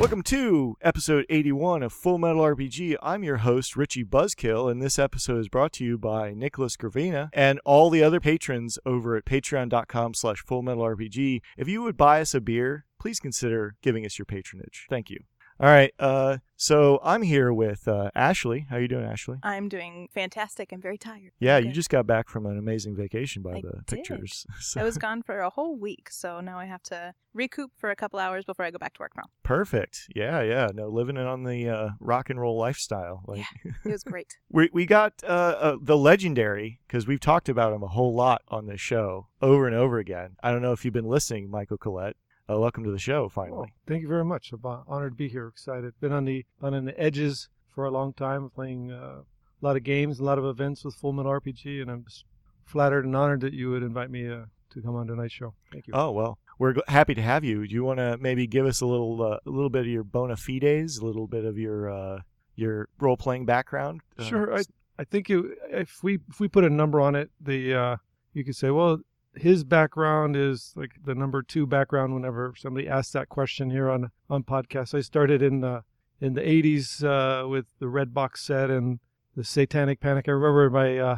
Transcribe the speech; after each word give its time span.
Welcome 0.00 0.22
to 0.24 0.76
episode 0.80 1.26
81 1.28 1.82
of 1.82 1.92
Full 1.92 2.16
Metal 2.16 2.40
RPG. 2.40 2.96
I'm 3.02 3.22
your 3.22 3.38
host, 3.38 3.76
Richie 3.76 4.04
Buzzkill, 4.04 4.70
and 4.70 4.80
this 4.80 4.98
episode 4.98 5.40
is 5.40 5.50
brought 5.50 5.74
to 5.74 5.84
you 5.84 5.98
by 5.98 6.32
Nicholas 6.32 6.78
Gravina 6.78 7.28
and 7.34 7.60
all 7.66 7.90
the 7.90 8.02
other 8.02 8.20
patrons 8.20 8.78
over 8.86 9.16
at 9.16 9.26
patreon.com 9.26 10.14
slash 10.14 10.42
fullmetalrpg. 10.44 11.42
If 11.58 11.68
you 11.68 11.82
would 11.82 11.98
buy 11.98 12.22
us 12.22 12.32
a 12.34 12.40
beer, 12.40 12.86
please 12.98 13.20
consider 13.20 13.76
giving 13.82 14.06
us 14.06 14.18
your 14.18 14.26
patronage. 14.26 14.86
Thank 14.88 15.10
you. 15.10 15.18
All 15.60 15.68
right, 15.68 15.92
uh, 16.00 16.38
so 16.56 16.98
I'm 17.04 17.22
here 17.22 17.52
with 17.52 17.86
uh, 17.86 18.10
Ashley. 18.16 18.66
How 18.70 18.76
you 18.76 18.88
doing, 18.88 19.04
Ashley? 19.04 19.38
I'm 19.44 19.68
doing 19.68 20.08
fantastic. 20.12 20.72
I'm 20.72 20.80
very 20.80 20.98
tired. 20.98 21.30
Yeah, 21.38 21.58
you 21.58 21.70
just 21.70 21.90
got 21.90 22.08
back 22.08 22.28
from 22.28 22.44
an 22.46 22.58
amazing 22.58 22.96
vacation 22.96 23.40
by 23.40 23.52
I 23.52 23.60
the 23.60 23.70
did. 23.70 23.86
pictures. 23.86 24.46
So- 24.60 24.80
I 24.80 24.84
was 24.84 24.98
gone 24.98 25.22
for 25.22 25.40
a 25.40 25.50
whole 25.50 25.76
week, 25.76 26.10
so 26.10 26.40
now 26.40 26.58
I 26.58 26.64
have 26.64 26.82
to 26.84 27.14
recoup 27.34 27.70
for 27.76 27.90
a 27.90 27.96
couple 27.96 28.18
hours 28.18 28.44
before 28.44 28.64
I 28.64 28.72
go 28.72 28.78
back 28.78 28.94
to 28.94 29.00
work 29.00 29.12
tomorrow. 29.12 29.28
Perfect. 29.44 30.08
Yeah, 30.14 30.42
yeah. 30.42 30.68
No, 30.74 30.88
living 30.88 31.16
it 31.16 31.26
on 31.26 31.44
the 31.44 31.68
uh, 31.68 31.88
rock 32.00 32.30
and 32.30 32.40
roll 32.40 32.58
lifestyle. 32.58 33.22
Like 33.26 33.44
It 33.84 33.90
was 33.92 34.02
great. 34.02 34.36
we 34.50 34.70
we 34.72 34.86
got 34.86 35.22
uh, 35.22 35.26
uh, 35.26 35.76
the 35.80 35.96
legendary 35.96 36.80
because 36.88 37.06
we've 37.06 37.20
talked 37.20 37.48
about 37.48 37.72
him 37.72 37.82
a 37.84 37.88
whole 37.88 38.14
lot 38.14 38.42
on 38.48 38.66
this 38.66 38.80
show 38.80 39.28
over 39.40 39.66
and 39.68 39.76
over 39.76 39.98
again. 39.98 40.36
I 40.42 40.50
don't 40.50 40.62
know 40.62 40.72
if 40.72 40.84
you've 40.84 40.94
been 40.94 41.04
listening, 41.08 41.48
Michael 41.48 41.78
Collette. 41.78 42.16
Uh, 42.48 42.58
welcome 42.58 42.84
to 42.84 42.90
the 42.90 42.98
show. 42.98 43.24
Oh, 43.24 43.28
Finally. 43.30 43.72
thank 43.86 44.02
you 44.02 44.08
very 44.08 44.24
much. 44.24 44.52
I'm 44.52 44.60
uh, 44.64 44.80
honored 44.86 45.12
to 45.12 45.16
be 45.16 45.28
here. 45.28 45.46
Excited. 45.46 45.94
Been 46.00 46.12
on 46.12 46.26
the 46.26 46.44
on 46.60 46.84
the 46.84 47.00
edges 47.00 47.48
for 47.74 47.86
a 47.86 47.90
long 47.90 48.12
time, 48.12 48.50
playing 48.50 48.92
uh, 48.92 49.22
a 49.22 49.62
lot 49.62 49.76
of 49.76 49.82
games, 49.82 50.20
a 50.20 50.24
lot 50.24 50.38
of 50.38 50.44
events 50.44 50.84
with 50.84 50.94
Full 50.94 51.14
Metal 51.14 51.32
RPG, 51.32 51.80
and 51.80 51.90
I'm 51.90 52.04
just 52.04 52.24
flattered 52.66 53.06
and 53.06 53.16
honored 53.16 53.40
that 53.40 53.54
you 53.54 53.70
would 53.70 53.82
invite 53.82 54.10
me 54.10 54.28
uh, 54.28 54.44
to 54.70 54.82
come 54.82 54.94
on 54.94 55.06
tonight's 55.06 55.32
show. 55.32 55.54
Thank 55.72 55.86
you. 55.86 55.94
Oh 55.96 56.10
well, 56.10 56.38
we're 56.58 56.74
happy 56.86 57.14
to 57.14 57.22
have 57.22 57.44
you. 57.44 57.66
Do 57.66 57.74
you 57.74 57.82
want 57.82 57.98
to 57.98 58.18
maybe 58.18 58.46
give 58.46 58.66
us 58.66 58.82
a 58.82 58.86
little 58.86 59.22
uh, 59.22 59.38
a 59.46 59.50
little 59.50 59.70
bit 59.70 59.82
of 59.82 59.88
your 59.88 60.04
bona 60.04 60.36
fides, 60.36 60.98
a 60.98 61.06
little 61.06 61.26
bit 61.26 61.46
of 61.46 61.56
your 61.56 61.90
uh, 61.90 62.20
your 62.56 62.88
role 63.00 63.16
playing 63.16 63.46
background? 63.46 64.02
Sure. 64.20 64.54
I 64.54 64.64
I 64.98 65.04
think 65.04 65.30
you, 65.30 65.56
if 65.70 66.02
we 66.02 66.18
if 66.28 66.40
we 66.40 66.48
put 66.48 66.64
a 66.64 66.70
number 66.70 67.00
on 67.00 67.14
it, 67.14 67.30
the 67.40 67.74
uh, 67.74 67.96
you 68.34 68.44
could 68.44 68.56
say, 68.56 68.70
well, 68.70 68.98
his 69.36 69.64
background 69.64 70.36
is 70.36 70.72
like 70.76 70.92
the 71.04 71.14
number 71.14 71.42
two 71.42 71.66
background. 71.66 72.14
Whenever 72.14 72.54
somebody 72.56 72.88
asks 72.88 73.12
that 73.12 73.28
question 73.28 73.70
here 73.70 73.90
on 73.90 74.10
on 74.30 74.44
podcast, 74.44 74.94
I 74.94 75.00
started 75.00 75.42
in 75.42 75.60
the 75.60 75.82
in 76.20 76.34
the 76.34 76.40
'80s 76.40 77.04
uh, 77.04 77.48
with 77.48 77.66
the 77.78 77.88
Red 77.88 78.14
Box 78.14 78.42
set 78.42 78.70
and 78.70 79.00
the 79.36 79.44
Satanic 79.44 80.00
Panic. 80.00 80.28
I 80.28 80.32
remember 80.32 80.70
my 80.70 80.98
uh, 80.98 81.16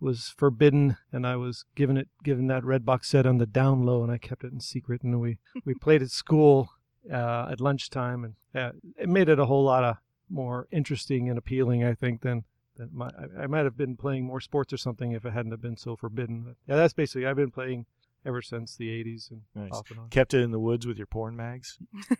was 0.00 0.34
forbidden, 0.36 0.96
and 1.12 1.26
I 1.26 1.36
was 1.36 1.64
given 1.74 1.96
it 1.96 2.08
given 2.22 2.46
that 2.48 2.64
Red 2.64 2.84
Box 2.84 3.08
set 3.08 3.26
on 3.26 3.38
the 3.38 3.46
down 3.46 3.84
low, 3.84 4.02
and 4.02 4.12
I 4.12 4.18
kept 4.18 4.44
it 4.44 4.52
in 4.52 4.60
secret. 4.60 5.02
And 5.02 5.20
we 5.20 5.38
we 5.64 5.74
played 5.74 6.02
at 6.02 6.10
school 6.10 6.70
uh, 7.12 7.48
at 7.50 7.60
lunchtime, 7.60 8.24
and 8.24 8.34
uh, 8.54 8.72
it 8.96 9.08
made 9.08 9.28
it 9.28 9.38
a 9.38 9.46
whole 9.46 9.64
lot 9.64 9.84
of 9.84 9.96
more 10.28 10.66
interesting 10.70 11.28
and 11.28 11.38
appealing, 11.38 11.84
I 11.84 11.94
think, 11.94 12.22
than 12.22 12.44
that 12.76 12.92
my, 12.92 13.06
I, 13.08 13.42
I 13.44 13.46
might 13.46 13.64
have 13.64 13.76
been 13.76 13.96
playing 13.96 14.24
more 14.24 14.40
sports 14.40 14.72
or 14.72 14.76
something 14.76 15.12
if 15.12 15.24
it 15.24 15.32
hadn't 15.32 15.50
have 15.52 15.62
been 15.62 15.76
so 15.76 15.96
forbidden. 15.96 16.42
But 16.42 16.54
yeah, 16.66 16.76
that's 16.76 16.94
basically 16.94 17.26
I've 17.26 17.36
been 17.36 17.50
playing 17.50 17.86
ever 18.24 18.42
since 18.42 18.76
the 18.76 18.88
80s 18.88 19.30
and 19.30 19.42
Nice. 19.54 19.70
off 19.72 19.90
and 19.90 20.00
on. 20.00 20.08
Kept 20.08 20.34
it 20.34 20.40
in 20.42 20.50
the 20.50 20.58
woods 20.58 20.84
with 20.86 20.96
your 20.98 21.06
porn 21.06 21.36
mags. 21.36 21.78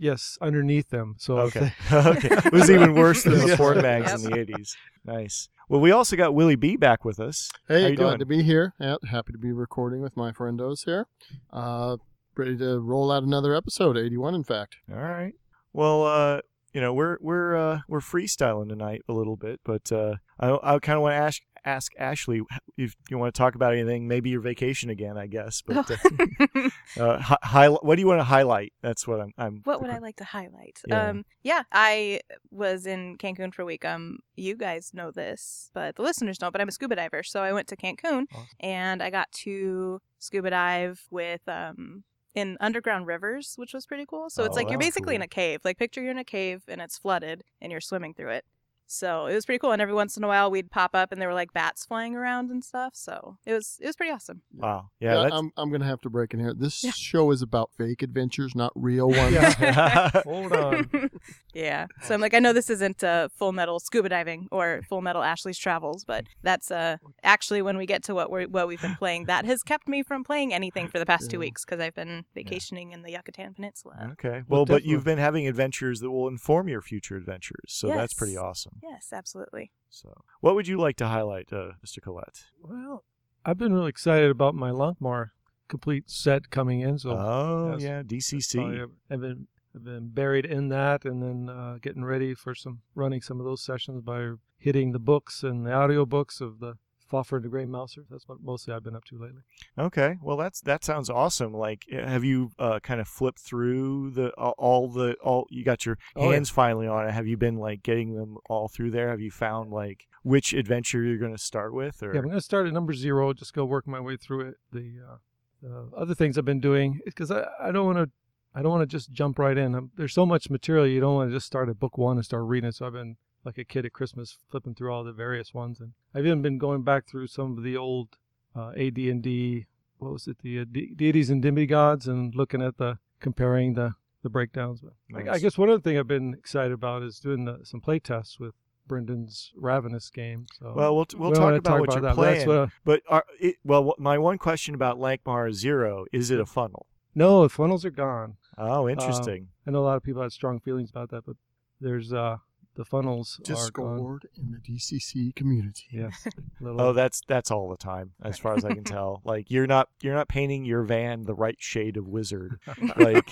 Yes, 0.00 0.38
underneath 0.40 0.90
them. 0.90 1.16
So 1.18 1.38
Okay. 1.38 1.72
okay. 1.92 2.28
It 2.30 2.52
was 2.52 2.70
even 2.70 2.94
worse 2.94 3.24
than 3.24 3.34
the 3.34 3.56
porn 3.56 3.82
mags 3.82 4.12
in 4.12 4.30
the 4.30 4.36
80s. 4.36 4.76
Nice. 5.04 5.48
Well, 5.68 5.80
we 5.80 5.90
also 5.90 6.14
got 6.16 6.34
Willie 6.34 6.54
B 6.54 6.76
back 6.76 7.04
with 7.04 7.18
us. 7.18 7.50
Hey, 7.66 7.82
How 7.82 7.88
you 7.88 7.96
glad 7.96 8.06
doing? 8.10 8.18
to 8.20 8.26
be 8.26 8.42
here. 8.44 8.74
Yeah, 8.78 8.94
happy 9.10 9.32
to 9.32 9.38
be 9.38 9.50
recording 9.50 10.00
with 10.00 10.16
my 10.16 10.30
friendos 10.30 10.84
here. 10.84 11.08
Uh, 11.52 11.96
ready 12.36 12.56
to 12.58 12.78
roll 12.78 13.10
out 13.10 13.24
another 13.24 13.54
episode, 13.56 13.96
81 13.96 14.36
in 14.36 14.44
fact. 14.44 14.76
All 14.88 15.00
right. 15.02 15.34
Well, 15.72 16.04
uh, 16.04 16.40
you 16.72 16.80
know, 16.80 16.92
we're 16.92 17.16
we're 17.20 17.56
uh, 17.56 17.80
we're 17.88 18.00
freestyling 18.00 18.68
tonight 18.68 19.02
a 19.08 19.12
little 19.12 19.36
bit, 19.36 19.60
but 19.64 19.90
uh, 19.92 20.16
I 20.38 20.74
I 20.74 20.78
kind 20.78 20.96
of 20.96 21.02
want 21.02 21.12
to 21.14 21.16
ask 21.16 21.42
ask 21.64 21.92
Ashley 21.98 22.40
if 22.76 22.94
you 23.10 23.18
want 23.18 23.34
to 23.34 23.38
talk 23.38 23.54
about 23.54 23.72
anything. 23.74 24.06
Maybe 24.06 24.30
your 24.30 24.40
vacation 24.40 24.90
again, 24.90 25.16
I 25.18 25.26
guess. 25.26 25.62
But 25.66 25.90
uh, 25.90 26.70
uh, 26.98 27.18
hi- 27.20 27.38
highlight. 27.42 27.84
What 27.84 27.96
do 27.96 28.00
you 28.00 28.06
want 28.06 28.20
to 28.20 28.24
highlight? 28.24 28.72
That's 28.82 29.06
what 29.06 29.20
I'm. 29.20 29.32
I'm 29.38 29.60
what 29.64 29.80
would 29.80 29.90
I 29.90 29.98
like 29.98 30.16
to 30.16 30.24
highlight? 30.24 30.78
Yeah. 30.86 31.08
Um, 31.08 31.24
yeah, 31.42 31.62
I 31.72 32.20
was 32.50 32.86
in 32.86 33.16
Cancun 33.18 33.52
for 33.52 33.62
a 33.62 33.66
week. 33.66 33.84
Um, 33.84 34.18
you 34.36 34.56
guys 34.56 34.90
know 34.94 35.10
this, 35.10 35.70
but 35.74 35.96
the 35.96 36.02
listeners 36.02 36.38
don't. 36.38 36.52
But 36.52 36.60
I'm 36.60 36.68
a 36.68 36.72
scuba 36.72 36.96
diver, 36.96 37.22
so 37.22 37.42
I 37.42 37.52
went 37.52 37.68
to 37.68 37.76
Cancun 37.76 38.24
Awesome. 38.32 38.46
and 38.60 39.02
I 39.02 39.10
got 39.10 39.30
to 39.44 40.00
scuba 40.18 40.50
dive 40.50 41.02
with 41.10 41.46
um 41.48 42.04
in 42.34 42.56
underground 42.60 43.06
rivers, 43.06 43.54
which 43.56 43.74
was 43.74 43.86
pretty 43.86 44.06
cool. 44.06 44.30
So 44.30 44.44
it's 44.44 44.56
Oh, 44.56 44.56
like 44.56 44.68
you're 44.70 44.78
oh, 44.78 44.80
that's 44.80 44.86
basically 44.86 45.14
in 45.16 45.22
a 45.22 45.28
cave. 45.28 45.60
Like 45.64 45.78
picture 45.78 46.00
you're 46.02 46.12
in 46.12 46.18
a 46.18 46.24
cave 46.24 46.62
and 46.68 46.80
it's 46.80 46.98
flooded 46.98 47.44
and 47.60 47.72
you're 47.72 47.80
swimming 47.80 48.14
through 48.14 48.30
it. 48.30 48.44
So 48.90 49.26
it 49.26 49.34
was 49.34 49.44
pretty 49.44 49.58
cool. 49.58 49.72
And 49.72 49.82
every 49.82 49.94
once 49.94 50.16
in 50.16 50.24
a 50.24 50.26
while 50.28 50.50
we'd 50.50 50.70
pop 50.70 50.94
up 50.94 51.12
and 51.12 51.20
there 51.20 51.28
were 51.28 51.34
like 51.34 51.52
bats 51.52 51.84
flying 51.84 52.16
around 52.16 52.50
and 52.50 52.64
stuff. 52.64 52.94
So 52.96 53.36
it 53.46 53.52
was 53.52 53.78
it 53.80 53.86
was 53.86 53.96
pretty 53.96 54.10
awesome. 54.12 54.42
Wow. 54.54 54.88
Yeah. 54.98 55.14
that's, 55.22 55.34
I'm, 55.34 55.50
I'm 55.58 55.68
going 55.68 55.82
to 55.82 55.86
have 55.86 56.00
to 56.02 56.10
break 56.10 56.32
in 56.32 56.40
here. 56.40 56.54
This 56.54 56.82
Yeah. 56.82 56.90
show 56.92 57.30
is 57.30 57.42
about 57.42 57.70
fake 57.76 58.02
adventures, 58.02 58.54
not 58.54 58.72
real 58.74 59.08
ones. 59.10 59.34
Yeah. 59.34 60.10
Hold 60.24 60.52
on. 60.52 61.10
yeah. 61.54 61.86
So 62.02 62.14
I'm 62.14 62.20
like, 62.20 62.32
I 62.34 62.38
know 62.38 62.52
this 62.54 62.70
isn't 62.70 63.04
uh, 63.04 63.28
full 63.28 63.52
metal 63.52 63.78
scuba 63.78 64.08
diving 64.08 64.48
or 64.50 64.80
full 64.88 65.02
metal 65.02 65.22
Ashley's 65.22 65.58
travels, 65.58 66.04
but 66.04 66.24
that's 66.42 66.70
uh, 66.70 66.96
actually 67.22 67.60
when 67.62 67.76
we 67.76 67.84
get 67.86 68.02
to 68.04 68.14
what 68.14 68.30
we're 68.30 68.46
what 68.48 68.68
we've 68.68 68.80
been 68.80 68.96
playing. 68.96 69.26
That 69.26 69.44
has 69.44 69.62
kept 69.62 69.86
me 69.86 70.02
from 70.02 70.24
playing 70.24 70.54
anything 70.54 70.88
for 70.88 70.98
the 70.98 71.06
past 71.06 71.30
two 71.30 71.38
weeks 71.38 71.64
because 71.64 71.78
I've 71.80 71.94
been 71.94 72.24
vacationing 72.34 72.92
in 72.92 73.02
the 73.02 73.12
Yucatan 73.12 73.52
Peninsula. 73.54 74.12
okay. 74.12 74.42
Well, 74.48 74.64
but 74.64 74.84
you've 74.84 75.04
been 75.04 75.18
having 75.18 75.46
adventures 75.46 76.00
that 76.00 76.10
will 76.10 76.28
inform 76.28 76.68
your 76.68 76.80
future 76.80 77.16
adventures, 77.16 77.66
so 77.68 77.88
that's 77.88 78.14
pretty 78.14 78.36
awesome. 78.36 78.77
Yes, 78.82 79.12
absolutely. 79.12 79.72
So, 79.90 80.12
what 80.40 80.54
would 80.54 80.68
you 80.68 80.78
like 80.78 80.96
to 80.96 81.08
highlight, 81.08 81.52
uh, 81.52 81.72
Mr. 81.84 82.02
Collette? 82.02 82.44
well, 82.62 83.04
I've 83.44 83.58
been 83.58 83.72
really 83.72 83.88
excited 83.88 84.30
about 84.30 84.54
my 84.54 84.70
Lankhmar 84.70 85.30
complete 85.68 86.10
set 86.10 86.50
coming 86.50 86.80
in. 86.80 86.98
So 86.98 87.10
oh, 87.10 87.76
yes. 87.78 87.82
yeah, 87.82 88.02
DCC. 88.02 88.82
I've, 88.82 88.90
I've 89.10 89.20
been 89.20 89.46
I've 89.74 89.84
been 89.84 90.08
buried 90.08 90.44
in 90.44 90.68
that, 90.70 91.04
and 91.04 91.22
then 91.22 91.54
uh, 91.54 91.78
getting 91.80 92.04
ready 92.04 92.34
for 92.34 92.54
some 92.54 92.80
running 92.94 93.20
some 93.20 93.38
of 93.38 93.44
those 93.44 93.62
sessions 93.62 94.02
by 94.02 94.32
hitting 94.56 94.92
the 94.92 94.98
books 94.98 95.42
and 95.42 95.64
the 95.64 95.72
audio 95.72 96.04
books 96.04 96.40
of 96.40 96.58
the 96.58 96.74
And 97.10 97.42
the 97.44 97.48
Grey 97.48 97.64
Mouser. 97.64 98.02
That's 98.10 98.28
what 98.28 98.38
mostly 98.42 98.74
I've 98.74 98.84
been 98.84 98.94
up 98.96 99.04
to 99.06 99.18
lately. 99.18 99.42
Okay, 99.78 100.16
well 100.22 100.36
that's 100.36 100.60
that 100.62 100.84
sounds 100.84 101.08
awesome. 101.10 101.52
Like, 101.52 101.84
uh, 101.92 102.06
have 102.06 102.24
you 102.24 102.50
uh, 102.58 102.80
kind 102.80 103.00
of 103.00 103.08
flipped 103.08 103.40
through 103.40 104.10
the 104.10 104.30
all- 104.36 104.54
all 104.58 104.88
the 104.88 105.14
all? 105.22 105.46
You 105.50 105.64
got 105.64 105.86
your 105.86 105.98
Oh, 106.16 106.26
yeah. 106.26 106.34
hands 106.34 106.50
finally 106.50 106.86
on 106.86 107.06
it. 107.08 107.12
Have 107.12 107.26
you 107.26 107.36
been 107.36 107.56
like 107.56 107.82
getting 107.82 108.14
them 108.14 108.36
all 108.48 108.68
through 108.68 108.90
there? 108.90 109.08
Have 109.10 109.20
you 109.20 109.30
found 109.30 109.70
like 109.70 110.06
which 110.22 110.52
adventure 110.52 111.02
you're 111.02 111.18
going 111.18 111.34
to 111.36 111.42
start 111.42 111.72
with? 111.74 112.02
Or 112.02 112.12
Yeah, 112.12 112.18
I'm 112.20 112.26
going 112.26 112.36
to 112.36 112.40
start 112.42 112.66
at 112.66 112.72
number 112.72 112.92
zero. 112.92 113.32
Just 113.32 113.54
go 113.54 113.64
work 113.64 113.86
my 113.86 114.00
way 114.00 114.16
through 114.16 114.48
it. 114.48 114.54
The 114.72 114.94
uh, 115.10 115.16
the 115.62 115.90
other 115.96 116.14
things 116.14 116.36
I've 116.38 116.44
been 116.44 116.60
doing 116.60 117.00
because 117.04 117.30
I, 117.30 117.46
I 117.60 117.72
don't 117.72 117.86
want 117.86 117.98
to 117.98 118.10
I 118.54 118.62
don't 118.62 118.70
want 118.70 118.82
to 118.88 118.96
just 118.96 119.12
jump 119.12 119.38
right 119.38 119.56
in. 119.58 119.74
Um 119.74 119.90
there's 119.96 120.12
so 120.14 120.24
much 120.26 120.50
material 120.50 120.86
you 120.86 121.00
don't 121.00 121.14
want 121.14 121.30
to 121.30 121.36
just 121.36 121.46
start 121.46 121.68
at 121.68 121.78
book 121.78 121.96
one 121.98 122.16
and 122.16 122.24
start 122.24 122.44
reading. 122.44 122.68
it. 122.68 122.74
So 122.74 122.86
I've 122.86 122.92
been 122.92 123.16
like 123.48 123.58
a 123.58 123.64
kid 123.64 123.86
at 123.86 123.92
Christmas 123.92 124.36
flipping 124.50 124.74
through 124.74 124.92
all 124.92 125.02
the 125.04 125.12
various 125.12 125.52
ones, 125.54 125.80
and 125.80 125.92
I've 126.14 126.26
even 126.26 126.42
been 126.42 126.58
going 126.58 126.82
back 126.82 127.06
through 127.06 127.28
some 127.28 127.56
of 127.56 127.64
the 127.64 127.76
old 127.76 128.08
uh, 128.54 128.70
AD&D. 128.76 129.66
What 129.98 130.12
was 130.12 130.28
it? 130.28 130.38
The 130.42 130.60
uh, 130.60 130.64
de- 130.70 130.92
deities 130.94 131.30
and 131.30 131.40
demigods, 131.42 132.06
and 132.06 132.34
looking 132.34 132.62
at 132.62 132.76
the 132.76 132.98
comparing 133.20 133.74
the 133.74 133.94
the 134.22 134.28
breakdowns. 134.28 134.80
But 134.82 134.92
I- 135.28 135.34
I, 135.34 135.38
guess 135.38 135.56
one 135.56 135.70
other 135.70 135.80
thing 135.80 135.96
I've 135.98 136.06
been 136.08 136.34
excited 136.34 136.72
about 136.72 137.02
is 137.02 137.18
doing 137.20 137.44
the, 137.46 137.60
some 137.62 137.80
play 137.80 137.98
tests 137.98 138.38
with 138.38 138.54
Brendan's 138.86 139.52
Ravenous 139.56 140.10
game. 140.10 140.46
So 140.58 140.72
well, 140.76 140.94
we'll 140.96 141.06
we'll 141.16 141.30
we 141.30 141.36
talk 141.36 141.54
about 141.58 141.80
what 141.80 141.92
you're 141.92 142.00
that, 142.02 142.14
playing. 142.14 142.38
that's 142.38 142.48
what- 142.48 142.70
But 142.84 143.02
are, 143.08 143.24
it, 143.40 143.56
well, 143.64 143.94
my 143.98 144.18
one 144.18 144.38
question 144.38 144.74
about 144.74 144.98
Lankhmar 144.98 145.52
Zero 145.52 146.04
is 146.12 146.30
it 146.30 146.38
a 146.40 146.46
funnel? 146.46 146.86
no, 147.14 147.42
the 147.42 147.48
funnels 147.48 147.84
are 147.84 147.90
gone. 147.90 148.36
Oh, 148.56 148.88
interesting. 148.88 149.48
I 149.66 149.70
know 149.70 149.80
a 149.80 149.86
lot 149.86 149.96
of 149.96 150.02
people 150.02 150.22
had 150.22 150.32
strong 150.32 150.60
feelings 150.60 150.90
about 150.90 151.10
that, 151.10 151.24
but 151.26 151.36
there's 151.80 152.12
uh 152.12 152.36
the 152.78 152.84
funnels 152.84 153.40
are 153.40 153.70
gone. 153.70 153.96
Discord 153.96 154.28
in 154.36 154.52
the 154.52 154.58
DCC 154.58 155.34
community. 155.34 155.86
Yes. 155.90 156.28
Little, 156.60 156.80
oh, 156.80 156.92
that's 156.92 157.20
that's 157.26 157.50
all 157.50 157.68
the 157.68 157.76
time, 157.76 158.12
as 158.22 158.38
far 158.38 158.54
as 158.56 158.64
I 158.64 158.72
can 158.72 158.84
tell. 158.84 159.20
Like 159.28 159.50
you're 159.50 159.66
not 159.66 159.88
you're 160.00 160.14
not 160.14 160.28
painting 160.28 160.64
your 160.64 160.84
van 160.84 161.24
the 161.24 161.34
right 161.34 161.56
shade 161.58 161.96
of 161.96 162.06
wizard. 162.06 162.60
like 162.96 163.30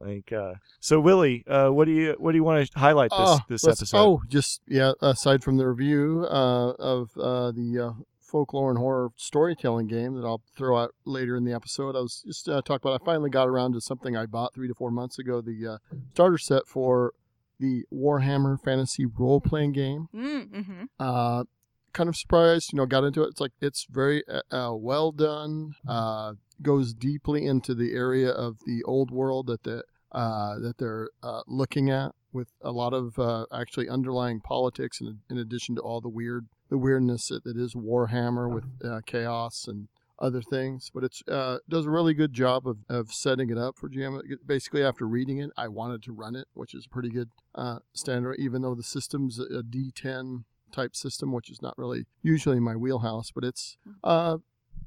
like 0.00 0.32
uh 0.32 0.54
so 0.80 1.00
willie 1.00 1.44
uh 1.46 1.68
what 1.68 1.86
do 1.86 1.92
you 1.92 2.14
what 2.18 2.32
do 2.32 2.36
you 2.36 2.44
want 2.44 2.70
to 2.70 2.78
highlight 2.78 3.10
this 3.10 3.18
Oh, 3.20 3.38
this 3.48 3.66
episode 3.66 3.98
Oh, 3.98 4.22
just 4.28 4.62
yeah. 4.68 4.92
Aside 5.02 5.42
from 5.42 5.56
the 5.56 5.66
review 5.66 6.26
uh, 6.30 6.70
of 6.78 7.10
uh, 7.18 7.50
the 7.50 7.80
uh, 7.80 8.02
folklore 8.20 8.70
and 8.70 8.78
horror 8.78 9.10
storytelling 9.16 9.88
game 9.88 10.14
that 10.14 10.26
I'll 10.26 10.42
throw 10.56 10.78
out 10.78 10.94
later 11.04 11.36
in 11.36 11.44
the 11.44 11.52
episode, 11.52 11.96
I 11.96 12.00
was 12.00 12.22
just 12.26 12.48
uh, 12.48 12.62
talking 12.62 12.88
about. 12.88 13.02
I 13.02 13.04
finally 13.04 13.30
got 13.30 13.48
around 13.48 13.72
to 13.74 13.80
something 13.80 14.16
I 14.16 14.26
bought 14.26 14.54
three 14.54 14.68
to 14.68 14.74
four 14.74 14.90
months 14.90 15.18
ago. 15.18 15.40
The 15.40 15.74
uh, 15.74 15.96
starter 16.12 16.38
set 16.38 16.66
for 16.66 17.12
the 17.58 17.84
Warhammer 17.92 18.60
Fantasy 18.60 19.06
role 19.06 19.40
playing 19.40 19.72
game. 19.72 20.08
Mm-hmm. 20.14 20.84
Uh, 20.98 21.44
kind 21.92 22.08
of 22.08 22.16
surprised, 22.16 22.72
you 22.72 22.76
know, 22.76 22.86
got 22.86 23.04
into 23.04 23.22
it. 23.22 23.28
It's 23.28 23.40
like 23.40 23.52
it's 23.60 23.86
very 23.88 24.22
uh, 24.28 24.42
uh, 24.54 24.74
well 24.74 25.12
done. 25.12 25.74
Uh, 25.88 26.34
goes 26.62 26.94
deeply 26.94 27.46
into 27.46 27.74
the 27.74 27.92
area 27.92 28.30
of 28.30 28.58
the 28.66 28.82
old 28.84 29.10
world 29.10 29.46
that 29.48 29.62
the 29.64 29.84
uh, 30.12 30.58
that 30.60 30.78
they're 30.78 31.10
uh, 31.22 31.42
looking 31.46 31.90
at 31.90 32.12
with 32.32 32.48
a 32.62 32.70
lot 32.70 32.92
of 32.92 33.18
uh, 33.18 33.46
actually 33.52 33.88
underlying 33.88 34.40
politics 34.40 35.00
in, 35.00 35.20
in 35.30 35.38
addition 35.38 35.74
to 35.74 35.80
all 35.80 36.00
the 36.00 36.08
weird 36.08 36.46
the 36.70 36.78
weirdness 36.78 37.28
that, 37.28 37.44
that 37.44 37.56
is 37.56 37.74
Warhammer 37.74 38.52
with 38.52 38.64
uh, 38.84 39.00
chaos 39.06 39.66
and 39.68 39.88
other 40.24 40.42
things. 40.42 40.90
But 40.92 41.04
it's 41.04 41.22
uh, 41.28 41.58
does 41.68 41.86
a 41.86 41.90
really 41.90 42.14
good 42.14 42.32
job 42.32 42.66
of, 42.66 42.78
of 42.88 43.12
setting 43.12 43.50
it 43.50 43.58
up 43.58 43.76
for 43.78 43.88
GM. 43.88 44.20
Basically, 44.46 44.82
after 44.82 45.06
reading 45.06 45.38
it, 45.38 45.50
I 45.56 45.68
wanted 45.68 46.02
to 46.04 46.12
run 46.12 46.34
it, 46.34 46.48
which 46.54 46.74
is 46.74 46.86
a 46.86 46.88
pretty 46.88 47.10
good 47.10 47.30
uh, 47.54 47.80
standard, 47.92 48.36
even 48.38 48.62
though 48.62 48.74
the 48.74 48.82
system's 48.82 49.38
a 49.38 49.62
D10 49.62 50.44
type 50.72 50.96
system, 50.96 51.32
which 51.32 51.50
is 51.50 51.62
not 51.62 51.76
really 51.78 52.06
usually 52.22 52.58
my 52.58 52.74
wheelhouse, 52.74 53.30
but 53.30 53.44
it's 53.44 53.76
uh, 54.02 54.38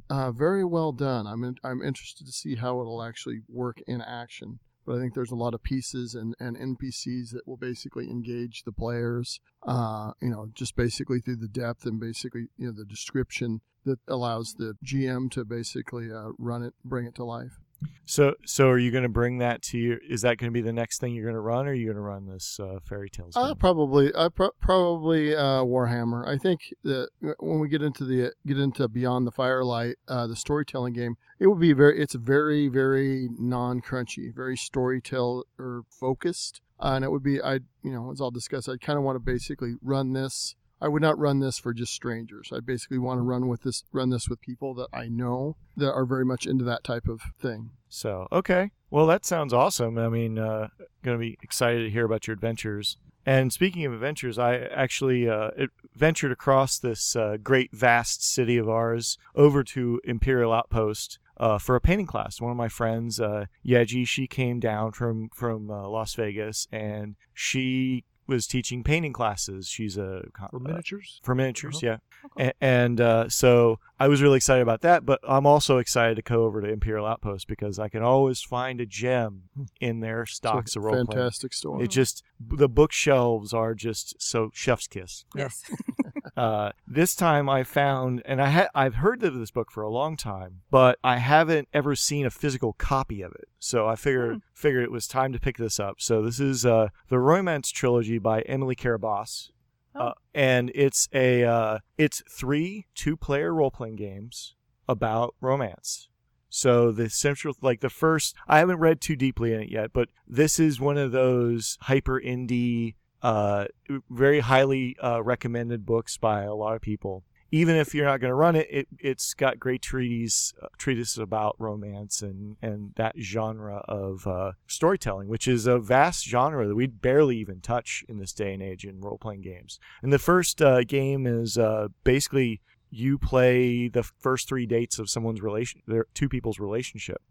uh, 0.10 0.32
very 0.32 0.66
well 0.66 0.92
done. 0.92 1.28
I'm 1.28 1.44
in, 1.44 1.58
I'm 1.64 1.82
interested 1.82 2.26
to 2.26 2.34
see 2.34 2.56
how 2.56 2.82
it'll 2.82 3.04
actually 3.04 3.42
work 3.48 3.82
in 3.88 4.02
action. 4.02 4.60
But 4.86 4.96
I 4.96 5.00
think 5.00 5.14
there's 5.14 5.32
a 5.32 5.36
lot 5.36 5.54
of 5.54 5.62
pieces 5.62 6.16
and, 6.16 6.34
and 6.40 6.58
NPCs 6.58 7.32
that 7.32 7.46
will 7.46 7.58
basically 7.58 8.10
engage 8.10 8.64
the 8.64 8.72
players, 8.72 9.42
uh, 9.64 10.12
you 10.22 10.30
know, 10.30 10.48
just 10.54 10.78
basically 10.78 11.20
through 11.20 11.36
the 11.36 11.50
depth 11.50 11.86
and 11.86 12.00
basically, 12.00 12.48
you 12.58 12.68
know, 12.68 12.72
the 12.72 12.86
description 12.86 13.60
that 13.88 14.00
allows 14.08 14.54
the 14.54 14.76
GM 14.86 15.32
to 15.32 15.44
basically 15.44 16.12
uh, 16.12 16.30
run 16.38 16.64
it, 16.64 16.74
bring 16.86 17.06
it 17.06 17.16
to 17.16 17.24
life. 17.24 17.60
So, 18.06 18.36
so 18.46 18.70
are 18.70 18.80
you 18.80 18.90
going 18.90 19.04
to 19.04 19.10
bring 19.10 19.40
that 19.40 19.62
to 19.64 19.78
your? 19.78 19.98
Is 19.98 20.22
that 20.22 20.38
going 20.38 20.50
to 20.50 20.54
be 20.54 20.62
the 20.62 20.74
next 20.74 21.00
thing 21.00 21.14
you're 21.14 21.26
going 21.26 21.36
to 21.36 21.42
run, 21.42 21.68
or 21.68 21.72
are 21.72 21.74
you 21.74 21.86
going 21.86 21.98
to 21.98 22.02
run 22.02 22.26
this 22.26 22.60
uh, 22.60 22.80
fairy 22.82 23.10
tales? 23.10 23.36
Uh, 23.36 23.48
game? 23.48 23.56
probably, 23.58 24.14
uh, 24.14 24.30
pro- 24.30 24.52
probably 24.62 25.36
uh, 25.36 25.62
Warhammer. 25.64 26.26
I 26.26 26.38
think 26.38 26.74
that 26.84 27.10
when 27.40 27.60
we 27.60 27.68
get 27.68 27.82
into 27.82 28.06
the 28.06 28.32
get 28.46 28.58
into 28.58 28.88
Beyond 28.88 29.28
the 29.28 29.32
Firelight, 29.32 29.98
uh, 30.08 30.26
the 30.26 30.38
storytelling 30.38 30.94
game, 30.94 31.18
it 31.40 31.48
will 31.48 31.56
be 31.56 31.74
very. 31.74 32.02
It's 32.02 32.16
very, 32.16 32.70
very 32.70 33.28
non-crunchy, 33.38 34.34
very 34.34 34.56
storyteller 34.56 35.44
focused, 35.90 36.62
uh, 36.80 36.94
and 36.96 37.04
it 37.04 37.12
would 37.12 37.24
be. 37.24 37.42
I, 37.42 37.56
you 37.84 37.92
know, 37.92 38.12
as 38.12 38.22
I'll 38.22 38.32
discuss, 38.32 38.70
I 38.70 38.78
kind 38.78 38.98
of 38.98 39.04
want 39.04 39.18
to 39.18 39.20
basically 39.20 39.76
run 39.82 40.14
this. 40.14 40.56
I 40.82 40.88
would 40.88 41.02
not 41.02 41.18
run 41.18 41.40
this 41.40 41.58
for 41.58 41.74
just 41.74 41.94
strangers. 41.94 42.52
I 42.54 42.60
basically 42.60 43.00
want 43.00 43.20
to 43.20 43.24
run 43.24 43.48
with 43.48 43.64
this, 43.64 43.84
run 43.92 44.10
this 44.10 44.30
with 44.30 44.42
people 44.42 44.74
that 44.76 44.90
I 44.94 45.08
know 45.08 45.58
that 45.76 45.92
are 45.92 46.06
very 46.06 46.26
much 46.26 46.46
into 46.46 46.64
that 46.66 46.84
type 46.84 47.08
of 47.08 47.22
thing. 47.40 47.72
So, 47.90 48.28
okay. 48.32 48.72
Well, 48.90 49.08
that 49.08 49.26
sounds 49.26 49.54
awesome. 49.54 49.98
I 49.98 50.10
mean, 50.10 50.38
uh, 50.38 50.70
going 51.04 51.18
to 51.18 51.22
be 51.22 51.38
excited 51.42 51.84
to 51.84 51.90
hear 51.90 52.06
about 52.06 52.28
your 52.28 52.34
adventures. 52.34 52.98
And 53.26 53.52
speaking 53.52 53.86
of 53.86 53.92
adventures, 53.92 54.40
I 54.40 54.56
actually 54.56 55.28
uh, 55.28 55.50
ventured 55.96 56.32
across 56.32 56.80
this 56.80 57.16
uh, 57.16 57.38
great, 57.44 57.74
vast 57.74 58.24
city 58.24 58.58
of 58.58 58.70
ours 58.70 59.18
over 59.36 59.64
to 59.66 60.00
Imperial 60.06 60.54
Outpost 60.54 61.20
uh, 61.36 61.58
for 61.58 61.76
a 61.76 61.82
painting 61.82 62.06
class. 62.06 62.40
One 62.40 62.52
of 62.52 62.58
my 62.58 62.70
friends, 62.70 63.20
uh, 63.20 63.46
Yeji, 63.66 64.08
she 64.08 64.28
came 64.28 64.60
down 64.60 64.94
from 64.94 65.30
from 65.34 65.70
uh, 65.70 65.88
Las 65.88 66.16
Vegas, 66.16 66.68
and 66.72 67.16
she 67.34 68.06
was 68.28 68.46
teaching 68.48 68.84
painting 68.84 69.14
classes. 69.14 69.68
She's 69.68 69.98
a 69.98 70.24
For 70.50 70.58
uh, 70.58 70.60
miniatures? 70.60 71.20
for 71.24 71.34
miniatures, 71.34 71.78
Uh-huh. 71.78 71.86
yeah. 71.86 71.98
Cool. 72.36 72.48
A- 72.48 72.64
and 72.64 73.00
uh, 73.02 73.30
so 73.30 73.80
I 74.00 74.08
was 74.08 74.22
really 74.22 74.38
excited 74.38 74.62
about 74.62 74.82
that, 74.82 75.06
but 75.06 75.20
I'm 75.28 75.46
also 75.46 75.78
excited 75.78 76.16
to 76.16 76.22
go 76.22 76.44
over 76.44 76.62
to 76.62 76.68
Imperial 76.68 77.06
Outpost 77.06 77.48
because 77.48 77.80
I 77.80 77.88
can 77.90 78.04
always 78.04 78.42
find 78.42 78.82
a 78.82 78.86
gem 78.86 79.44
in 79.80 80.02
their 80.02 80.26
stocks 80.26 80.74
So, 80.74 80.80
of 80.82 80.86
role 80.86 80.94
playing. 81.06 81.08
fantastic 81.08 81.54
story. 81.54 81.86
It 81.86 81.90
just 81.92 82.24
the 82.40 82.68
bookshelves 82.70 83.54
are 83.54 83.74
just 83.74 84.22
so 84.22 84.52
chef's 84.54 84.88
kiss. 84.88 85.26
Yes. 85.36 85.64
Uh, 86.38 86.72
this 86.88 87.16
time 87.16 87.50
I 87.50 87.64
found, 87.64 88.22
and 88.26 88.40
I 88.42 88.50
had 88.50 88.68
I've 88.76 88.96
heard 88.96 89.24
of 89.24 89.34
this 89.34 89.50
book 89.50 89.72
for 89.72 89.82
a 89.82 89.90
long 89.90 90.16
time, 90.16 90.62
but 90.70 91.00
I 91.04 91.18
haven't 91.18 91.68
ever 91.74 91.96
seen 91.96 92.26
a 92.26 92.30
physical 92.30 92.74
copy 92.74 93.24
of 93.24 93.32
it. 93.32 93.48
So 93.60 93.88
I 93.88 93.96
figured 93.96 94.34
Hmm. 94.34 94.38
figured 94.54 94.84
it 94.84 94.92
was 94.92 95.08
time 95.08 95.34
to 95.34 95.40
pick 95.40 95.58
this 95.58 95.80
up. 95.80 95.96
So 96.00 96.22
this 96.22 96.40
is 96.40 96.64
uh, 96.66 96.90
the 97.10 97.18
Romance 97.20 97.72
trilogy 97.72 98.20
by 98.20 98.42
Emily 98.42 98.76
Care 98.76 99.00
Boss. 99.00 99.52
Oh. 99.96 100.00
Uh, 100.00 100.14
and 100.36 100.72
it's 100.76 101.10
a 101.12 101.44
uh, 101.44 101.80
it's 101.98 102.22
three 102.30 102.86
two 102.94 103.18
player 103.18 103.52
role 103.52 103.72
playing 103.72 103.96
games 103.96 104.54
about 104.88 105.34
romance. 105.42 106.08
So 106.50 106.92
the 106.92 107.10
central 107.10 107.56
like 107.62 107.82
the 107.82 107.90
first 107.90 108.36
I 108.48 108.60
haven't 108.60 108.78
read 108.80 109.02
too 109.02 109.16
deeply 109.16 109.54
in 109.54 109.62
it 109.62 109.70
yet, 109.72 109.92
but 109.92 110.10
this 110.28 110.60
is 110.60 110.80
one 110.80 110.98
of 111.00 111.12
those 111.12 111.78
hyper 111.82 112.22
indie 112.22 112.94
uh 113.22 113.66
very 114.10 114.40
highly 114.42 114.96
uh, 115.02 115.22
recommended 115.24 115.86
books 115.86 116.18
by 116.18 116.44
a 116.44 116.54
lot 116.54 116.76
of 116.76 116.82
people. 116.82 117.24
Even 117.50 117.78
if 117.78 117.96
you're 117.96 118.06
not 118.06 118.20
going 118.20 118.30
to 118.30 118.36
run 118.36 118.58
it, 118.58 118.68
it 118.70 118.88
it's 119.00 119.34
got 119.34 119.58
great 119.58 119.82
treaties 119.82 120.54
uh, 120.62 120.68
treatises 120.78 121.18
about 121.18 121.56
romance 121.58 122.22
and 122.22 122.58
and 122.62 122.92
that 122.98 123.16
genre 123.20 123.78
of 123.88 124.28
uh, 124.28 124.52
storytelling, 124.68 125.30
which 125.30 125.48
is 125.48 125.66
a 125.66 125.80
vast 125.80 126.26
genre 126.26 126.68
that 126.68 126.76
we 126.76 126.88
barely 126.88 127.38
even 127.38 127.62
touch 127.62 128.04
in 128.10 128.20
this 128.20 128.34
day 128.34 128.54
and 128.54 128.62
age 128.62 128.84
in 128.84 129.00
role 129.00 129.18
playing 129.18 129.42
games. 129.42 129.80
And 130.04 130.12
the 130.12 130.20
first 130.20 130.62
uh, 130.62 130.84
game 130.84 131.26
is 131.26 131.58
uh, 131.58 131.88
basically 132.04 132.62
you 132.90 133.18
play 133.18 133.88
the 133.88 134.04
first 134.04 134.48
three 134.48 134.66
dates 134.66 135.00
of 135.00 135.10
someone's 135.10 135.42
relation, 135.42 135.82
their 135.88 136.06
two 136.14 136.30
people's 136.30 136.60
relationship. 136.60 137.22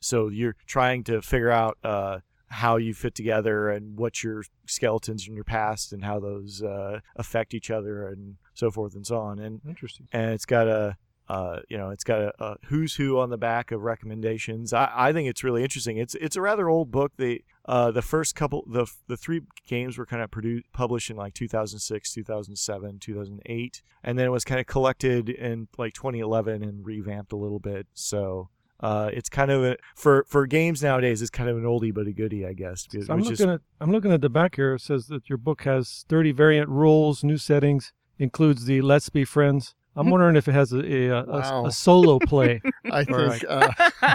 So 0.00 0.28
you're 0.28 0.56
trying 0.66 1.04
to 1.04 1.22
figure 1.22 1.50
out 1.50 1.78
uh, 1.82 2.18
how 2.54 2.76
you 2.76 2.94
fit 2.94 3.14
together 3.16 3.68
and 3.68 3.98
what 3.98 4.22
your 4.22 4.44
skeletons 4.66 5.26
in 5.26 5.34
your 5.34 5.44
past 5.44 5.92
and 5.92 6.04
how 6.04 6.20
those 6.20 6.62
uh, 6.62 7.00
affect 7.16 7.52
each 7.52 7.68
other 7.68 8.06
and 8.06 8.36
so 8.54 8.70
forth 8.70 8.94
and 8.94 9.04
so 9.04 9.18
on. 9.18 9.40
And 9.40 9.60
Interesting. 9.66 10.06
and 10.12 10.30
it's 10.30 10.46
got 10.46 10.68
a 10.68 10.96
uh, 11.28 11.60
you 11.68 11.76
know 11.78 11.90
it's 11.90 12.04
got 12.04 12.20
a, 12.20 12.32
a 12.38 12.56
who's 12.66 12.94
who 12.94 13.18
on 13.18 13.30
the 13.30 13.38
back 13.38 13.72
of 13.72 13.82
recommendations. 13.82 14.72
I, 14.72 14.90
I 14.94 15.12
think 15.12 15.28
it's 15.28 15.42
really 15.42 15.62
interesting. 15.62 15.96
It's 15.96 16.14
it's 16.14 16.36
a 16.36 16.40
rather 16.40 16.68
old 16.68 16.92
book. 16.92 17.12
The 17.16 17.42
uh, 17.64 17.90
the 17.90 18.02
first 18.02 18.36
couple 18.36 18.62
the 18.68 18.86
the 19.08 19.16
three 19.16 19.40
games 19.66 19.98
were 19.98 20.06
kind 20.06 20.22
of 20.22 20.30
produced 20.30 20.66
published 20.72 21.10
in 21.10 21.16
like 21.16 21.34
2006, 21.34 22.12
2007, 22.12 22.98
2008, 23.00 23.82
and 24.04 24.18
then 24.18 24.26
it 24.26 24.30
was 24.30 24.44
kind 24.44 24.60
of 24.60 24.66
collected 24.66 25.28
in 25.28 25.66
like 25.76 25.94
2011 25.94 26.62
and 26.62 26.86
revamped 26.86 27.32
a 27.32 27.36
little 27.36 27.60
bit. 27.60 27.86
So. 27.94 28.50
Uh, 28.80 29.08
it's 29.12 29.28
kind 29.28 29.50
of 29.50 29.64
a, 29.64 29.76
for 29.96 30.24
for 30.28 30.46
games 30.46 30.82
nowadays. 30.82 31.22
It's 31.22 31.30
kind 31.30 31.48
of 31.48 31.56
an 31.56 31.64
oldie 31.64 31.94
but 31.94 32.06
a 32.06 32.12
goodie, 32.12 32.44
I 32.46 32.52
guess. 32.52 32.86
So 32.90 33.00
I'm 33.12 33.20
which 33.20 33.30
is- 33.30 33.40
looking 33.40 33.54
at 33.54 33.60
I'm 33.80 33.92
looking 33.92 34.12
at 34.12 34.20
the 34.20 34.28
back 34.28 34.56
here. 34.56 34.74
It 34.74 34.80
says 34.80 35.06
that 35.06 35.28
your 35.28 35.38
book 35.38 35.62
has 35.62 36.04
30 36.08 36.32
variant 36.32 36.68
rules, 36.68 37.22
new 37.24 37.38
settings, 37.38 37.92
includes 38.18 38.64
the 38.66 38.80
Let's 38.82 39.08
Be 39.08 39.24
Friends. 39.24 39.74
I'm 39.96 40.10
wondering 40.10 40.36
if 40.36 40.48
it 40.48 40.52
has 40.52 40.72
a 40.72 40.78
a, 40.80 41.08
a, 41.10 41.22
a- 41.22 41.26
Wow. 41.40 41.66
a 41.66 41.72
solo 41.72 42.18
play. 42.18 42.60
I 42.90 43.04
Or 43.08 43.30
think 43.30 43.44
uh, 43.48 43.68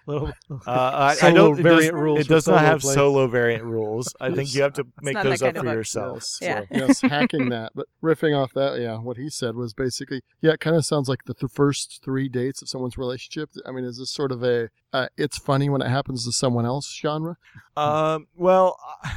little, 0.06 0.32
Uh, 0.50 0.70
I, 0.70 1.06
I 1.10 1.14
Solo 1.14 1.34
don't. 1.34 1.60
It 1.60 1.62
does, 1.62 1.72
variant 1.74 1.94
rules 1.96 2.20
it 2.20 2.28
does 2.28 2.48
not 2.48 2.60
have 2.60 2.80
play. 2.80 2.94
solo 2.94 3.26
variant 3.26 3.64
rules. 3.64 4.14
I 4.20 4.30
think 4.32 4.54
you 4.54 4.62
have 4.62 4.72
to 4.74 4.86
make 5.02 5.20
those 5.22 5.42
up 5.42 5.54
for 5.56 5.62
book. 5.62 5.72
yourselves. 5.74 6.38
Yeah. 6.40 6.60
So. 6.60 6.66
yes, 6.70 7.00
hacking 7.02 7.48
that. 7.50 7.72
But 7.74 7.86
riffing 8.02 8.36
off 8.36 8.52
that, 8.54 8.80
yeah, 8.80 8.98
what 8.98 9.16
he 9.16 9.28
said 9.30 9.54
was 9.54 9.74
basically, 9.74 10.22
yeah, 10.40 10.52
it 10.52 10.60
kind 10.60 10.76
of 10.76 10.84
sounds 10.84 11.08
like 11.08 11.24
the, 11.26 11.34
the 11.38 11.48
first 11.48 12.00
three 12.04 12.28
dates 12.28 12.62
of 12.62 12.68
someone's 12.68 12.96
relationship. 12.98 13.50
I 13.66 13.70
mean, 13.72 13.84
is 13.84 13.98
this 13.98 14.10
sort 14.10 14.32
of 14.32 14.42
a, 14.42 14.70
uh, 14.92 15.08
it's 15.16 15.38
funny 15.38 15.68
when 15.68 15.82
it 15.82 15.88
happens 15.88 16.24
to 16.24 16.32
someone 16.32 16.64
else 16.66 16.92
genre? 16.94 17.36
Um, 17.76 18.26
well, 18.36 18.78
I 19.04 19.16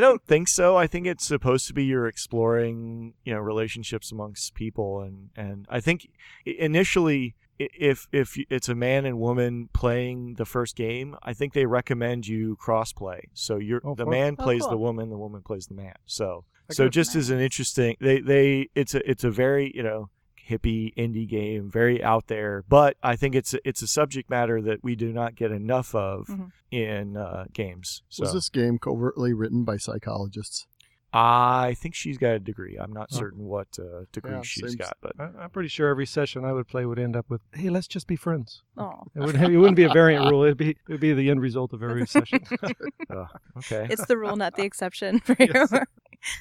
don't 0.00 0.22
think 0.24 0.48
so. 0.48 0.76
I 0.76 0.86
think 0.86 1.06
it's 1.06 1.24
supposed 1.26 1.66
to 1.68 1.74
be 1.74 1.84
you're 1.84 2.06
exploring, 2.06 3.14
you 3.24 3.32
know, 3.34 3.40
relationships 3.40 4.10
amongst 4.12 4.54
people, 4.54 5.00
and 5.00 5.30
and 5.36 5.66
I 5.68 5.80
think 5.80 6.08
initially, 6.44 7.34
if 7.58 8.06
if 8.12 8.36
it's 8.50 8.68
a 8.68 8.74
man 8.74 9.04
and 9.06 9.18
woman 9.18 9.68
playing 9.72 10.34
the 10.34 10.44
first 10.44 10.76
game, 10.76 11.16
I 11.22 11.32
think 11.32 11.52
they 11.52 11.66
recommend 11.66 12.26
you 12.26 12.56
crossplay. 12.56 13.20
So 13.34 13.56
you're 13.58 13.80
Oh, 13.84 13.94
the 13.94 14.06
man 14.06 14.36
Oh, 14.38 14.42
plays 14.44 14.62
cool. 14.62 14.70
the 14.70 14.76
woman, 14.78 15.10
the 15.10 15.18
woman 15.18 15.42
plays 15.42 15.66
the 15.66 15.74
man. 15.74 15.94
So 16.06 16.44
so 16.70 16.88
just 16.88 17.14
as 17.14 17.30
an 17.30 17.40
interesting, 17.40 17.96
they 18.00 18.20
they 18.20 18.68
it's 18.74 18.94
a 18.94 19.08
it's 19.08 19.24
a 19.24 19.30
very 19.30 19.72
you 19.74 19.82
know 19.82 20.10
hippie 20.48 20.94
indie 20.96 21.28
game, 21.28 21.70
very 21.70 22.02
out 22.02 22.26
there. 22.28 22.64
But 22.68 22.96
I 23.02 23.16
think 23.16 23.34
it's 23.34 23.54
a, 23.54 23.58
it's 23.68 23.82
a 23.82 23.86
subject 23.86 24.30
matter 24.30 24.60
that 24.62 24.82
we 24.82 24.94
do 24.96 25.12
not 25.12 25.34
get 25.34 25.50
enough 25.50 25.94
of 25.94 26.26
Mhm. 26.28 26.50
in 26.70 27.16
uh, 27.16 27.44
games. 27.52 28.02
So 28.08 28.22
Was 28.24 28.32
this 28.32 28.48
game 28.48 28.78
covertly 28.78 29.32
written 29.32 29.64
by 29.64 29.76
psychologists? 29.76 30.66
I 31.12 31.74
think 31.78 31.94
she's 31.94 32.18
got 32.18 32.32
a 32.32 32.38
degree. 32.38 32.76
I'm 32.78 32.92
not 32.92 33.08
Oh. 33.12 33.16
certain 33.16 33.44
what 33.44 33.68
uh, 33.78 34.04
degree 34.12 34.32
Yeah, 34.32 34.42
she's 34.42 34.62
seems- 34.64 34.74
got, 34.76 34.98
but 35.00 35.12
I, 35.18 35.30
I'm 35.44 35.50
pretty 35.50 35.68
sure 35.70 35.88
every 35.88 36.04
session 36.04 36.44
I 36.44 36.52
would 36.52 36.66
play 36.68 36.84
would 36.84 36.98
end 36.98 37.16
up 37.16 37.24
with, 37.30 37.40
"Hey, 37.54 37.70
let's 37.70 37.86
just 37.86 38.06
be 38.06 38.16
friends." 38.16 38.62
Oh, 38.76 39.02
It 39.14 39.20
wouldn't, 39.20 39.42
it 39.44 39.56
wouldn't 39.56 39.76
be 39.76 39.84
a 39.84 39.92
variant 39.92 40.28
rule. 40.30 40.42
It'd 40.42 40.58
be 40.58 40.70
it 40.70 40.76
would 40.88 41.00
be 41.00 41.14
the 41.14 41.30
end 41.30 41.40
result 41.40 41.72
of 41.72 41.82
every 41.82 42.06
session. 42.16 42.40
okay. 43.56 43.86
it's 43.90 44.04
the 44.06 44.18
rule, 44.18 44.36
not 44.36 44.56
the 44.56 44.64
exception 44.70 45.20
for 45.20 45.36
you. 45.38 45.48
Yes. 45.54 45.72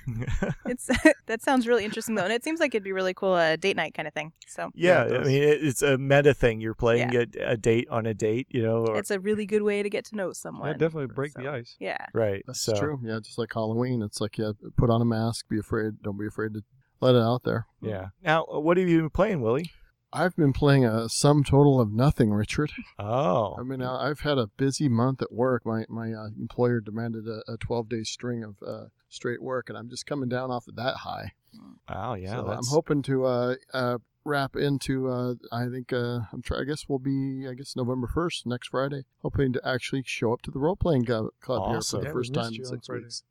it's 0.66 0.90
that 1.28 1.42
sounds 1.42 1.68
really 1.68 1.86
interesting 1.86 2.16
though, 2.16 2.24
and 2.24 2.34
it 2.34 2.44
seems 2.44 2.60
like 2.60 2.74
it'd 2.74 2.84
be 2.84 2.92
really 2.92 3.14
cool 3.14 3.36
a 3.36 3.58
date 3.58 3.76
night 3.76 3.94
kind 3.94 4.08
of 4.08 4.14
thing. 4.14 4.32
So 4.48 4.72
yeah, 4.74 5.04
it 5.04 5.22
I 5.22 5.24
mean 5.24 5.44
it's 5.44 5.82
a 5.82 5.98
meta 5.98 6.34
thing. 6.34 6.62
You're 6.62 6.74
playing 6.74 7.16
a, 7.16 7.26
a 7.42 7.58
date 7.58 7.88
on 7.90 8.06
a 8.06 8.14
date, 8.14 8.48
you 8.50 8.64
know, 8.64 8.86
or, 8.86 8.98
it's 8.98 9.12
a 9.12 9.20
really 9.20 9.46
good 9.46 9.62
way 9.62 9.84
to 9.84 9.90
get 9.90 10.06
to 10.06 10.16
know 10.16 10.34
someone. 10.34 10.68
Yeah, 10.70 10.74
definitely 10.78 11.14
break 11.14 11.32
So, 11.34 11.42
the 11.42 11.50
ice. 11.50 11.76
Yeah. 11.80 12.06
right. 12.14 12.44
That's 12.48 12.62
so 12.62 12.74
true. 12.74 13.00
Yeah, 13.04 13.20
just 13.22 13.38
like 13.38 13.54
Halloween. 13.54 14.02
It's 14.02 14.22
like, 14.22 14.38
yeah, 14.38 14.52
put 14.78 14.90
on 14.90 15.02
a 15.02 15.06
mask, 15.06 15.48
be 15.50 15.60
afraid, 15.60 16.02
don't 16.04 16.20
be 16.20 16.28
afraid 16.28 16.54
to 16.54 16.64
let 17.02 17.16
it 17.16 17.22
out 17.22 17.44
there. 17.44 17.68
yeah. 17.82 18.08
Now, 18.24 18.46
uh, 18.46 18.60
what 18.60 18.78
have 18.78 18.88
you 18.88 19.02
been 19.02 19.10
playing, 19.10 19.42
Willie? 19.42 19.72
I've 20.16 20.36
been 20.36 20.54
playing 20.54 20.86
a 20.86 21.10
sum 21.10 21.44
total 21.44 21.82
of 21.82 21.92
nothing, 21.92 22.32
Richard. 22.32 22.72
Oh, 22.98 23.56
I 23.60 23.64
mean, 23.64 23.82
I- 23.82 24.10
I've 24.10 24.22
had 24.22 24.38
a 24.38 24.48
busy 24.48 24.88
month 24.88 25.22
at 25.22 25.32
work. 25.32 25.66
My 25.66 25.86
my 25.90 26.14
uh, 26.14 26.28
employer 26.40 26.80
demanded 26.80 27.28
a, 27.28 27.42
a 27.52 27.58
12 27.58 27.90
day 27.90 28.04
string 28.04 28.44
of 28.44 28.56
uh, 28.66 28.86
straight 29.10 29.42
work, 29.44 29.70
and 29.70 29.78
I'm 29.78 29.90
just 29.90 30.06
coming 30.06 30.30
down 30.30 30.52
off 30.52 30.68
of 30.68 30.76
that 30.78 30.96
high. 30.98 31.34
wow, 31.90 32.14
yeah. 32.16 32.36
so 32.38 32.48
I'm 32.48 32.66
hoping 32.70 33.02
to 33.04 33.26
uh, 33.26 33.56
uh, 33.74 33.98
wrap 34.24 34.56
into. 34.56 35.08
Uh, 35.10 35.34
I 35.52 35.68
think 35.68 35.92
uh, 35.92 36.20
I'm 36.32 36.42
try. 36.42 36.62
I 36.62 36.64
guess 36.64 36.86
we'll 36.88 37.00
be. 37.00 37.46
I 37.50 37.54
guess 37.54 37.76
November 37.76 38.08
1st, 38.14 38.46
next 38.46 38.70
Friday. 38.70 39.04
Hoping 39.22 39.52
to 39.54 39.62
actually 39.68 40.04
show 40.06 40.32
up 40.34 40.42
to 40.44 40.52
the 40.52 40.60
role 40.60 40.76
playing 40.78 41.06
club 41.06 41.30
here 41.42 41.82
for 41.82 41.98
the 42.00 42.04
Yeah, 42.06 42.12
first 42.14 42.34
time 42.34 42.54
in 42.54 42.66
six 42.66 42.88
Friday. 42.88 43.04
weeks. 43.04 43.24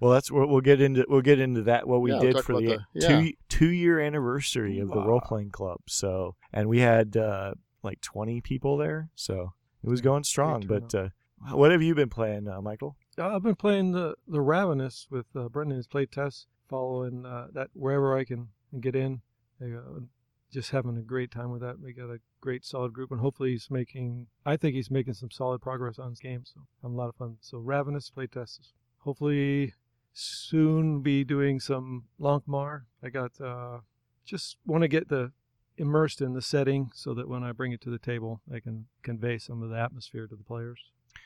Well, 0.00 0.12
that's 0.12 0.30
what 0.30 0.48
we'll 0.48 0.60
get 0.60 0.80
into. 0.80 1.04
We'll 1.08 1.22
get 1.22 1.40
into 1.40 1.62
that. 1.62 1.88
What 1.88 2.02
we 2.02 2.10
Yeah, 2.12 2.20
we'll 2.20 2.32
did 2.32 2.44
for 2.44 2.60
the, 2.60 2.78
the- 2.94 3.00
two 3.00 3.22
yeah. 3.24 3.30
two 3.48 3.68
year 3.70 3.98
anniversary 4.00 4.78
of 4.78 4.88
the 4.88 5.00
role 5.02 5.20
playing 5.20 5.50
club. 5.50 5.78
So, 5.86 6.36
and 6.52 6.68
we 6.68 6.80
had 6.80 7.16
uh, 7.16 7.54
like 7.82 8.00
twenty 8.00 8.40
people 8.40 8.76
there. 8.76 9.08
So 9.14 9.52
it 9.82 9.88
was 9.88 10.00
going 10.00 10.24
strong. 10.24 10.66
But 10.66 10.94
uh, 10.94 11.08
what 11.50 11.70
have 11.70 11.82
you 11.82 11.94
been 11.94 12.10
playing, 12.10 12.48
uh, 12.48 12.60
Michael? 12.60 12.96
Uh, 13.18 13.34
I've 13.34 13.42
been 13.42 13.54
playing 13.56 13.92
the 13.92 14.14
the 14.28 14.40
Ravenous 14.42 15.06
with 15.10 15.26
uh, 15.34 15.48
Brendan's 15.48 15.86
play 15.86 16.04
test, 16.06 16.46
following 16.68 17.24
uh, 17.24 17.48
that 17.54 17.68
wherever 17.72 18.16
I 18.16 18.24
can 18.24 18.48
get 18.80 18.94
in. 18.94 19.22
Uh, 19.62 20.00
just 20.52 20.70
having 20.70 20.96
a 20.96 21.02
great 21.02 21.30
time 21.30 21.50
with 21.50 21.60
that. 21.62 21.80
We 21.80 21.92
got 21.92 22.10
a 22.10 22.18
great 22.40 22.64
solid 22.64 22.92
group, 22.92 23.10
and 23.10 23.20
hopefully 23.20 23.50
he's 23.52 23.68
making. 23.70 24.26
I 24.44 24.56
think 24.58 24.74
he's 24.74 24.90
making 24.90 25.14
some 25.14 25.30
solid 25.30 25.60
progress 25.62 25.98
on 25.98 26.10
his 26.10 26.20
game. 26.20 26.42
So 26.44 26.60
having 26.82 26.94
a 26.94 26.98
lot 26.98 27.08
of 27.08 27.16
fun. 27.16 27.38
So 27.40 27.58
Ravenous 27.58 28.10
play 28.10 28.26
test. 28.26 28.72
Hopefully 28.98 29.72
soon 30.16 31.02
be 31.02 31.24
doing 31.24 31.60
some 31.60 32.04
Lankhmar. 32.18 32.82
I 33.02 33.10
got 33.10 33.40
uh, 33.40 33.78
just 34.24 34.56
want 34.66 34.82
to 34.82 34.88
get 34.88 35.08
the 35.08 35.32
immersed 35.76 36.22
in 36.22 36.32
the 36.32 36.42
setting 36.42 36.90
so 36.94 37.12
that 37.14 37.28
when 37.28 37.44
I 37.44 37.52
bring 37.52 37.72
it 37.72 37.80
to 37.82 37.90
the 37.90 37.98
table, 37.98 38.40
I 38.52 38.60
can 38.60 38.86
convey 39.02 39.38
some 39.38 39.62
of 39.62 39.68
the 39.68 39.78
atmosphere 39.78 40.26
to 40.26 40.34
the 40.34 40.42
players. 40.42 40.80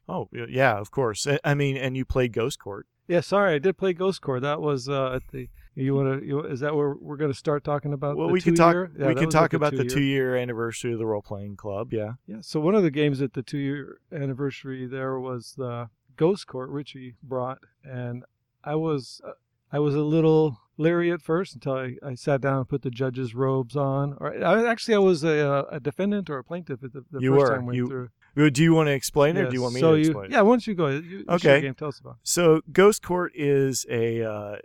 Oh, 0.09 0.28
yeah, 0.32 0.78
of 0.78 0.90
course. 0.90 1.26
I- 1.44 1.54
mean, 1.54 1.76
and 1.76 1.97
you 1.97 2.04
played 2.04 2.32
Ghost 2.32 2.59
Court. 2.59 2.87
Yeah, 3.06 3.20
sorry, 3.20 3.54
I 3.54 3.59
did 3.59 3.76
play 3.76 3.92
Ghost 3.92 4.20
Court. 4.20 4.42
That 4.42 4.61
was 4.61 4.88
uh, 4.88 5.14
at 5.14 5.23
the. 5.32 5.49
You 5.75 5.94
want 5.94 6.23
to? 6.23 6.40
Is 6.47 6.61
that 6.61 6.75
where 6.76 6.94
we're 6.94 7.16
going 7.16 7.30
to 7.30 7.37
start 7.37 7.64
talking 7.64 7.92
about? 7.92 8.16
Well, 8.16 8.28
the 8.28 8.32
we 8.32 8.40
can 8.40 8.54
talk. 8.54 8.75
Yeah, 8.97 9.09
we 9.09 9.14
can 9.14 9.30
talk 9.30 9.42
like 9.42 9.52
about 9.54 9.73
the 9.73 9.78
two-year. 9.78 9.90
two 9.90 10.02
year 10.02 10.37
anniversary 10.37 10.92
of 10.92 10.99
the 10.99 11.06
role 11.06 11.23
playing 11.23 11.56
club. 11.56 11.92
Yeah. 11.92 12.12
Yeah. 12.26 12.37
So 12.40 12.61
one 12.61 12.75
of 12.75 12.82
the 12.82 12.90
games 12.90 13.20
at 13.23 13.32
the 13.32 13.42
two-year 13.42 14.00
anniversary 14.12 14.87
there 14.87 15.18
was 15.18 15.54
the 15.56 15.88
Ghost 16.16 16.47
Court 16.47 16.70
Richie 16.70 17.16
brought, 17.23 17.59
and 17.82 18.25
I 18.64 18.75
was 18.75 19.21
uh, 19.25 19.33
I 19.73 19.79
was 19.79 19.95
a 19.95 20.00
little 20.02 20.59
leery 20.76 21.12
at 21.12 21.21
first 21.23 21.55
until 21.55 21.75
I, 21.75 21.97
I 22.05 22.14
sat 22.14 22.40
down 22.40 22.59
and 22.59 22.69
put 22.69 22.83
the 22.83 22.90
judge's 22.90 23.35
robes 23.35 23.76
on. 23.76 24.17
Or 24.19 24.35
I, 24.45 24.67
actually, 24.71 24.95
I 24.95 24.99
was 24.99 25.23
a, 25.25 25.67
a 25.71 25.79
defendant 25.81 26.31
or 26.31 26.38
a 26.38 26.45
plaintiff 26.45 26.83
at 26.83 26.93
the, 26.93 27.05
the 27.11 27.21
You 27.21 27.33
first 27.35 27.50
were. 27.50 27.57
time 27.57 27.67
we 27.67 27.76
You- 27.76 27.83
went 27.85 27.90
through. 27.93 28.47
Uh, 28.47 28.49
Do 28.49 28.62
you 28.62 28.73
want 28.75 28.87
to 28.87 28.93
explain 28.93 29.37
it, 29.37 29.40
or 29.43 29.49
do 29.49 29.55
you 29.55 29.62
want 29.62 29.75
me 29.75 29.81
so 29.81 29.93
to 29.93 29.99
you, 29.99 30.05
explain? 30.07 30.26
it? 30.26 30.31
Yeah, 30.33 30.43
once 30.43 30.67
you 30.67 30.75
go, 30.76 30.87
you, 30.87 31.00
you 31.00 31.25
Okay. 31.29 31.61
game. 31.62 31.75
Tell 31.75 31.88
us 31.88 31.99
about. 31.99 32.12
it. 32.12 32.17
So 32.23 32.61
Ghost 32.73 33.02
Court 33.02 33.33
is 33.35 33.85
a 33.90 34.23
uh, 34.23 34.57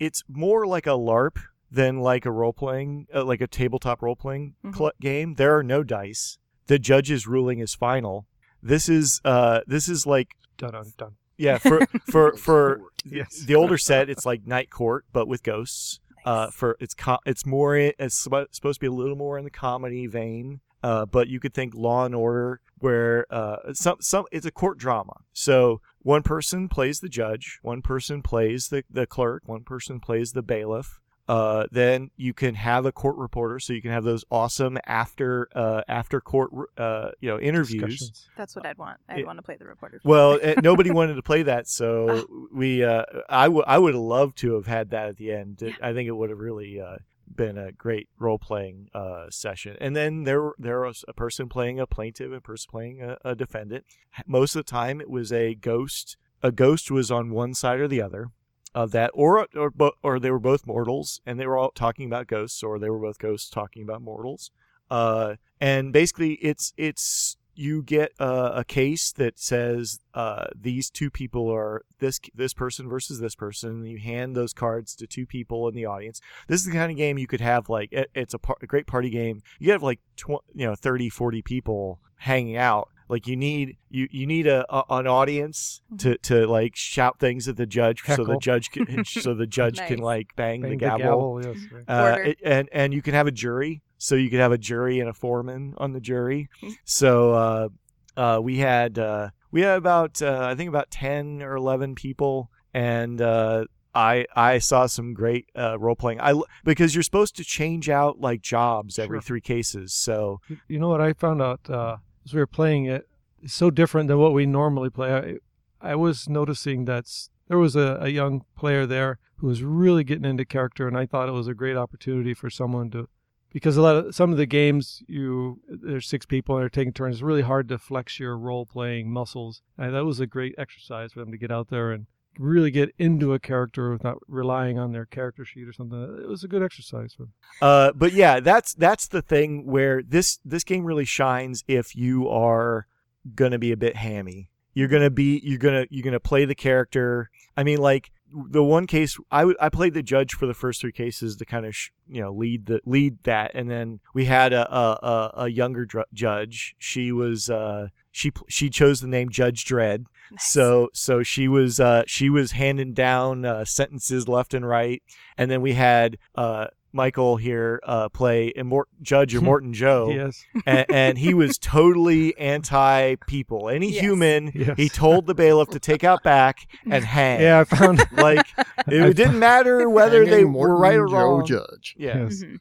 it's 0.00 0.22
more 0.28 0.66
like 0.66 0.86
a 0.88 0.90
LARP 0.98 1.36
than 1.70 2.00
like 2.00 2.26
a 2.26 2.30
role 2.32 2.52
playing 2.52 3.06
uh, 3.14 3.24
like 3.24 3.40
a 3.40 3.46
tabletop 3.46 4.02
role 4.02 4.16
playing 4.16 4.54
Mhm. 4.64 4.76
cl- 4.76 4.92
game. 5.00 5.34
There 5.34 5.56
are 5.56 5.62
no 5.62 5.84
dice. 5.84 6.38
The 6.66 6.78
judge's 6.80 7.26
ruling 7.26 7.60
is 7.60 7.72
final. 7.74 8.26
This 8.60 8.88
is 8.88 9.20
uh 9.24 9.60
this 9.66 9.88
is 9.88 10.06
like 10.06 10.34
Dun 10.58 10.72
dun 10.72 10.92
dun. 10.98 11.12
Yeah 11.36 11.58
for 11.58 11.86
for 12.10 12.32
for 12.36 12.80
Yes. 13.04 13.44
the 13.44 13.54
older 13.54 13.76
set 13.78 14.08
it's 14.08 14.24
like 14.24 14.46
Night 14.46 14.70
Court 14.70 15.04
but 15.12 15.28
with 15.28 15.42
ghosts. 15.42 16.00
Uh, 16.24 16.50
for 16.50 16.74
it's 16.80 16.94
co- 16.94 17.18
it's 17.26 17.44
more 17.44 17.76
it's 17.76 18.18
supposed 18.18 18.62
to 18.62 18.80
be 18.80 18.86
a 18.86 18.90
little 18.90 19.14
more 19.16 19.36
in 19.36 19.44
the 19.44 19.50
comedy 19.50 20.06
vein. 20.06 20.60
Uh, 20.82 21.04
but 21.04 21.28
you 21.28 21.38
could 21.38 21.52
think 21.52 21.74
Law 21.74 22.04
and 22.06 22.14
Order, 22.14 22.60
where 22.78 23.26
uh, 23.30 23.74
some 23.74 23.96
some 24.00 24.24
it's 24.32 24.46
a 24.46 24.50
court 24.50 24.78
drama. 24.78 25.12
So 25.34 25.82
one 26.00 26.22
person 26.22 26.68
plays 26.70 27.00
the 27.00 27.10
judge, 27.10 27.58
one 27.62 27.82
person 27.82 28.22
plays 28.22 28.68
the 28.68 28.84
the 28.90 29.06
clerk, 29.06 29.42
one 29.44 29.64
person 29.64 30.00
plays 30.00 30.32
the 30.32 30.42
bailiff. 30.42 30.98
Uh, 31.26 31.66
then 31.70 32.10
you 32.16 32.34
can 32.34 32.54
have 32.54 32.84
a 32.84 32.92
court 32.92 33.16
reporter, 33.16 33.58
so 33.58 33.72
you 33.72 33.80
can 33.80 33.90
have 33.90 34.04
those 34.04 34.24
awesome 34.30 34.76
after 34.84 35.48
uh, 35.54 35.80
after 35.88 36.20
court 36.20 36.50
uh, 36.76 37.12
you 37.20 37.30
know 37.30 37.40
interviews. 37.40 38.28
That's 38.36 38.54
what 38.54 38.66
I'd 38.66 38.76
want. 38.76 38.98
I'd 39.08 39.20
It- 39.20 39.26
want 39.26 39.38
to 39.38 39.42
play 39.42 39.56
the 39.56 39.64
reporter. 39.64 40.00
Well, 40.04 40.38
nobody 40.62 40.90
wanted 40.90 41.14
to 41.14 41.22
play 41.22 41.42
that, 41.44 41.66
so 41.66 42.26
Ah. 42.30 42.34
we 42.52 42.84
uh, 42.84 43.04
I 43.28 43.48
would 43.48 43.64
I 43.66 43.78
would 43.78 43.94
have 43.94 44.02
loved 44.02 44.36
to 44.38 44.54
have 44.54 44.66
had 44.66 44.90
that 44.90 45.08
at 45.08 45.16
the 45.16 45.32
end. 45.32 45.62
It- 45.62 45.76
I 45.82 45.92
think 45.94 46.08
it 46.08 46.12
would 46.12 46.28
have 46.28 46.38
really 46.38 46.78
uh, 46.78 46.96
been 47.34 47.56
a 47.56 47.72
great 47.72 48.08
role 48.18 48.38
playing 48.38 48.90
uh, 48.94 49.30
session. 49.30 49.78
And 49.80 49.96
then 49.96 50.24
there 50.24 50.52
there 50.58 50.80
was 50.80 51.06
a 51.08 51.14
person 51.14 51.48
playing 51.48 51.80
a 51.80 51.86
plaintiff 51.86 52.26
and 52.26 52.34
a 52.36 52.40
person 52.42 52.68
playing 52.70 53.02
a, 53.02 53.16
a 53.24 53.34
defendant. 53.34 53.86
Most 54.26 54.54
of 54.56 54.64
the 54.64 54.70
time, 54.70 55.00
it 55.00 55.08
was 55.08 55.32
a 55.32 55.54
ghost. 55.54 56.18
A 56.42 56.52
ghost 56.52 56.90
was 56.90 57.10
on 57.10 57.30
one 57.30 57.54
side 57.54 57.80
or 57.80 57.88
the 57.88 58.02
other 58.02 58.28
of 58.74 58.90
that, 58.92 59.10
or 59.14 59.46
or 59.54 59.72
or 60.02 60.18
they 60.18 60.30
were 60.30 60.38
both 60.38 60.66
mortals 60.66 61.20
and 61.24 61.38
they 61.38 61.46
were 61.46 61.56
all 61.56 61.70
talking 61.70 62.06
about 62.06 62.26
ghosts, 62.26 62.62
or 62.62 62.78
they 62.78 62.90
were 62.90 62.98
both 62.98 63.18
ghosts 63.18 63.48
talking 63.50 63.82
about 63.82 64.02
mortals. 64.02 64.50
Uh, 64.90 65.36
and 65.60 65.92
basically, 65.92 66.34
it's 66.34 66.72
it's 66.76 67.36
you 67.56 67.82
get 67.82 68.12
a, 68.18 68.52
a 68.56 68.64
case 68.64 69.12
that 69.12 69.38
says 69.38 70.00
uh, 70.12 70.46
these 70.60 70.90
two 70.90 71.10
people 71.10 71.48
are 71.48 71.84
this 71.98 72.20
this 72.34 72.52
person 72.52 72.88
versus 72.88 73.20
this 73.20 73.34
person. 73.34 73.70
And 73.70 73.88
you 73.88 73.98
hand 73.98 74.36
those 74.36 74.52
cards 74.52 74.94
to 74.96 75.06
two 75.06 75.26
people 75.26 75.68
in 75.68 75.74
the 75.74 75.86
audience. 75.86 76.20
This 76.48 76.60
is 76.60 76.66
the 76.66 76.72
kind 76.72 76.90
of 76.90 76.96
game 76.96 77.18
you 77.18 77.26
could 77.26 77.40
have 77.40 77.68
like 77.68 77.92
it, 77.92 78.10
it's 78.14 78.34
a, 78.34 78.38
par- 78.38 78.56
a 78.60 78.66
great 78.66 78.86
party 78.86 79.10
game. 79.10 79.42
You 79.58 79.72
have 79.72 79.82
like 79.82 80.00
tw- 80.16 80.44
you 80.54 80.66
know 80.66 80.74
30, 80.74 81.08
40 81.08 81.42
people 81.42 82.00
hanging 82.16 82.56
out. 82.56 82.88
Like 83.08 83.26
you 83.26 83.36
need 83.36 83.76
you 83.90 84.08
you 84.10 84.26
need 84.26 84.46
a, 84.46 84.64
a 84.74 84.82
an 84.90 85.06
audience 85.06 85.82
to, 85.98 86.16
to 86.18 86.46
like 86.46 86.74
shout 86.76 87.18
things 87.20 87.48
at 87.48 87.56
the 87.56 87.66
judge 87.66 88.02
so 88.02 88.24
the 88.24 88.38
judge 88.38 88.70
can 88.70 89.04
so 89.04 89.34
the 89.34 89.46
judge 89.58 89.78
can 89.78 89.98
like 89.98 90.28
bang, 90.36 90.62
Bang 90.62 90.70
the 90.70 90.76
gavel. 90.76 91.40
yes. 91.44 91.56
right. 91.70 91.84
Uh, 91.88 92.16
it- 92.30 92.38
and 92.44 92.68
and 92.72 92.94
you 92.94 93.02
can 93.02 93.14
have 93.14 93.26
a 93.26 93.30
jury, 93.32 93.82
so 93.98 94.14
you 94.14 94.30
could 94.30 94.40
have 94.40 94.52
a 94.52 94.58
jury 94.58 95.00
and 95.00 95.08
a 95.08 95.12
foreman 95.12 95.74
on 95.78 95.92
the 95.92 96.00
jury. 96.00 96.48
Mhm. 96.62 96.72
So 96.84 97.32
uh, 97.34 97.68
uh, 98.16 98.40
we 98.42 98.58
had 98.58 98.98
uh, 98.98 99.30
we 99.50 99.60
had 99.60 99.76
about 99.78 100.22
uh, 100.22 100.40
I 100.50 100.54
think 100.54 100.68
about 100.68 100.90
ten 100.90 101.42
or 101.42 101.56
eleven 101.56 101.94
people, 101.94 102.50
and 102.72 103.20
uh, 103.20 103.66
I 103.94 104.24
I 104.34 104.58
saw 104.58 104.86
some 104.86 105.12
great 105.14 105.46
uh, 105.56 105.78
role 105.78 105.94
playing. 105.96 106.20
I 106.20 106.30
l- 106.30 106.46
because 106.64 106.94
you're 106.94 107.02
supposed 107.04 107.36
to 107.36 107.44
change 107.44 107.88
out 107.90 108.18
like 108.20 108.40
jobs 108.40 108.98
every 108.98 109.16
Sure. 109.18 109.22
three 109.22 109.40
cases. 109.40 109.92
So 109.92 110.40
You- 110.48 110.56
You 110.68 110.78
know 110.78 110.88
what 110.88 111.00
I 111.02 111.12
found 111.12 111.42
out 111.42 111.60
uh, 111.68 111.96
as 112.24 112.34
we 112.34 112.40
were 112.40 112.46
playing 112.46 112.86
it? 112.86 113.08
It's 113.42 113.54
so 113.54 113.70
different 113.70 114.08
than 114.08 114.18
what 114.18 114.32
we 114.32 114.46
normally 114.46 114.90
play. 114.90 115.40
I, 115.82 115.90
I 115.92 115.94
was 115.96 116.28
noticing 116.28 116.86
that 116.86 117.06
there 117.48 117.58
was 117.58 117.76
a, 117.76 117.98
a 118.00 118.08
young 118.08 118.44
player 118.56 118.86
there 118.86 119.18
who 119.36 119.48
was 119.48 119.62
really 119.62 120.04
getting 120.04 120.24
into 120.24 120.44
character, 120.44 120.88
and 120.88 120.96
I 120.96 121.06
thought 121.06 121.28
it 121.28 121.32
was 121.32 121.48
a 121.48 121.54
great 121.54 121.76
opportunity 121.76 122.32
for 122.32 122.48
someone 122.48 122.90
to, 122.92 123.08
because 123.52 123.76
a 123.76 123.82
lot 123.82 123.96
of 123.96 124.14
some 124.14 124.32
of 124.32 124.38
the 124.38 124.46
games 124.46 125.02
you 125.06 125.60
there's 125.68 126.06
six 126.06 126.24
people 126.24 126.56
and 126.56 126.62
they're 126.62 126.70
taking 126.70 126.92
turns. 126.92 127.16
It's 127.16 127.22
really 127.22 127.42
hard 127.42 127.68
to 127.68 127.78
flex 127.78 128.18
your 128.18 128.38
role 128.38 128.64
playing 128.64 129.10
muscles, 129.10 129.60
and 129.76 129.94
that 129.94 130.06
was 130.06 130.20
a 130.20 130.26
great 130.26 130.54
exercise 130.56 131.12
for 131.12 131.20
them 131.20 131.32
to 131.32 131.38
get 131.38 131.50
out 131.50 131.68
there 131.68 131.92
and 131.92 132.06
really 132.38 132.70
get 132.70 132.94
into 132.98 133.32
a 133.32 133.38
character 133.38 133.90
without 133.90 134.20
relying 134.28 134.78
on 134.78 134.92
their 134.92 135.06
character 135.06 135.44
sheet 135.44 135.68
or 135.68 135.72
something. 135.72 136.20
It 136.22 136.28
was 136.28 136.44
a 136.44 136.48
good 136.48 136.62
exercise. 136.62 137.16
Uh, 137.60 137.92
but 137.92 138.12
yeah, 138.12 138.40
that's 138.40 138.74
that's 138.74 139.08
the 139.08 139.22
thing 139.22 139.66
where 139.66 140.02
this 140.02 140.38
this 140.44 140.64
game 140.64 140.84
really 140.84 141.04
shines 141.04 141.64
if 141.68 141.96
you 141.96 142.28
are 142.28 142.86
gonna 143.34 143.58
be 143.58 143.72
a 143.72 143.76
bit 143.76 143.96
hammy. 143.96 144.50
You're 144.74 144.88
gonna 144.88 145.10
be 145.10 145.40
you're 145.44 145.58
gonna 145.58 145.86
you're 145.90 146.04
gonna 146.04 146.20
play 146.20 146.44
the 146.44 146.54
character. 146.54 147.30
I 147.56 147.62
mean, 147.62 147.78
like 147.78 148.10
the 148.50 148.64
one 148.64 148.86
case 148.86 149.18
I 149.30 149.40
w- 149.40 149.56
I 149.60 149.68
played 149.68 149.94
the 149.94 150.02
judge 150.02 150.34
for 150.34 150.46
the 150.46 150.54
first 150.54 150.80
three 150.80 150.92
cases 150.92 151.36
to 151.36 151.44
kind 151.44 151.66
of 151.66 151.74
sh- 151.74 151.90
you 152.08 152.20
know 152.20 152.32
lead 152.32 152.66
the 152.66 152.80
lead 152.84 153.22
that, 153.24 153.52
and 153.54 153.70
then 153.70 154.00
we 154.12 154.24
had 154.24 154.52
a 154.52 154.72
a, 154.74 154.90
a, 155.02 155.32
a 155.44 155.48
younger 155.48 155.84
dr- 155.84 156.06
judge. 156.12 156.74
She 156.78 157.12
was 157.12 157.48
uh 157.48 157.88
she 158.10 158.32
she 158.48 158.70
chose 158.70 159.00
the 159.00 159.06
name 159.08 159.28
Judge 159.28 159.64
Dredd. 159.64 160.06
Nice. 160.30 160.50
So 160.52 160.88
so 160.92 161.22
she 161.22 161.48
was 161.48 161.80
uh 161.80 162.04
she 162.06 162.30
was 162.30 162.52
handing 162.52 162.92
down 162.94 163.44
uh, 163.44 163.64
sentences 163.64 164.28
left 164.28 164.54
and 164.54 164.66
right, 164.66 165.02
and 165.36 165.50
then 165.50 165.62
we 165.62 165.74
had 165.74 166.18
uh 166.34 166.66
Michael 166.94 167.36
here 167.36 167.80
uh 167.84 168.08
play 168.08 168.52
Immort- 168.56 168.84
Judge 169.02 169.34
Immortan 169.38 169.72
Joe, 169.72 170.08
Yes, 170.10 170.44
and, 170.64 170.86
and 170.88 171.18
he 171.18 171.34
was 171.34 171.58
totally 171.60 172.36
anti 172.38 173.16
people. 173.26 173.68
Any 173.68 173.90
Yes. 173.92 174.00
human, 174.00 174.52
yes. 174.54 174.76
he 174.76 174.88
told 174.88 175.26
the 175.26 175.34
bailiff 175.34 175.68
to 175.70 175.80
take 175.80 176.04
out 176.04 176.22
back 176.22 176.66
and 176.88 177.04
hang. 177.16 177.40
Yeah, 177.40 177.60
I 177.60 177.64
found. 177.64 178.02
like 178.12 178.46
it 178.86 179.16
didn't 179.16 179.38
matter 179.38 179.90
whether 179.90 180.24
they 180.24 180.44
Morton 180.44 180.72
were 180.72 180.78
right 180.78 180.96
or 180.96 181.08
Joe 181.08 181.14
wrong. 181.16 181.46
Judge. 181.46 181.94
Yeah, 181.98 182.24
Yes. 182.24 182.42
Mhm. 182.44 182.58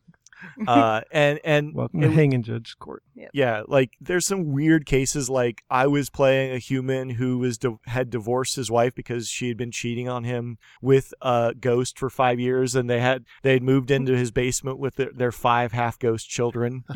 Uh, 0.68 1.02
and 1.12 1.40
and 1.44 1.74
Welcome 1.74 2.04
it- 2.04 2.08
to 2.08 2.14
Hanging 2.14 2.44
Judge 2.44 2.76
Court. 2.80 3.04
Yep. 3.16 3.30
Yeah, 3.34 3.62
like 3.68 3.92
there's 4.02 4.26
some 4.26 4.52
weird 4.54 4.86
cases. 4.86 5.30
Like 5.30 5.62
I 5.70 5.88
was 5.88 6.10
playing 6.10 6.54
a 6.54 6.58
human 6.58 7.12
who 7.12 7.38
was 7.38 7.58
di- 7.58 7.78
had 7.86 8.10
divorced 8.10 8.56
his 8.56 8.72
wife 8.72 8.96
because 8.96 9.28
she 9.28 9.48
had 9.50 9.58
been 9.58 9.72
cheating 9.72 10.10
on 10.10 10.24
him 10.24 10.58
with 10.82 11.14
a 11.22 11.54
ghost 11.60 12.00
for 12.00 12.10
five 12.10 12.40
years, 12.40 12.74
and 12.76 12.90
they 12.90 13.00
had 13.00 13.26
they 13.44 13.54
had 13.54 13.64
moved 13.64 13.92
into 13.92 14.18
his 14.18 14.32
basement 14.32 14.80
with 14.80 14.96
their, 14.96 15.12
their 15.14 15.32
five 15.32 15.72
half 15.74 16.00
ghost 16.00 16.30
children. 16.30 16.84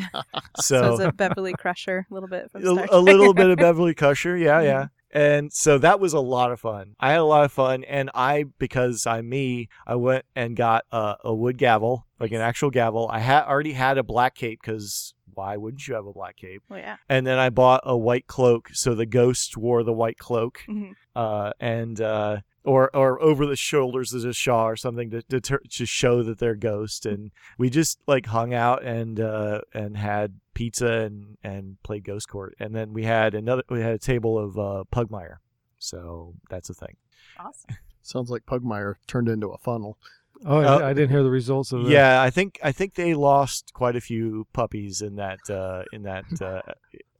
So 0.59 0.81
so 0.81 0.93
it's 0.95 1.03
a 1.03 1.11
Beverly 1.11 1.53
Crusher 1.53 2.05
a 2.09 2.13
little 2.13 2.27
bit 2.29 2.51
from 2.51 2.61
Star 2.61 2.73
a, 2.73 2.77
Trek. 2.77 2.89
a 2.91 2.97
little 2.99 3.33
bit 3.33 3.49
of 3.49 3.57
Beverly 3.59 3.93
Crusher, 3.93 4.35
yeah, 4.35 4.59
yeah. 4.61 4.87
And 5.11 5.53
so 5.53 5.77
that 5.77 5.99
was 5.99 6.13
a 6.13 6.19
lot 6.19 6.51
of 6.51 6.59
fun. 6.59 6.95
I 6.99 7.11
had 7.11 7.19
a 7.19 7.23
lot 7.23 7.45
of 7.45 7.51
fun, 7.51 7.83
and 7.85 8.09
I, 8.13 8.45
because 8.59 9.05
I'm 9.07 9.29
me, 9.29 9.69
I 9.85 9.95
went 9.95 10.25
and 10.35 10.55
got 10.55 10.83
a, 10.91 11.15
a 11.23 11.33
wood 11.33 11.57
gavel, 11.57 12.05
like 12.19 12.31
an 12.31 12.41
actual 12.41 12.69
gavel. 12.71 13.09
I 13.11 13.19
had 13.19 13.45
already 13.45 13.73
had 13.73 13.97
a 13.97 14.03
black 14.03 14.35
cape 14.35 14.59
because 14.61 15.13
why 15.33 15.55
wouldn't 15.55 15.87
you 15.87 15.93
have 15.93 16.05
a 16.07 16.13
black 16.13 16.35
cape? 16.35 16.61
Well, 16.69 16.79
yeah. 16.79 16.97
And 17.07 17.25
then 17.25 17.37
I 17.39 17.49
bought 17.49 17.81
a 17.83 17.95
white 17.95 18.27
cloak, 18.27 18.69
so 18.73 18.95
the 18.95 19.05
ghost 19.05 19.55
wore 19.55 19.83
the 19.83 19.93
white 19.93 20.17
cloak, 20.17 20.61
Mhm. 20.67 20.93
uh, 21.15 21.53
and 21.59 22.01
uh, 22.01 22.37
or 22.63 22.93
or 22.95 23.21
over 23.21 23.45
the 23.45 23.55
shoulders 23.55 24.13
as 24.13 24.25
a 24.25 24.33
shawl 24.33 24.65
or 24.67 24.75
something 24.75 25.09
to 25.11 25.21
to, 25.39 25.59
to 25.69 25.85
show 25.85 26.21
that 26.23 26.39
they're 26.39 26.55
ghost. 26.55 27.05
And 27.05 27.31
we 27.57 27.69
just 27.69 27.99
like 28.07 28.25
hung 28.25 28.53
out 28.53 28.83
and 28.83 29.19
uh, 29.19 29.61
and 29.73 29.95
had 29.95 30.39
pizza 30.57 30.87
and 31.05 31.37
and 31.43 31.77
played 31.83 32.03
Ghost 32.03 32.27
Court. 32.27 32.55
And 32.59 32.73
then 32.75 32.91
we 32.91 33.03
had 33.03 33.35
another 33.35 33.63
we 33.69 33.81
had 33.81 33.93
a 33.93 33.99
table 33.99 34.37
of 34.37 34.57
uh, 34.57 34.83
Pugmire. 34.91 35.37
So 35.77 36.33
that's 36.49 36.69
a 36.69 36.73
thing. 36.73 36.95
Awesome. 37.39 37.77
Sounds 38.01 38.29
like 38.31 38.45
Pugmire 38.45 38.95
turned 39.05 39.29
into 39.29 39.49
a 39.49 39.57
funnel. 39.59 39.97
Oh, 40.45 40.59
Uh, 40.59 40.77
I, 40.79 40.89
I 40.89 40.93
didn't 40.93 41.09
hear 41.09 41.23
the 41.23 41.29
results 41.31 41.71
of 41.71 41.83
that. 41.83 41.91
Yeah, 41.91 42.21
I 42.21 42.29
think 42.31 42.59
I 42.63 42.71
think 42.71 42.95
they 42.95 43.13
lost 43.13 43.73
quite 43.73 43.95
a 43.95 44.01
few 44.01 44.47
puppies 44.53 45.01
in 45.01 45.15
that 45.17 45.39
uh, 45.49 45.83
in 45.93 46.03
that. 46.03 46.25
Uh, 46.41 46.61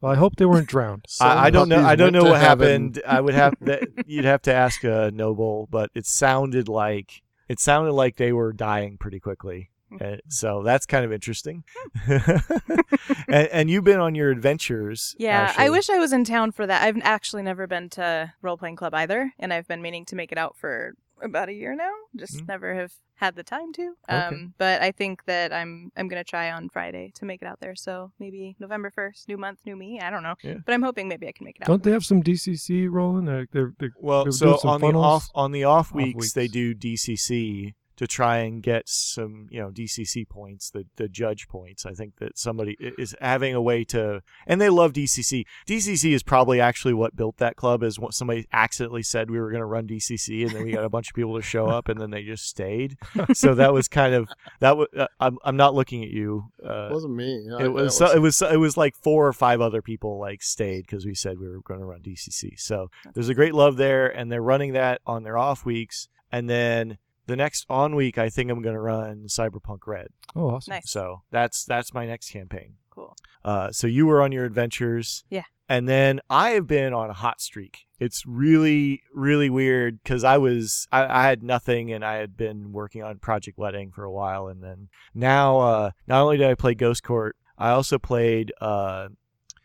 Well, 0.02 0.12
I 0.12 0.16
hope 0.16 0.36
they 0.36 0.46
weren't 0.46 0.68
drowned. 0.68 1.06
Some 1.08 1.28
I, 1.32 1.46
I 1.46 1.50
don't 1.50 1.70
know. 1.70 1.84
I 1.84 1.96
don't 1.96 2.14
know 2.14 2.24
what 2.24 2.40
heaven. 2.42 2.94
happened. 2.94 3.02
I 3.08 3.22
would 3.22 3.34
have 3.36 3.54
that. 3.62 3.88
You'd 4.08 4.26
have 4.26 4.42
to 4.44 4.54
ask 4.54 4.84
a 4.84 5.12
noble, 5.12 5.68
but 5.72 5.90
it 5.96 6.06
sounded 6.06 6.68
like 6.70 7.22
it 7.48 7.60
sounded 7.60 7.94
like 7.94 8.16
they 8.18 8.32
were 8.34 8.54
dying 8.54 8.98
pretty 8.98 9.20
quickly. 9.20 9.70
Uh, 10.02 10.18
so 10.28 10.64
that's 10.64 10.86
kind 10.86 11.06
of 11.06 11.14
interesting. 11.14 11.64
and, 12.08 13.48
and 13.48 13.70
you've 13.70 13.84
been 13.84 14.00
on 14.00 14.16
your 14.16 14.30
adventures. 14.32 15.16
Yeah, 15.18 15.54
I 15.58 15.70
wish 15.70 15.90
I 15.90 15.98
was 16.00 16.14
in 16.14 16.24
town 16.24 16.52
for 16.52 16.66
that. 16.68 16.82
I've 16.84 16.98
actually 17.04 17.44
never 17.44 17.68
been 17.68 17.90
to 17.92 18.34
role 18.42 18.58
playing 18.58 18.76
club 18.76 18.94
either, 18.94 19.34
and 19.40 19.54
I've 19.54 19.68
been 19.68 19.82
meaning 19.82 20.06
to 20.06 20.16
make 20.16 20.32
it 20.32 20.38
out 20.38 20.56
for 20.58 20.94
about 21.22 21.50
a 21.50 21.54
year 21.54 21.76
now. 21.76 21.92
Just 22.16 22.38
Mm. 22.38 22.48
never 22.48 22.76
have 22.76 22.92
had 23.16 23.36
the 23.36 23.42
time 23.44 23.74
to. 23.74 23.94
Okay. 24.08 24.16
Um, 24.16 24.54
but 24.60 24.82
I 24.84 24.92
think 24.92 25.26
that 25.26 25.52
I'm 25.52 25.92
I'm 25.98 26.08
gonna 26.08 26.24
try 26.24 26.52
on 26.52 26.70
Friday 26.70 27.12
to 27.16 27.26
make 27.26 27.42
it 27.42 27.48
out 27.48 27.60
there. 27.60 27.76
So 27.76 28.12
maybe 28.20 28.56
November 28.60 28.92
first, 28.92 29.28
new 29.28 29.38
month, 29.38 29.60
new 29.66 29.76
me. 29.76 30.00
I 30.00 30.12
don't 30.12 30.22
know, 30.22 30.36
Yeah. 30.44 30.56
but 30.64 30.74
I'm 30.74 30.84
hoping 30.84 31.08
maybe 31.08 31.28
I 31.28 31.32
can 31.32 31.46
make 31.46 31.56
it 31.56 31.64
out. 31.64 31.68
Don't 31.68 31.82
they 31.84 31.92
have 31.92 32.06
some 32.06 32.22
DCC 32.22 32.88
rolling? 32.88 33.26
They're, 33.26 33.48
they're, 33.52 33.74
they're, 33.80 33.94
Well, 34.00 34.26
They're 34.26 34.32
so 34.34 34.46
doing 34.46 34.60
some 34.60 34.70
on 34.70 34.82
the 34.82 35.00
off 35.00 35.30
on 35.34 35.52
the 35.54 35.64
off 35.64 35.88
Off 35.88 35.96
weeks, 35.96 36.34
they 36.34 36.48
do 36.48 36.76
DCC 36.76 37.74
to 37.98 38.08
try 38.08 38.38
and 38.38 38.64
get 38.64 38.88
some 38.88 39.48
you 39.52 39.60
know 39.60 39.70
DCC 39.70 40.28
points, 40.28 40.70
the 40.70 40.86
the 40.96 41.08
judge 41.08 41.48
points. 41.48 41.86
I 41.86 41.94
think 41.94 42.18
that 42.20 42.38
somebody 42.38 42.78
is 42.80 43.16
having 43.20 43.54
a 43.54 43.62
way 43.62 43.84
to, 43.86 44.22
and 44.46 44.62
they 44.62 44.70
love 44.70 44.94
DCC. 44.94 45.44
DCC 45.68 46.14
is 46.14 46.24
probably 46.24 46.62
actually 46.62 46.94
what 46.94 47.16
built 47.16 47.38
that 47.38 47.56
club. 47.56 47.84
Is 47.84 48.00
what 48.00 48.14
somebody 48.14 48.48
accidentally 48.54 49.04
said 49.04 49.30
we 49.30 49.40
were 49.40 49.50
going 49.52 49.62
to 49.62 49.66
run 49.66 49.88
DCC, 49.88 50.44
and 50.46 50.52
then 50.56 50.64
we 50.64 50.72
got 50.72 50.84
a 50.86 50.90
bunch 50.90 51.10
of 51.10 51.16
people 51.16 51.36
to 51.36 51.42
show 51.42 51.68
up, 51.68 51.90
and 51.90 52.00
then 52.00 52.12
they 52.12 52.24
just 52.24 52.46
stayed. 52.48 52.98
So 53.34 53.56
that 53.56 53.74
was 53.74 53.88
kind 53.88 54.14
of 54.14 54.30
that. 54.60 54.78
Was 54.78 54.88
uh, 54.98 55.08
I'm 55.20 55.38
I'm 55.44 55.58
not 55.58 55.74
looking 55.76 56.04
at 56.04 56.10
you. 56.10 56.46
Uh, 56.64 56.88
It 56.90 56.94
wasn't 56.94 57.16
me. 57.16 57.48
I- 57.52 57.64
it 57.66 57.74
was, 57.74 57.98
so, 57.98 58.06
it 58.16 58.20
was 58.20 58.42
it 58.42 58.60
was 58.60 58.78
like 58.78 58.96
four 58.96 59.28
or 59.28 59.34
five 59.34 59.60
other 59.60 59.82
people 59.82 60.20
like 60.20 60.42
stayed 60.44 60.84
because 60.86 61.06
we 61.06 61.14
said 61.16 61.40
we 61.40 61.48
were 61.48 61.62
going 61.62 61.80
to 61.80 61.86
run 61.86 62.02
DCC. 62.02 62.60
So 62.60 62.90
there's 63.14 63.30
a 63.30 63.34
great 63.34 63.54
love 63.54 63.78
there, 63.78 64.08
and 64.08 64.32
they're 64.32 64.42
running 64.42 64.74
that 64.74 65.02
on 65.06 65.24
their 65.24 65.38
off 65.38 65.66
weeks, 65.66 66.08
and 66.32 66.50
then 66.50 66.98
the 67.28 67.36
next 67.36 67.66
on 67.70 67.96
week 67.96 68.18
I 68.18 68.30
think 68.30 68.50
I'm 68.52 68.62
going 68.62 68.76
to 68.76 68.82
run 68.82 69.26
Cyberpunk 69.28 69.80
Red. 69.86 70.08
oh, 70.36 70.50
awesome. 70.56 70.72
Nice, 70.74 70.90
So 70.90 71.22
that's 71.32 71.64
that's 71.66 71.94
my 71.94 72.06
next 72.06 72.32
campaign. 72.32 72.74
cool. 72.90 73.16
Uh, 73.46 73.72
so 73.72 73.88
you 73.88 74.06
were 74.08 74.22
on 74.22 74.32
your 74.32 74.44
adventures, 74.46 75.24
Yeah. 75.30 75.44
and 75.70 75.88
then 75.88 76.20
I 76.30 76.50
have 76.52 76.68
been 76.68 76.94
on 76.94 77.10
a 77.10 77.14
hot 77.14 77.40
streak. 77.40 77.86
It's 78.00 78.26
really 78.26 79.02
really 79.14 79.50
weird 79.50 80.02
because 80.04 80.24
I 80.24 80.38
was 80.38 80.88
I, 80.92 81.20
I 81.22 81.24
had 81.28 81.44
nothing 81.44 81.92
and 81.94 82.04
I 82.04 82.16
had 82.16 82.36
been 82.36 82.72
working 82.74 83.04
on 83.04 83.20
Project 83.20 83.58
Wedding 83.58 83.92
for 83.92 84.04
a 84.04 84.12
while, 84.12 84.48
and 84.48 84.62
then 84.64 84.90
now 85.14 85.60
uh, 85.60 85.92
not 86.08 86.22
only 86.22 86.38
did 86.38 86.48
I 86.50 86.56
play 86.56 86.74
Ghost 86.76 87.04
Court, 87.04 87.36
I 87.58 87.70
also 87.70 87.98
played. 87.98 88.52
Uh, 88.62 89.08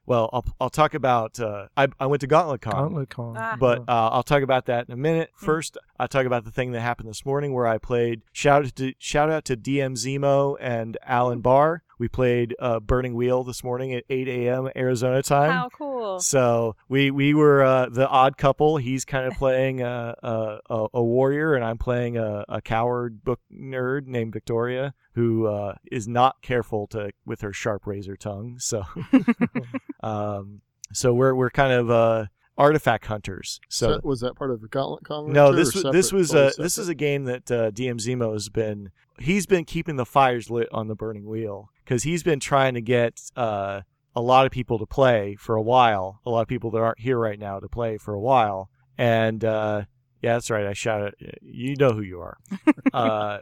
well, 0.07 0.31
I'll 0.33 0.45
I'll 0.61 0.71
talk 0.71 0.95
about. 0.95 1.39
Uh, 1.39 1.67
I 1.77 1.89
I 2.01 2.07
went 2.07 2.21
to 2.23 2.27
Gauntlet 2.27 2.61
Con. 2.61 2.73
Gauntlet 2.73 3.09
Con. 3.11 3.37
Ah. 3.39 3.57
But 3.59 3.81
uh, 3.89 4.09
I'll 4.13 4.23
talk 4.25 4.43
about 4.43 4.67
that 4.67 4.87
in 4.89 4.93
a 4.95 4.97
minute. 4.97 5.31
First, 5.37 5.77
I'll 6.03 6.09
talk 6.09 6.27
about 6.27 6.45
the 6.45 6.51
thing 6.51 6.73
that 6.73 6.81
happened 6.81 7.09
this 7.09 7.25
morning 7.25 7.55
where 7.55 7.69
I 7.69 7.79
played. 7.79 8.23
Shout 8.33 8.65
out 8.65 8.75
to 8.75 8.93
shout 8.99 9.31
out 9.31 9.45
to 9.45 9.57
DM 9.57 9.93
Zemo 9.93 10.57
and 10.61 10.99
Alan 11.07 11.43
Barr. 11.43 11.85
We 11.97 12.09
played 12.09 12.57
uh, 12.59 12.81
Burning 12.81 13.15
Wheel 13.15 13.45
this 13.45 13.63
morning 13.63 13.95
at 13.95 14.03
8 14.11 14.27
a.m. 14.27 14.69
Arizona 14.75 15.23
time. 15.23 15.53
How 15.53 15.69
cool. 15.69 16.19
So 16.19 16.75
we 16.89 17.13
we 17.13 17.35
were 17.35 17.63
uh, 17.63 17.89
the 17.89 18.09
odd 18.09 18.37
couple. 18.37 18.79
He's 18.79 19.05
kind 19.05 19.29
of 19.29 19.35
playing 19.39 19.83
a, 19.83 20.17
a, 20.25 20.59
a, 20.69 20.87
a 20.95 21.03
warrior, 21.05 21.55
and 21.55 21.65
I'm 21.65 21.79
playing 21.79 22.17
a, 22.17 22.45
a 22.49 22.61
coward 22.61 23.23
book 23.23 23.39
nerd 23.55 24.09
named 24.09 24.33
Victoria, 24.33 24.95
who 25.15 25.47
uh, 25.47 25.77
is 25.93 26.09
not 26.09 26.43
careful 26.43 26.89
to 26.89 27.13
with 27.25 27.43
her 27.43 27.53
sharp 27.53 27.87
razor 27.87 28.17
tongue. 28.17 28.57
So, 28.59 28.83
um, 30.03 30.63
so 30.93 31.15
we're 31.15 31.37
we're 31.37 31.51
kind 31.51 31.73
of 31.73 31.91
uh, 31.93 32.27
artifact 32.59 33.07
hunters. 33.07 33.61
So 33.69 33.95
So, 33.95 34.01
was 34.03 34.21
that 34.21 34.35
part 34.35 34.51
of 34.51 34.61
the 34.61 34.69
Gauntlet 34.69 35.05
Con? 35.05 35.33
no, 35.33 35.51
too, 35.51 35.57
this 35.57 35.75
was 35.75 35.85
this 35.93 36.07
separate? 36.09 36.19
was 36.19 36.31
Totally 36.31 36.53
a 36.59 36.63
this 36.63 36.79
is 36.79 36.89
a 36.89 36.95
game 36.95 37.25
that 37.25 37.51
uh, 37.51 37.71
DM 37.71 38.01
Zemo 38.01 38.33
has 38.33 38.49
been 38.49 38.91
he's 39.19 39.47
been 39.47 39.65
keeping 39.65 39.97
the 39.97 40.07
fires 40.07 40.51
lit 40.51 40.69
on 40.73 40.89
the 40.89 40.95
burning 40.95 41.27
wheel 41.27 41.71
because 41.85 42.03
he's 42.03 42.23
been 42.23 42.41
trying 42.41 42.75
to 42.75 42.81
get 42.81 43.21
uh, 43.37 43.83
a 44.15 44.21
lot 44.21 44.47
of 44.47 44.53
people 44.53 44.79
to 44.79 44.87
play 44.87 45.37
for 45.39 45.57
a 45.57 45.63
while. 45.63 46.21
A 46.27 46.31
lot 46.31 46.43
of 46.43 46.49
people 46.49 46.71
that 46.73 46.79
aren't 46.79 47.01
here 47.01 47.19
right 47.19 47.39
now 47.39 47.59
to 47.61 47.69
play 47.69 47.99
for 47.99 48.15
a 48.15 48.21
while, 48.21 48.71
and 48.99 49.45
uh, 49.45 49.83
yeah, 50.21 50.35
that's 50.35 50.51
right. 50.51 50.67
I 50.67 50.73
shouted. 50.73 51.15
You 51.41 51.77
know 51.77 51.93
who 51.93 52.03
you 52.03 52.21
are, 52.21 52.39
uh, 52.93 53.39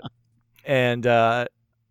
and 0.65 1.07
uh, 1.07 1.47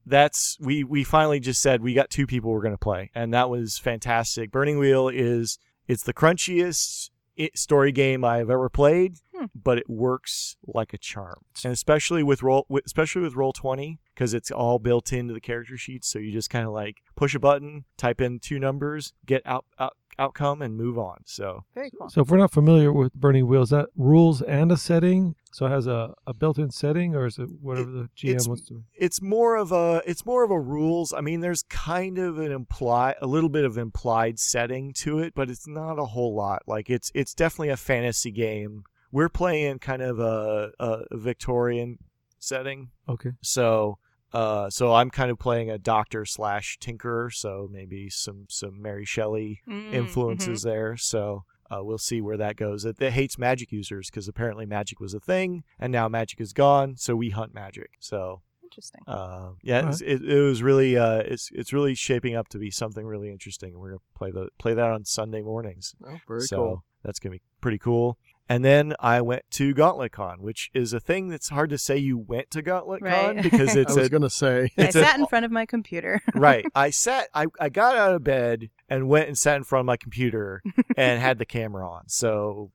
that's 0.06 0.58
we 0.60 0.84
we 0.84 1.04
finally 1.04 1.40
just 1.40 1.62
said 1.62 1.82
we 1.82 1.94
got 1.94 2.10
two 2.10 2.26
people 2.26 2.52
we're 2.52 2.62
going 2.62 2.74
to 2.74 2.78
play, 2.78 3.12
and 3.14 3.34
that 3.34 3.50
was 3.50 3.78
fantastic. 3.78 4.52
Burning 4.52 4.80
Wheel 4.80 5.10
is 5.10 5.60
it's 5.90 6.04
the 6.04 6.14
crunchiest 6.14 7.10
story 7.56 7.92
game 7.92 8.24
I've 8.26 8.50
ever 8.50 8.70
played, 8.70 9.16
Hmm. 9.34 9.46
but 9.56 9.78
it 9.78 9.90
works 9.90 10.58
like 10.68 10.94
a 10.94 10.98
charm, 10.98 11.46
and 11.64 11.72
especially 11.72 12.22
with 12.24 12.44
roll, 12.44 12.66
especially 12.86 13.22
with 13.22 13.36
Roll 13.36 13.54
Twenty 13.54 14.00
because 14.14 14.34
it's 14.34 14.52
all 14.52 14.80
built 14.80 15.14
into 15.14 15.34
the 15.34 15.40
character 15.40 15.78
sheet. 15.78 16.04
So 16.04 16.20
you 16.20 16.32
just 16.34 16.50
kind 16.50 16.66
of 16.68 16.74
like 16.74 16.98
push 17.16 17.34
a 17.36 17.40
button, 17.40 17.86
type 17.98 18.20
in 18.20 18.40
two 18.40 18.60
numbers, 18.60 19.14
get 19.26 19.42
out, 19.46 19.64
out 19.80 19.96
outcome, 20.20 20.62
and 20.62 20.76
move 20.78 20.98
on. 21.00 21.18
So 21.26 21.64
Very 21.74 21.90
cool. 21.98 22.10
So 22.10 22.22
if 22.22 22.30
we're 22.30 22.38
not 22.38 22.52
familiar 22.52 22.92
with 22.94 23.14
Burning 23.14 23.48
Wheels, 23.48 23.70
that 23.72 23.88
rules 23.96 24.42
and 24.42 24.72
a 24.72 24.78
setting? 24.78 25.36
So 25.52 25.66
it 25.66 25.70
has 25.70 25.88
a, 25.88 26.14
a 26.28 26.34
built-in 26.34 26.70
setting, 26.70 27.16
or 27.16 27.26
is 27.26 27.40
it 27.40 27.50
whatever 27.62 27.90
the 27.90 28.10
it's- 28.24 28.46
GM 28.46 28.48
wants 28.50 28.68
to? 28.68 28.84
it's 28.94 29.22
more 29.22 29.56
of 29.56 29.72
a 29.72 30.02
it's 30.06 30.26
more 30.26 30.44
of 30.44 30.52
a 30.52 30.60
rules. 30.60 31.12
I 31.14 31.22
mean, 31.22 31.40
there's 31.42 31.64
kind 31.64 32.18
of 32.20 32.38
an 32.38 32.52
imply 32.52 33.16
a 33.22 33.26
little 33.26 33.50
bit 33.50 33.66
of 33.66 33.78
implied 33.78 34.38
setting 34.40 34.94
to 34.94 35.18
it, 35.20 35.34
but 35.34 35.50
it's 35.50 35.68
not 35.68 35.98
a 35.98 36.06
whole 36.06 36.36
lot. 36.36 36.62
Like 36.68 36.90
it's 36.90 37.12
it's 37.16 37.34
definitely 37.34 37.70
a 37.70 37.78
fantasy 37.78 38.30
game. 38.32 38.84
We're 39.12 39.30
playing 39.30 39.80
kind 39.80 40.04
of 40.04 40.20
a, 40.20 40.72
a 40.80 41.02
Victorian 41.18 41.98
setting, 42.38 42.90
Okay. 43.08 43.32
so 43.42 43.98
uh, 44.34 44.70
so 44.70 44.94
I'm 44.94 45.10
kind 45.10 45.32
of 45.32 45.40
playing 45.40 45.70
a 45.70 45.78
doctor 45.78 46.26
slash 46.26 46.78
tinkerer. 46.80 47.34
So 47.34 47.68
maybe 47.72 48.10
some 48.10 48.46
some 48.50 48.82
Mary 48.82 49.06
Shelley 49.06 49.62
Mm, 49.68 49.94
influences 49.94 50.62
there. 50.64 50.98
So 50.98 51.44
uh, 51.72 51.84
we'll 51.84 51.98
see 51.98 52.22
where 52.22 52.38
that 52.38 52.56
goes. 52.56 52.86
It, 52.86 53.02
it 53.02 53.14
hates 53.14 53.38
magic 53.38 53.72
users 53.72 54.10
because 54.10 54.28
apparently 54.28 54.66
magic 54.66 55.00
was 55.00 55.14
a 55.14 55.20
thing, 55.20 55.64
and 55.80 55.92
now 55.92 56.08
magic 56.08 56.42
is 56.42 56.54
gone. 56.54 56.96
So 56.98 57.16
we 57.16 57.30
hunt 57.30 57.54
magic. 57.54 57.92
So. 58.00 58.42
Interesting. 58.64 59.02
uh, 59.08 59.50
yeah, 59.64 59.90
it's, 59.90 60.00
it, 60.02 60.24
it 60.24 60.42
was 60.44 60.62
really 60.62 60.96
uh, 60.96 61.22
it's 61.26 61.50
it's 61.56 61.74
really 61.74 61.96
shaping 61.96 62.36
up 62.36 62.50
to 62.50 62.60
be 62.60 62.70
something 62.70 63.04
really 63.04 63.32
interesting. 63.32 63.76
We're 63.80 63.90
gonna 63.90 64.02
play 64.16 64.30
the 64.30 64.50
play 64.60 64.76
that 64.76 64.92
on 64.92 65.06
Sunday 65.06 65.42
mornings. 65.42 65.96
Oh, 66.08 66.20
very 66.28 66.42
so 66.42 66.56
cool. 66.58 66.84
that's 67.04 67.18
gonna 67.18 67.34
be 67.34 67.42
pretty 67.62 67.80
cool. 67.80 68.20
And 68.52 68.66
then 68.66 68.96
I 69.00 69.22
went 69.22 69.44
to 69.52 69.76
GauntletCon, 69.76 70.40
which 70.40 70.72
is 70.74 70.92
a 70.92 71.00
thing 71.00 71.30
that's 71.30 71.50
hard 71.50 71.70
to 71.70 71.78
say 71.78 71.98
you 71.98 72.18
went 72.18 72.50
to 72.52 72.64
GauntletCon 72.64 73.02
Right. 73.02 73.44
because 73.44 73.78
I 73.78 73.82
it's 73.82 73.96
was 73.96 74.10
going 74.10 74.24
to 74.24 74.30
say. 74.30 74.72
I 74.76 74.82
it's 74.82 74.96
a- 74.96 75.04
sat 75.04 75.20
in 75.20 75.28
front 75.28 75.46
of 75.46 75.52
my 75.52 75.68
computer. 75.68 76.20
right. 76.36 76.66
I 76.74 76.90
sat. 76.90 77.28
I, 77.34 77.46
I 77.60 77.70
got 77.70 77.96
out 77.96 78.16
of 78.16 78.24
bed 78.24 78.70
and 78.90 79.08
went 79.08 79.28
and 79.28 79.38
sat 79.38 79.58
in 79.58 79.64
front 79.64 79.82
of 79.82 79.86
my 79.86 79.98
computer 79.98 80.64
and 80.98 81.22
had 81.22 81.38
the 81.38 81.46
camera 81.46 81.88
on. 81.88 82.04
So, 82.08 82.72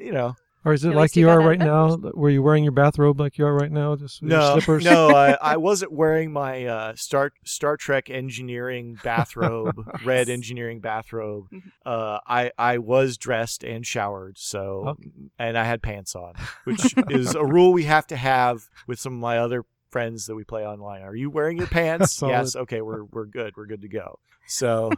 you 0.00 0.12
know, 0.12 0.36
Or 0.64 0.74
is 0.74 0.84
it 0.84 0.94
like 0.94 1.16
you 1.16 1.22
you 1.26 1.30
are 1.30 1.40
right 1.40 1.58
now? 1.58 1.96
Were 1.96 2.28
you 2.28 2.42
wearing 2.42 2.64
your 2.64 2.72
bathrobe 2.72 3.18
like 3.18 3.38
you 3.38 3.46
are 3.46 3.54
right 3.54 3.72
now? 3.72 3.96
Just 3.96 4.20
with 4.20 4.30
your 4.30 4.40
No, 4.40 4.52
slippers? 4.52 4.84
no, 4.84 5.08
I, 5.08 5.32
I 5.42 5.56
wasn't 5.56 5.92
wearing 5.92 6.32
my 6.32 6.66
uh, 6.66 6.94
Star 6.96 7.32
Star 7.44 7.76
Trek 7.78 8.10
engineering 8.10 8.98
bathrobe, 9.02 9.76
red 10.04 10.28
engineering 10.28 10.80
bathrobe. 10.80 11.46
Mhm. 11.52 11.62
Uh, 11.86 12.18
I 12.26 12.52
I 12.58 12.78
was 12.78 13.16
dressed 13.16 13.64
and 13.64 13.86
showered, 13.86 14.36
so 14.38 14.88
Okay. 14.88 15.10
and 15.38 15.56
I 15.56 15.64
had 15.64 15.82
pants 15.82 16.14
on, 16.14 16.34
which 16.64 16.94
is 17.08 17.34
a 17.34 17.44
rule 17.44 17.72
we 17.72 17.84
have 17.84 18.06
to 18.08 18.16
have 18.16 18.68
with 18.86 18.98
some 18.98 19.14
of 19.14 19.18
my 19.20 19.38
other 19.38 19.64
friends 19.90 20.26
that 20.26 20.34
we 20.34 20.44
play 20.44 20.66
online. 20.66 21.02
Are 21.02 21.14
you 21.14 21.30
wearing 21.30 21.58
your 21.58 21.66
pants? 21.66 22.20
Yes. 22.30 22.54
Okay, 22.56 22.80
we're 22.80 23.04
we're 23.04 23.26
good. 23.26 23.54
We're 23.56 23.66
good 23.66 23.82
to 23.82 23.88
go. 23.88 24.18
So 24.46 24.90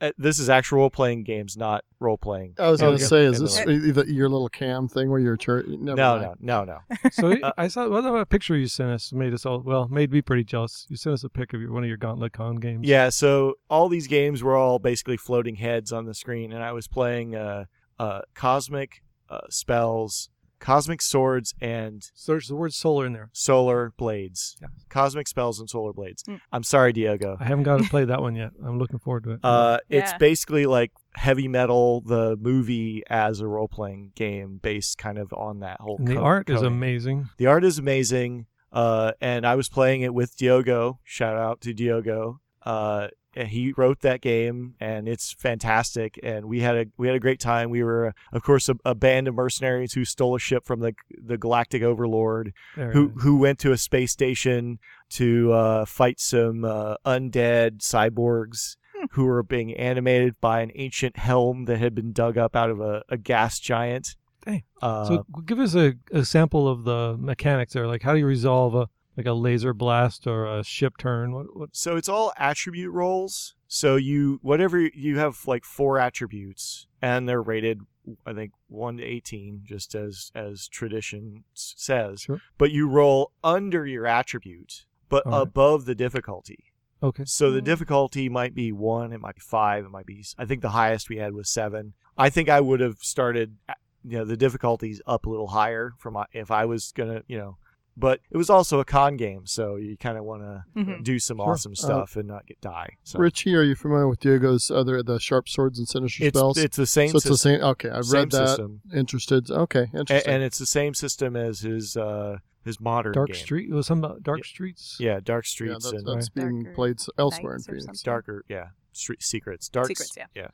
uh, 0.00 0.10
this 0.18 0.38
is 0.40 0.48
actual 0.50 0.78
role 0.78 0.90
playing 0.90 1.22
games, 1.22 1.56
not 1.56 1.84
role 2.00 2.18
playing. 2.18 2.54
I 2.58 2.70
was 2.70 2.80
going 2.80 2.98
to 2.98 3.04
say, 3.04 3.24
is 3.24 3.38
this 3.40 3.56
the- 3.60 4.04
your 4.08 4.28
little 4.28 4.48
cam 4.48 4.88
thing 4.88 5.10
where 5.10 5.20
you're 5.20 5.36
chur- 5.36 5.62
No, 5.68 5.94
never 5.94 5.96
no, 5.96 6.26
mind. 6.26 6.36
no, 6.40 6.64
no. 6.64 6.78
So 7.12 7.32
Uh, 7.40 7.52
I 7.56 7.68
saw 7.68 7.88
what 7.88 8.00
about 8.00 8.16
a 8.20 8.26
picture 8.26 8.56
you 8.56 8.66
sent 8.66 8.90
us 8.90 9.12
made 9.12 9.32
us 9.32 9.46
all 9.46 9.60
well 9.60 9.86
made 9.88 10.10
me 10.10 10.22
pretty 10.22 10.44
jealous. 10.44 10.86
You 10.88 10.96
sent 10.96 11.14
us 11.14 11.24
a 11.24 11.28
pic 11.28 11.52
of 11.52 11.60
your, 11.60 11.72
one 11.72 11.82
of 11.84 11.88
your 11.88 11.98
Gauntlet 11.98 12.32
Con 12.32 12.56
games. 12.56 12.86
Yeah, 12.88 13.10
so 13.10 13.54
all 13.68 13.88
these 13.88 14.06
games 14.08 14.42
were 14.42 14.56
all 14.56 14.78
basically 14.80 15.16
floating 15.16 15.56
heads 15.56 15.92
on 15.92 16.06
the 16.06 16.14
screen, 16.14 16.52
and 16.52 16.62
I 16.62 16.72
was 16.72 16.88
playing 16.88 17.36
uh, 17.36 17.64
uh, 17.98 18.22
cosmic 18.34 19.02
uh, 19.28 19.40
spells, 19.50 20.30
cosmic 20.60 21.02
swords, 21.02 21.54
and 21.60 22.04
So 22.14 22.32
there's 22.32 22.48
the 22.48 22.54
word 22.54 22.72
solar 22.72 23.06
in 23.06 23.12
there. 23.14 23.30
solar 23.32 23.92
blades. 23.96 24.56
Yeah. 24.60 24.68
Cosmic 24.88 25.26
spells 25.26 25.58
and 25.58 25.68
solar 25.68 25.92
blades. 25.92 26.22
Mm. 26.24 26.40
I'm 26.52 26.62
sorry, 26.62 26.92
Diego. 26.92 27.36
I 27.40 27.44
haven't 27.44 27.64
got 27.64 27.78
to 27.82 27.88
play 27.88 28.04
that 28.04 28.20
one 28.20 28.36
yet. 28.36 28.50
I'm 28.64 28.78
looking 28.78 28.98
forward 28.98 29.24
to 29.24 29.30
it. 29.32 29.40
Uh, 29.42 29.78
it's 29.88 30.12
Yeah. 30.12 30.18
basically 30.18 30.66
like 30.66 30.92
heavy 31.14 31.48
metal, 31.48 32.02
the 32.02 32.36
movie, 32.36 33.02
as 33.08 33.40
a 33.40 33.46
role 33.48 33.68
playing 33.68 34.12
game, 34.14 34.60
based 34.62 34.98
kind 34.98 35.18
of 35.18 35.32
on 35.32 35.60
that 35.60 35.80
whole. 35.80 35.96
and 35.98 36.06
the 36.06 36.14
co- 36.14 36.22
art 36.22 36.48
is 36.50 36.56
coding. 36.56 36.72
amazing. 36.72 37.28
The 37.38 37.46
art 37.46 37.64
is 37.64 37.78
amazing. 37.78 38.46
Uh, 38.72 39.12
and 39.20 39.44
I 39.44 39.56
was 39.56 39.68
playing 39.68 40.02
it 40.02 40.14
with 40.14 40.36
Diogo. 40.36 41.00
Shout 41.02 41.36
out 41.36 41.60
to 41.62 41.72
Diogo. 41.74 42.40
Uh, 42.62 43.08
and 43.34 43.48
he 43.48 43.72
wrote 43.76 44.00
that 44.00 44.20
game, 44.20 44.74
and 44.80 45.08
it's 45.08 45.32
fantastic. 45.32 46.18
And 46.22 46.46
we 46.46 46.60
had 46.60 46.76
a 46.76 46.86
we 46.96 47.06
had 47.06 47.16
a 47.16 47.20
great 47.20 47.40
time. 47.40 47.70
We 47.70 47.82
were, 47.82 48.14
of 48.32 48.42
course, 48.42 48.68
a, 48.68 48.76
a 48.84 48.94
band 48.94 49.28
of 49.28 49.34
mercenaries 49.34 49.92
who 49.92 50.04
stole 50.04 50.34
a 50.34 50.38
ship 50.38 50.66
from 50.66 50.80
the 50.80 50.94
the 51.10 51.38
Galactic 51.38 51.82
Overlord, 51.82 52.52
Very 52.74 52.92
who 52.92 53.08
nice. 53.08 53.22
who 53.22 53.36
went 53.36 53.58
to 53.60 53.72
a 53.72 53.78
space 53.78 54.12
station 54.12 54.78
to 55.10 55.52
uh, 55.52 55.84
fight 55.84 56.20
some 56.20 56.64
uh, 56.64 56.96
undead 57.06 57.78
cyborgs. 57.78 58.76
Who 59.12 59.24
were 59.24 59.42
being 59.42 59.74
animated 59.76 60.38
by 60.42 60.60
an 60.60 60.72
ancient 60.74 61.16
helm 61.16 61.64
that 61.64 61.78
had 61.78 61.94
been 61.94 62.12
dug 62.12 62.36
up 62.36 62.54
out 62.54 62.68
of 62.68 62.82
a, 62.82 63.02
a 63.08 63.16
gas 63.16 63.58
giant. 63.58 64.14
Dang. 64.44 64.62
Uh, 64.82 65.06
so 65.06 65.26
give 65.46 65.58
us 65.58 65.74
a, 65.74 65.94
a 66.12 66.22
sample 66.22 66.68
of 66.68 66.84
the 66.84 67.16
mechanics 67.18 67.72
there. 67.72 67.86
Like 67.86 68.02
how 68.02 68.12
do 68.12 68.18
you 68.18 68.26
resolve 68.26 68.74
a 68.74 68.88
like 69.20 69.26
a 69.26 69.32
laser 69.32 69.74
blast 69.74 70.26
or 70.26 70.46
a 70.46 70.64
ship 70.64 70.96
turn? 70.96 71.32
What, 71.32 71.54
what 71.54 71.76
So 71.76 71.96
it's 71.96 72.08
all 72.08 72.32
attribute 72.38 72.92
rolls. 72.92 73.54
So 73.68 73.96
you 73.96 74.40
whatever 74.42 74.80
you 74.80 75.18
have 75.18 75.46
like 75.46 75.64
four 75.64 75.98
attributes, 75.98 76.86
and 77.02 77.28
they're 77.28 77.42
rated, 77.42 77.82
I 78.26 78.32
think 78.32 78.52
one 78.68 78.96
to 78.96 79.04
eighteen, 79.04 79.62
just 79.64 79.94
as 79.94 80.32
as 80.34 80.68
tradition 80.68 81.44
says. 81.54 82.22
Sure. 82.22 82.40
But 82.58 82.70
you 82.70 82.88
roll 82.88 83.32
under 83.44 83.86
your 83.86 84.06
attribute, 84.06 84.86
but 85.08 85.24
right. 85.26 85.42
above 85.42 85.84
the 85.84 85.94
difficulty. 85.94 86.64
Okay. 87.02 87.24
So 87.26 87.50
the 87.50 87.62
difficulty 87.62 88.28
might 88.28 88.54
be 88.54 88.72
one, 88.72 89.12
it 89.12 89.20
might 89.20 89.36
be 89.36 89.40
five, 89.40 89.84
it 89.84 89.90
might 89.90 90.06
be. 90.06 90.24
I 90.36 90.44
think 90.46 90.62
the 90.62 90.70
highest 90.70 91.08
we 91.08 91.16
had 91.18 91.32
was 91.32 91.48
seven. 91.48 91.94
I 92.18 92.28
think 92.28 92.48
I 92.48 92.60
would 92.60 92.80
have 92.80 92.98
started, 93.00 93.56
you 94.04 94.18
know, 94.18 94.24
the 94.24 94.36
difficulties 94.36 95.00
up 95.06 95.26
a 95.26 95.30
little 95.30 95.48
higher 95.48 95.92
from 95.98 96.14
my, 96.14 96.26
if 96.32 96.50
I 96.50 96.64
was 96.64 96.92
gonna, 96.92 97.22
you 97.28 97.38
know. 97.38 97.56
But 98.00 98.20
it 98.30 98.36
was 98.36 98.50
also 98.50 98.80
a 98.80 98.84
con 98.84 99.16
game, 99.16 99.46
so 99.46 99.76
you 99.76 99.96
kind 99.96 100.16
of 100.18 100.24
want 100.24 100.42
to 100.42 100.64
Mhm. 100.76 101.04
do 101.04 101.18
some 101.18 101.36
Sure. 101.38 101.50
awesome 101.50 101.74
stuff 101.74 102.16
and 102.16 102.26
not 102.26 102.46
get 102.46 102.60
die. 102.60 102.96
So 103.04 103.18
Richie, 103.18 103.54
are 103.54 103.62
you 103.62 103.74
familiar 103.74 104.08
with 104.08 104.20
Diego's 104.20 104.70
other 104.70 105.02
the 105.02 105.20
sharp 105.20 105.48
swords 105.48 105.78
and 105.78 105.86
sinister 105.88 106.24
it's 106.24 106.36
spells? 106.38 106.58
it's 106.58 106.76
the 106.76 106.86
same. 106.86 107.10
so 107.10 107.16
it's 107.18 107.26
the 107.26 107.36
same. 107.36 107.60
Okay, 107.62 107.90
I've 107.90 108.06
same 108.06 108.20
read 108.20 108.30
that. 108.32 108.48
system, 108.48 108.80
Interested. 108.94 109.50
Okay, 109.50 109.86
A- 109.94 110.28
and 110.28 110.42
it's 110.42 110.58
the 110.58 110.66
same 110.66 110.94
system 110.94 111.36
as 111.36 111.60
his 111.60 111.96
uh 111.96 112.38
his 112.64 112.78
modern 112.78 113.12
Dark 113.12 113.28
game. 113.28 113.36
Street. 113.36 113.70
It 113.70 113.74
was 113.74 113.86
some 113.86 114.00
about 114.04 114.22
Dark 114.22 114.40
Yeah. 114.40 114.44
Streets. 114.44 114.96
Yeah, 115.00 115.20
Dark 115.20 115.44
yeah, 115.46 115.48
Streets 115.48 115.84
that's, 115.84 115.92
and 115.92 116.06
that's 116.06 116.28
being 116.28 116.62
Darker 116.64 116.74
played 116.74 116.98
elsewhere 117.18 117.52
in 117.54 117.58
Nights 117.58 117.68
or 117.68 117.72
Phoenix. 117.80 118.02
darker. 118.02 118.44
Yeah, 118.48 118.68
street 118.92 119.22
secrets. 119.22 119.68
Dark 119.70 119.86
Secrets, 119.88 120.16
yeah. 120.36 120.48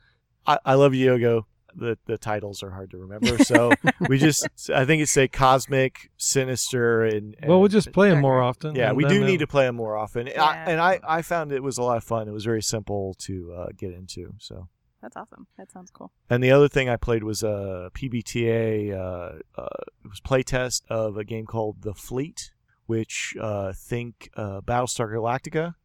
I, 0.45 0.57
I 0.65 0.73
love 0.75 0.93
Yogo. 0.93 1.43
The 1.75 1.97
the 2.05 2.17
titles 2.17 2.63
are 2.63 2.71
hard 2.71 2.91
to 2.91 2.97
remember, 2.97 3.37
so 3.43 3.71
we 4.07 4.17
just 4.29 4.47
I 4.73 4.85
think 4.85 5.01
it's 5.01 5.15
a 5.17 5.27
cosmic, 5.27 6.09
sinister, 6.17 7.03
and, 7.03 7.35
and 7.39 7.49
Well, 7.49 7.59
we'll 7.59 7.69
just 7.69 7.91
play 7.91 8.09
them 8.09 8.21
more 8.21 8.41
often. 8.41 8.75
yeah, 8.75 8.93
we 8.93 9.03
then, 9.03 9.13
do 9.13 9.23
uh, 9.23 9.27
need 9.27 9.39
to 9.39 9.47
play 9.47 9.65
them 9.65 9.75
more 9.75 9.95
often. 9.95 10.27
I, 10.27 10.55
and 10.65 10.81
I 10.81 10.99
I 11.07 11.21
found 11.21 11.51
it 11.51 11.61
was 11.63 11.77
a 11.77 11.83
lot 11.83 11.97
of 11.97 12.03
fun. 12.03 12.27
It 12.27 12.31
was 12.31 12.45
very 12.45 12.61
simple 12.61 13.15
to 13.19 13.53
uh, 13.53 13.67
get 13.77 13.91
into. 13.91 14.33
So. 14.39 14.69
That's 14.99 15.15
awesome. 15.15 15.45
That 15.59 15.71
sounds 15.71 15.91
cool. 15.91 16.11
And 16.27 16.43
the 16.43 16.49
other 16.51 16.67
thing 16.67 16.89
I 16.89 16.95
played 16.97 17.23
was 17.23 17.43
a 17.43 17.91
PBTA. 17.93 18.91
Uh, 18.93 19.39
uh, 19.55 19.67
it 20.03 20.09
was 20.09 20.19
playtest 20.19 20.81
of 20.89 21.17
a 21.17 21.23
game 21.23 21.45
called 21.45 21.83
The 21.83 21.93
Fleet, 21.93 22.51
which 22.87 23.35
uh, 23.39 23.73
think 23.73 24.31
uh, 24.35 24.61
Battlestar 24.61 25.13
Galactica. 25.13 25.75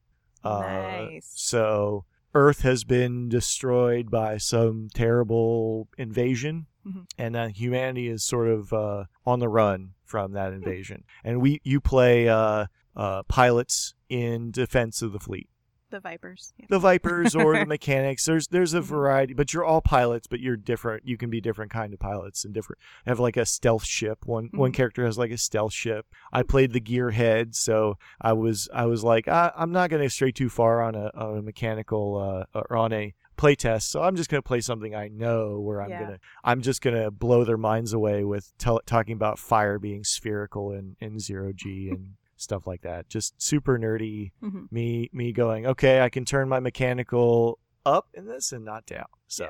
Uh, 0.43 0.61
Nice. 0.61 1.31
So 1.35 2.07
Earth 2.35 2.63
has 2.63 2.85
been 2.85 3.29
destroyed 3.29 4.11
by 4.11 4.39
some 4.39 4.89
terrible 4.95 5.89
invasion, 5.99 6.67
Mhm. 6.87 7.05
and 7.19 7.57
humanity 7.57 8.09
is 8.09 8.25
sort 8.25 8.49
of 8.49 8.73
uh, 8.73 9.05
on 9.25 9.39
the 9.39 9.49
run 9.49 9.95
from 10.05 10.33
that 10.33 10.53
invasion. 10.53 11.05
And 11.23 11.41
we 11.41 11.61
you 11.63 11.81
play 11.81 12.29
uh, 12.29 12.67
uh, 12.97 13.23
pilots 13.25 13.95
in 14.09 14.51
defense 14.51 15.01
of 15.03 15.13
the 15.13 15.21
fleet 15.21 15.49
The 15.93 16.01
Vipers. 16.01 16.53
Yeah. 16.59 16.67
the 16.71 16.79
Vipers 16.81 17.37
or 17.37 17.57
the 17.57 17.67
mechanics. 17.77 18.25
There's 18.25 18.49
there's 18.49 18.75
a 18.75 18.81
Mhm. 18.81 18.85
variety, 18.85 19.35
but 19.35 19.53
you're 19.55 19.65
all 19.65 19.81
pilots, 19.81 20.27
but 20.27 20.41
you're 20.41 20.57
different. 20.57 21.07
You 21.07 21.17
can 21.17 21.31
be 21.31 21.41
different 21.41 21.71
kind 21.71 21.93
of 21.95 22.01
pilots 22.01 22.45
and 22.45 22.53
different. 22.53 22.81
Have 23.07 23.21
like 23.21 23.37
a 23.37 23.47
stealth 23.47 23.85
ship. 23.85 24.27
One 24.27 24.49
one 24.53 24.73
Mhm. 24.73 24.75
character 24.75 25.05
has 25.05 25.17
like 25.19 25.31
a 25.31 25.39
stealth 25.39 25.73
ship. 25.75 26.07
I 26.33 26.43
played 26.43 26.73
the 26.73 26.81
gearhead, 26.81 27.55
so 27.55 27.97
I 28.21 28.33
was 28.33 28.69
I 28.75 28.87
was 28.87 29.05
like 29.05 29.29
I, 29.29 29.53
I'm 29.55 29.71
not 29.71 29.91
going 29.91 30.03
to 30.03 30.11
stray 30.11 30.33
too 30.33 30.49
far 30.49 30.83
on 30.83 30.95
a, 30.95 31.11
on 31.15 31.39
a 31.39 31.43
mechanical 31.43 32.47
uh, 32.55 32.59
or 32.59 32.77
on 32.77 32.93
a 32.93 33.15
playtest. 33.37 33.83
So 33.85 34.03
I'm 34.03 34.15
just 34.17 34.31
going 34.31 34.43
to 34.43 34.47
play 34.47 34.61
something 34.61 34.95
I 34.95 35.09
know 35.09 35.59
where 35.61 35.81
I'm 35.83 35.91
Yeah. 35.91 36.03
gonna 36.03 36.19
I'm 36.45 36.61
just 36.63 36.81
gonna 36.81 37.11
blow 37.11 37.45
their 37.45 37.57
minds 37.57 37.93
away 37.93 38.25
with 38.25 38.53
talking 38.87 39.15
about 39.15 39.39
fire 39.39 39.79
being 39.79 40.05
spherical 40.05 40.73
in 40.73 40.97
in 41.01 41.19
zero 41.19 41.53
g 41.55 41.89
and 41.91 42.15
stuff 42.43 42.67
like 42.67 42.83
that. 42.83 43.09
Just 43.09 43.41
super 43.41 43.79
nerdy 43.79 44.33
Mhm. 44.43 44.71
me 44.73 45.09
me 45.13 45.33
going 45.33 45.67
okay 45.67 46.01
i 46.01 46.09
can 46.09 46.25
turn 46.25 46.49
my 46.49 46.61
mechanical 46.61 47.59
up 47.87 48.09
in 48.15 48.27
this 48.27 48.53
and 48.53 48.65
not 48.65 48.85
down 48.87 49.07
so 49.27 49.49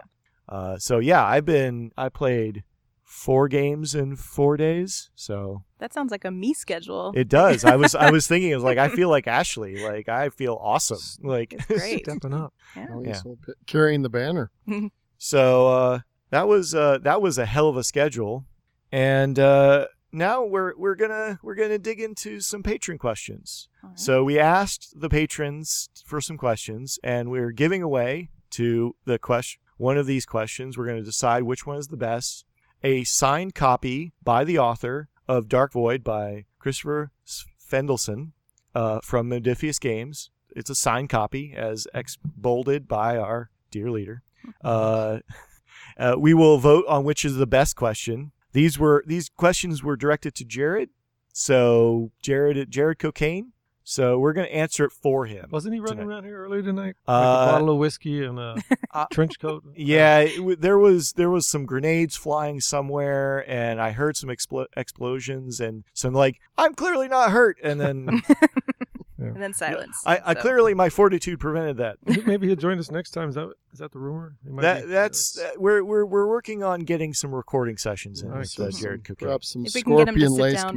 uh 0.48 0.78
so 0.78 0.98
yeah 0.98 1.24
i've 1.24 1.44
been 1.44 1.90
i 1.96 2.08
played 2.08 2.64
four 3.04 3.46
games 3.48 3.94
in 3.94 4.16
four 4.16 4.56
days 4.56 5.10
so 5.14 5.62
That 5.78 5.92
sounds 5.92 6.10
like 6.10 6.24
a 6.24 6.30
me 6.30 6.54
schedule. 6.54 7.12
it 7.14 7.28
does 7.28 7.64
i 7.64 7.76
was 7.76 7.94
i 7.94 8.10
was 8.10 8.26
thinking 8.30 8.50
it 8.50 8.54
was 8.54 8.64
like 8.64 8.78
i 8.78 8.88
feel 8.88 9.10
like 9.10 9.26
ashley 9.26 9.76
like 9.84 10.08
i 10.08 10.30
feel 10.30 10.58
awesome 10.60 10.98
like 11.22 11.52
It's 11.52 11.66
great. 11.66 12.04
stepping 12.08 12.32
up. 12.34 12.54
yeah. 12.76 12.86
Oh, 12.90 13.02
Yeah. 13.02 13.08
yes, 13.24 13.26
carrying 13.66 14.02
the 14.02 14.08
banner. 14.08 14.50
so 15.18 15.68
uh 15.68 15.98
that 16.30 16.48
was 16.48 16.74
uh 16.74 16.98
that 17.02 17.20
was 17.20 17.36
a 17.38 17.44
hell 17.46 17.68
of 17.68 17.76
a 17.76 17.84
schedule 17.84 18.46
and 18.90 19.38
uh 19.38 19.86
now 20.12 20.44
we're 20.44 20.76
we're 20.76 20.94
gonna 20.94 21.38
we're 21.42 21.54
gonna 21.54 21.78
dig 21.78 22.00
into 22.00 22.40
some 22.40 22.62
patron 22.62 22.98
questions 22.98 23.68
right. 23.82 23.98
So 23.98 24.22
we 24.24 24.38
asked 24.38 25.00
the 25.00 25.08
patrons 25.08 25.88
for 26.04 26.20
some 26.20 26.36
questions, 26.36 26.98
and 27.02 27.30
we're 27.30 27.52
giving 27.52 27.82
away 27.82 28.30
to 28.50 28.94
the 29.04 29.18
question 29.18 29.60
one 29.82 29.98
of 29.98 30.06
these 30.06 30.24
questions. 30.24 30.78
We're 30.78 30.86
going 30.86 30.98
to 30.98 31.04
decide 31.04 31.42
which 31.42 31.66
one 31.66 31.76
is 31.76 31.88
the 31.88 31.96
best. 31.96 32.44
A 32.84 33.02
signed 33.02 33.56
copy 33.56 34.12
by 34.22 34.44
the 34.44 34.56
author 34.56 35.08
of 35.26 35.48
Dark 35.48 35.72
Void 35.72 36.04
by 36.04 36.44
Christopher 36.60 37.10
Fendelson 37.26 38.30
uh, 38.76 39.00
from 39.02 39.28
Modiphius 39.28 39.80
Games. 39.80 40.30
It's 40.54 40.70
a 40.70 40.76
signed 40.76 41.08
copy, 41.08 41.52
as 41.56 41.88
ex 41.92 42.16
bolded 42.22 42.86
by 42.86 43.16
our 43.16 43.50
dear 43.72 43.90
leader. 43.90 44.22
Uh, 44.62 45.18
uh, 45.98 46.14
we 46.16 46.32
will 46.32 46.58
vote 46.58 46.84
on 46.86 47.02
which 47.02 47.24
is 47.24 47.34
the 47.34 47.46
best 47.46 47.74
question. 47.74 48.30
These 48.52 48.78
were 48.78 49.02
these 49.06 49.28
questions 49.28 49.82
were 49.82 49.96
directed 49.96 50.34
to 50.36 50.44
Jared. 50.44 50.90
So 51.32 52.10
Jared 52.22 52.70
Jared 52.70 52.98
Cocaine. 52.98 53.52
So 53.84 54.18
we're 54.18 54.32
gonna 54.32 54.46
answer 54.48 54.84
it 54.84 54.92
for 54.92 55.26
him. 55.26 55.48
Wasn't 55.50 55.74
he 55.74 55.80
running 55.80 55.98
Tonight. 55.98 56.12
around 56.14 56.24
here 56.24 56.44
earlier 56.44 56.62
tonight? 56.62 56.96
Uh, 57.08 57.12
a 57.12 57.52
bottle 57.52 57.70
of 57.70 57.78
whiskey 57.78 58.24
and 58.24 58.38
a 58.38 58.56
uh, 58.92 59.06
trench 59.12 59.38
coat. 59.40 59.64
Yeah, 59.76 60.18
it 60.20 60.60
there 60.60 60.78
was 60.78 61.12
there 61.12 61.30
was 61.30 61.46
some 61.48 61.66
grenades 61.66 62.16
flying 62.16 62.60
somewhere, 62.60 63.44
and 63.50 63.80
I 63.80 63.90
heard 63.92 64.16
some 64.16 64.28
explo- 64.30 64.66
explosions, 64.76 65.60
and 65.60 65.84
some 65.94 66.14
like 66.14 66.38
I'm 66.56 66.74
clearly 66.74 67.08
not 67.08 67.30
hurt, 67.30 67.56
and 67.62 67.80
then 67.80 68.22
and 69.18 69.36
then 69.42 69.54
silence. 69.54 70.00
I, 70.06 70.20
I 70.24 70.34
So- 70.34 70.40
clearly 70.40 70.74
my 70.74 70.88
fortitude 70.88 71.40
prevented 71.40 71.76
that. 71.78 71.96
Maybe 72.26 72.46
he'll 72.48 72.56
join 72.56 72.78
us 72.78 72.90
next 72.90 73.10
time. 73.10 73.28
Is 73.30 73.34
that 73.36 73.52
is 73.72 73.78
that 73.78 73.92
the 73.92 73.98
rumor? 73.98 74.36
Might 74.44 74.62
That 74.62 74.82
be- 74.84 74.88
that's 74.90 75.38
uh, 75.38 75.50
we're 75.56 75.82
we're 75.84 76.04
we're 76.04 76.26
working 76.28 76.62
on 76.62 76.80
getting 76.80 77.14
some 77.14 77.34
recording 77.34 77.76
sessions 77.76 78.22
in. 78.22 78.30
Nice. 78.30 78.58
Uh, 78.58 78.64
Mhm. 78.64 78.80
Jared 78.80 79.04
cooking. 79.04 79.26
Grab 79.28 79.44
some 79.44 79.64
If 79.66 79.74
we 79.74 79.82
can 79.82 79.92
to 79.92 79.98
sit 79.98 80.06
scorpion 80.06 80.32
laced 80.34 80.62
down 80.62 80.72
for- 80.72 80.76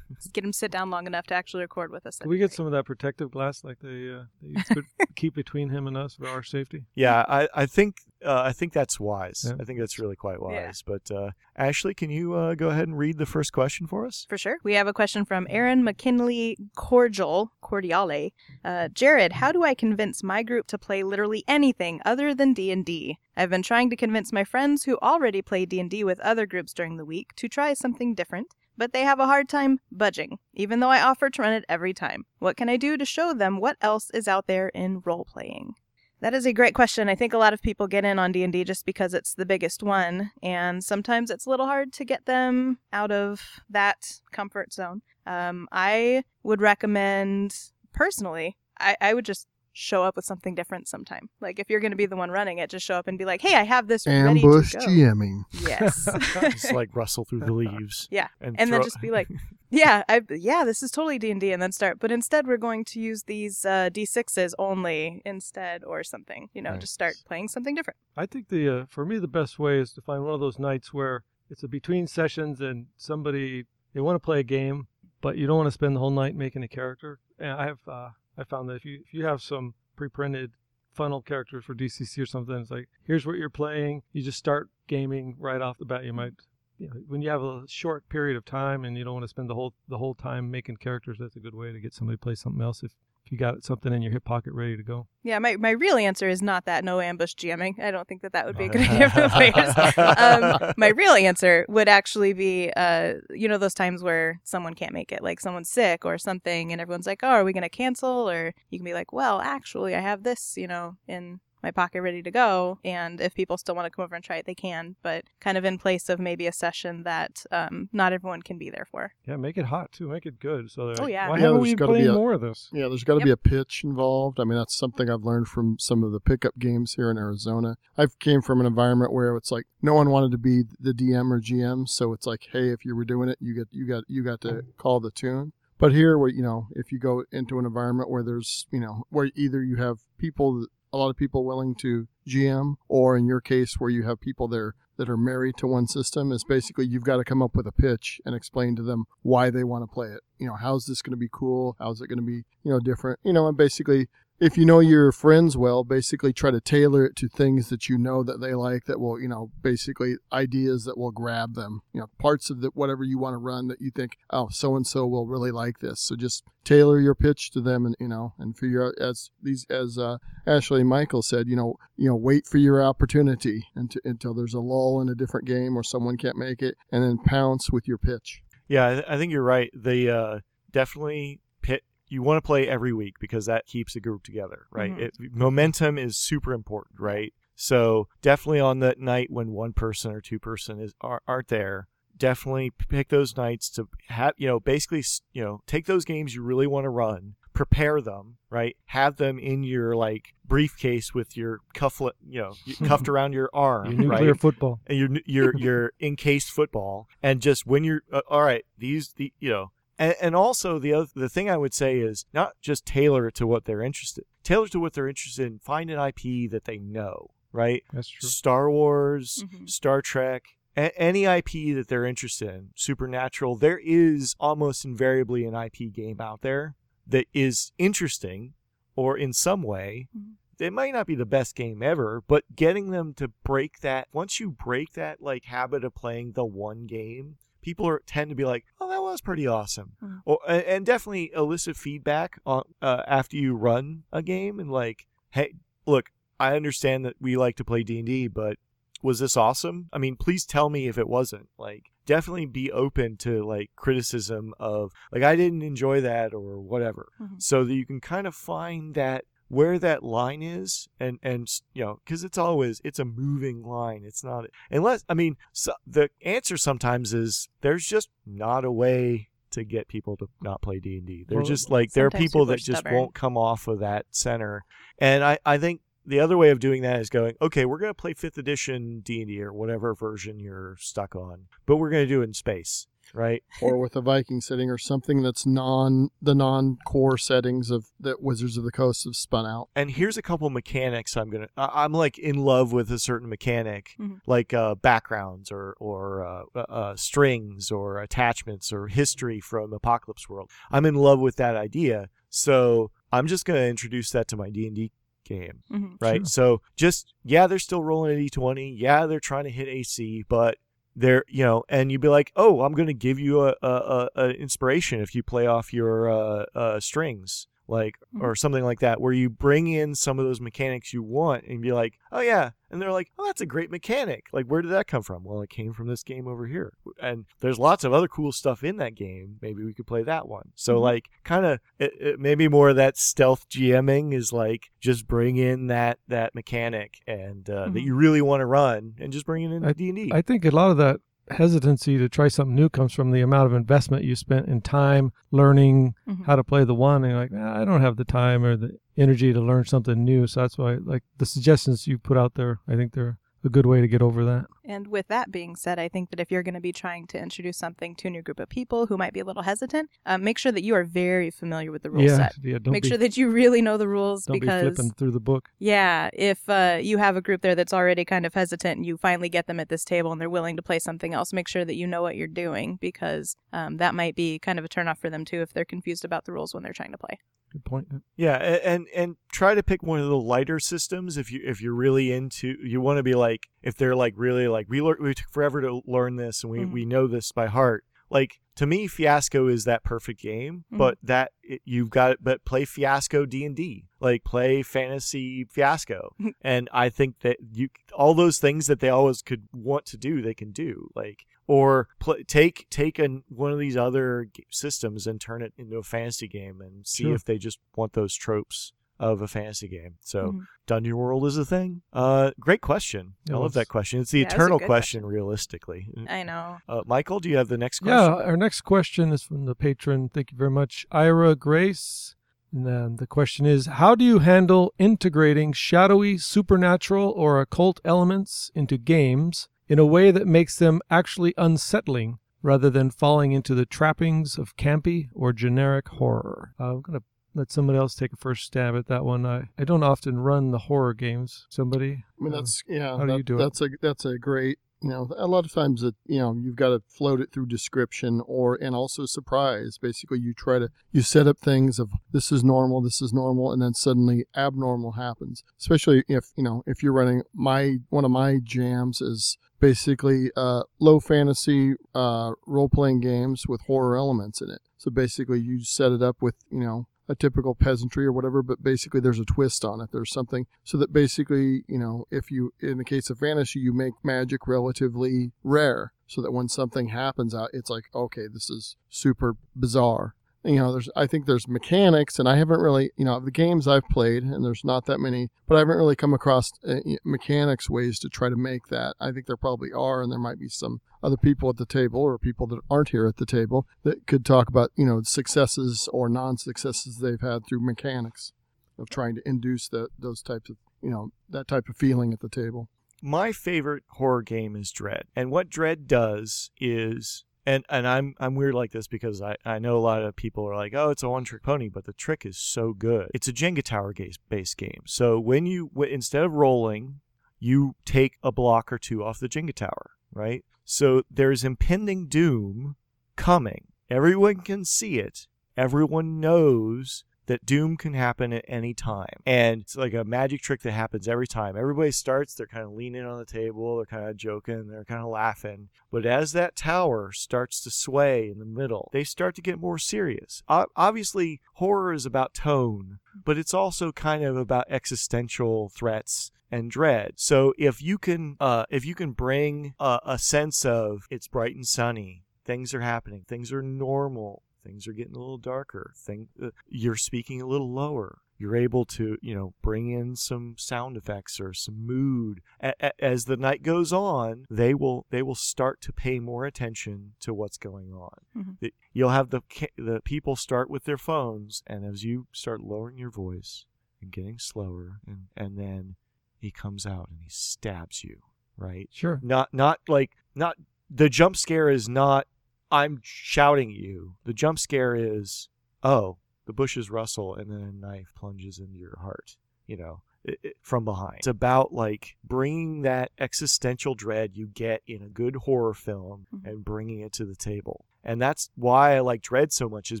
mezcal. 0.10 0.30
get 0.32 0.44
him 0.44 0.52
sit 0.52 0.70
down 0.70 0.90
long 0.90 1.06
enough 1.06 1.26
to 1.28 1.34
actually 1.34 1.62
record 1.62 1.90
with 1.90 2.06
us. 2.06 2.18
Can 2.18 2.28
we 2.30 2.38
get 2.38 2.52
some 2.52 2.66
of 2.66 2.72
that 2.72 2.84
protective 2.84 3.30
glass 3.30 3.64
like 3.64 3.78
they, 3.80 4.10
uh, 4.12 4.24
they 4.42 4.82
keep 5.16 5.34
between 5.34 5.70
him 5.70 5.86
and 5.86 5.96
us 5.96 6.14
for 6.14 6.28
our 6.28 6.42
safety? 6.42 6.84
Yeah, 6.94 7.24
I 7.28 7.48
I 7.54 7.66
think 7.66 7.96
uh, 8.24 8.42
I 8.44 8.52
think 8.52 8.72
that's 8.72 8.98
wise. 8.98 9.44
Yeah. 9.46 9.54
I 9.60 9.64
think 9.64 9.78
that's 9.78 9.98
really 9.98 10.16
quite 10.16 10.38
Yeah. 10.40 10.66
wise. 10.66 10.82
But 10.84 11.10
uh, 11.10 11.30
Ashley, 11.56 11.94
can 11.94 12.10
you 12.10 12.34
uh, 12.34 12.54
go 12.54 12.68
ahead 12.68 12.88
and 12.88 12.96
read 12.98 13.18
the 13.18 13.26
first 13.26 13.52
question 13.52 13.86
for 13.86 14.06
us? 14.06 14.26
For 14.28 14.38
sure. 14.38 14.56
We 14.62 14.74
have 14.74 14.86
a 14.86 14.92
question 14.92 15.24
from 15.24 15.46
Aaron 15.50 15.84
McKinley 15.84 16.56
Cordial, 16.74 17.52
Cordiale. 17.62 18.32
Uh, 18.64 18.88
Jared, 18.88 19.34
how 19.34 19.52
do 19.52 19.62
I 19.62 19.74
convince 19.74 20.22
my 20.22 20.42
group 20.42 20.66
to 20.68 20.78
play 20.78 21.02
literally 21.02 21.44
anything 21.46 22.00
other 22.04 22.34
than 22.34 22.54
D&D? 22.54 23.18
I've 23.36 23.50
been 23.50 23.62
trying 23.62 23.90
to 23.90 23.96
convince 23.96 24.32
my 24.32 24.44
friends 24.44 24.84
who 24.84 24.98
already 25.02 25.42
play 25.42 25.66
D&D 25.66 26.02
with 26.04 26.20
other 26.20 26.46
groups 26.46 26.72
during 26.72 26.96
the 26.96 27.04
week 27.04 27.34
to 27.36 27.48
try 27.48 27.74
something 27.74 28.14
different, 28.14 28.48
but 28.76 28.92
they 28.92 29.02
have 29.02 29.20
a 29.20 29.26
hard 29.26 29.48
time 29.48 29.80
budging, 29.90 30.38
even 30.54 30.80
though 30.80 30.90
I 30.90 31.02
offer 31.02 31.30
to 31.30 31.42
run 31.42 31.52
it 31.52 31.64
every 31.68 31.94
time. 31.94 32.24
What 32.38 32.56
can 32.56 32.68
I 32.68 32.76
do 32.76 32.96
to 32.96 33.04
show 33.04 33.34
them 33.34 33.58
what 33.58 33.76
else 33.80 34.10
is 34.10 34.28
out 34.28 34.46
there 34.46 34.68
in 34.68 35.02
role-playing? 35.04 35.74
That 36.20 36.34
is 36.34 36.46
a 36.46 36.52
great 36.52 36.74
question. 36.74 37.08
I 37.08 37.14
think 37.14 37.34
a 37.34 37.38
lot 37.38 37.52
of 37.52 37.60
people 37.60 37.86
get 37.86 38.04
in 38.04 38.18
on 38.18 38.32
D&D 38.32 38.64
just 38.64 38.86
because 38.86 39.12
it's 39.12 39.34
the 39.34 39.44
biggest 39.44 39.82
one, 39.82 40.30
and 40.42 40.82
sometimes 40.82 41.30
it's 41.30 41.44
a 41.44 41.50
little 41.50 41.66
hard 41.66 41.92
to 41.94 42.04
get 42.04 42.24
them 42.24 42.78
out 42.92 43.12
of 43.12 43.60
that 43.68 44.20
comfort 44.32 44.72
zone. 44.72 45.02
Um, 45.26 45.68
I 45.70 46.24
would 46.42 46.62
recommend, 46.62 47.54
personally, 47.92 48.56
I, 48.80 48.96
I 49.00 49.12
would 49.12 49.24
just 49.24 49.48
show 49.74 50.02
up 50.04 50.16
with 50.16 50.24
something 50.24 50.54
different 50.54 50.88
sometime. 50.88 51.28
Like 51.40 51.58
if 51.58 51.68
you're 51.68 51.80
going 51.80 51.90
to 51.90 51.96
be 51.96 52.06
the 52.06 52.16
one 52.16 52.30
running 52.30 52.58
it, 52.58 52.70
just 52.70 52.86
show 52.86 52.94
up 52.94 53.06
and 53.06 53.18
be 53.18 53.24
like, 53.26 53.42
"Hey, 53.42 53.54
I 53.56 53.64
have 53.64 53.88
this 53.88 54.06
ready 54.06 54.40
to 54.40 54.46
Ambush 54.46 54.72
go." 54.72 54.78
GMing. 54.86 55.42
Yes. 55.60 56.08
Just 56.40 56.72
like 56.72 56.94
rustle 56.94 57.24
through 57.24 57.40
the 57.40 57.52
leaves. 57.52 58.08
Yeah, 58.14 58.28
and, 58.40 58.58
and 58.60 58.72
then 58.72 58.82
just 58.82 59.00
be 59.00 59.10
like, 59.10 59.28
yeah, 59.70 60.04
I 60.08 60.22
yeah, 60.30 60.64
this 60.64 60.82
is 60.82 60.92
totally 60.92 61.18
D 61.18 61.30
and 61.32 61.40
D, 61.40 61.52
and 61.52 61.60
then 61.60 61.72
start. 61.72 61.98
But 61.98 62.12
instead, 62.12 62.46
we're 62.46 62.56
going 62.56 62.84
to 62.86 63.00
use 63.00 63.24
these 63.24 63.64
uh, 63.64 63.88
D 63.88 64.04
sixes 64.04 64.54
only 64.58 65.20
instead, 65.24 65.82
or 65.82 66.04
something. 66.04 66.48
You 66.54 66.62
know, 66.62 66.72
Nice. 66.72 66.82
just 66.82 66.94
start 66.94 67.16
playing 67.26 67.48
something 67.48 67.74
different. 67.74 67.96
I 68.16 68.26
think 68.26 68.48
the 68.48 68.68
uh, 68.68 68.84
for 68.88 69.04
me 69.04 69.18
the 69.18 69.26
best 69.26 69.58
way 69.58 69.80
is 69.80 69.92
to 69.94 70.00
find 70.00 70.22
one 70.22 70.32
of 70.34 70.40
those 70.40 70.58
nights 70.60 70.94
where 70.94 71.24
it's 71.50 71.64
a 71.64 71.68
between 71.68 72.06
sessions 72.06 72.60
and 72.60 72.86
somebody 72.96 73.64
they 73.94 74.00
want 74.00 74.14
to 74.14 74.20
play 74.24 74.38
a 74.40 74.44
game, 74.44 74.86
but 75.20 75.36
you 75.36 75.46
don't 75.48 75.56
want 75.56 75.66
to 75.66 75.72
spend 75.72 75.96
the 75.96 76.00
whole 76.00 76.10
night 76.10 76.36
making 76.36 76.62
a 76.62 76.68
character. 76.68 77.18
And 77.38 77.50
I 77.50 77.66
have 77.66 77.78
uh, 77.88 78.08
I 78.36 78.44
found 78.44 78.68
that 78.68 78.74
if 78.74 78.84
you 78.84 79.00
if 79.06 79.14
you 79.14 79.24
have 79.24 79.42
some 79.42 79.74
pre-printed 79.96 80.52
funnel 80.92 81.22
characters 81.22 81.64
for 81.64 81.74
DCC 81.74 82.22
or 82.22 82.26
something, 82.26 82.54
it's 82.56 82.70
like 82.70 82.88
here's 83.04 83.26
what 83.26 83.36
you're 83.36 83.50
playing. 83.50 84.02
You 84.12 84.22
just 84.22 84.38
start 84.38 84.68
gaming 84.86 85.36
right 85.38 85.60
off 85.60 85.78
the 85.78 85.84
bat. 85.84 86.04
You 86.04 86.12
might. 86.12 86.32
You 86.76 86.88
know, 86.88 86.96
when 87.06 87.22
you 87.22 87.30
have 87.30 87.42
a 87.42 87.62
short 87.68 88.08
period 88.08 88.36
of 88.36 88.44
time 88.44 88.84
and 88.84 88.98
you 88.98 89.04
don't 89.04 89.14
want 89.14 89.22
to 89.22 89.28
spend 89.28 89.48
the 89.48 89.54
whole 89.54 89.74
the 89.88 89.98
whole 89.98 90.14
time 90.14 90.50
making 90.50 90.78
characters, 90.78 91.18
that's 91.20 91.36
a 91.36 91.40
good 91.40 91.54
way 91.54 91.72
to 91.72 91.78
get 91.78 91.94
somebody 91.94 92.16
to 92.16 92.20
play 92.20 92.34
something 92.34 92.60
else. 92.60 92.82
If, 92.82 92.90
if 92.90 93.13
you 93.34 93.38
got 93.38 93.64
something 93.64 93.92
in 93.92 94.00
your 94.00 94.12
hip 94.12 94.24
pocket 94.24 94.52
ready 94.52 94.76
to 94.76 94.82
go. 94.82 95.08
Yeah, 95.24 95.40
my, 95.40 95.56
my 95.56 95.70
real 95.70 95.96
answer 95.96 96.28
is 96.28 96.40
not 96.40 96.66
that 96.66 96.84
no 96.84 97.00
ambush 97.00 97.34
GMing. 97.34 97.80
I 97.80 97.90
don't 97.90 98.06
think 98.06 98.22
that 98.22 98.32
that 98.32 98.46
would 98.46 98.56
be 98.56 98.66
a 98.66 98.68
good 98.68 98.80
idea 98.88 99.10
for 99.10 99.22
the 99.22 99.28
players. 99.28 99.74
Um, 99.96 100.72
my 100.76 100.88
real 100.96 101.12
answer 101.12 101.66
would 101.68 101.88
actually 101.88 102.32
be, 102.32 102.70
uh, 102.76 103.14
you 103.30 103.48
know, 103.48 103.58
those 103.58 103.74
times 103.74 104.02
where 104.02 104.40
someone 104.44 104.74
can't 104.74 104.92
make 104.92 105.10
it, 105.10 105.22
like 105.22 105.40
someone's 105.40 105.68
sick 105.68 106.04
or 106.04 106.16
something, 106.16 106.72
and 106.72 106.80
everyone's 106.80 107.06
like, 107.06 107.20
"Oh, 107.22 107.28
are 107.28 107.44
we 107.44 107.52
going 107.52 107.62
to 107.62 107.68
cancel?" 107.68 108.30
Or 108.30 108.54
you 108.70 108.78
can 108.78 108.84
be 108.84 108.94
like, 108.94 109.12
"Well, 109.12 109.40
actually, 109.40 109.94
I 109.94 110.00
have 110.00 110.22
this, 110.22 110.54
you 110.56 110.68
know, 110.68 110.96
in 111.08 111.40
my 111.64 111.70
pocket 111.72 112.02
ready 112.02 112.22
to 112.22 112.30
go." 112.30 112.78
And 112.84 113.20
if 113.20 113.34
people 113.34 113.56
still 113.56 113.74
want 113.74 113.86
to 113.86 113.90
come 113.90 114.04
over 114.04 114.14
and 114.14 114.22
try 114.24 114.36
it, 114.36 114.46
they 114.46 114.54
can, 114.54 114.94
but 115.02 115.24
kind 115.40 115.58
of 115.58 115.64
in 115.64 115.78
place 115.78 116.08
of 116.08 116.20
maybe 116.20 116.46
a 116.46 116.52
session 116.52 117.02
that 117.04 117.44
um, 117.50 117.88
not 117.92 118.12
everyone 118.12 118.42
can 118.42 118.58
be 118.58 118.70
there 118.70 118.86
for. 118.90 119.12
Yeah, 119.26 119.36
make 119.36 119.56
it 119.58 119.66
hot 119.66 119.90
too. 119.92 120.08
Make 120.08 120.26
it 120.26 120.38
good. 120.38 120.70
So 120.70 120.86
they're 120.86 121.00
Oh, 121.00 121.04
like, 121.04 121.12
yeah. 121.12 121.28
Why 121.28 121.36
Yeah, 121.38 121.42
haven't 121.46 121.60
we 121.62 121.74
gotta 121.74 121.92
be 121.92 121.98
played 122.00 122.08
a- 122.10 122.12
more 122.14 122.32
of 122.34 122.40
this? 122.40 122.68
Yeah, 122.72 122.88
there's 122.88 123.02
got 123.04 123.14
to 123.14 123.18
Yep. 123.20 123.24
be 123.24 123.30
a 123.30 123.36
pitch 123.36 123.82
involved. 123.84 124.38
I 124.38 124.44
mean, 124.44 124.58
that's 124.58 124.76
something 124.76 125.10
I've 125.10 125.24
learned 125.24 125.48
from 125.48 125.78
some 125.78 126.04
of 126.04 126.12
the 126.12 126.20
pickup 126.20 126.58
games 126.58 126.94
here 126.94 127.10
in 127.10 127.18
Arizona. 127.18 127.76
I've 127.98 128.18
came 128.18 128.42
from 128.42 128.60
an 128.60 128.66
environment 128.66 129.12
where 129.12 129.34
it's 129.36 129.50
like 129.50 129.66
no 129.82 129.94
one 129.94 130.10
wanted 130.10 130.30
to 130.32 130.38
be 130.38 130.62
the 130.78 130.92
DM 130.92 131.32
or 131.32 131.40
GM, 131.40 131.88
so 131.88 132.12
it's 132.12 132.26
like, 132.26 132.48
hey, 132.52 132.68
if 132.70 132.84
you 132.84 132.94
were 132.94 133.04
doing 133.04 133.28
it, 133.28 133.38
you 133.40 133.54
get 133.54 133.68
you 133.72 133.86
got 133.86 134.04
you 134.08 134.22
got 134.22 134.40
to 134.42 134.62
call 134.76 135.00
the 135.00 135.10
tune. 135.10 135.52
But 135.78 135.92
here, 135.92 136.16
where 136.18 136.28
you 136.30 136.42
know, 136.42 136.68
if 136.76 136.92
you 136.92 136.98
go 136.98 137.24
into 137.32 137.58
an 137.58 137.66
environment 137.66 138.08
where 138.10 138.22
there's 138.22 138.66
you 138.70 138.80
know, 138.80 139.04
where 139.10 139.30
either 139.34 139.62
you 139.62 139.76
have 139.76 139.98
people, 140.18 140.66
a 140.94 140.96
lot 140.96 141.10
of 141.10 141.16
people 141.16 141.44
willing 141.44 141.74
to 141.74 142.06
GM, 142.26 142.76
or 142.88 143.16
in 143.16 143.26
your 143.26 143.40
case, 143.40 143.74
where 143.80 143.90
you 143.90 144.04
have 144.04 144.20
people 144.20 144.46
there 144.46 144.74
that 144.96 145.10
are 145.10 145.16
married 145.16 145.56
to 145.56 145.66
one 145.66 145.88
system, 145.88 146.30
is 146.30 146.44
basically 146.44 146.86
you've 146.86 147.02
got 147.02 147.16
to 147.16 147.24
come 147.24 147.42
up 147.42 147.56
with 147.56 147.66
a 147.66 147.72
pitch 147.72 148.20
and 148.24 148.32
explain 148.32 148.76
to 148.76 148.82
them 148.82 149.04
why 149.22 149.50
they 149.50 149.64
want 149.64 149.82
to 149.82 149.92
play 149.92 150.06
it. 150.06 150.20
You 150.38 150.46
know, 150.46 150.54
how's 150.54 150.86
this 150.86 151.02
going 151.02 151.10
to 151.10 151.16
be 151.16 151.28
cool? 151.30 151.74
How's 151.80 152.00
it 152.00 152.06
going 152.06 152.20
to 152.20 152.24
be, 152.24 152.44
you 152.62 152.70
know, 152.70 152.78
different? 152.78 153.18
You 153.24 153.32
know, 153.32 153.48
and 153.48 153.56
basically, 153.56 154.06
if 154.40 154.58
you 154.58 154.64
know 154.64 154.80
your 154.80 155.12
friends 155.12 155.56
well, 155.56 155.84
basically 155.84 156.32
try 156.32 156.50
to 156.50 156.60
tailor 156.60 157.04
it 157.06 157.16
to 157.16 157.28
things 157.28 157.68
that 157.68 157.88
you 157.88 157.96
know 157.96 158.22
that 158.22 158.40
they 158.40 158.54
like 158.54 158.84
that 158.84 159.00
will, 159.00 159.20
you 159.20 159.28
know, 159.28 159.50
basically 159.62 160.16
ideas 160.32 160.84
that 160.84 160.98
will 160.98 161.12
grab 161.12 161.54
them. 161.54 161.82
You 161.92 162.00
know, 162.00 162.10
parts 162.18 162.50
of 162.50 162.60
the 162.60 162.68
whatever 162.74 163.04
you 163.04 163.18
want 163.18 163.34
to 163.34 163.38
run 163.38 163.68
that 163.68 163.80
you 163.80 163.90
think, 163.90 164.16
oh, 164.30 164.48
so 164.50 164.76
and 164.76 164.86
so 164.86 165.06
will 165.06 165.26
really 165.26 165.52
like 165.52 165.78
this. 165.78 166.00
So 166.00 166.16
just 166.16 166.42
tailor 166.64 166.98
your 166.98 167.14
pitch 167.14 167.50
to 167.52 167.60
them, 167.60 167.86
and 167.86 167.96
you 168.00 168.08
know, 168.08 168.34
and 168.38 168.56
figure 168.56 168.84
out 168.84 168.94
as 169.00 169.30
these 169.42 169.66
as 169.70 169.98
uh, 169.98 170.18
Ashley 170.46 170.82
Michael 170.82 171.22
said, 171.22 171.48
you 171.48 171.56
know, 171.56 171.76
you 171.96 172.08
know, 172.08 172.16
wait 172.16 172.46
for 172.46 172.58
your 172.58 172.82
opportunity 172.82 173.64
until, 173.74 174.02
until 174.04 174.34
there's 174.34 174.54
a 174.54 174.60
lull 174.60 175.00
in 175.00 175.08
a 175.08 175.14
different 175.14 175.46
game 175.46 175.76
or 175.76 175.82
someone 175.82 176.16
can't 176.16 176.36
make 176.36 176.62
it, 176.62 176.76
and 176.90 177.04
then 177.04 177.18
pounce 177.18 177.70
with 177.70 177.86
your 177.86 177.98
pitch. 177.98 178.42
Yeah, 178.68 179.02
I, 179.06 179.18
think 179.18 179.30
you're 179.30 179.42
right. 179.42 179.70
They 179.74 180.08
uh, 180.08 180.40
definitely 180.72 181.40
pit. 181.62 181.82
You 182.14 182.22
want 182.22 182.38
to 182.42 182.46
play 182.46 182.68
every 182.68 182.92
week 182.92 183.16
because 183.20 183.46
that 183.46 183.66
keeps 183.66 183.94
the 183.94 184.00
group 184.00 184.22
together, 184.22 184.66
right? 184.70 184.94
Mhm. 184.94 185.00
It, 185.00 185.14
momentum 185.32 185.98
is 185.98 186.16
super 186.16 186.52
important, 186.52 187.00
right? 187.00 187.32
So 187.56 188.08
definitely 188.22 188.60
on 188.60 188.78
that 188.80 188.98
night 188.98 189.30
when 189.30 189.50
one 189.52 189.72
person 189.72 190.12
or 190.12 190.20
two 190.20 190.38
person 190.38 190.80
is 190.80 190.94
are, 191.00 191.20
aren't 191.26 191.48
there, 191.48 191.88
definitely 192.16 192.70
pick 192.70 193.08
those 193.08 193.36
nights 193.36 193.68
to 193.70 193.88
have 194.08 194.34
you 194.36 194.46
know 194.46 194.60
basically 194.60 195.02
you 195.32 195.42
know 195.42 195.60
take 195.66 195.86
those 195.86 196.04
games 196.04 196.34
you 196.34 196.42
really 196.42 196.66
want 196.66 196.84
to 196.84 196.88
run, 196.90 197.34
prepare 197.52 198.00
them, 198.00 198.36
right? 198.50 198.76
Have 198.86 199.16
them 199.16 199.38
in 199.38 199.62
your 199.64 199.94
like 199.96 200.34
briefcase 200.44 201.14
with 201.14 201.36
your 201.36 201.58
cufflet, 201.74 202.14
you 202.24 202.40
know, 202.40 202.54
cuffed 202.88 203.08
around 203.08 203.32
your 203.32 203.50
arm, 203.52 203.86
Your 203.92 204.00
nuclear 204.10 204.30
right? 204.32 204.40
football. 204.40 204.80
and 204.86 204.98
your 204.98 205.08
your 205.26 205.56
your 205.56 205.92
encased 206.00 206.50
football 206.50 207.08
and 207.22 207.40
just 207.40 207.66
when 207.66 207.82
you're 207.84 208.02
uh, 208.12 208.20
all 208.28 208.42
right 208.42 208.64
these 208.78 209.12
the 209.16 209.32
you 209.40 209.50
know 209.50 209.70
and, 209.98 210.14
and 210.20 210.34
also 210.34 210.78
the 210.78 210.92
other 210.92 211.08
the 211.14 211.28
thing 211.28 211.48
i 211.50 211.56
would 211.56 211.74
say 211.74 211.98
is 211.98 212.24
not 212.32 212.52
just 212.60 212.84
tailor 212.86 213.28
it 213.28 213.34
to 213.34 213.46
what 213.46 213.64
they're 213.64 213.82
interested 213.82 214.24
tailor 214.42 214.68
to 214.68 214.80
what 214.80 214.92
they're 214.92 215.08
interested 215.08 215.46
in 215.46 215.58
find 215.58 215.90
an 215.90 215.98
ip 216.08 216.50
that 216.50 216.64
they 216.64 216.78
know 216.78 217.30
right 217.52 217.82
That's 217.92 218.08
true. 218.08 218.28
star 218.28 218.70
wars 218.70 219.44
Mhm. 219.46 219.68
star 219.68 220.02
trek 220.02 220.44
a- 220.76 220.96
any 221.00 221.24
ip 221.24 221.50
that 221.52 221.86
they're 221.88 222.04
interested 222.06 222.48
in 222.48 222.70
supernatural 222.74 223.56
there 223.56 223.78
is 223.78 224.34
almost 224.40 224.84
invariably 224.84 225.44
an 225.44 225.54
ip 225.54 225.92
game 225.92 226.20
out 226.20 226.40
there 226.42 226.74
that 227.06 227.26
is 227.34 227.72
interesting 227.78 228.54
or 228.96 229.16
in 229.16 229.32
some 229.32 229.62
way 229.62 230.08
Mhm. 230.16 230.34
it 230.58 230.72
might 230.72 230.92
not 230.92 231.06
be 231.06 231.16
the 231.16 231.26
best 231.26 231.56
game 231.56 231.82
ever, 231.82 232.22
but 232.28 232.44
getting 232.54 232.90
them 232.90 233.12
to 233.14 233.26
break 233.42 233.80
that 233.80 234.06
once 234.12 234.38
you 234.38 234.52
break 234.52 234.92
that 234.92 235.20
like 235.20 235.46
habit 235.46 235.82
of 235.84 235.94
playing 235.96 236.32
the 236.32 236.44
one 236.44 236.86
game, 236.86 237.38
people 237.64 237.88
are 237.88 238.00
tend 238.06 238.28
to 238.30 238.36
be 238.36 238.44
like, 238.44 238.64
"Oh, 238.80 238.88
that 238.90 239.02
was 239.02 239.20
pretty 239.20 239.46
awesome," 239.46 239.92
Mhm. 240.02 240.20
or 240.26 240.38
and 240.46 240.84
definitely 240.86 241.32
elicit 241.34 241.76
feedback 241.76 242.38
on 242.46 242.62
uh, 242.82 243.02
after 243.06 243.36
you 243.36 243.54
run 243.54 244.04
a 244.12 244.22
game 244.22 244.60
and 244.60 244.70
like, 244.70 245.06
"Hey, 245.30 245.54
look, 245.86 246.10
I 246.38 246.54
understand 246.56 247.04
that 247.04 247.16
we 247.20 247.36
like 247.36 247.56
to 247.56 247.64
play 247.64 247.82
D 247.82 247.98
and 247.98 248.06
D, 248.06 248.28
but 248.28 248.58
was 249.02 249.18
this 249.18 249.36
awesome? 249.36 249.88
I 249.92 249.98
mean, 249.98 250.16
please 250.16 250.44
tell 250.46 250.70
me 250.70 250.88
if 250.88 250.96
it 250.96 251.08
wasn't. 251.08 251.48
Like, 251.58 251.90
definitely 252.06 252.46
be 252.46 252.70
open 252.72 253.16
to 253.18 253.44
like 253.44 253.70
criticism 253.76 254.54
of 254.58 254.92
like 255.12 255.22
I 255.22 255.36
didn't 255.36 255.62
enjoy 255.62 256.00
that 256.02 256.32
or 256.34 256.58
whatever, 256.60 257.08
Mhm. 257.20 257.40
so 257.42 257.64
that 257.64 257.74
you 257.74 257.84
can 257.86 258.00
kind 258.00 258.26
of 258.26 258.34
find 258.34 258.94
that 258.94 259.24
where 259.48 259.78
that 259.78 260.02
line 260.02 260.42
is 260.42 260.88
and 260.98 261.18
and 261.22 261.48
you 261.74 261.84
know 261.84 262.00
because 262.04 262.24
it's 262.24 262.38
always 262.38 262.80
it's 262.84 262.98
a 262.98 263.04
moving 263.04 263.62
line 263.62 264.02
it's 264.04 264.24
not 264.24 264.46
unless 264.70 265.04
i 265.08 265.14
mean 265.14 265.36
so 265.52 265.72
the 265.86 266.08
answer 266.24 266.56
sometimes 266.56 267.12
is 267.12 267.48
there's 267.60 267.86
just 267.86 268.08
not 268.26 268.64
a 268.64 268.72
way 268.72 269.28
to 269.50 269.62
get 269.64 269.86
people 269.86 270.16
to 270.16 270.28
not 270.42 270.60
play 270.62 270.80
d&d 270.80 271.24
they're 271.28 271.38
Well, 271.38 271.46
just 271.46 271.70
like 271.70 271.92
there 271.92 272.06
are 272.06 272.10
people 272.10 272.44
that 272.46 272.58
just 272.58 272.80
stubborn. 272.80 272.94
won't 272.94 273.14
come 273.14 273.36
off 273.36 273.68
of 273.68 273.78
that 273.80 274.06
center. 274.10 274.64
And 274.98 275.22
i 275.22 275.38
i 275.46 275.58
think 275.58 275.80
the 276.06 276.20
other 276.20 276.36
way 276.36 276.50
of 276.50 276.58
doing 276.58 276.82
that 276.82 276.98
is 277.00 277.08
going 277.08 277.34
okay 277.40 277.64
we're 277.64 277.78
going 277.78 277.90
to 277.90 277.94
play 277.94 278.14
fifth 278.14 278.36
edition 278.38 279.00
d&d 279.00 279.40
or 279.40 279.52
whatever 279.52 279.94
version 279.94 280.38
you're 280.40 280.76
stuck 280.80 281.14
on 281.14 281.46
but 281.66 281.76
we're 281.76 281.90
going 281.90 282.04
to 282.04 282.08
do 282.12 282.20
it 282.20 282.24
in 282.24 282.34
space 282.34 282.86
right? 283.14 283.42
or 283.62 283.78
with 283.78 283.96
a 283.96 284.00
Viking 284.00 284.40
setting 284.40 284.68
or 284.70 284.76
something 284.76 285.22
that's 285.22 285.46
non 285.46 286.10
the 286.20 286.34
non 286.34 286.76
core 286.84 287.16
settings 287.16 287.70
of 287.70 287.86
that 288.00 288.20
Wizards 288.22 288.56
of 288.58 288.64
the 288.64 288.72
Coast 288.72 289.04
have 289.04 289.16
spun 289.16 289.46
out. 289.46 289.68
And 289.74 289.90
here's 289.92 290.16
a 290.18 290.22
couple 290.22 290.50
mechanics 290.50 291.16
I'm 291.16 291.30
gonna. 291.30 291.48
I- 291.56 291.84
I'm 291.84 291.92
like 291.92 292.18
in 292.18 292.36
love 292.44 292.72
with 292.72 292.90
a 292.90 292.98
certain 292.98 293.28
mechanic, 293.28 293.94
Mhm. 293.98 294.18
like 294.26 294.52
uh, 294.52 294.74
backgrounds 294.74 295.50
or 295.52 295.74
or 295.80 296.24
uh, 296.24 296.42
uh, 296.54 296.58
uh, 296.68 296.96
strings 296.96 297.70
or 297.70 298.00
attachments 298.00 298.72
or 298.72 298.88
history 298.88 299.40
from 299.40 299.72
Apocalypse 299.72 300.28
World. 300.28 300.50
I'm 300.70 300.84
in 300.84 300.94
love 300.96 301.20
with 301.20 301.36
that 301.36 301.56
idea, 301.56 302.08
so 302.28 302.90
I'm 303.12 303.26
just 303.26 303.44
gonna 303.44 303.60
introduce 303.60 304.10
that 304.10 304.26
to 304.28 304.36
my 304.36 304.50
D 304.50 304.66
and 304.66 304.74
D 304.76 304.90
game. 305.24 305.62
Mhm. 305.72 305.96
right? 306.02 306.16
Sure. 306.18 306.24
So 306.26 306.62
just 306.76 307.14
yeah, 307.24 307.46
they're 307.46 307.58
still 307.58 307.82
rolling 307.82 308.12
a 308.12 308.20
d20. 308.28 308.74
Yeah, 308.78 309.06
they're 309.06 309.20
trying 309.20 309.44
to 309.44 309.50
hit 309.50 309.68
AC, 309.68 310.22
but 310.28 310.58
they're 310.96 311.24
you 311.28 311.44
know, 311.44 311.64
and 311.68 311.90
you'd 311.90 312.00
be 312.00 312.08
like, 312.08 312.32
oh, 312.36 312.62
I'm 312.62 312.72
going 312.72 312.86
to 312.86 312.94
give 312.94 313.18
you 313.18 313.42
a, 313.42 313.54
a, 313.62 313.68
a, 313.68 314.08
a 314.16 314.30
inspiration 314.30 315.00
if 315.00 315.14
you 315.14 315.22
play 315.22 315.46
off 315.46 315.72
your 315.72 316.10
uh, 316.10 316.44
uh, 316.54 316.80
strings. 316.80 317.46
Like 317.66 317.94
or 318.20 318.34
something 318.34 318.62
like 318.62 318.80
that, 318.80 319.00
where 319.00 319.12
you 319.12 319.30
bring 319.30 319.68
in 319.68 319.94
some 319.94 320.18
of 320.18 320.26
those 320.26 320.40
mechanics 320.40 320.92
you 320.92 321.02
want, 321.02 321.44
and 321.46 321.62
be 321.62 321.72
like, 321.72 321.94
"Oh 322.12 322.20
yeah," 322.20 322.50
and 322.70 322.80
they're 322.80 322.92
like, 322.92 323.10
"Oh, 323.18 323.24
that's 323.24 323.40
a 323.40 323.46
great 323.46 323.70
mechanic." 323.70 324.26
Like, 324.34 324.44
where 324.46 324.60
did 324.60 324.70
that 324.72 324.86
come 324.86 325.02
from? 325.02 325.24
Well, 325.24 325.40
it 325.40 325.48
came 325.48 325.72
from 325.72 325.86
this 325.88 326.02
game 326.02 326.28
over 326.28 326.46
here, 326.46 326.74
and 327.00 327.24
there's 327.40 327.58
lots 327.58 327.82
of 327.82 327.92
other 327.94 328.06
cool 328.06 328.32
stuff 328.32 328.62
in 328.62 328.76
that 328.76 328.94
game. 328.94 329.38
Maybe 329.40 329.64
we 329.64 329.72
could 329.72 329.86
play 329.86 330.02
that 330.02 330.28
one. 330.28 330.50
So 330.54 330.76
Mhm. 330.76 330.80
like, 330.82 331.08
kind 331.24 331.46
of, 331.46 332.18
maybe 332.18 332.48
more 332.48 332.68
of 332.68 332.76
that 332.76 332.98
stealth 332.98 333.48
GMing 333.48 334.12
is 334.12 334.30
like 334.30 334.70
just 334.80 335.06
bring 335.06 335.38
in 335.38 335.68
that 335.68 335.98
that 336.06 336.34
mechanic 336.34 336.98
and 337.06 337.48
uh, 337.48 337.70
that 337.70 337.80
Mhm. 337.80 337.84
you 337.86 337.94
really 337.94 338.20
want 338.20 338.42
to 338.42 338.46
run, 338.46 338.94
and 339.00 339.10
just 339.10 339.24
bring 339.24 339.42
it 339.42 339.52
into 339.52 339.72
D 339.72 339.88
and 339.88 339.96
D. 339.96 340.10
I 340.12 340.20
think 340.20 340.44
a 340.44 340.50
lot 340.50 340.70
of 340.70 340.76
that 340.76 341.00
hesitancy 341.30 341.96
to 341.98 342.08
try 342.08 342.28
something 342.28 342.54
new 342.54 342.68
comes 342.68 342.92
from 342.92 343.10
the 343.10 343.20
amount 343.20 343.46
of 343.46 343.52
investment 343.54 344.04
you 344.04 344.14
spent 344.14 344.46
in 344.46 344.60
time 344.60 345.12
learning 345.30 345.94
Mhm. 346.06 346.24
how 346.26 346.36
to 346.36 346.44
play 346.44 346.64
the 346.64 346.74
one 346.74 347.02
and 347.04 347.12
you're 347.12 347.20
like 347.20 347.30
"Ah, 347.34 347.60
i 347.60 347.64
don't 347.64 347.80
have 347.80 347.96
the 347.96 348.04
time 348.04 348.44
or 348.44 348.56
the 348.56 348.76
energy 348.96 349.32
to 349.32 349.40
learn 349.40 349.64
something 349.64 350.04
new 350.04 350.26
so 350.26 350.40
that's 350.42 350.58
why 350.58 350.74
like 350.76 351.02
the 351.18 351.26
suggestions 351.26 351.86
you 351.86 351.98
put 351.98 352.16
out 352.16 352.34
there 352.34 352.58
i 352.68 352.76
think 352.76 352.92
they're 352.92 353.18
a 353.44 353.48
good 353.48 353.66
way 353.66 353.80
to 353.80 353.88
get 353.88 354.02
over 354.02 354.24
that 354.24 354.46
And 354.64 354.88
with 354.88 355.08
that 355.08 355.30
being 355.30 355.56
said, 355.56 355.78
I 355.78 355.88
think 355.88 356.10
that 356.10 356.20
if 356.20 356.30
you're 356.30 356.42
going 356.42 356.54
to 356.54 356.60
be 356.60 356.72
trying 356.72 357.06
to 357.08 357.18
introduce 357.18 357.58
something 357.58 357.94
to 357.96 358.08
a 358.08 358.10
new 358.10 358.22
group 358.22 358.40
of 358.40 358.48
people 358.48 358.86
who 358.86 358.96
might 358.96 359.12
be 359.12 359.20
a 359.20 359.24
little 359.24 359.42
hesitant, 359.42 359.90
um, 360.06 360.24
make 360.24 360.38
sure 360.38 360.52
that 360.52 360.62
you 360.62 360.74
are 360.74 360.84
very 360.84 361.30
familiar 361.30 361.70
with 361.70 361.82
the 361.82 361.90
rule 361.90 362.02
yeah 362.02 362.16
set. 362.16 362.34
yeah 362.42 362.58
don't 362.58 362.72
Make 362.72 362.82
be, 362.82 362.88
sure 362.88 362.98
that 362.98 363.16
you 363.16 363.30
really 363.30 363.62
know 363.62 363.76
the 363.76 363.88
rules 363.88 364.24
don't 364.24 364.40
because 364.40 364.62
be 364.62 364.74
flipping 364.74 364.92
through 364.92 365.12
the 365.12 365.20
book 365.20 365.50
Yeah, 365.58 366.10
if 366.12 366.48
uh, 366.48 366.78
you 366.80 366.98
have 366.98 367.16
a 367.16 367.20
group 367.20 367.42
there 367.42 367.54
that's 367.54 367.72
already 367.72 368.04
kind 368.04 368.26
of 368.26 368.34
hesitant 368.34 368.78
and 368.78 368.86
you 368.86 368.96
finally 368.96 369.28
get 369.28 369.46
them 369.46 369.60
at 369.60 369.68
this 369.68 369.84
table 369.84 370.12
and 370.12 370.20
they're 370.20 370.30
willing 370.30 370.56
to 370.56 370.62
play 370.62 370.78
something 370.78 371.12
else, 371.14 371.32
make 371.32 371.48
sure 371.48 371.64
that 371.64 371.76
you 371.76 371.86
know 371.86 372.02
what 372.02 372.16
you're 372.16 372.26
doing 372.26 372.76
because 372.80 373.36
um, 373.52 373.76
that 373.78 373.94
might 373.94 374.14
be 374.14 374.38
kind 374.38 374.58
of 374.58 374.64
a 374.64 374.68
turnoff 374.68 374.98
for 374.98 375.10
them 375.10 375.24
too 375.24 375.40
if 375.42 375.52
they're 375.52 375.64
confused 375.64 376.04
about 376.04 376.24
the 376.24 376.32
rules 376.32 376.54
when 376.54 376.62
they're 376.62 376.72
trying 376.72 376.92
to 376.92 376.98
play. 376.98 377.18
Good 377.54 377.64
point 377.64 377.88
Yeah, 378.16 378.34
and 378.36 378.86
and 378.94 379.16
try 379.32 379.54
to 379.54 379.62
pick 379.62 379.82
one 379.82 380.00
of 380.00 380.08
the 380.08 380.18
lighter 380.18 380.58
systems 380.60 381.16
if 381.16 381.32
you 381.32 381.40
if 381.44 381.62
you're 381.62 381.72
really 381.74 382.12
into 382.12 382.56
you 382.62 382.80
want 382.80 382.98
to 382.98 383.02
be 383.02 383.14
like 383.14 383.46
if 383.62 383.76
they're 383.76 383.96
like 383.96 384.12
really 384.16 384.48
like 384.48 384.66
we 384.68 384.80
lear- 384.82 384.98
we 385.00 385.14
took 385.14 385.30
forever 385.30 385.60
to 385.62 385.80
learn 385.86 386.16
this 386.16 386.42
and 386.42 386.50
we 386.52 386.58
Mhm. 386.60 386.72
we 386.72 386.84
know 386.84 387.06
this 387.06 387.32
by 387.32 387.46
heart. 387.46 387.84
Like 388.10 388.40
to 388.56 388.66
me, 388.66 388.86
Fiasco 388.86 389.48
is 389.48 389.64
that 389.64 389.82
perfect 389.82 390.20
game, 390.20 390.64
Mhm. 390.72 390.78
but 390.78 390.98
that 391.02 391.32
it, 391.42 391.60
you've 391.64 391.90
got 391.90 392.12
it. 392.12 392.18
But 392.22 392.44
play 392.44 392.64
Fiasco 392.64 393.26
D 393.26 393.44
and 393.44 393.56
D, 393.56 393.86
like 394.00 394.22
play 394.24 394.62
Fantasy 394.62 395.44
Fiasco, 395.44 396.14
and 396.42 396.68
I 396.72 396.88
think 396.88 397.20
that 397.20 397.38
you 397.52 397.68
all 397.92 398.14
those 398.14 398.38
things 398.38 398.66
that 398.68 398.80
they 398.80 398.88
always 398.90 399.22
could 399.22 399.48
want 399.52 399.86
to 399.86 399.96
do, 399.96 400.22
they 400.22 400.34
can 400.34 400.52
do. 400.52 400.90
Like 400.94 401.26
or 401.46 401.88
pl- 401.98 402.24
take 402.26 402.66
take 402.70 402.98
an, 402.98 403.24
one 403.28 403.52
of 403.52 403.58
these 403.58 403.76
other 403.76 404.28
g- 404.32 404.44
systems 404.50 405.06
and 405.06 405.20
turn 405.20 405.42
it 405.42 405.52
into 405.58 405.76
a 405.76 405.82
fantasy 405.82 406.28
game 406.28 406.60
and 406.60 406.86
see 406.86 407.04
Sure. 407.04 407.14
if 407.14 407.24
they 407.24 407.36
just 407.38 407.58
want 407.76 407.92
those 407.94 408.14
tropes 408.14 408.72
of 409.00 409.20
a 409.20 409.28
fantasy 409.28 409.68
game. 409.68 409.94
So 410.00 410.32
Mhm. 410.32 410.46
Dungeon 410.66 410.96
World 410.96 411.26
is 411.26 411.36
a 411.36 411.44
thing. 411.44 411.82
Uh, 411.92 412.30
great 412.40 412.60
question. 412.60 413.14
It 413.28 413.32
I 413.34 413.36
love 413.36 413.52
that 413.54 413.68
question. 413.68 414.00
It's 414.00 414.10
the 414.12 414.20
Yeah, 414.20 414.22
it 414.22 414.26
was 414.26 414.32
a 414.32 414.36
eternal 414.36 414.58
question, 414.58 415.00
question. 415.02 415.06
realistically. 415.06 415.88
I 416.08 416.22
know. 416.22 416.58
Uh, 416.68 416.82
Michael, 416.86 417.20
do 417.20 417.28
you 417.28 417.36
have 417.36 417.48
the 417.48 417.58
next 417.58 417.80
question? 417.80 417.96
Yeah, 417.96 418.24
our 418.24 418.36
next 418.36 418.60
question 418.62 419.12
is 419.12 419.22
from 419.22 419.46
the 419.46 419.54
patron. 419.54 420.08
Thank 420.08 420.30
you 420.32 420.38
very 420.38 420.50
much, 420.50 420.86
Ira 420.92 421.34
Grace. 421.34 422.14
And 422.52 422.64
then 422.64 422.96
the 422.96 423.06
question 423.08 423.46
is 423.46 423.66
How 423.66 423.96
do 423.96 424.04
you 424.04 424.20
handle 424.20 424.72
integrating 424.78 425.52
shadowy, 425.52 426.16
supernatural, 426.18 427.10
or 427.10 427.40
occult 427.40 427.80
elements 427.84 428.52
into 428.54 428.78
games 428.78 429.48
in 429.66 429.80
a 429.80 429.86
way 429.86 430.12
that 430.12 430.26
makes 430.28 430.56
them 430.56 430.80
actually 430.88 431.34
unsettling 431.36 432.18
rather 432.42 432.70
than 432.70 432.90
falling 432.90 433.32
into 433.32 433.54
the 433.56 433.66
trappings 433.66 434.38
of 434.38 434.56
campy 434.56 435.08
or 435.14 435.32
generic 435.32 435.88
horror? 435.88 436.54
Uh, 436.60 436.74
I'm 436.76 436.80
going 436.82 437.00
to 437.00 437.04
let 437.34 437.50
somebody 437.50 437.78
else 437.78 437.94
take 437.94 438.12
a 438.12 438.16
first 438.16 438.44
stab 438.44 438.74
at 438.76 438.86
that 438.86 439.04
one. 439.04 439.26
I, 439.26 439.48
I 439.58 439.64
don't 439.64 439.82
often 439.82 440.18
run 440.18 440.50
the 440.50 440.58
horror 440.58 440.94
games. 440.94 441.46
Somebody? 441.50 442.04
I 442.20 442.24
mean, 442.24 442.32
Uh, 442.32 442.36
that's 442.36 442.62
yeah. 442.68 442.96
how 442.96 443.06
do 443.06 443.16
you 443.16 443.22
do 443.22 443.34
it? 443.36 443.38
that's 443.38 443.60
a 443.60 443.68
that's 443.80 444.04
a 444.04 444.18
great. 444.18 444.58
You 444.82 444.90
know, 444.90 445.08
a 445.16 445.26
lot 445.26 445.46
of 445.46 445.52
times 445.52 445.80
that 445.80 445.94
you 446.04 446.18
know 446.18 446.36
you've 446.38 446.56
got 446.56 446.68
to 446.68 446.82
float 446.86 447.18
it 447.22 447.32
through 447.32 447.46
description 447.46 448.20
or 448.26 448.56
and 448.60 448.74
also 448.74 449.06
surprise. 449.06 449.78
Basically, 449.78 450.18
you 450.20 450.34
try 450.34 450.58
to 450.58 450.68
you 450.92 451.00
set 451.00 451.26
up 451.26 451.38
things 451.38 451.78
of 451.78 451.90
this 452.12 452.30
is 452.30 452.44
normal, 452.44 452.82
this 452.82 453.00
is 453.00 453.10
normal, 453.12 453.50
and 453.50 453.62
then 453.62 453.72
suddenly 453.72 454.26
abnormal 454.36 454.92
happens. 454.92 455.42
Especially 455.58 456.04
if 456.06 456.32
you 456.36 456.44
know 456.44 456.62
if 456.66 456.82
you're 456.82 456.92
running 456.92 457.22
my 457.32 457.78
one 457.88 458.04
of 458.04 458.10
my 458.10 458.40
jams 458.42 459.00
is 459.00 459.38
basically 459.58 460.30
uh, 460.36 460.64
low 460.80 461.00
fantasy 461.00 461.74
uh, 461.94 462.32
role 462.46 462.68
playing 462.68 463.00
games 463.00 463.46
with 463.48 463.62
horror 463.62 463.96
elements 463.96 464.42
in 464.42 464.50
it. 464.50 464.60
So 464.76 464.90
basically, 464.90 465.40
you 465.40 465.64
set 465.64 465.92
it 465.92 466.02
up 466.02 466.20
with 466.20 466.34
you 466.50 466.60
know 466.60 466.88
a 467.08 467.14
typical 467.14 467.54
peasantry 467.54 468.06
or 468.06 468.12
whatever, 468.12 468.42
but 468.42 468.62
basically 468.62 469.00
there's 469.00 469.20
a 469.20 469.24
twist 469.24 469.64
on 469.64 469.80
it. 469.80 469.90
There's 469.92 470.12
something 470.12 470.46
so 470.62 470.78
that 470.78 470.92
basically, 470.92 471.64
you 471.68 471.78
know, 471.78 472.06
if 472.10 472.30
you, 472.30 472.52
in 472.60 472.78
the 472.78 472.84
case 472.84 473.10
of 473.10 473.18
fantasy, 473.18 473.60
you 473.60 473.72
make 473.72 473.94
magic 474.02 474.46
relatively 474.46 475.32
rare 475.42 475.92
so 476.06 476.22
that 476.22 476.32
when 476.32 476.48
something 476.48 476.88
happens 476.88 477.34
out, 477.34 477.50
it's 477.52 477.70
like, 477.70 477.84
okay, 477.94 478.26
this 478.32 478.50
is 478.50 478.76
super 478.88 479.36
bizarre. 479.54 480.14
You 480.44 480.56
know, 480.56 480.72
there's, 480.72 480.90
I 480.94 481.06
think 481.06 481.24
there's 481.24 481.48
mechanics, 481.48 482.18
and 482.18 482.28
I 482.28 482.36
haven't 482.36 482.60
really, 482.60 482.90
you 482.96 483.04
know, 483.06 483.18
the 483.18 483.30
games 483.30 483.66
I've 483.66 483.88
played, 483.90 484.22
and 484.22 484.44
there's 484.44 484.62
not 484.62 484.84
that 484.84 484.98
many, 484.98 485.30
but 485.48 485.54
I 485.54 485.60
haven't 485.60 485.78
really 485.78 485.96
come 485.96 486.12
across 486.12 486.50
uh, 486.68 486.80
mechanics 487.02 487.70
ways 487.70 487.98
to 488.00 488.10
try 488.10 488.28
to 488.28 488.36
make 488.36 488.66
that. 488.68 488.94
I 489.00 489.10
think 489.10 489.26
there 489.26 489.38
probably 489.38 489.72
are, 489.72 490.02
and 490.02 490.12
there 490.12 490.18
might 490.18 490.38
be 490.38 490.50
some 490.50 490.82
other 491.02 491.16
people 491.16 491.48
at 491.48 491.56
the 491.56 491.64
table 491.64 492.02
or 492.02 492.18
people 492.18 492.46
that 492.48 492.60
aren't 492.68 492.90
here 492.90 493.06
at 493.06 493.16
the 493.16 493.24
table 493.24 493.66
that 493.84 494.06
could 494.06 494.24
talk 494.26 494.48
about, 494.48 494.70
you 494.76 494.84
know, 494.84 495.00
successes 495.02 495.88
or 495.92 496.10
non-successes 496.10 496.98
they've 496.98 497.22
had 497.22 497.46
through 497.48 497.64
mechanics 497.64 498.32
of 498.78 498.90
trying 498.90 499.14
to 499.14 499.22
induce 499.24 499.68
that 499.68 499.88
those 499.98 500.20
types 500.20 500.50
of, 500.50 500.56
you 500.82 500.90
know, 500.90 501.08
that 501.30 501.48
type 501.48 501.68
of 501.70 501.76
feeling 501.76 502.12
at 502.12 502.20
the 502.20 502.28
table. 502.28 502.68
my 503.02 503.32
favorite 503.32 503.84
horror 503.90 504.22
game 504.22 504.56
is 504.56 504.70
Dread. 504.72 505.04
And 505.14 505.30
what 505.30 505.50
Dread 505.50 505.86
does 505.86 506.50
is 506.58 507.24
and 507.46 507.64
and 507.68 507.86
I'm 507.86 508.14
I'm 508.18 508.34
weird 508.34 508.54
like 508.54 508.72
this 508.72 508.86
because 508.86 509.20
I, 509.20 509.36
I 509.44 509.58
know 509.58 509.76
a 509.76 509.80
lot 509.80 510.02
of 510.02 510.16
people 510.16 510.48
are 510.48 510.56
like, 510.56 510.74
oh, 510.74 510.90
it's 510.90 511.02
a 511.02 511.08
one 511.08 511.24
trick 511.24 511.42
pony, 511.42 511.68
but 511.68 511.84
the 511.84 511.92
trick 511.92 512.24
is 512.24 512.38
so 512.38 512.72
good. 512.72 513.08
It's 513.14 513.28
a 513.28 513.32
Jenga 513.32 513.62
tower 513.62 513.94
based 514.28 514.56
game. 514.56 514.82
So 514.86 515.18
when 515.18 515.46
you 515.46 515.70
instead 515.88 516.24
of 516.24 516.32
rolling, 516.32 517.00
you 517.38 517.74
take 517.84 518.16
a 518.22 518.32
block 518.32 518.72
or 518.72 518.78
two 518.78 519.04
off 519.04 519.18
the 519.18 519.28
Jenga 519.28 519.54
tower, 519.54 519.90
right? 520.12 520.44
So 520.64 521.02
there's 521.10 521.44
impending 521.44 522.08
doom 522.08 522.76
coming. 523.16 523.68
Everyone 523.90 524.36
can 524.36 524.64
see 524.64 524.98
it. 524.98 525.26
Everyone 525.56 526.20
knows 526.20 527.04
that 527.26 527.46
doom 527.46 527.76
can 527.76 527.94
happen 527.94 528.32
at 528.32 528.44
any 528.48 528.74
time. 528.74 529.20
And 529.24 529.62
it's 529.62 529.76
like 529.76 529.94
a 529.94 530.04
magic 530.04 530.42
trick 530.42 530.62
that 530.62 530.72
happens 530.72 531.08
every 531.08 531.26
time. 531.26 531.56
Everybody 531.56 531.90
starts, 531.90 532.34
they're 532.34 532.46
kind 532.46 532.64
of 532.64 532.72
leaning 532.72 533.04
on 533.04 533.18
the 533.18 533.24
table, 533.24 533.76
they're 533.76 533.86
kind 533.86 534.08
of 534.08 534.16
joking, 534.16 534.68
they're 534.68 534.84
kind 534.84 535.02
of 535.02 535.08
laughing. 535.08 535.68
But 535.90 536.06
as 536.06 536.32
that 536.32 536.56
tower 536.56 537.12
starts 537.12 537.62
to 537.62 537.70
sway 537.70 538.28
in 538.28 538.38
the 538.38 538.44
middle, 538.44 538.90
they 538.92 539.04
start 539.04 539.34
to 539.36 539.42
get 539.42 539.60
more 539.60 539.78
serious. 539.78 540.42
Obviously, 540.48 541.40
horror 541.54 541.92
is 541.92 542.06
about 542.06 542.34
tone, 542.34 542.98
but 543.24 543.38
it's 543.38 543.54
also 543.54 543.92
kind 543.92 544.24
of 544.24 544.36
about 544.36 544.66
existential 544.68 545.70
threats 545.70 546.30
and 546.50 546.70
dread. 546.70 547.12
So 547.16 547.54
if 547.58 547.82
you 547.82 547.98
can, 547.98 548.36
uh, 548.38 548.64
if 548.70 548.84
you 548.84 548.94
can 548.94 549.12
bring 549.12 549.74
a, 549.80 549.98
a 550.04 550.18
sense 550.18 550.64
of 550.64 551.06
it's 551.10 551.28
bright 551.28 551.54
and 551.54 551.66
sunny, 551.66 552.24
things 552.44 552.74
are 552.74 552.80
happening, 552.80 553.24
things 553.26 553.52
are 553.52 553.62
normal, 553.62 554.42
things 554.64 554.88
are 554.88 554.92
getting 554.92 555.14
a 555.14 555.18
little 555.18 555.38
darker, 555.38 555.92
thing, 555.96 556.28
uh, 556.42 556.50
you're 556.68 556.96
speaking 556.96 557.40
a 557.40 557.46
little 557.46 557.72
lower. 557.72 558.18
You're 558.36 558.56
able 558.56 558.84
to, 558.86 559.16
you 559.22 559.32
know, 559.34 559.54
bring 559.62 559.88
in 559.90 560.16
some 560.16 560.56
sound 560.58 560.96
effects 560.96 561.38
or 561.40 561.52
some 561.54 561.86
mood. 561.86 562.40
A- 562.60 562.74
a- 562.80 563.04
as 563.04 563.26
the 563.26 563.36
night 563.36 563.62
goes 563.62 563.92
on, 563.92 564.44
they 564.50 564.74
will 564.74 565.06
they 565.10 565.22
will 565.22 565.36
start 565.36 565.80
to 565.82 565.92
pay 565.92 566.18
more 566.18 566.44
attention 566.44 567.14
to 567.20 567.32
what's 567.32 567.56
going 567.58 567.92
on. 567.92 568.18
Mhm. 568.36 568.58
The- 568.58 568.74
You'll 568.92 569.10
have 569.10 569.30
the 569.30 569.42
the 569.76 570.00
people 570.04 570.34
start 570.34 570.68
with 570.68 570.82
their 570.84 570.98
phones, 570.98 571.62
and 571.66 571.84
as 571.84 572.02
you 572.02 572.26
start 572.32 572.60
lowering 572.60 572.98
your 572.98 573.10
voice 573.10 573.66
and 574.02 574.10
getting 574.10 574.38
slower, 574.40 575.00
and 575.06 575.28
and 575.36 575.56
then 575.56 575.94
he 576.36 576.50
comes 576.50 576.84
out 576.86 577.08
and 577.10 577.20
he 577.20 577.28
stabs 577.30 578.02
you, 578.02 578.20
right? 578.56 578.88
Sure. 578.92 579.20
Not 579.22 579.54
not 579.54 579.80
like 579.88 580.16
not 580.34 580.56
the 580.90 581.08
jump 581.08 581.36
scare 581.36 581.70
is 581.70 581.88
not 581.88 582.26
I'm 582.74 583.00
shouting 583.02 583.70
at 583.70 583.76
you. 583.76 584.14
The 584.24 584.34
jump 584.34 584.58
scare 584.58 584.94
is, 584.94 585.48
oh, 585.82 586.16
the 586.46 586.52
bushes 586.52 586.90
rustle 586.90 587.34
and 587.34 587.50
then 587.50 587.60
a 587.62 587.72
knife 587.72 588.12
plunges 588.16 588.58
into 588.58 588.76
your 588.78 588.98
heart, 589.00 589.36
you 589.66 589.76
know, 589.76 590.02
it, 590.24 590.38
it, 590.42 590.56
from 590.60 590.84
behind. 590.84 591.18
It's 591.18 591.26
about 591.26 591.72
like 591.72 592.16
bringing 592.24 592.82
that 592.82 593.12
existential 593.18 593.94
dread 593.94 594.32
you 594.34 594.46
get 594.48 594.82
in 594.86 595.02
a 595.02 595.08
good 595.08 595.36
horror 595.36 595.74
film 595.74 596.26
Mhm. 596.34 596.46
and 596.46 596.64
bringing 596.64 597.00
it 597.00 597.12
to 597.14 597.24
the 597.24 597.36
table. 597.36 597.84
And 598.02 598.20
that's 598.20 598.50
why 598.54 598.96
I 598.96 599.00
like 599.00 599.22
Dread 599.22 599.50
so 599.52 599.68
much 599.68 599.90
is 599.90 600.00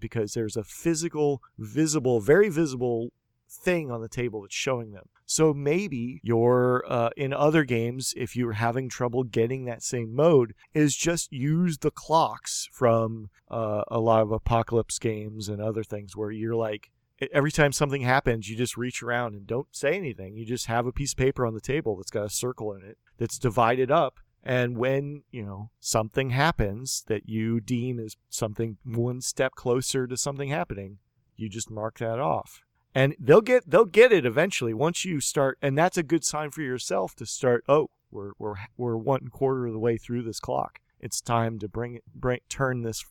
because 0.00 0.32
there's 0.34 0.56
a 0.56 0.64
physical, 0.64 1.40
visible, 1.56 2.20
very 2.20 2.48
visible 2.48 3.12
thing 3.52 3.90
on 3.90 4.00
the 4.00 4.08
table 4.08 4.42
that's 4.42 4.54
showing 4.54 4.92
them. 4.92 5.08
So 5.26 5.54
maybe 5.54 6.20
you're 6.22 6.84
uh, 6.86 7.10
in 7.16 7.32
other 7.32 7.64
games, 7.64 8.12
if 8.16 8.36
you're 8.36 8.52
having 8.52 8.88
trouble 8.88 9.24
getting 9.24 9.64
that 9.64 9.82
same 9.82 10.14
mode, 10.14 10.54
is 10.74 10.96
just 10.96 11.32
use 11.32 11.78
the 11.78 11.90
clocks 11.90 12.68
from 12.72 13.30
uh, 13.50 13.82
a 13.88 13.98
lot 13.98 14.22
of 14.22 14.32
apocalypse 14.32 14.98
games 14.98 15.48
and 15.48 15.60
other 15.60 15.84
things 15.84 16.16
where 16.16 16.30
you're 16.30 16.54
like, 16.56 16.90
every 17.32 17.52
time 17.52 17.72
something 17.72 18.02
happens, 18.02 18.48
you 18.48 18.56
just 18.56 18.76
reach 18.76 19.02
around 19.02 19.34
and 19.34 19.46
don't 19.46 19.68
say 19.70 19.96
anything. 19.96 20.36
You 20.36 20.44
just 20.44 20.66
have 20.66 20.86
a 20.86 20.92
piece 20.92 21.12
of 21.12 21.18
paper 21.18 21.46
on 21.46 21.54
the 21.54 21.60
table 21.60 21.96
that's 21.96 22.10
got 22.10 22.26
a 22.26 22.30
circle 22.30 22.72
in 22.74 22.82
it 22.82 22.98
that's 23.18 23.38
divided 23.38 23.90
up. 23.90 24.18
And 24.44 24.76
when, 24.76 25.22
you 25.30 25.44
know, 25.44 25.70
something 25.78 26.30
happens 26.30 27.04
that 27.06 27.28
you 27.28 27.60
deem 27.60 28.00
is 28.00 28.16
something 28.28 28.78
one 28.84 29.20
step 29.20 29.54
closer 29.54 30.06
to 30.08 30.16
something 30.16 30.48
happening, 30.48 30.98
you 31.36 31.48
just 31.48 31.70
mark 31.70 31.98
that 31.98 32.18
off 32.18 32.62
and 32.94 33.14
they'll 33.18 33.40
get 33.40 33.68
they'll 33.68 33.84
get 33.84 34.12
it 34.12 34.24
eventually 34.26 34.74
once 34.74 35.04
you 35.04 35.20
start 35.20 35.58
and 35.62 35.76
that's 35.78 35.96
a 35.96 36.02
good 36.02 36.24
sign 36.24 36.50
for 36.50 36.62
yourself 36.62 37.14
to 37.14 37.24
start 37.26 37.64
oh 37.68 37.88
we're 38.10 38.32
we're 38.38 38.54
we're 38.76 38.96
one 38.96 39.28
quarter 39.28 39.66
of 39.66 39.72
the 39.72 39.78
way 39.78 39.96
through 39.96 40.22
this 40.22 40.40
clock 40.40 40.78
it's 41.00 41.20
time 41.20 41.58
to 41.58 41.68
bring 41.68 41.94
it 41.94 42.02
bring 42.14 42.38
turn 42.48 42.82
this 42.82 43.04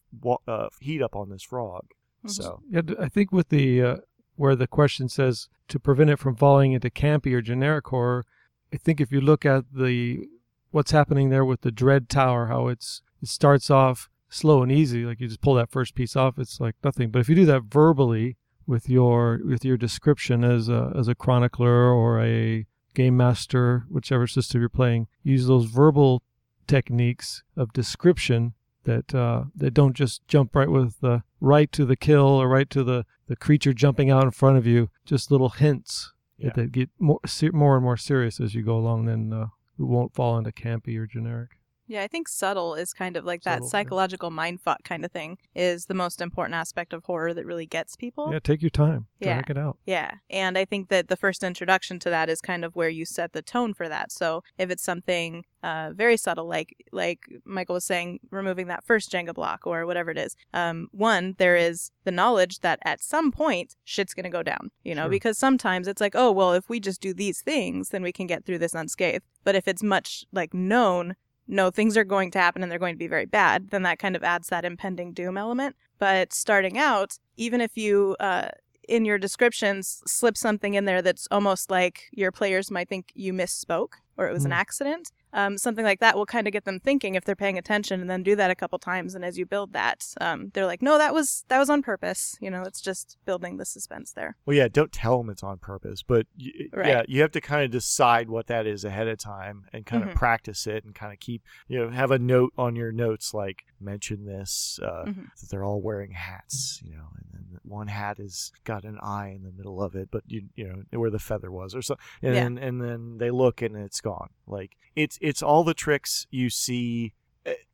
uh, 0.47 0.67
heat 0.79 1.01
up 1.01 1.15
on 1.15 1.29
this 1.29 1.43
frog 1.43 1.85
Mhm. 2.25 2.29
so 2.31 2.61
Yeah, 2.69 2.81
i 2.99 3.09
think 3.09 3.31
with 3.31 3.49
the 3.49 3.81
uh, 3.81 3.97
where 4.35 4.55
the 4.55 4.67
question 4.67 5.09
says 5.09 5.49
to 5.67 5.79
prevent 5.79 6.09
it 6.11 6.19
from 6.19 6.35
falling 6.35 6.71
into 6.73 6.89
campy 6.89 7.33
or 7.33 7.41
generic 7.41 7.87
horror, 7.87 8.25
I 8.73 8.77
think 8.77 8.99
if 9.01 9.11
you 9.11 9.21
look 9.21 9.45
at 9.45 9.65
the 9.73 10.27
what's 10.71 10.91
happening 10.91 11.29
there 11.29 11.43
with 11.45 11.61
the 11.61 11.71
Dread 11.71 12.09
Tower, 12.09 12.47
how 12.47 12.67
it's 12.67 13.01
it 13.21 13.27
starts 13.29 13.69
off 13.69 14.09
slow 14.29 14.61
and 14.63 14.71
easy, 14.71 15.03
like 15.05 15.19
you 15.19 15.27
just 15.27 15.41
pull 15.41 15.55
that 15.55 15.71
first 15.71 15.95
piece 15.95 16.15
off, 16.15 16.37
it's 16.39 16.59
like 16.59 16.75
nothing. 16.83 17.09
But 17.11 17.19
if 17.19 17.29
you 17.29 17.35
do 17.35 17.45
that 17.47 17.63
verbally 17.63 18.37
with 18.67 18.89
your 18.89 19.39
with 19.45 19.63
your 19.65 19.77
description 19.77 20.43
as 20.43 20.69
a 20.69 20.93
as 20.97 21.07
a 21.07 21.15
chronicler 21.15 21.91
or 21.91 22.21
a 22.23 22.65
game 22.93 23.15
master, 23.17 23.85
whichever 23.89 24.27
system 24.27 24.59
you're 24.61 24.69
playing, 24.69 25.07
use 25.23 25.47
those 25.47 25.65
verbal 25.65 26.21
techniques 26.67 27.43
of 27.57 27.73
description 27.73 28.53
that 28.83 29.13
uh, 29.13 29.43
that 29.55 29.73
don't 29.73 29.95
just 29.95 30.27
jump 30.27 30.55
right 30.55 30.69
with 30.69 30.99
the 31.01 31.23
right 31.39 31.71
to 31.71 31.85
the 31.85 31.95
kill 31.95 32.25
or 32.25 32.47
right 32.47 32.69
to 32.69 32.83
the 32.83 33.05
the 33.27 33.35
creature 33.35 33.73
jumping 33.73 34.09
out 34.09 34.23
in 34.23 34.31
front 34.31 34.57
of 34.57 34.65
you. 34.65 34.89
Just 35.05 35.31
little 35.31 35.49
hints 35.49 36.13
Yeah. 36.37 36.51
that, 36.55 36.71
get 36.71 36.89
more 36.99 37.19
more 37.53 37.75
and 37.75 37.83
more 37.83 37.97
serious 37.97 38.39
as 38.39 38.55
you 38.55 38.63
go 38.63 38.77
along. 38.77 39.05
Then 39.05 39.31
uh, 39.33 39.47
it 39.79 39.83
won't 39.83 40.13
fall 40.13 40.37
into 40.37 40.51
campy 40.51 40.97
or 40.97 41.05
generic. 41.07 41.51
Yeah, 41.91 42.03
I 42.03 42.07
think 42.07 42.29
subtle 42.29 42.73
is 42.75 42.93
kind 42.93 43.17
of 43.17 43.25
like 43.25 43.43
that 43.43 43.55
Subtle, 43.55 43.65
yeah. 43.67 43.69
psychological 43.71 44.31
mindfuck 44.31 44.77
kind 44.85 45.03
of 45.03 45.11
thing 45.11 45.37
is 45.53 45.87
the 45.87 45.93
most 45.93 46.21
important 46.21 46.55
aspect 46.55 46.93
of 46.93 47.03
horror 47.03 47.33
that 47.33 47.45
really 47.45 47.65
gets 47.65 47.97
people. 47.97 48.31
Yeah, 48.31 48.39
take 48.39 48.61
your 48.61 48.69
time. 48.69 49.07
Yeah. 49.19 49.33
Drag 49.33 49.49
it 49.49 49.57
out. 49.57 49.77
Yeah. 49.85 50.11
And 50.29 50.57
I 50.57 50.63
think 50.63 50.87
that 50.87 51.09
the 51.09 51.17
first 51.17 51.43
introduction 51.43 51.99
to 51.99 52.09
that 52.09 52.29
is 52.29 52.39
kind 52.39 52.63
of 52.63 52.77
where 52.77 52.87
you 52.87 53.03
set 53.05 53.33
the 53.33 53.41
tone 53.41 53.73
for 53.73 53.89
that. 53.89 54.13
So 54.13 54.41
if 54.57 54.69
it's 54.69 54.83
something 54.83 55.43
uh, 55.63 55.91
very 55.93 56.15
subtle, 56.15 56.47
like 56.47 56.77
like 56.93 57.19
Michael 57.43 57.73
was 57.75 57.83
saying, 57.85 58.21
removing 58.31 58.67
that 58.67 58.85
first 58.85 59.11
Jenga 59.11 59.33
block 59.33 59.67
or 59.67 59.85
whatever 59.85 60.11
it 60.11 60.17
is, 60.17 60.37
um, 60.53 60.87
one, 60.91 61.35
there 61.39 61.57
is 61.57 61.91
the 62.05 62.11
knowledge 62.11 62.61
that 62.61 62.79
at 62.85 63.03
some 63.03 63.33
point 63.33 63.75
shit's 63.83 64.13
going 64.13 64.23
to 64.23 64.29
go 64.29 64.43
down, 64.43 64.71
you 64.85 64.95
know, 64.95 65.03
Sure. 65.03 65.09
because 65.09 65.37
sometimes 65.37 65.89
it's 65.89 65.99
like, 65.99 66.15
oh, 66.15 66.31
well, 66.31 66.53
if 66.53 66.69
we 66.69 66.79
just 66.79 67.01
do 67.01 67.13
these 67.13 67.41
things, 67.41 67.89
then 67.89 68.01
we 68.01 68.13
can 68.13 68.27
get 68.27 68.45
through 68.45 68.59
this 68.59 68.73
unscathed. 68.73 69.25
But 69.43 69.55
if 69.55 69.67
it's 69.67 69.83
much 69.83 70.23
like 70.31 70.53
known, 70.53 71.15
no, 71.51 71.69
things 71.69 71.97
are 71.97 72.03
going 72.05 72.31
to 72.31 72.39
happen 72.39 72.63
and 72.63 72.71
they're 72.71 72.79
going 72.79 72.95
to 72.95 72.99
be 72.99 73.07
very 73.07 73.25
bad, 73.27 73.69
then 73.69 73.83
that 73.83 73.99
kind 73.99 74.15
of 74.15 74.23
adds 74.23 74.47
that 74.47 74.65
impending 74.65 75.13
doom 75.13 75.37
element. 75.37 75.75
But 75.99 76.33
starting 76.33 76.77
out, 76.79 77.19
even 77.37 77.61
if 77.61 77.77
you 77.77 78.15
uh, 78.19 78.47
in 78.87 79.05
your 79.05 79.17
descriptions 79.19 80.01
slip 80.07 80.35
something 80.35 80.73
in 80.73 80.85
there 80.85 81.01
that's 81.01 81.27
almost 81.29 81.69
like 81.69 82.09
your 82.11 82.31
players 82.31 82.71
might 82.71 82.89
think 82.89 83.11
you 83.13 83.31
misspoke 83.33 83.93
or 84.17 84.27
it 84.27 84.33
was 84.33 84.45
an 84.45 84.51
Mm. 84.51 84.55
accident. 84.55 85.11
Um, 85.33 85.57
something 85.57 85.85
like 85.85 85.99
that 85.99 86.15
will 86.15 86.25
kind 86.25 86.47
of 86.47 86.53
get 86.53 86.65
them 86.65 86.79
thinking 86.79 87.15
if 87.15 87.23
they're 87.25 87.35
paying 87.35 87.57
attention, 87.57 88.01
and 88.01 88.09
then 88.09 88.23
do 88.23 88.35
that 88.35 88.51
a 88.51 88.55
couple 88.55 88.77
times. 88.79 89.15
And 89.15 89.23
as 89.23 89.37
you 89.37 89.45
build 89.45 89.73
that, 89.73 90.05
um, 90.19 90.51
they're 90.53 90.65
like, 90.65 90.81
"No, 90.81 90.97
that 90.97 91.13
was 91.13 91.45
that 91.47 91.59
was 91.59 91.69
on 91.69 91.81
purpose." 91.81 92.35
You 92.41 92.49
know, 92.51 92.63
it's 92.63 92.81
just 92.81 93.17
building 93.25 93.57
the 93.57 93.65
suspense 93.65 94.11
there. 94.13 94.35
well 94.45 94.55
yeah 94.57 94.67
don't 94.67 94.91
tell 94.91 95.17
them 95.17 95.29
it's 95.29 95.43
on 95.43 95.57
purpose 95.57 96.03
but 96.03 96.25
y- 96.39 96.51
Right. 96.73 96.87
yeah 96.87 97.03
you 97.07 97.21
have 97.21 97.31
to 97.31 97.41
kind 97.41 97.63
of 97.63 97.71
decide 97.71 98.29
what 98.29 98.47
that 98.47 98.65
is 98.65 98.83
ahead 98.83 99.07
of 99.07 99.17
time 99.19 99.65
and 99.73 99.85
kind 99.85 100.03
Mhm. 100.03 100.09
of 100.09 100.15
practice 100.15 100.67
it 100.67 100.83
and 100.83 100.93
kind 100.95 101.13
of 101.13 101.19
keep 101.19 101.41
you 101.67 101.77
know 101.79 101.89
have 101.89 102.11
a 102.11 102.19
note 102.19 102.51
on 102.57 102.75
your 102.75 102.91
notes 102.91 103.33
like 103.33 103.63
mention 103.81 104.25
this 104.25 104.79
uh, 104.83 105.05
Mhm. 105.07 105.25
that 105.39 105.49
they're 105.49 105.63
all 105.63 105.81
wearing 105.81 106.11
hats 106.11 106.81
you 106.85 106.95
know 106.95 107.07
and 107.17 107.27
then 107.33 107.59
one 107.63 107.87
hat 107.87 108.17
has 108.17 108.51
got 108.63 108.83
an 108.83 108.97
eye 109.01 109.29
in 109.35 109.43
the 109.43 109.51
middle 109.51 109.81
of 109.81 109.95
it 109.95 110.09
but 110.11 110.23
you 110.27 110.49
you 110.55 110.67
know 110.91 110.99
where 110.99 111.09
the 111.09 111.19
feather 111.19 111.51
was 111.51 111.73
or 111.75 111.81
so 111.81 111.95
and 112.21 112.35
Yeah. 112.35 112.43
then 112.43 112.57
and 112.57 112.81
then 112.81 113.17
they 113.17 113.31
look 113.31 113.61
and 113.61 113.75
it's 113.75 114.01
gone 114.01 114.29
like 114.47 114.75
it's 114.95 115.17
it's 115.21 115.41
all 115.41 115.63
the 115.63 115.73
tricks 115.73 116.27
you 116.31 116.49
see 116.49 117.13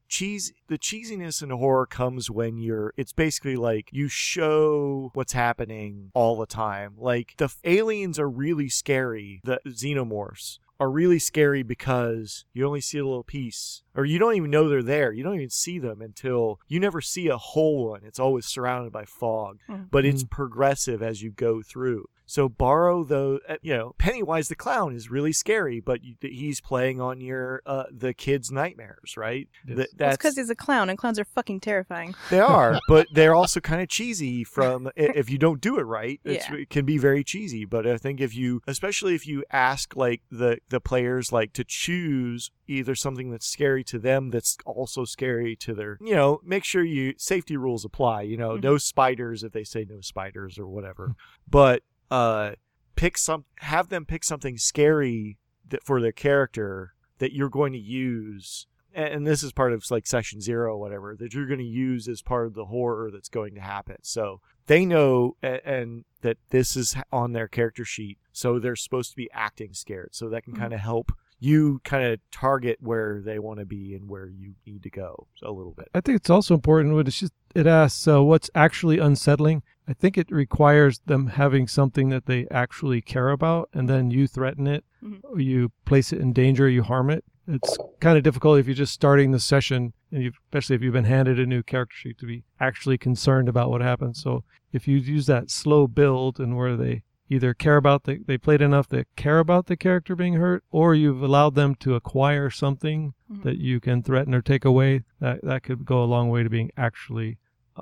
cheese 0.08 0.54
the 0.68 0.78
cheesiness 0.78 1.42
in 1.44 1.50
horror 1.50 1.86
comes 1.86 2.30
when 2.30 2.58
you're 2.58 2.94
it's 2.98 3.14
basically 3.14 3.56
like 3.56 3.90
you 3.92 4.08
show 4.08 5.12
what's 5.14 5.34
happening 5.34 6.12
all 6.14 6.38
the 6.38 6.46
time. 6.46 6.94
Like 6.98 7.34
the 7.38 7.54
aliens 7.64 8.18
are 8.20 8.30
really 8.30 8.70
scary. 8.70 9.42
The 9.44 9.60
xenomorphs 9.68 10.60
are 10.80 10.92
really 10.92 11.18
scary 11.18 11.64
because 11.64 12.46
you 12.54 12.66
only 12.66 12.82
see 12.82 13.00
a 13.00 13.06
little 13.06 13.24
piece 13.24 13.82
or 13.96 14.06
you 14.06 14.20
don't 14.20 14.36
even 14.36 14.52
know 14.52 14.70
they're 14.70 14.84
there. 14.84 15.12
You 15.12 15.24
don't 15.24 15.36
even 15.36 15.50
see 15.50 15.80
them 15.80 16.02
until 16.02 16.60
you 16.68 16.80
never 16.80 17.02
see 17.02 17.28
a 17.30 17.38
whole 17.38 17.90
one. 17.90 18.02
It's 18.04 18.20
always 18.20 18.46
surrounded 18.46 18.92
by 18.94 19.06
fog 19.06 19.60
Mhm. 19.68 19.90
but 19.90 20.06
it's 20.06 20.24
progressive 20.24 21.02
as 21.02 21.22
you 21.24 21.32
go 21.32 21.62
through 21.64 22.06
so 22.28 22.48
borrow 22.48 23.04
those 23.04 23.40
uh, 23.50 23.56
you 23.64 23.76
know 23.76 23.96
pennywise 23.98 24.48
the 24.50 24.56
clown 24.56 24.94
is 24.96 25.10
really 25.10 25.32
scary 25.34 25.80
but 25.80 26.04
you, 26.04 26.14
he's 26.22 26.62
playing 26.62 27.02
on 27.02 27.20
your 27.20 27.62
uh, 27.66 27.86
the 27.92 28.14
kids 28.14 28.52
nightmares 28.52 29.18
right 29.18 29.48
Yes. 29.66 29.78
Th- 29.78 29.90
That's 29.98 30.18
because 30.18 30.36
he's 30.38 30.50
a 30.50 30.56
clown, 30.56 30.90
and 30.90 30.98
clowns 30.98 31.18
are 31.20 31.26
fucking 31.26 31.62
terrifying. 31.62 32.14
they 32.30 32.40
are, 32.40 32.80
but 32.88 33.08
they're 33.14 33.34
also 33.36 33.60
kind 33.60 33.82
of 33.82 33.88
cheesy. 33.90 34.44
From 34.44 34.90
if 34.96 35.30
you 35.30 35.38
don't 35.38 35.60
do 35.62 35.78
it 35.78 35.84
right, 35.84 36.20
it's, 36.24 36.48
Yeah. 36.50 36.56
it 36.58 36.70
can 36.70 36.86
be 36.86 36.98
very 36.98 37.24
cheesy. 37.24 37.66
But 37.66 37.88
I 37.88 37.98
think 37.98 38.22
if 38.22 38.36
you, 38.36 38.62
especially 38.68 39.16
if 39.16 39.26
you 39.28 39.44
ask 39.52 39.96
like 39.96 40.22
the 40.32 40.60
the 40.70 40.80
players 40.80 41.32
like 41.32 41.54
to 41.54 41.64
choose 41.64 42.52
either 42.68 42.96
something 42.96 43.30
that's 43.32 43.48
scary 43.48 43.84
to 43.86 43.98
them 44.00 44.30
that's 44.30 44.58
also 44.66 45.06
scary 45.06 45.56
to 45.58 45.74
their, 45.74 45.98
you 46.02 46.14
know, 46.16 46.40
make 46.44 46.64
sure 46.64 46.84
you 46.84 47.14
safety 47.18 47.56
rules 47.58 47.86
apply. 47.86 48.22
You 48.24 48.38
know, 48.38 48.52
Mhm. 48.58 48.64
no 48.64 48.78
spiders 48.78 49.44
if 49.44 49.52
they 49.54 49.64
say 49.64 49.86
no 49.90 50.02
spiders 50.02 50.58
or 50.60 50.68
whatever. 50.68 51.16
but 51.50 51.84
uh, 52.12 52.52
pick 52.96 53.18
some, 53.18 53.46
have 53.60 53.90
them 53.90 54.06
pick 54.06 54.24
something 54.24 54.58
scary 54.58 55.38
that 55.70 55.84
for 55.84 56.02
their 56.02 56.12
character 56.12 56.94
that 57.20 57.34
you're 57.34 57.50
going 57.50 57.74
to 57.74 57.80
use. 57.80 58.68
And 58.94 59.14
and 59.14 59.28
this 59.28 59.44
is 59.44 59.52
part 59.52 59.74
of 59.74 59.84
like 59.92 60.08
session 60.08 60.42
zero 60.42 60.74
or 60.74 60.78
whatever 60.80 61.16
that 61.20 61.34
you're 61.34 61.46
going 61.46 61.60
to 61.60 61.66
use 61.66 62.08
as 62.08 62.22
part 62.22 62.48
of 62.48 62.54
the 62.54 62.66
horror 62.66 63.12
that's 63.12 63.30
going 63.30 63.54
to 63.56 63.62
happen. 63.62 63.98
So 64.02 64.40
they 64.68 64.86
know 64.86 65.36
a- 65.44 65.66
and 65.68 66.06
that 66.22 66.38
this 66.50 66.76
is 66.76 66.96
on 67.12 67.34
their 67.34 67.48
character 67.48 67.86
sheet 67.86 68.18
so 68.32 68.60
they're 68.60 68.76
supposed 68.76 69.12
to 69.12 69.16
be 69.18 69.30
acting 69.34 69.74
scared. 69.74 70.10
So 70.14 70.30
that 70.30 70.44
can 70.44 70.54
Mhm. 70.54 70.60
kind 70.60 70.74
of 70.74 70.80
help 70.80 71.12
you 71.40 71.80
kind 71.84 72.04
of 72.04 72.20
target 72.32 72.78
where 72.82 73.22
they 73.24 73.38
want 73.40 73.60
to 73.60 73.66
be 73.66 73.94
and 73.96 74.10
where 74.10 74.28
you 74.28 74.54
need 74.66 74.82
to 74.84 74.90
go 74.90 75.28
a 75.44 75.52
little 75.52 75.74
bit 75.74 75.88
I 75.94 76.02
think 76.02 76.16
it's 76.18 76.30
also 76.30 76.54
important 76.56 76.96
when 76.96 77.06
it's 77.08 77.20
just 77.20 77.34
it 77.56 77.68
asks 77.68 78.08
uh, 78.08 78.22
what's 78.24 78.50
actually 78.54 79.00
unsettling. 79.00 79.64
I 79.88 79.94
think 79.94 80.18
it 80.18 80.30
requires 80.30 81.00
them 81.06 81.28
having 81.28 81.68
something 81.68 82.10
that 82.10 82.26
they 82.26 82.46
actually 82.52 83.02
care 83.02 83.30
about, 83.30 83.70
and 83.74 83.90
then 83.90 84.12
you 84.12 84.28
threaten 84.28 84.68
it, 84.68 84.84
Mhm. 85.04 85.20
or 85.24 85.40
you 85.40 85.72
place 85.86 86.12
it 86.14 86.20
in 86.20 86.34
danger, 86.34 86.68
you 86.70 86.84
harm 86.84 87.10
it. 87.10 87.24
It's 87.48 87.78
kind 88.02 88.18
of 88.18 88.24
difficult 88.24 88.60
if 88.60 88.68
you're 88.68 88.76
just 88.76 88.94
starting 88.94 89.32
the 89.32 89.40
session, 89.40 89.94
and 90.12 90.22
you 90.22 90.32
especially 90.46 90.76
if 90.76 90.82
you've 90.84 90.94
been 90.94 91.06
handed 91.06 91.40
a 91.40 91.46
new 91.46 91.64
character 91.64 91.96
sheet 91.96 92.18
to 92.20 92.26
be 92.28 92.44
actually 92.60 92.98
concerned 92.98 93.48
about 93.50 93.70
what 93.72 93.82
happens. 93.82 94.22
So 94.22 94.44
if 94.74 94.88
you 94.88 94.98
use 94.98 95.26
that 95.28 95.50
slow 95.50 95.88
build 95.88 96.40
and 96.40 96.56
where 96.58 96.76
they 96.76 97.04
either 97.30 97.54
care 97.54 97.78
about 97.78 98.04
the 98.04 98.20
they 98.26 98.38
played 98.38 98.62
enough 98.62 98.88
that 98.90 99.08
care 99.16 99.40
about 99.40 99.66
the 99.68 99.76
character 99.78 100.16
being 100.16 100.34
hurt, 100.36 100.64
or 100.72 100.96
you've 100.96 101.22
allowed 101.22 101.56
them 101.56 101.76
to 101.76 101.96
acquire 101.96 102.50
something 102.50 103.14
Mhm. 103.32 103.44
that 103.44 103.58
you 103.58 103.80
can 103.80 104.02
threaten 104.04 104.34
or 104.34 104.42
take 104.42 104.64
away, 104.66 105.04
that 105.20 105.44
that 105.44 105.64
could 105.64 105.86
go 105.86 106.04
a 106.04 106.06
long 106.06 106.30
way 106.30 106.44
to 106.44 106.50
being 106.50 106.72
actually 106.78 107.38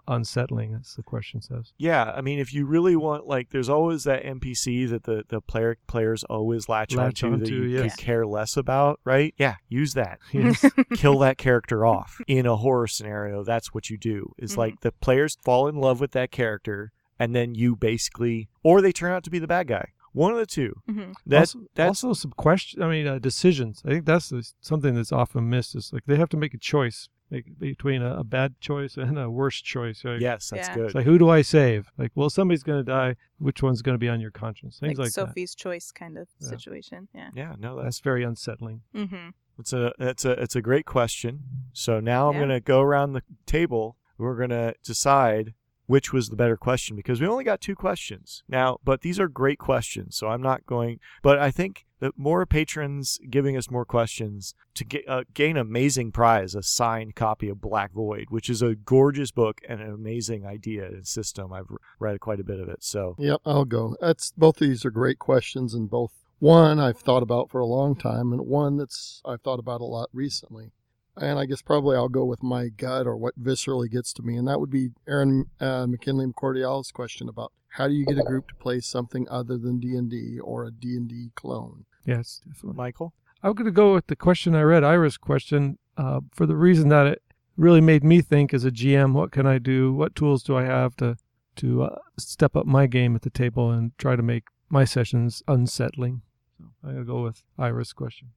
unsettling, 0.09 0.73
as 0.73 0.93
the 0.95 1.03
question 1.03 1.41
says. 1.41 1.71
Yeah, 1.77 2.11
I 2.15 2.19
mean, 2.19 2.37
if 2.37 2.53
you 2.53 2.65
really 2.65 2.97
want, 2.97 3.27
like, 3.27 3.51
there's 3.51 3.69
always 3.69 4.03
that 4.03 4.23
NPC 4.25 4.85
that 4.89 5.03
the, 5.03 5.23
the 5.29 5.39
player 5.39 5.77
players 5.87 6.23
always 6.25 6.67
latch, 6.67 6.93
Latch 6.95 7.23
onto, 7.23 7.37
that 7.45 7.49
you 7.49 7.63
yes. 7.63 7.95
could 7.95 8.03
care 8.03 8.25
less 8.25 8.57
about, 8.57 8.99
right? 9.05 9.33
Yeah, 9.37 9.55
use 9.69 9.93
that. 9.93 10.19
Yes. 10.33 10.65
Kill 10.95 11.17
that 11.19 11.37
character 11.37 11.85
off. 11.85 12.19
In 12.27 12.45
a 12.45 12.57
horror 12.57 12.87
scenario, 12.87 13.43
that's 13.45 13.73
what 13.73 13.89
you 13.89 13.97
do. 13.97 14.33
Is 14.37 14.55
Mhm. 14.55 14.57
like 14.57 14.79
the 14.81 14.91
players 14.91 15.37
fall 15.45 15.67
in 15.69 15.75
love 15.75 16.01
with 16.01 16.11
that 16.11 16.29
character, 16.29 16.91
and 17.19 17.35
then 17.35 17.55
you 17.55 17.75
basically, 17.75 18.49
or 18.63 18.81
they 18.81 18.91
turn 18.91 19.11
out 19.11 19.23
to 19.23 19.29
be 19.29 19.39
the 19.39 19.47
bad 19.47 19.67
guy. 19.67 19.89
One 20.13 20.31
of 20.31 20.37
the 20.37 20.45
two. 20.45 20.73
Mhm. 20.89 21.13
That 21.25 21.39
also, 21.39 21.59
that's 21.75 22.03
also 22.03 22.13
some 22.13 22.31
question. 22.37 22.81
I 22.81 22.89
mean, 22.89 23.05
uh, 23.05 23.19
decisions. 23.19 23.81
I 23.85 23.89
think 23.89 24.05
that's 24.05 24.31
something 24.61 24.95
that's 24.95 25.11
often 25.11 25.49
missed. 25.49 25.75
Is 25.75 25.91
like 25.91 26.03
they 26.05 26.15
have 26.15 26.29
to 26.29 26.37
make 26.37 26.53
a 26.53 26.57
choice 26.57 27.09
make, 27.29 27.59
between 27.59 28.01
a, 28.01 28.19
a 28.19 28.23
bad 28.23 28.59
choice 28.61 28.95
and 28.95 29.19
a 29.19 29.29
worse 29.29 29.61
choice. 29.61 30.05
Right? 30.05 30.21
yes, 30.21 30.49
that's 30.51 30.69
Yeah. 30.69 30.75
good. 30.75 30.85
It's 30.85 30.95
like 30.95 31.05
who 31.05 31.17
do 31.17 31.27
I 31.29 31.41
save? 31.41 31.91
Like, 31.97 32.11
well, 32.15 32.29
somebody's 32.29 32.63
going 32.63 32.79
to 32.79 32.89
die. 32.89 33.17
Which 33.39 33.61
one's 33.61 33.81
going 33.81 33.95
to 33.95 33.99
be 33.99 34.07
on 34.07 34.21
your 34.21 34.31
conscience? 34.31 34.79
Things 34.79 34.97
like, 34.97 35.07
like, 35.07 35.13
that. 35.13 35.27
Sophie's 35.27 35.53
choice 35.53 35.91
kind 35.91 36.17
of 36.17 36.29
Yeah. 36.39 36.47
situation. 36.47 37.09
Yeah. 37.13 37.31
yeah, 37.35 37.55
no, 37.59 37.75
that's 37.75 37.85
That's 37.85 37.99
very 37.99 38.23
unsettling. 38.23 38.83
Mm-hmm. 38.95 39.29
It's 39.59 39.73
a 39.73 39.91
it's 39.99 40.23
a 40.23 40.31
it's 40.41 40.55
a 40.55 40.61
great 40.61 40.85
question. 40.85 41.43
So 41.73 41.99
now 41.99 42.29
I'm 42.29 42.39
gonna 42.39 42.61
go 42.61 42.79
around 42.79 43.13
the 43.13 43.23
table. 43.45 43.97
We're 44.17 44.37
gonna 44.37 44.75
decide 44.83 45.53
which 45.87 46.11
was 46.11 46.29
the 46.29 46.35
better 46.35 46.57
question 46.57 46.95
because 46.95 47.21
we 47.21 47.27
only 47.27 47.43
got 47.43 47.61
two 47.61 47.75
questions 47.75 48.43
now. 48.47 48.77
But 48.83 49.01
these 49.01 49.19
are 49.19 49.27
great 49.27 49.59
questions, 49.59 50.15
so 50.15 50.27
I'm 50.27 50.41
not 50.41 50.65
going. 50.65 50.99
But 51.21 51.39
I 51.39 51.51
think 51.51 51.85
that 51.99 52.17
more 52.17 52.45
patrons 52.45 53.19
giving 53.29 53.55
us 53.55 53.71
more 53.71 53.85
questions 53.85 54.53
to 54.75 54.83
get, 54.83 55.07
uh, 55.07 55.23
gain 55.33 55.57
amazing 55.57 56.11
prize, 56.11 56.53
a 56.55 56.61
signed 56.61 57.15
copy 57.15 57.49
of 57.49 57.61
Black 57.61 57.91
Void, 57.93 58.25
which 58.29 58.49
is 58.49 58.61
a 58.61 58.75
gorgeous 58.75 59.31
book 59.31 59.61
and 59.67 59.81
an 59.81 59.93
amazing 59.93 60.45
idea 60.45 60.85
and 60.85 61.07
system. 61.07 61.53
I've 61.53 61.69
read 61.99 62.19
quite 62.19 62.39
a 62.39 62.43
bit 62.43 62.59
of 62.59 62.67
it. 62.67 62.83
So 62.83 63.15
Yep, 63.17 63.41
I'll 63.45 63.65
go. 63.65 63.95
That's 64.01 64.31
both 64.31 64.61
of 64.61 64.67
these 64.67 64.85
are 64.85 64.91
great 64.91 65.19
questions, 65.19 65.73
and 65.73 65.89
both 65.89 66.11
one 66.39 66.79
I've 66.79 66.99
thought 66.99 67.23
about 67.23 67.49
for 67.49 67.59
a 67.59 67.65
long 67.65 67.95
time, 67.95 68.33
and 68.33 68.41
one 68.41 68.77
that's 68.77 69.21
I've 69.25 69.41
thought 69.41 69.59
about 69.59 69.81
a 69.81 69.85
lot 69.85 70.09
recently. 70.13 70.71
And 71.17 71.39
I 71.39 71.45
guess 71.45 71.61
probably 71.61 71.95
I'll 71.95 72.09
go 72.09 72.25
with 72.25 72.43
my 72.43 72.67
gut 72.67 73.07
or 73.07 73.15
what 73.15 73.41
viscerally 73.41 73.89
gets 73.89 74.11
to 74.13 74.21
me, 74.21 74.35
and 74.35 74.47
that 74.47 74.59
would 74.59 74.69
be 74.69 74.89
Aaron 75.07 75.45
uh, 75.59 75.87
McKinley 75.87 76.25
Cordial's 76.35 76.91
question 76.91 77.29
about 77.29 77.53
how 77.69 77.87
do 77.87 77.93
you 77.93 78.05
get 78.05 78.17
a 78.17 78.23
group 78.23 78.47
to 78.49 78.55
play 78.55 78.79
something 78.79 79.27
other 79.29 79.57
than 79.57 79.79
D 79.79 79.95
and 79.95 80.09
D 80.09 80.39
or 80.39 80.65
a 80.65 80.71
D 80.71 80.95
and 80.95 81.07
D 81.07 81.31
clone. 81.35 81.85
Yes, 82.05 82.41
definitely. 82.45 82.77
Michael, 82.77 83.13
I'm 83.43 83.53
going 83.53 83.65
to 83.65 83.71
go 83.71 83.93
with 83.93 84.07
the 84.07 84.15
question 84.15 84.55
I 84.55 84.61
read, 84.61 84.83
Iris' 84.83 85.17
question, 85.17 85.77
uh, 85.97 86.21
for 86.33 86.45
the 86.45 86.55
reason 86.55 86.89
that 86.89 87.07
it 87.07 87.21
really 87.57 87.81
made 87.81 88.03
me 88.03 88.21
think 88.21 88.53
as 88.53 88.65
a 88.65 88.71
GM, 88.71 89.13
what 89.13 89.31
can 89.31 89.45
I 89.45 89.57
do? 89.57 89.93
What 89.93 90.15
tools 90.15 90.43
do 90.43 90.57
I 90.57 90.63
have 90.63 90.95
to 90.97 91.17
to 91.57 91.83
uh, 91.83 91.99
step 92.17 92.55
up 92.55 92.65
my 92.65 92.85
game 92.85 93.15
at 93.15 93.21
the 93.21 93.29
table 93.29 93.71
and 93.71 93.97
try 93.97 94.17
to 94.17 94.21
make 94.21 94.43
my 94.69 94.83
sessions 94.83 95.41
unsettling? 95.47 96.21
So 96.57 96.65
I'm 96.83 96.93
going 96.93 97.05
to 97.05 97.11
go 97.11 97.23
with 97.23 97.43
Iris' 97.57 97.93
question. 97.93 98.29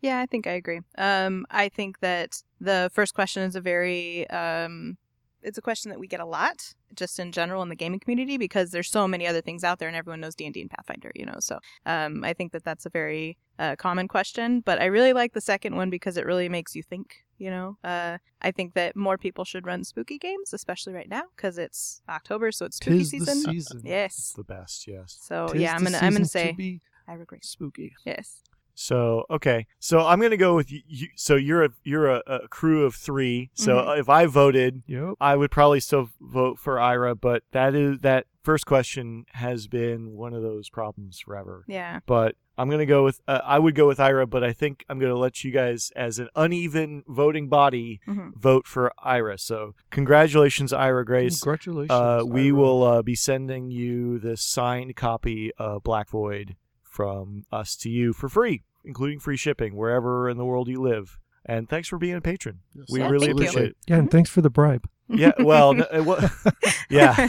Yeah, 0.00 0.18
I 0.20 0.26
think 0.26 0.46
I 0.46 0.52
agree. 0.52 0.80
Um, 0.98 1.46
I 1.50 1.68
think 1.68 2.00
that 2.00 2.42
the 2.60 2.90
first 2.92 3.14
question 3.14 3.42
is 3.42 3.54
a 3.56 3.60
very 3.60 4.28
um, 4.30 4.96
it's 5.42 5.58
a 5.58 5.62
question 5.62 5.90
that 5.90 5.98
we 5.98 6.06
get 6.06 6.20
a 6.20 6.24
lot 6.26 6.74
just 6.94 7.18
in 7.18 7.32
general 7.32 7.62
in 7.62 7.68
the 7.68 7.76
gaming 7.76 8.00
community 8.00 8.36
because 8.36 8.72
there's 8.72 8.90
so 8.90 9.06
many 9.06 9.26
other 9.26 9.40
things 9.40 9.62
out 9.64 9.78
there 9.78 9.88
and 9.88 9.96
everyone 9.96 10.20
knows 10.20 10.34
D&D 10.34 10.60
and 10.60 10.68
Pathfinder, 10.70 11.12
you 11.14 11.24
know. 11.24 11.36
So, 11.38 11.58
um, 11.86 12.24
I 12.24 12.32
think 12.34 12.52
that 12.52 12.64
that's 12.64 12.84
a 12.84 12.90
very 12.90 13.38
uh, 13.58 13.76
common 13.76 14.08
question, 14.08 14.60
but 14.60 14.80
I 14.80 14.86
really 14.86 15.12
like 15.12 15.32
the 15.32 15.40
second 15.40 15.76
one 15.76 15.88
because 15.88 16.16
it 16.16 16.26
really 16.26 16.48
makes 16.48 16.74
you 16.74 16.82
think, 16.82 17.24
you 17.38 17.48
know. 17.50 17.78
Uh, 17.84 18.18
I 18.42 18.50
think 18.50 18.74
that 18.74 18.96
more 18.96 19.16
people 19.16 19.44
should 19.44 19.66
run 19.66 19.84
spooky 19.84 20.18
games, 20.18 20.52
especially 20.52 20.92
right 20.92 21.08
now 21.08 21.22
because 21.36 21.58
it's 21.58 22.02
October, 22.08 22.50
so 22.52 22.66
it's 22.66 22.76
spooky 22.78 22.98
Tis 22.98 23.10
the 23.12 23.18
season. 23.20 23.34
season. 23.52 23.76
it's 23.78 23.86
Yes. 23.86 24.32
the 24.36 24.44
best. 24.44 24.86
Yes. 24.88 25.16
So, 25.22 25.48
Tis 25.52 25.62
yeah, 25.62 25.74
I'm 25.74 25.86
to 25.86 26.04
I'm 26.04 26.12
season 26.12 26.24
say 26.26 26.80
I 27.08 27.14
agree. 27.14 27.38
spooky. 27.42 27.94
Yes. 28.04 28.42
So 28.82 29.24
okay, 29.30 29.66
so 29.78 30.06
I'm 30.06 30.20
gonna 30.22 30.38
go 30.38 30.56
with 30.56 30.72
you. 30.72 30.80
you 30.88 31.08
so 31.14 31.36
you're 31.36 31.64
a 31.64 31.68
you're 31.84 32.08
a, 32.08 32.22
a 32.26 32.48
crew 32.48 32.84
of 32.84 32.94
three. 32.94 33.50
So 33.52 33.76
Mhm. 33.76 33.98
if 34.00 34.08
I 34.08 34.24
voted, 34.24 34.82
Yep. 34.86 35.16
I 35.20 35.36
would 35.36 35.50
probably 35.50 35.80
still 35.80 36.08
vote 36.18 36.58
for 36.58 36.80
Ira. 36.80 37.14
But 37.14 37.42
that 37.52 37.74
is 37.74 37.98
that 37.98 38.24
first 38.42 38.64
question 38.64 39.26
has 39.34 39.66
been 39.66 40.12
one 40.12 40.32
of 40.32 40.40
those 40.42 40.70
problems 40.70 41.20
forever. 41.20 41.64
Yeah. 41.68 42.00
But 42.06 42.36
I'm 42.56 42.70
gonna 42.70 42.86
go 42.86 43.04
with 43.04 43.20
uh, 43.28 43.42
I 43.44 43.58
would 43.58 43.74
go 43.74 43.86
with 43.86 44.00
Ira, 44.00 44.26
but 44.26 44.42
I 44.42 44.54
think 44.54 44.82
I'm 44.88 44.98
gonna 44.98 45.14
let 45.14 45.44
you 45.44 45.50
guys, 45.50 45.92
as 45.94 46.18
an 46.18 46.30
uneven 46.34 47.04
voting 47.06 47.48
body, 47.50 48.00
Mhm. 48.08 48.32
vote 48.34 48.66
for 48.66 48.92
Ira. 49.02 49.36
So 49.36 49.74
congratulations, 49.90 50.72
Ira 50.72 51.04
Grace. 51.04 51.40
Congratulations. 51.42 51.90
Uh, 51.90 52.22
we 52.26 52.46
Ira. 52.46 52.54
will 52.54 52.82
uh, 52.82 53.02
be 53.02 53.14
sending 53.14 53.70
you 53.70 54.18
the 54.18 54.38
signed 54.38 54.96
copy 54.96 55.52
of 55.58 55.82
Black 55.82 56.08
Void 56.08 56.56
from 56.82 57.44
us 57.52 57.76
to 57.76 57.88
you 57.88 58.12
for 58.12 58.28
free, 58.28 58.62
including 58.84 59.18
free 59.20 59.36
shipping 59.36 59.76
wherever 59.76 60.28
in 60.28 60.36
the 60.36 60.44
world 60.44 60.68
you 60.68 60.80
live. 60.80 61.18
And 61.46 61.68
thanks 61.68 61.88
for 61.88 61.96
being 61.98 62.14
a 62.16 62.20
patron. 62.20 62.60
Yes, 62.74 62.86
We 62.90 63.00
Yeah, 63.00 63.08
really 63.08 63.26
thank 63.28 63.38
you. 63.40 63.44
appreciate 63.46 63.70
it. 63.70 63.76
Yeah, 63.86 63.96
and 63.96 64.10
thanks 64.10 64.28
for 64.30 64.42
the 64.42 64.50
bribe. 64.50 64.86
Yeah, 65.08 65.32
well, 65.40 65.74
no, 65.74 65.86
it 65.92 66.04
wa- 66.04 66.20
yeah. 66.90 67.26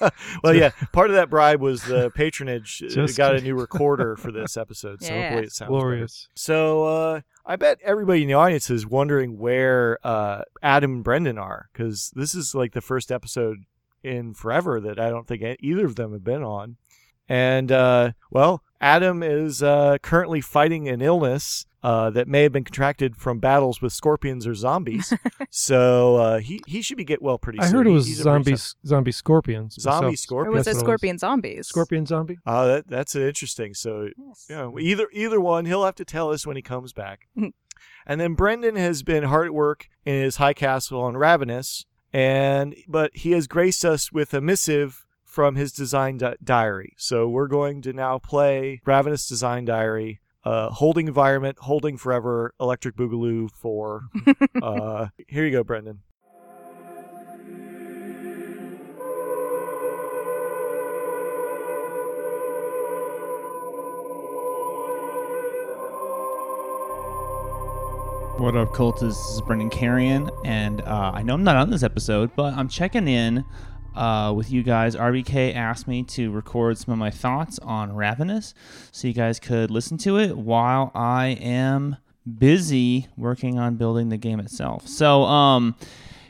well, 0.42 0.54
yeah. 0.54 0.70
Part 0.92 1.10
of 1.10 1.16
that 1.16 1.28
bribe 1.28 1.60
was 1.60 1.82
the 1.82 2.10
patronage. 2.10 2.82
Uh, 2.84 2.88
Just 2.88 3.18
got 3.18 3.34
a 3.34 3.40
new 3.40 3.54
recorder 3.58 4.16
for 4.16 4.32
this 4.32 4.56
episode, 4.56 5.02
so 5.02 5.12
Yeah. 5.12 5.22
hopefully 5.22 5.46
it 5.46 5.52
sounds 5.52 5.68
better. 5.68 5.80
Glorious. 5.80 6.28
So 6.34 6.84
uh, 6.84 7.20
I 7.44 7.56
bet 7.56 7.78
everybody 7.82 8.22
in 8.22 8.28
the 8.28 8.34
audience 8.34 8.70
is 8.70 8.86
wondering 8.86 9.38
where 9.38 9.98
uh, 10.04 10.42
Adam 10.62 10.92
and 10.94 11.04
Brendan 11.04 11.36
are 11.36 11.68
because 11.72 12.10
this 12.14 12.34
is 12.34 12.54
like 12.54 12.72
the 12.72 12.80
first 12.80 13.10
episode 13.12 13.58
in 14.02 14.32
forever 14.32 14.80
that 14.80 14.98
I 14.98 15.10
don't 15.10 15.26
think 15.26 15.42
e- 15.42 15.56
either 15.60 15.84
of 15.84 15.96
them 15.96 16.12
have 16.12 16.24
been 16.24 16.42
on. 16.42 16.76
And 17.28 17.70
uh, 17.70 18.12
well, 18.30 18.62
Adam 18.80 19.22
is 19.22 19.62
uh, 19.62 19.98
currently 20.02 20.40
fighting 20.40 20.88
an 20.88 21.00
illness 21.02 21.66
uh, 21.82 22.10
that 22.10 22.28
may 22.28 22.42
have 22.42 22.52
been 22.52 22.64
contracted 22.64 23.16
from 23.16 23.38
battles 23.38 23.80
with 23.80 23.92
scorpions 23.92 24.46
or 24.46 24.54
zombies. 24.54 25.12
so 25.50 26.16
uh, 26.16 26.38
he 26.38 26.60
he 26.66 26.82
should 26.82 26.96
be 26.96 27.04
get 27.04 27.22
well 27.22 27.38
pretty 27.38 27.58
I 27.60 27.66
soon. 27.66 27.74
I 27.74 27.78
heard 27.78 27.86
it 27.86 27.90
was 27.90 28.06
he's 28.06 28.20
a 28.20 28.24
pretty 28.24 28.56
zombie 28.56 28.62
zombie 28.86 29.12
scorpions. 29.12 29.74
Zombie 29.80 30.06
myself. 30.06 30.12
Or 30.12 30.16
scorpions. 30.16 30.54
was 30.54 30.64
That's 30.64 30.78
it 30.78 30.80
what 30.80 30.82
it 30.82 30.84
was. 30.84 30.88
Scorpion 30.88 31.18
Zombies? 31.18 31.68
Scorpion 31.68 32.06
zombie. 32.06 32.38
Oh, 32.46 32.66
that 32.66 32.88
that's 32.88 33.14
interesting. 33.14 33.74
So 33.74 34.08
Yes. 34.16 34.46
Yeah, 34.50 34.70
either 34.78 35.08
either 35.12 35.40
one. 35.40 35.66
He'll 35.66 35.84
have 35.84 35.94
to 35.96 36.04
tell 36.04 36.30
us 36.30 36.46
when 36.46 36.56
he 36.56 36.62
comes 36.62 36.92
back. 36.92 37.28
And 38.06 38.20
then 38.20 38.34
Brendan 38.34 38.76
has 38.76 39.02
been 39.02 39.24
hard 39.24 39.46
at 39.46 39.54
work 39.54 39.86
in 40.04 40.14
his 40.14 40.36
high 40.36 40.54
castle 40.54 41.00
on 41.02 41.16
Ravenous, 41.16 41.84
and 42.12 42.74
but 42.88 43.14
he 43.14 43.32
has 43.32 43.46
graced 43.46 43.84
us 43.84 44.10
with 44.10 44.32
a 44.34 44.40
missive 44.40 45.06
from 45.28 45.54
his 45.56 45.72
design 45.72 46.16
di- 46.16 46.36
diary. 46.42 46.94
So 46.96 47.28
we're 47.28 47.48
going 47.48 47.82
to 47.82 47.92
now 47.92 48.18
play 48.18 48.80
Ravenous 48.86 49.28
Design 49.28 49.66
Diary. 49.66 50.20
Uh, 50.42 50.70
holding 50.70 51.06
environment, 51.06 51.58
holding 51.60 51.98
forever, 51.98 52.54
electric 52.58 52.96
boogaloo 52.96 53.50
for. 53.50 54.04
uh, 54.62 55.08
here 55.28 55.44
you 55.44 55.50
go, 55.50 55.62
Brendan. 55.62 56.00
What 68.38 68.56
up, 68.56 68.68
cultists? 68.68 69.00
This 69.00 69.18
is 69.18 69.40
Brendan 69.42 69.68
Carrion, 69.68 70.30
and 70.44 70.80
uh, 70.82 71.10
I 71.12 71.22
know 71.22 71.34
I'm 71.34 71.44
not 71.44 71.56
on 71.56 71.70
this 71.70 71.82
episode, 71.82 72.30
but 72.36 72.54
I'm 72.54 72.68
checking 72.68 73.08
in 73.08 73.44
uh, 73.98 74.32
with 74.32 74.50
you 74.50 74.62
guys. 74.62 74.94
RBK 74.94 75.54
asked 75.54 75.88
me 75.88 76.04
to 76.04 76.30
record 76.30 76.78
some 76.78 76.92
of 76.92 76.98
my 76.98 77.10
thoughts 77.10 77.58
on 77.58 77.94
Ravenous, 77.94 78.54
so 78.92 79.08
you 79.08 79.14
guys 79.14 79.40
could 79.40 79.70
listen 79.70 79.98
to 79.98 80.18
it 80.18 80.36
while 80.36 80.92
I 80.94 81.38
am 81.40 81.96
busy 82.38 83.08
working 83.16 83.58
on 83.58 83.76
building 83.76 84.08
the 84.08 84.16
game 84.16 84.38
itself. 84.38 84.86
So, 84.86 85.24
um, 85.24 85.74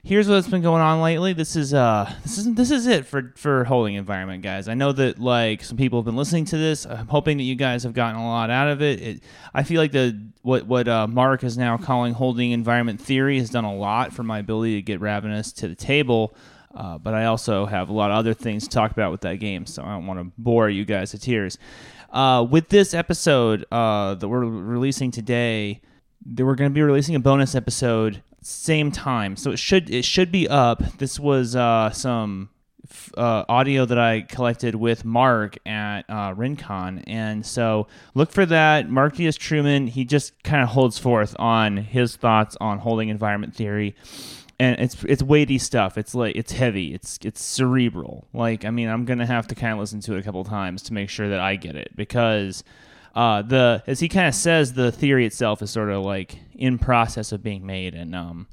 here's 0.02 0.26
what's 0.26 0.48
been 0.48 0.62
going 0.62 0.80
on 0.80 1.02
lately. 1.02 1.34
This 1.34 1.54
is 1.56 1.74
uh, 1.74 2.10
this 2.22 2.38
is 2.38 2.54
this 2.54 2.70
is 2.70 2.86
it 2.86 3.06
for 3.06 3.34
for 3.36 3.64
holding 3.64 3.94
environment, 3.96 4.42
guys. 4.42 4.66
I 4.66 4.74
know 4.74 4.92
that 4.92 5.18
like 5.18 5.62
some 5.62 5.76
people 5.76 5.98
have 5.98 6.06
been 6.06 6.16
listening 6.16 6.46
to 6.46 6.56
this. 6.56 6.86
I'm 6.86 7.08
hoping 7.08 7.36
that 7.36 7.44
you 7.44 7.54
guys 7.54 7.82
have 7.82 7.92
gotten 7.92 8.18
a 8.18 8.26
lot 8.26 8.48
out 8.48 8.68
of 8.68 8.80
it. 8.80 9.02
it 9.02 9.22
I 9.52 9.62
feel 9.62 9.80
like 9.80 9.92
the 9.92 10.18
what 10.40 10.66
what 10.66 10.88
uh, 10.88 11.06
Mark 11.06 11.44
is 11.44 11.58
now 11.58 11.76
calling 11.76 12.14
holding 12.14 12.52
environment 12.52 13.00
theory 13.00 13.38
has 13.38 13.50
done 13.50 13.64
a 13.64 13.74
lot 13.74 14.14
for 14.14 14.22
my 14.22 14.38
ability 14.38 14.76
to 14.76 14.82
get 14.82 15.00
Ravenous 15.00 15.52
to 15.52 15.68
the 15.68 15.74
table. 15.74 16.34
Uh, 16.74 16.98
but 16.98 17.14
I 17.14 17.24
also 17.24 17.66
have 17.66 17.88
a 17.88 17.92
lot 17.92 18.10
of 18.10 18.16
other 18.16 18.34
things 18.34 18.64
to 18.64 18.70
talk 18.70 18.92
about 18.92 19.10
with 19.10 19.22
that 19.22 19.36
game, 19.36 19.66
so 19.66 19.82
I 19.82 19.88
don't 19.92 20.06
want 20.06 20.20
to 20.20 20.32
bore 20.36 20.68
you 20.68 20.84
guys 20.84 21.12
to 21.12 21.18
tears. 21.18 21.58
Uh, 22.10 22.46
with 22.48 22.68
this 22.68 22.94
episode 22.94 23.64
uh, 23.70 24.14
that 24.14 24.28
we're 24.28 24.44
releasing 24.44 25.10
today, 25.10 25.80
that 26.34 26.44
we're 26.44 26.54
going 26.54 26.70
to 26.70 26.74
be 26.74 26.82
releasing 26.82 27.14
a 27.14 27.20
bonus 27.20 27.54
episode 27.54 28.22
same 28.40 28.90
time, 28.90 29.36
so 29.36 29.50
it 29.50 29.58
should 29.58 29.90
it 29.90 30.04
should 30.04 30.30
be 30.32 30.48
up. 30.48 30.82
This 30.98 31.18
was 31.18 31.56
uh, 31.56 31.90
some 31.90 32.50
uh, 33.16 33.44
audio 33.48 33.84
that 33.84 33.98
I 33.98 34.22
collected 34.22 34.74
with 34.74 35.04
Mark 35.04 35.58
at 35.66 36.02
uh, 36.08 36.32
Rincon, 36.36 37.00
and 37.00 37.44
so 37.44 37.88
look 38.14 38.30
for 38.30 38.46
that. 38.46 38.88
Mark 38.88 39.16
Truman, 39.16 39.86
he 39.86 40.04
just 40.04 40.42
kind 40.42 40.62
of 40.62 40.70
holds 40.70 40.98
forth 40.98 41.34
on 41.38 41.76
his 41.76 42.16
thoughts 42.16 42.56
on 42.60 42.78
holding 42.78 43.08
environment 43.08 43.54
theory. 43.54 43.94
And 44.60 44.80
it's 44.80 45.04
it's 45.04 45.22
weighty 45.22 45.58
stuff. 45.58 45.96
It's 45.96 46.14
like 46.14 46.34
it's 46.36 46.52
heavy. 46.52 46.94
It's 46.94 47.18
it's 47.22 47.42
cerebral. 47.42 48.26
Like 48.32 48.64
I 48.64 48.70
mean, 48.70 48.88
I'm 48.88 49.04
gonna 49.04 49.26
have 49.26 49.46
to 49.48 49.54
kind 49.54 49.72
of 49.72 49.78
listen 49.78 50.00
to 50.00 50.14
it 50.14 50.20
a 50.20 50.22
couple 50.22 50.44
times 50.44 50.82
to 50.84 50.92
make 50.92 51.08
sure 51.10 51.28
that 51.28 51.40
I 51.40 51.56
get 51.56 51.76
it 51.76 51.92
because 51.94 52.64
uh, 53.14 53.42
the 53.42 53.82
as 53.86 54.00
he 54.00 54.08
kind 54.08 54.26
of 54.26 54.34
says, 54.34 54.72
the 54.72 54.90
theory 54.90 55.26
itself 55.26 55.62
is 55.62 55.70
sort 55.70 55.90
of 55.90 56.04
like 56.04 56.38
in 56.54 56.78
process 56.78 57.32
of 57.32 57.42
being 57.42 57.66
made, 57.66 57.94
and 57.94 58.14
um, 58.14 58.48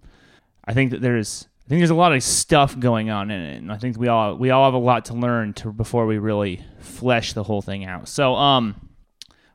I 0.65 0.73
think 0.73 0.91
that 0.91 1.01
there's 1.01 1.47
I 1.65 1.69
think 1.69 1.79
there's 1.79 1.89
a 1.89 1.95
lot 1.95 2.13
of 2.13 2.21
stuff 2.21 2.79
going 2.79 3.09
on 3.09 3.31
in 3.31 3.41
it, 3.41 3.57
and 3.57 3.71
I 3.71 3.77
think 3.77 3.97
we 3.97 4.07
all 4.07 4.35
we 4.35 4.51
all 4.51 4.65
have 4.65 4.75
a 4.75 4.77
lot 4.77 5.05
to 5.05 5.15
learn 5.15 5.53
to 5.55 5.71
before 5.71 6.05
we 6.05 6.19
really 6.19 6.63
flesh 6.79 7.33
the 7.33 7.43
whole 7.43 7.63
thing 7.63 7.85
out. 7.85 8.07
So 8.07 8.35
um 8.35 8.89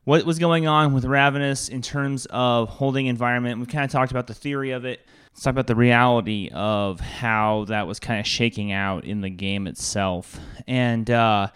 what 0.04 0.24
was 0.24 0.38
going 0.40 0.66
on 0.66 0.92
with 0.92 1.04
Ravenous 1.04 1.68
in 1.68 1.82
terms 1.82 2.26
of 2.30 2.68
holding 2.68 3.06
environment. 3.06 3.58
We've 3.58 3.68
kind 3.68 3.84
of 3.84 3.92
talked 3.92 4.10
about 4.10 4.26
the 4.26 4.34
theory 4.34 4.72
of 4.72 4.84
it. 4.84 5.06
Let's 5.32 5.42
talk 5.42 5.52
about 5.52 5.66
the 5.66 5.76
reality 5.76 6.50
of 6.52 7.00
how 7.00 7.64
that 7.68 7.86
was 7.86 8.00
kind 8.00 8.20
of 8.20 8.26
shaking 8.26 8.72
out 8.72 9.04
in 9.04 9.20
the 9.20 9.30
game 9.30 9.66
itself. 9.66 10.38
And 10.66 11.10
uh, 11.10 11.48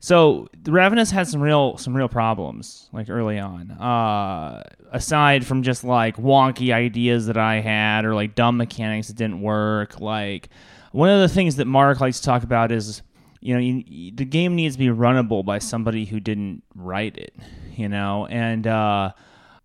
so 0.00 0.48
the 0.62 0.72
Ravenous 0.72 1.10
had 1.10 1.28
some 1.28 1.40
real 1.40 1.76
some 1.76 1.96
real 1.96 2.08
problems 2.08 2.88
like 2.92 3.08
early 3.08 3.38
on. 3.38 3.70
Uh, 3.70 4.62
aside 4.92 5.46
from 5.46 5.62
just 5.62 5.84
like 5.84 6.16
wonky 6.16 6.72
ideas 6.72 7.26
that 7.26 7.36
I 7.36 7.60
had 7.60 8.04
or 8.04 8.14
like 8.14 8.34
dumb 8.34 8.56
mechanics 8.56 9.08
that 9.08 9.16
didn't 9.16 9.40
work, 9.40 10.00
like 10.00 10.48
one 10.92 11.08
of 11.08 11.20
the 11.20 11.28
things 11.28 11.56
that 11.56 11.66
Mark 11.66 12.00
likes 12.00 12.20
to 12.20 12.26
talk 12.26 12.42
about 12.42 12.72
is 12.72 13.02
you 13.40 13.54
know 13.54 13.60
you, 13.60 14.12
the 14.12 14.24
game 14.24 14.54
needs 14.56 14.74
to 14.74 14.78
be 14.78 14.88
runnable 14.88 15.44
by 15.44 15.58
somebody 15.58 16.04
who 16.04 16.20
didn't 16.20 16.62
write 16.74 17.16
it 17.16 17.34
you 17.80 17.88
know, 17.88 18.26
and 18.26 18.66
uh, 18.66 19.12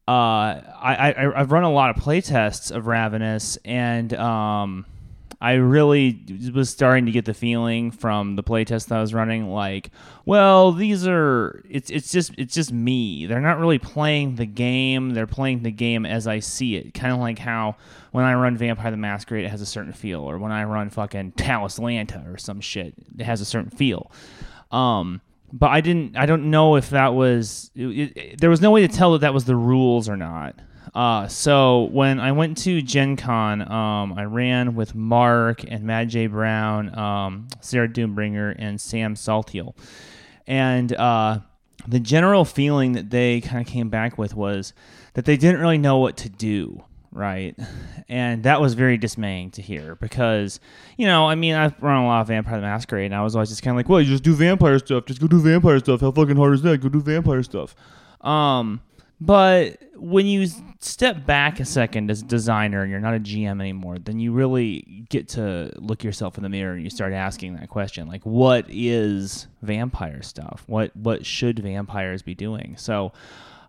uh, 0.08 0.12
I, 0.12 1.14
I 1.18 1.39
I've 1.39 1.51
run 1.51 1.64
a 1.64 1.72
lot 1.72 1.95
of 1.95 2.03
playtests 2.03 2.72
of 2.72 2.86
Ravenous, 2.86 3.58
and 3.66 4.14
um, 4.14 4.86
I 5.41 5.53
really 5.53 6.24
was 6.53 6.70
starting 6.70 7.08
to 7.08 7.12
get 7.12 7.26
the 7.26 7.34
feeling 7.34 7.91
from 7.91 8.36
the 8.36 8.43
playtest 8.43 8.88
that 8.88 8.97
I 8.97 9.01
was 9.01 9.14
running, 9.14 9.49
like, 9.49 9.91
well, 10.26 10.72
these 10.72 11.08
are 11.08 11.64
it's 11.70 11.89
it's 11.89 12.12
just 12.12 12.34
it's 12.38 12.53
just 12.53 12.72
me. 12.72 13.26
They're 13.26 13.41
not 13.41 13.60
really 13.60 13.80
playing 13.80 14.36
the 14.36 14.45
game. 14.45 15.12
They're 15.12 15.28
playing 15.28 15.64
the 15.64 15.72
game 15.72 16.06
as 16.06 16.28
I 16.28 16.39
see 16.39 16.76
it. 16.76 16.93
Kind 16.93 17.12
of 17.12 17.20
like 17.20 17.39
how 17.39 17.76
when 18.12 18.26
I 18.26 18.34
run 18.36 18.58
Vampire 18.58 18.91
the 18.91 18.97
Masquerade, 18.97 19.45
it 19.45 19.49
has 19.49 19.62
a 19.62 19.66
certain 19.66 19.93
feel, 19.93 20.22
or 20.22 20.38
when 20.38 20.51
I 20.51 20.64
run 20.64 20.89
fucking 20.89 21.34
Talislanta 21.34 22.32
or 22.32 22.38
some 22.38 22.62
shit, 22.62 22.93
it 23.18 23.24
has 23.24 23.41
a 23.41 23.45
certain 23.45 23.72
feel. 23.72 24.12
Um, 24.72 25.22
but 25.56 25.72
I 25.72 25.80
didn't. 25.80 26.18
I 26.18 26.26
don't 26.26 26.51
know 26.51 26.76
if 26.76 26.89
that 26.89 27.14
was. 27.14 27.72
It, 27.76 28.18
it, 28.18 28.41
there 28.41 28.49
was 28.49 28.60
no 28.60 28.72
way 28.72 28.86
to 28.86 28.93
tell 28.93 29.14
that 29.14 29.22
that 29.22 29.34
was 29.34 29.45
the 29.45 29.56
rules 29.56 30.10
or 30.10 30.18
not. 30.18 30.60
Uh, 30.93 31.28
so 31.30 31.84
when 31.86 32.20
I 32.20 32.34
went 32.34 32.58
to 32.60 32.82
Gen 32.82 33.16
Con, 33.16 33.62
um, 33.62 34.14
I 34.18 34.24
ran 34.26 34.76
with 34.76 34.95
Mark 34.95 35.64
and 35.66 35.84
Mad 35.86 36.10
Jay 36.10 36.28
Brown, 36.28 36.97
um, 36.97 37.47
Sarah 37.62 37.88
Doombringer, 37.88 38.53
and 38.58 38.80
Sam 38.80 39.16
Saltiel. 39.16 39.76
And 40.45 40.93
uh, 40.93 41.39
the 41.88 42.01
general 42.01 42.43
feeling 42.43 42.91
that 42.91 43.10
they 43.10 43.39
kind 43.39 43.66
of 43.66 43.72
came 43.72 43.89
back 43.89 44.18
with 44.18 44.36
was 44.36 44.74
that 45.14 45.24
they 45.24 45.38
didn't 45.38 45.62
really 45.62 45.78
know 45.78 45.97
what 45.99 46.18
to 46.18 46.30
do 46.30 46.84
right? 47.16 47.57
And 48.07 48.43
that 48.43 48.61
was 48.61 48.76
very 48.76 48.97
dismaying 48.97 49.51
to 49.51 49.61
hear 49.63 49.95
because, 49.95 50.59
you 50.97 51.07
know, 51.07 51.28
I 51.28 51.34
mean, 51.34 51.55
I've 51.55 51.82
run 51.82 52.03
a 52.03 52.05
lot 52.05 52.22
of 52.22 52.28
Vampire 52.28 52.57
the 52.57 52.61
Masquerade, 52.61 53.05
and 53.05 53.16
I 53.16 53.24
was 53.24 53.36
always 53.36 53.49
just 53.49 53.63
kind 53.63 53.74
of 53.74 53.78
like, 53.78 53.89
well, 53.89 53.99
you 53.99 54.07
just 54.07 54.24
do 54.24 54.36
vampire 54.36 54.78
stuff. 54.78 55.05
Just 55.05 55.20
go 55.20 55.28
do 55.28 55.39
vampire 55.39 55.80
stuff. 55.80 56.01
How 56.01 56.11
fucking 56.11 56.36
hard 56.36 56.53
is 56.53 56.61
that? 56.61 56.82
Go 56.82 56.89
do 56.89 57.01
vampire 57.01 57.41
stuff. 57.41 57.76
Um, 58.22 58.82
but 59.20 59.82
when 59.95 60.26
you 60.26 60.47
step 60.80 61.26
back 61.26 61.59
a 61.59 61.66
second 61.66 62.11
as 62.11 62.22
a 62.22 62.26
designer 62.26 62.82
and 62.82 62.91
you're 62.91 62.99
not 62.99 63.16
a 63.16 63.20
GM 63.20 63.61
anymore, 63.61 63.97
then 63.97 64.20
you 64.20 64.34
really 64.34 65.05
get 65.09 65.30
to 65.30 65.72
look 65.78 66.03
yourself 66.03 66.38
in 66.38 66.43
the 66.43 66.49
mirror 66.49 66.74
and 66.74 66.84
you 66.84 66.89
start 66.89 67.13
asking 67.13 67.55
that 67.55 67.70
question, 67.70 68.07
like, 68.07 68.24
what 68.24 68.66
is 68.68 69.47
vampire 69.61 70.22
stuff? 70.22 70.63
What 70.68 70.95
what 70.95 71.26
should 71.26 71.59
vampires 71.59 72.22
be 72.22 72.36
doing? 72.36 72.76
So, 72.78 73.13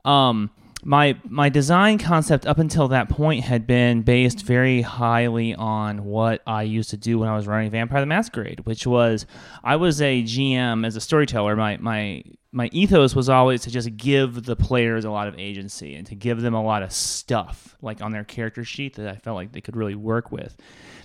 um, 0.05 0.51
my 0.85 1.19
my 1.25 1.49
design 1.49 1.99
concept 1.99 2.47
up 2.47 2.59
until 2.59 2.89
that 2.89 3.09
point 3.09 3.45
had 3.45 3.67
been 3.67 4.03
based 4.03 4.45
very 4.45 4.83
highly 4.83 5.55
on 5.55 6.05
what 6.05 6.43
I 6.47 6.63
used 6.63 6.91
to 6.91 6.97
do 6.97 7.19
when 7.19 7.29
I 7.29 7.35
was 7.35 7.47
running 7.47 7.71
Vampire 7.71 8.01
the 8.01 8.07
Masquerade, 8.07 8.61
which 8.67 8.87
was 8.87 9.27
I 9.65 9.77
was 9.77 10.01
a 10.01 10.23
GM 10.23 10.87
as 10.87 10.97
a 10.97 11.01
storyteller. 11.01 11.57
My 11.57 11.77
my 11.79 12.23
my 12.53 12.69
ethos 12.73 13.15
was 13.15 13.29
always 13.29 13.63
to 13.63 13.71
just 13.71 13.97
give 13.97 14.45
the 14.45 14.57
players 14.57 15.05
a 15.05 15.11
lot 15.11 15.29
of 15.29 15.39
agency 15.39 15.95
and 15.95 16.07
to 16.07 16.15
give 16.15 16.41
them 16.41 16.55
a 16.55 16.63
lot 16.63 16.83
of 16.83 16.93
stuff 16.93 17.77
like 17.83 18.01
on 18.01 18.13
their 18.13 18.25
character 18.25 18.65
sheet 18.65 18.95
that 18.95 19.09
I 19.09 19.17
felt 19.17 19.37
like 19.37 19.53
they 19.53 19.61
could 19.61 19.77
really 19.77 19.95
work 19.95 20.33
with. 20.33 20.57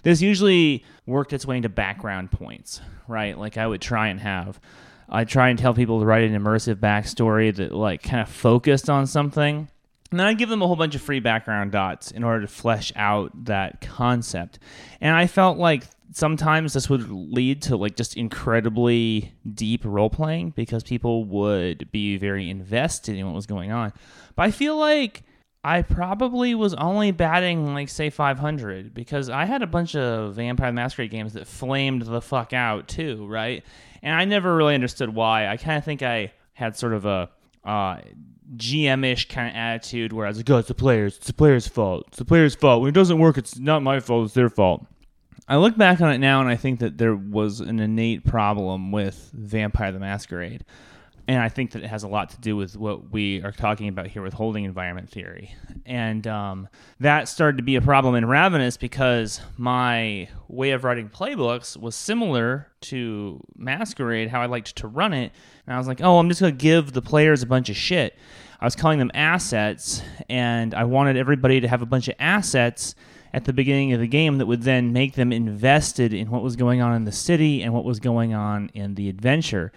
This 0.04 0.22
usually 0.22 0.86
worked 1.06 1.34
its 1.34 1.46
way 1.46 1.58
into 1.58 1.70
background 1.70 2.32
points, 2.32 2.82
right? 3.08 3.38
Like 3.38 3.58
I 3.58 3.68
would 3.68 3.82
try 3.82 4.08
and 4.08 4.20
have 4.20 4.60
I 5.12 5.26
try 5.26 5.50
and 5.50 5.60
tell 5.60 5.74
people 5.74 6.00
to 6.00 6.06
write 6.06 6.24
an 6.24 6.40
immersive 6.40 6.76
backstory 6.76 7.54
that 7.56 7.74
like 7.74 8.02
kind 8.02 8.22
of 8.22 8.30
focused 8.30 8.90
on 8.90 9.08
something. 9.08 9.68
And 10.12 10.20
then 10.20 10.28
I 10.28 10.34
give 10.34 10.50
them 10.50 10.62
a 10.62 10.68
whole 10.68 10.76
bunch 10.76 10.96
of 10.96 11.02
free 11.02 11.20
background 11.20 11.72
dots 11.72 12.12
in 12.12 12.24
order 12.24 12.42
to 12.42 12.48
flesh 12.48 12.92
out 12.96 13.46
that 13.46 13.82
concept. 13.82 14.60
And 15.00 15.16
I 15.16 15.28
felt 15.28 15.58
like 15.58 15.84
sometimes 16.14 16.74
this 16.74 16.90
would 16.90 17.10
lead 17.10 17.62
to 17.64 17.78
like 17.78 17.96
just 17.96 18.18
incredibly 18.18 19.34
deep 19.54 19.84
role 19.86 20.10
playing 20.10 20.52
because 20.52 20.84
people 20.84 21.26
would 21.26 21.92
be 21.92 22.18
very 22.18 22.50
invested 22.50 23.16
in 23.16 23.26
what 23.26 23.36
was 23.36 23.46
going 23.46 23.72
on. 23.72 23.94
But 24.36 24.44
I 24.44 24.52
feel 24.52 24.76
like 24.76 25.24
I 25.64 25.84
probably 25.84 26.56
was 26.56 26.74
only 26.74 27.12
batting 27.12 27.74
like 27.74 27.88
say 27.88 28.10
500 28.10 28.94
because 28.94 29.30
I 29.30 29.46
had 29.46 29.62
a 29.62 29.68
bunch 29.68 29.96
of 29.96 30.36
Vampire 30.36 30.72
Masquerade 30.72 31.12
games 31.12 31.34
that 31.34 31.48
flamed 31.48 32.02
the 32.02 32.22
fuck 32.22 32.52
out 32.52 32.88
too, 32.88 33.26
right? 33.28 33.64
And 34.02 34.14
I 34.16 34.26
never 34.26 34.56
really 34.56 34.76
understood 34.76 35.14
why. 35.14 35.48
I 35.48 35.58
kind 35.58 35.78
of 35.78 35.86
think 35.86 36.02
I 36.02 36.34
had 36.54 36.78
sort 36.78 36.94
of 36.94 37.06
a 37.06 37.30
uh, 37.64 37.98
GM-ish 38.56 39.30
kind 39.30 39.50
of 39.50 39.56
attitude 39.56 40.14
where 40.14 40.26
I 40.26 40.30
was 40.30 40.38
like, 40.38 40.50
"Oh, 40.50 40.58
it's 40.58 40.68
the 40.68 40.74
players. 40.74 41.18
It's 41.18 41.28
the 41.28 41.34
players' 41.34 41.68
fault. 41.68 42.06
It's 42.08 42.18
the 42.18 42.26
players' 42.26 42.56
fault. 42.56 42.82
When 42.82 42.90
it 42.90 42.96
doesn't 42.96 43.20
work, 43.20 43.38
it's 43.38 43.58
not 43.58 43.84
my 43.84 44.00
fault. 44.00 44.26
It's 44.26 44.34
their 44.34 44.50
fault." 44.50 44.86
I 45.48 45.58
look 45.58 45.78
back 45.78 46.00
on 46.02 46.12
it 46.12 46.20
now, 46.20 46.40
and 46.40 46.50
I 46.50 46.56
think 46.56 46.80
that 46.80 46.98
there 46.98 47.16
was 47.16 47.60
an 47.60 47.80
innate 47.80 48.24
problem 48.26 48.92
with 48.92 49.32
Vampire 49.34 49.92
the 49.92 50.00
Masquerade 50.00 50.64
and 51.32 51.42
I 51.42 51.48
think 51.48 51.72
that 51.72 51.84
it 51.84 51.88
has 51.88 52.04
a 52.04 52.10
lot 52.10 52.32
to 52.32 52.42
do 52.42 52.58
with 52.58 52.76
what 52.76 53.10
we 53.10 53.42
are 53.42 53.54
talking 53.54 53.88
about 53.88 54.08
here 54.08 54.22
with 54.22 54.34
holding 54.34 54.66
environment 54.66 55.10
theory. 55.10 55.56
And 55.86 56.28
um, 56.28 56.68
that 57.00 57.30
started 57.30 57.56
to 57.56 57.64
be 57.64 57.78
a 57.78 57.82
problem 57.82 58.16
in 58.16 58.26
Ravenous 58.26 58.76
because 58.76 59.40
my 59.56 60.28
way 60.50 60.72
of 60.72 60.84
writing 60.84 61.08
playbooks 61.08 61.78
was 61.78 61.96
similar 61.96 62.68
to 62.82 63.42
Masquerade, 63.56 64.28
how 64.28 64.42
I 64.42 64.48
liked 64.48 64.76
to 64.76 64.90
run 64.90 65.14
it. 65.14 65.32
And 65.66 65.74
I 65.74 65.78
was 65.78 65.88
like, 65.88 66.02
oh, 66.02 66.20
I'm 66.20 66.28
just 66.28 66.42
going 66.42 66.58
to 66.58 66.62
give 66.62 66.92
the 66.92 67.02
players 67.02 67.44
a 67.44 67.48
bunch 67.48 67.70
of 67.70 67.78
shit. 67.78 68.18
I 68.60 68.66
was 68.66 68.76
calling 68.76 69.00
them 69.00 69.12
assets, 69.14 70.04
and 70.30 70.74
I 70.74 70.84
wanted 70.84 71.16
everybody 71.16 71.62
to 71.62 71.68
have 71.70 71.82
a 71.82 71.86
bunch 71.86 72.10
of 72.10 72.16
assets 72.20 72.94
at 73.34 73.46
the 73.46 73.54
beginning 73.54 73.94
of 73.94 74.02
the 74.02 74.08
game 74.08 74.38
that 74.40 74.48
would 74.48 74.64
then 74.64 74.92
make 74.92 75.16
them 75.16 75.32
invested 75.32 76.14
in 76.14 76.30
what 76.30 76.44
was 76.44 76.58
going 76.58 76.82
on 76.82 76.94
in 76.94 77.06
the 77.06 77.12
city 77.14 77.64
and 77.64 77.74
what 77.74 77.86
was 77.86 78.02
going 78.02 78.34
on 78.34 78.70
in 78.74 78.96
the 78.96 79.08
adventure. 79.08 79.72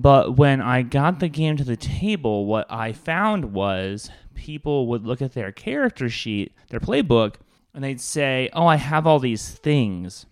But 0.00 0.36
when 0.36 0.60
I 0.60 0.82
got 0.82 1.18
the 1.18 1.28
game 1.28 1.56
to 1.56 1.64
the 1.64 1.76
table, 1.76 2.46
what 2.46 2.70
I 2.70 2.92
found 2.92 3.52
was 3.52 4.10
people 4.36 4.86
would 4.86 5.04
look 5.04 5.20
at 5.20 5.34
their 5.34 5.50
character 5.50 6.08
sheet, 6.08 6.52
their 6.68 6.78
playbook, 6.78 7.34
and 7.74 7.82
they'd 7.82 8.00
say, 8.00 8.48
Oh, 8.52 8.68
I 8.68 8.76
have 8.76 9.08
all 9.08 9.18
these 9.18 9.50
things. 9.50 10.24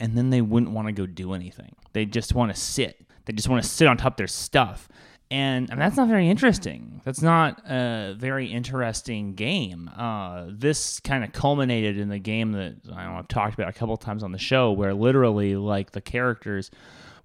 And 0.00 0.18
then 0.18 0.30
they 0.30 0.40
wouldn't 0.40 0.72
want 0.72 0.88
to 0.88 0.92
go 0.92 1.06
do 1.06 1.32
anything. 1.32 1.76
They 1.92 2.06
just 2.06 2.34
want 2.34 2.52
to 2.52 2.60
sit. 2.60 3.06
They 3.26 3.32
just 3.32 3.48
want 3.48 3.62
to 3.62 3.68
sit 3.68 3.86
on 3.86 3.96
top 3.96 4.14
of 4.14 4.16
their 4.16 4.26
stuff. 4.26 4.88
And, 5.30 5.70
and 5.70 5.80
that's 5.80 5.96
not 5.96 6.08
very 6.08 6.28
interesting. 6.28 7.00
That's 7.04 7.22
not 7.22 7.62
a 7.70 8.16
very 8.18 8.48
interesting 8.48 9.34
game. 9.34 9.88
Uh, 9.96 10.46
this 10.48 10.98
kind 10.98 11.22
of 11.22 11.32
culminated 11.32 11.98
in 11.98 12.08
the 12.08 12.18
game 12.18 12.50
that 12.52 12.74
I 12.92 13.06
know 13.06 13.14
I've 13.14 13.28
talked 13.28 13.54
about 13.54 13.68
a 13.68 13.72
couple 13.72 13.96
times 13.96 14.24
on 14.24 14.32
the 14.32 14.38
show, 14.38 14.72
where 14.72 14.92
literally, 14.92 15.54
like, 15.54 15.92
the 15.92 16.00
characters 16.00 16.72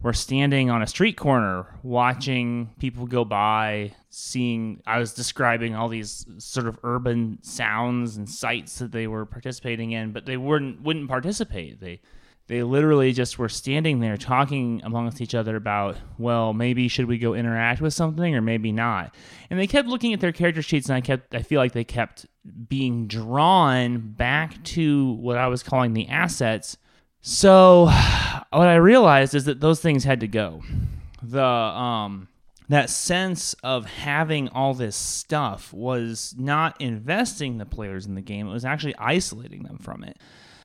were 0.01 0.13
standing 0.13 0.69
on 0.69 0.81
a 0.81 0.87
street 0.87 1.17
corner 1.17 1.65
watching 1.83 2.69
people 2.79 3.05
go 3.05 3.25
by, 3.25 3.91
seeing. 4.09 4.81
I 4.87 4.99
was 4.99 5.13
describing 5.13 5.75
all 5.75 5.89
these 5.89 6.25
sort 6.37 6.67
of 6.67 6.79
urban 6.83 7.39
sounds 7.41 8.15
and 8.15 8.29
sights 8.29 8.79
that 8.79 8.91
they 8.91 9.07
were 9.07 9.25
participating 9.25 9.91
in, 9.91 10.11
but 10.11 10.25
they 10.25 10.37
wouldn't 10.37 10.81
wouldn't 10.81 11.09
participate. 11.09 11.81
They 11.81 11.99
they 12.47 12.63
literally 12.63 13.13
just 13.13 13.37
were 13.37 13.47
standing 13.47 13.99
there 13.99 14.17
talking 14.17 14.81
amongst 14.83 15.21
each 15.21 15.35
other 15.35 15.55
about, 15.55 15.97
well, 16.17 16.51
maybe 16.51 16.87
should 16.87 17.05
we 17.05 17.19
go 17.19 17.35
interact 17.35 17.79
with 17.79 17.93
something 17.93 18.33
or 18.33 18.41
maybe 18.41 18.71
not. 18.71 19.13
And 19.51 19.59
they 19.59 19.67
kept 19.67 19.87
looking 19.87 20.13
at 20.13 20.19
their 20.19 20.31
character 20.31 20.63
sheets, 20.63 20.89
and 20.89 20.95
I 20.95 21.01
kept 21.01 21.35
I 21.35 21.43
feel 21.43 21.59
like 21.59 21.73
they 21.73 21.83
kept 21.83 22.25
being 22.67 23.05
drawn 23.05 23.99
back 23.99 24.63
to 24.63 25.13
what 25.13 25.37
I 25.37 25.47
was 25.47 25.61
calling 25.61 25.93
the 25.93 26.07
assets 26.07 26.77
so 27.21 27.85
what 28.51 28.67
I 28.67 28.75
realized 28.75 29.35
is 29.35 29.45
that 29.45 29.59
those 29.59 29.81
things 29.81 30.03
had 30.03 30.19
to 30.21 30.27
go. 30.27 30.63
The 31.21 31.43
um 31.43 32.27
that 32.69 32.89
sense 32.89 33.55
of 33.63 33.85
having 33.85 34.47
all 34.49 34.75
this 34.75 34.95
stuff 34.95 35.73
was 35.73 36.35
not 36.37 36.79
investing 36.79 37.57
the 37.57 37.65
players 37.65 38.05
in 38.05 38.13
the 38.13 38.21
game, 38.21 38.47
it 38.47 38.51
was 38.51 38.63
actually 38.63 38.95
isolating 38.97 39.63
them 39.63 39.79
from 39.79 40.03
it. 40.03 40.17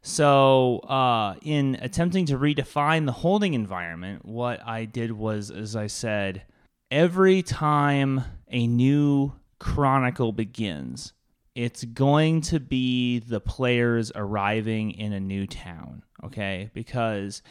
So, 0.03 0.81
uh, 0.81 1.37
in 1.41 1.79
attempting 1.81 2.27
to 2.27 2.39
redefine 2.39 3.07
the 3.07 3.13
holding 3.13 3.55
environment, 3.55 4.27
what 4.27 4.61
I 4.67 4.85
did 4.85 5.13
was, 5.13 5.51
as 5.51 5.75
I 5.75 5.87
said, 5.87 6.43
every 6.91 7.43
time 7.43 8.23
a 8.49 8.67
new 8.67 9.33
chronicle 9.59 10.33
begins, 10.33 11.15
it's 11.55 11.85
going 11.85 12.43
to 12.43 12.61
be 12.61 13.21
the 13.21 13.41
players 13.41 14.13
arriving 14.15 14.91
in 14.91 15.15
a 15.15 15.21
new 15.21 15.47
town, 15.47 16.03
okay? 16.27 16.71
Because 16.75 17.43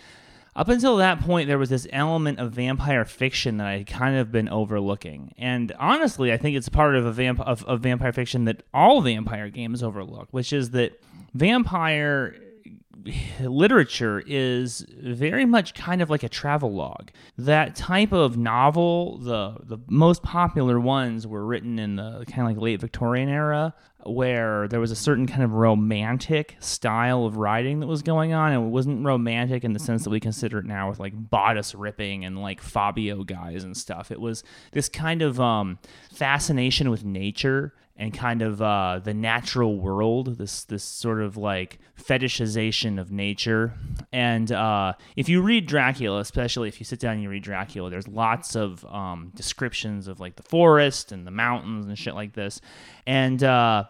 up 0.56 0.70
until 0.70 0.98
that 0.98 1.20
point, 1.22 1.48
there 1.48 1.58
was 1.58 1.70
this 1.70 1.88
element 1.92 2.40
of 2.40 2.52
vampire 2.52 3.06
fiction 3.06 3.58
that 3.58 3.68
I 3.68 3.78
had 3.80 3.88
kind 3.88 4.18
of 4.18 4.32
been 4.32 4.50
overlooking, 4.50 5.34
and 5.38 5.72
honestly, 5.80 6.32
I 6.32 6.38
think 6.38 6.56
it's 6.56 6.70
part 6.70 6.96
of 6.96 7.06
a 7.06 7.12
vamp- 7.12 7.40
of, 7.40 7.64
of 7.66 7.82
vampire 7.82 8.14
fiction 8.14 8.46
that 8.46 8.64
all 8.74 9.02
vampire 9.02 9.50
games 9.50 9.82
overlook, 9.82 10.28
which 10.32 10.54
is 10.54 10.72
that 10.72 11.02
vampire 11.34 12.36
literature 13.42 14.24
is 14.26 14.86
very 15.02 15.46
much 15.46 15.74
kind 15.74 16.02
of 16.02 16.10
like 16.10 16.24
a 16.24 16.30
travel 16.30 16.74
log. 16.74 17.12
That 17.38 17.76
type 17.76 18.12
of 18.12 18.38
novel, 18.38 19.18
the 19.18 19.58
the 19.64 19.78
most 19.88 20.24
popular 20.24 20.80
ones 20.80 21.26
were 21.28 21.46
written 21.46 21.80
in 21.80 21.96
the 21.96 22.26
kind 22.28 22.48
of 22.48 22.56
like 22.56 22.62
late 22.62 22.80
Victorian 22.80 23.30
era 23.30 23.74
where 24.06 24.68
there 24.68 24.80
was 24.80 24.92
a 24.92 24.96
certain 24.96 25.26
kind 25.26 25.44
of 25.44 25.54
romantic 25.54 26.58
style 26.60 27.26
of 27.26 27.38
writing 27.38 27.80
that 27.80 27.88
was 27.88 28.02
going 28.02 28.34
on. 28.34 28.52
And 28.52 28.66
it 28.66 28.70
wasn't 28.70 29.06
romantic 29.06 29.64
in 29.64 29.74
the 29.74 29.80
sense 29.80 30.04
that 30.04 30.10
we 30.10 30.20
consider 30.20 30.60
it 30.60 30.66
now 30.66 30.90
with 30.90 31.00
like 31.00 31.14
bodice 31.16 31.74
ripping 31.74 32.26
and 32.26 32.42
like 32.42 32.62
Fabio 32.62 33.24
guys 33.24 33.64
and 33.64 33.76
stuff. 33.76 34.12
It 34.12 34.20
was 34.20 34.44
this 34.74 34.90
kind 34.90 35.22
of 35.22 35.40
um, 35.40 35.80
fascination 36.12 36.90
with 36.90 37.06
nature 37.06 37.74
and 38.04 38.14
kind 38.14 38.42
of 38.42 38.62
uh, 38.62 39.00
the 39.02 39.14
natural 39.14 39.80
world, 39.80 40.38
this 40.38 40.66
this 40.66 40.84
sort 40.84 41.22
of 41.22 41.38
like 41.38 41.80
fetishization 41.98 43.00
of 43.00 43.14
nature. 43.14 43.76
And 44.12 44.52
uh, 44.52 44.94
if 45.16 45.30
you 45.30 45.42
read 45.42 45.68
Dracula, 45.68 46.20
especially 46.20 46.68
if 46.68 46.82
you 46.82 46.86
sit 46.86 47.00
down 47.00 47.14
and 47.14 47.24
you 47.24 47.30
read 47.30 47.44
Dracula, 47.44 47.90
there's 47.90 48.10
lots 48.10 48.58
of 48.58 48.84
um, 48.88 49.32
descriptions 49.36 50.10
of 50.10 50.20
like 50.20 50.36
the 50.36 50.44
forest 50.44 51.14
and 51.14 51.26
the 51.26 51.32
mountains 51.32 51.86
and 51.86 51.98
shit 51.98 52.14
like 52.14 52.34
this. 52.34 52.60
And 53.08 53.42
uh, 53.42 53.86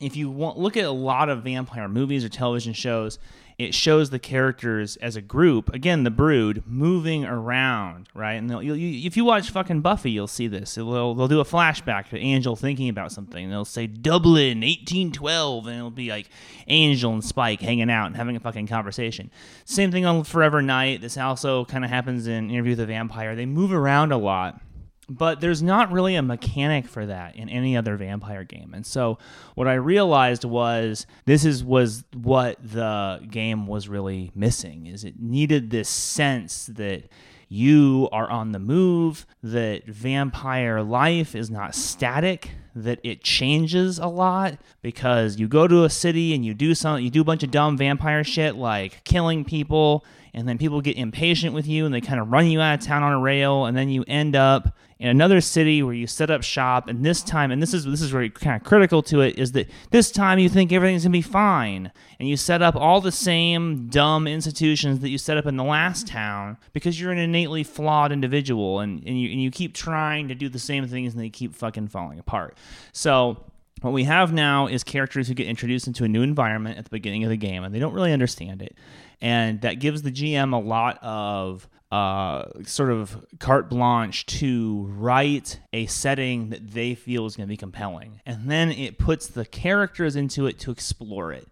if 0.00 0.16
you 0.16 0.30
want, 0.30 0.56
look 0.56 0.78
at 0.78 0.86
a 0.86 0.90
lot 0.90 1.28
of 1.28 1.44
vampire 1.44 1.88
movies 1.88 2.24
or 2.24 2.30
television 2.30 2.72
shows, 2.72 3.18
it 3.58 3.74
shows 3.74 4.10
the 4.10 4.18
characters 4.18 4.96
as 4.96 5.16
a 5.16 5.20
group. 5.20 5.74
Again 5.74 6.04
the 6.04 6.10
brood 6.10 6.62
moving 6.66 7.24
around 7.24 8.08
right? 8.14 8.34
And 8.34 8.50
you, 8.64 8.74
if 8.74 9.16
you 9.16 9.24
watch 9.24 9.50
fucking 9.50 9.80
buffy 9.80 10.10
you'll 10.10 10.26
see 10.26 10.46
this. 10.46 10.76
They'll, 10.76 11.14
they'll 11.14 11.28
do 11.28 11.40
a 11.40 11.44
flashback 11.44 12.08
to 12.10 12.18
angel 12.18 12.56
thinking 12.56 12.88
about 12.88 13.12
something. 13.12 13.50
They'll 13.50 13.64
say 13.64 13.86
dublin 13.86 14.60
1812 14.60 15.66
and 15.66 15.76
it'll 15.76 15.90
be 15.90 16.10
like 16.10 16.30
angel 16.68 17.12
and 17.12 17.24
spike 17.24 17.60
hanging 17.60 17.90
out 17.90 18.06
and 18.06 18.16
having 18.16 18.36
a 18.36 18.40
fucking 18.40 18.66
conversation. 18.66 19.30
Same 19.64 19.90
thing 19.90 20.06
on 20.06 20.24
forever 20.24 20.62
knight. 20.62 21.00
This 21.00 21.16
also 21.18 21.64
kind 21.64 21.84
of 21.84 21.90
happens 21.90 22.26
in 22.26 22.50
interview 22.50 22.72
with 22.72 22.78
the 22.78 22.86
vampire. 22.86 23.34
They 23.34 23.46
move 23.46 23.72
around 23.72 24.12
a 24.12 24.18
lot 24.18 24.60
but 25.08 25.40
there's 25.40 25.62
not 25.62 25.90
really 25.90 26.14
a 26.14 26.22
mechanic 26.22 26.86
for 26.86 27.06
that 27.06 27.36
in 27.36 27.48
any 27.48 27.76
other 27.76 27.96
vampire 27.96 28.44
game. 28.44 28.72
And 28.74 28.86
so 28.86 29.18
what 29.54 29.66
i 29.66 29.74
realized 29.74 30.44
was 30.44 31.06
this 31.24 31.44
is 31.44 31.64
was 31.64 32.04
what 32.14 32.56
the 32.62 33.20
game 33.30 33.66
was 33.66 33.88
really 33.88 34.30
missing 34.34 34.86
is 34.86 35.04
it 35.04 35.20
needed 35.20 35.70
this 35.70 35.88
sense 35.88 36.66
that 36.66 37.04
you 37.48 38.08
are 38.12 38.30
on 38.30 38.52
the 38.52 38.58
move 38.58 39.26
that 39.42 39.86
vampire 39.86 40.82
life 40.82 41.34
is 41.34 41.50
not 41.50 41.74
static 41.74 42.50
that 42.74 43.00
it 43.02 43.22
changes 43.22 43.98
a 43.98 44.06
lot 44.06 44.58
because 44.82 45.38
you 45.38 45.48
go 45.48 45.66
to 45.66 45.84
a 45.84 45.90
city 45.90 46.34
and 46.34 46.44
you 46.44 46.54
do 46.54 46.74
some 46.74 47.00
you 47.00 47.10
do 47.10 47.22
a 47.22 47.24
bunch 47.24 47.42
of 47.42 47.50
dumb 47.50 47.76
vampire 47.76 48.22
shit 48.22 48.54
like 48.54 49.02
killing 49.04 49.44
people 49.44 50.04
and 50.34 50.48
then 50.48 50.58
people 50.58 50.80
get 50.80 50.96
impatient 50.96 51.54
with 51.54 51.66
you 51.66 51.84
and 51.84 51.94
they 51.94 52.00
kind 52.00 52.20
of 52.20 52.30
run 52.30 52.46
you 52.46 52.60
out 52.60 52.80
of 52.80 52.84
town 52.84 53.02
on 53.02 53.12
a 53.12 53.18
rail 53.18 53.66
and 53.66 53.76
then 53.76 53.88
you 53.88 54.04
end 54.06 54.36
up 54.36 54.74
in 54.98 55.08
another 55.08 55.40
city 55.40 55.82
where 55.82 55.94
you 55.94 56.06
set 56.06 56.30
up 56.30 56.42
shop 56.42 56.88
and 56.88 57.04
this 57.04 57.22
time 57.22 57.52
and 57.52 57.62
this 57.62 57.72
is 57.72 57.84
this 57.84 58.02
is 58.02 58.10
very 58.10 58.28
kind 58.28 58.60
of 58.60 58.66
critical 58.66 59.02
to 59.02 59.20
it 59.20 59.38
is 59.38 59.52
that 59.52 59.68
this 59.90 60.10
time 60.10 60.38
you 60.38 60.48
think 60.48 60.72
everything's 60.72 61.04
going 61.04 61.12
to 61.12 61.18
be 61.18 61.22
fine 61.22 61.92
and 62.18 62.28
you 62.28 62.36
set 62.36 62.62
up 62.62 62.74
all 62.74 63.00
the 63.00 63.12
same 63.12 63.86
dumb 63.88 64.26
institutions 64.26 65.00
that 65.00 65.10
you 65.10 65.18
set 65.18 65.36
up 65.36 65.46
in 65.46 65.56
the 65.56 65.64
last 65.64 66.08
town 66.08 66.56
because 66.72 67.00
you're 67.00 67.12
an 67.12 67.18
innately 67.18 67.62
flawed 67.62 68.10
individual 68.10 68.80
and, 68.80 69.04
and, 69.06 69.20
you, 69.20 69.30
and 69.30 69.40
you 69.40 69.50
keep 69.50 69.72
trying 69.72 70.26
to 70.26 70.34
do 70.34 70.48
the 70.48 70.58
same 70.58 70.86
things 70.88 71.14
and 71.14 71.22
they 71.22 71.30
keep 71.30 71.54
fucking 71.54 71.86
falling 71.86 72.18
apart. 72.18 72.56
So 72.92 73.44
what 73.82 73.92
we 73.92 74.04
have 74.04 74.32
now 74.32 74.66
is 74.66 74.82
characters 74.82 75.28
who 75.28 75.34
get 75.34 75.46
introduced 75.46 75.86
into 75.86 76.02
a 76.02 76.08
new 76.08 76.22
environment 76.22 76.78
at 76.78 76.84
the 76.84 76.90
beginning 76.90 77.22
of 77.22 77.30
the 77.30 77.36
game 77.36 77.62
and 77.62 77.72
they 77.72 77.78
don't 77.78 77.94
really 77.94 78.12
understand 78.12 78.62
it 78.62 78.76
and 79.20 79.60
that 79.62 79.80
gives 79.80 80.02
the 80.02 80.10
gm 80.10 80.52
a 80.52 80.58
lot 80.58 80.98
of 81.02 81.68
uh, 81.90 82.44
sort 82.64 82.90
of 82.90 83.24
carte 83.38 83.70
blanche 83.70 84.26
to 84.26 84.86
write 84.90 85.58
a 85.72 85.86
setting 85.86 86.50
that 86.50 86.70
they 86.72 86.94
feel 86.94 87.24
is 87.24 87.34
going 87.34 87.46
to 87.46 87.50
be 87.50 87.56
compelling. 87.56 88.20
And 88.26 88.50
then 88.50 88.70
it 88.70 88.98
puts 88.98 89.26
the 89.26 89.46
characters 89.46 90.14
into 90.14 90.46
it 90.46 90.58
to 90.60 90.70
explore 90.70 91.32
it. 91.32 91.48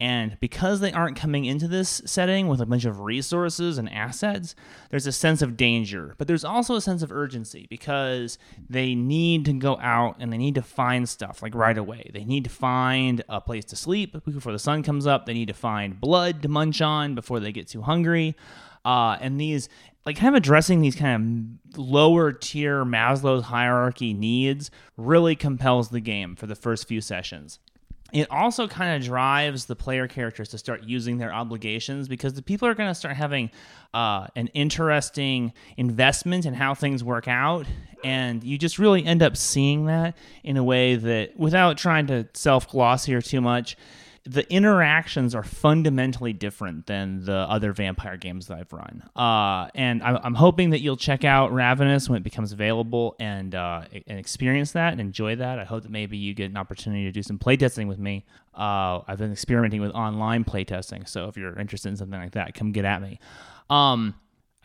And 0.00 0.38
because 0.40 0.80
they 0.80 0.92
aren't 0.92 1.18
coming 1.18 1.44
into 1.44 1.68
this 1.68 2.00
setting 2.06 2.48
with 2.48 2.60
a 2.62 2.66
bunch 2.66 2.86
of 2.86 3.00
resources 3.00 3.76
and 3.76 3.92
assets, 3.92 4.54
there's 4.88 5.06
a 5.06 5.12
sense 5.12 5.42
of 5.42 5.58
danger. 5.58 6.14
But 6.16 6.26
there's 6.26 6.44
also 6.44 6.74
a 6.74 6.80
sense 6.80 7.02
of 7.02 7.12
urgency 7.12 7.66
because 7.68 8.38
they 8.68 8.94
need 8.94 9.44
to 9.44 9.52
go 9.52 9.78
out 9.78 10.16
and 10.18 10.32
they 10.32 10.38
need 10.38 10.54
to 10.54 10.62
find 10.62 11.06
stuff 11.06 11.42
like 11.42 11.54
right 11.54 11.76
away. 11.76 12.10
They 12.14 12.24
need 12.24 12.44
to 12.44 12.50
find 12.50 13.22
a 13.28 13.42
place 13.42 13.66
to 13.66 13.76
sleep 13.76 14.24
before 14.24 14.52
the 14.52 14.58
sun 14.58 14.82
comes 14.82 15.06
up. 15.06 15.26
They 15.26 15.34
need 15.34 15.48
to 15.48 15.54
find 15.54 16.00
blood 16.00 16.40
to 16.42 16.48
munch 16.48 16.80
on 16.80 17.14
before 17.14 17.38
they 17.38 17.52
get 17.52 17.68
too 17.68 17.82
hungry. 17.82 18.34
Uh, 18.84 19.18
and 19.20 19.38
these 19.38 19.68
like 20.06 20.16
kind 20.16 20.34
of 20.34 20.38
addressing 20.38 20.80
these 20.80 20.96
kind 20.96 21.58
of 21.72 21.78
lower 21.78 22.32
tier 22.32 22.84
Maslow's 22.84 23.44
hierarchy 23.44 24.14
needs 24.14 24.70
really 24.96 25.36
compels 25.36 25.90
the 25.90 26.00
game 26.00 26.36
for 26.36 26.46
the 26.46 26.54
first 26.54 26.88
few 26.88 27.02
sessions. 27.02 27.58
It 28.12 28.30
also 28.30 28.66
kind 28.66 28.96
of 28.96 29.06
drives 29.06 29.66
the 29.66 29.76
player 29.76 30.08
characters 30.08 30.48
to 30.50 30.58
start 30.58 30.84
using 30.84 31.18
their 31.18 31.32
obligations 31.32 32.08
because 32.08 32.34
the 32.34 32.42
people 32.42 32.66
are 32.68 32.74
going 32.74 32.88
to 32.88 32.94
start 32.94 33.16
having 33.16 33.50
uh, 33.94 34.26
an 34.36 34.48
interesting 34.48 35.52
investment 35.76 36.46
in 36.46 36.54
how 36.54 36.74
things 36.74 37.04
work 37.04 37.28
out. 37.28 37.66
And 38.02 38.42
you 38.42 38.56
just 38.58 38.78
really 38.78 39.04
end 39.04 39.22
up 39.22 39.36
seeing 39.36 39.86
that 39.86 40.16
in 40.42 40.56
a 40.56 40.64
way 40.64 40.96
that, 40.96 41.38
without 41.38 41.76
trying 41.76 42.06
to 42.08 42.26
self 42.34 42.68
gloss 42.68 43.04
here 43.04 43.20
too 43.20 43.40
much, 43.40 43.76
the 44.30 44.48
interactions 44.52 45.34
are 45.34 45.42
fundamentally 45.42 46.32
different 46.32 46.86
than 46.86 47.24
the 47.24 47.34
other 47.34 47.72
vampire 47.72 48.16
games 48.16 48.46
that 48.46 48.58
I've 48.58 48.72
run. 48.72 49.02
Uh, 49.16 49.68
and 49.74 50.00
I'm, 50.04 50.18
I'm, 50.22 50.34
hoping 50.34 50.70
that 50.70 50.80
you'll 50.80 50.96
check 50.96 51.24
out 51.24 51.52
Ravenous 51.52 52.08
when 52.08 52.16
it 52.16 52.22
becomes 52.22 52.52
available 52.52 53.16
and 53.18 53.56
uh, 53.56 53.82
and 54.06 54.18
experience 54.20 54.70
that 54.72 54.92
and 54.92 55.00
enjoy 55.00 55.34
that. 55.36 55.58
I 55.58 55.64
hope 55.64 55.82
that 55.82 55.90
maybe 55.90 56.16
you 56.16 56.32
get 56.32 56.48
an 56.48 56.56
opportunity 56.56 57.04
to 57.04 57.12
do 57.12 57.24
some 57.24 57.40
playtesting 57.40 57.88
with 57.88 57.98
me. 57.98 58.24
Uh, 58.54 59.00
I've 59.08 59.18
been 59.18 59.32
experimenting 59.32 59.80
with 59.80 59.90
online 59.92 60.44
playtesting, 60.44 61.08
so 61.08 61.26
if 61.26 61.36
you're 61.36 61.58
interested 61.58 61.88
in 61.88 61.96
something 61.96 62.20
like 62.20 62.32
that, 62.32 62.54
come 62.54 62.70
get 62.70 62.84
at 62.84 63.02
me. 63.02 63.18
Um, 63.68 64.14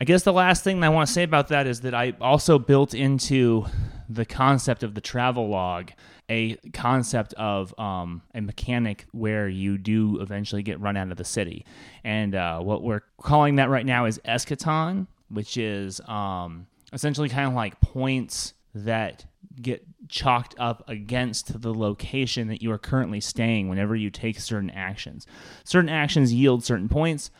I 0.00 0.04
guess 0.04 0.22
the 0.22 0.32
last 0.32 0.62
thing 0.62 0.84
I 0.84 0.90
want 0.90 1.08
to 1.08 1.12
say 1.12 1.24
about 1.24 1.48
that 1.48 1.66
is 1.66 1.80
that 1.80 1.94
I 1.94 2.14
also 2.20 2.60
built 2.60 2.94
into 2.94 3.66
the 4.08 4.24
concept 4.24 4.84
of 4.84 4.94
the 4.94 5.00
travel 5.00 5.48
log 5.48 5.90
a 6.28 6.56
concept 6.72 7.34
of 7.34 7.78
um, 7.78 8.22
a 8.34 8.40
mechanic 8.40 9.06
where 9.12 9.48
you 9.48 9.78
do 9.78 10.20
eventually 10.20 10.62
get 10.62 10.80
run 10.80 10.96
out 10.96 11.10
of 11.10 11.16
the 11.16 11.24
city. 11.24 11.64
And 12.04 12.34
uh, 12.34 12.60
what 12.60 12.82
we're 12.82 13.02
calling 13.20 13.56
that 13.56 13.68
right 13.68 13.86
now 13.86 14.06
is 14.06 14.18
eschaton, 14.24 15.06
which 15.28 15.56
is 15.56 16.00
um, 16.02 16.66
essentially 16.92 17.28
kind 17.28 17.48
of 17.48 17.54
like 17.54 17.80
points 17.80 18.54
that 18.74 19.24
get 19.60 19.84
chalked 20.08 20.54
up 20.58 20.84
against 20.88 21.62
the 21.62 21.72
location 21.72 22.48
that 22.48 22.62
you 22.62 22.70
are 22.70 22.78
currently 22.78 23.20
staying 23.20 23.68
whenever 23.68 23.96
you 23.96 24.10
take 24.10 24.38
certain 24.38 24.70
actions. 24.70 25.26
Certain 25.64 25.88
actions 25.88 26.32
yield 26.32 26.62
certain 26.64 26.88
points. 26.88 27.30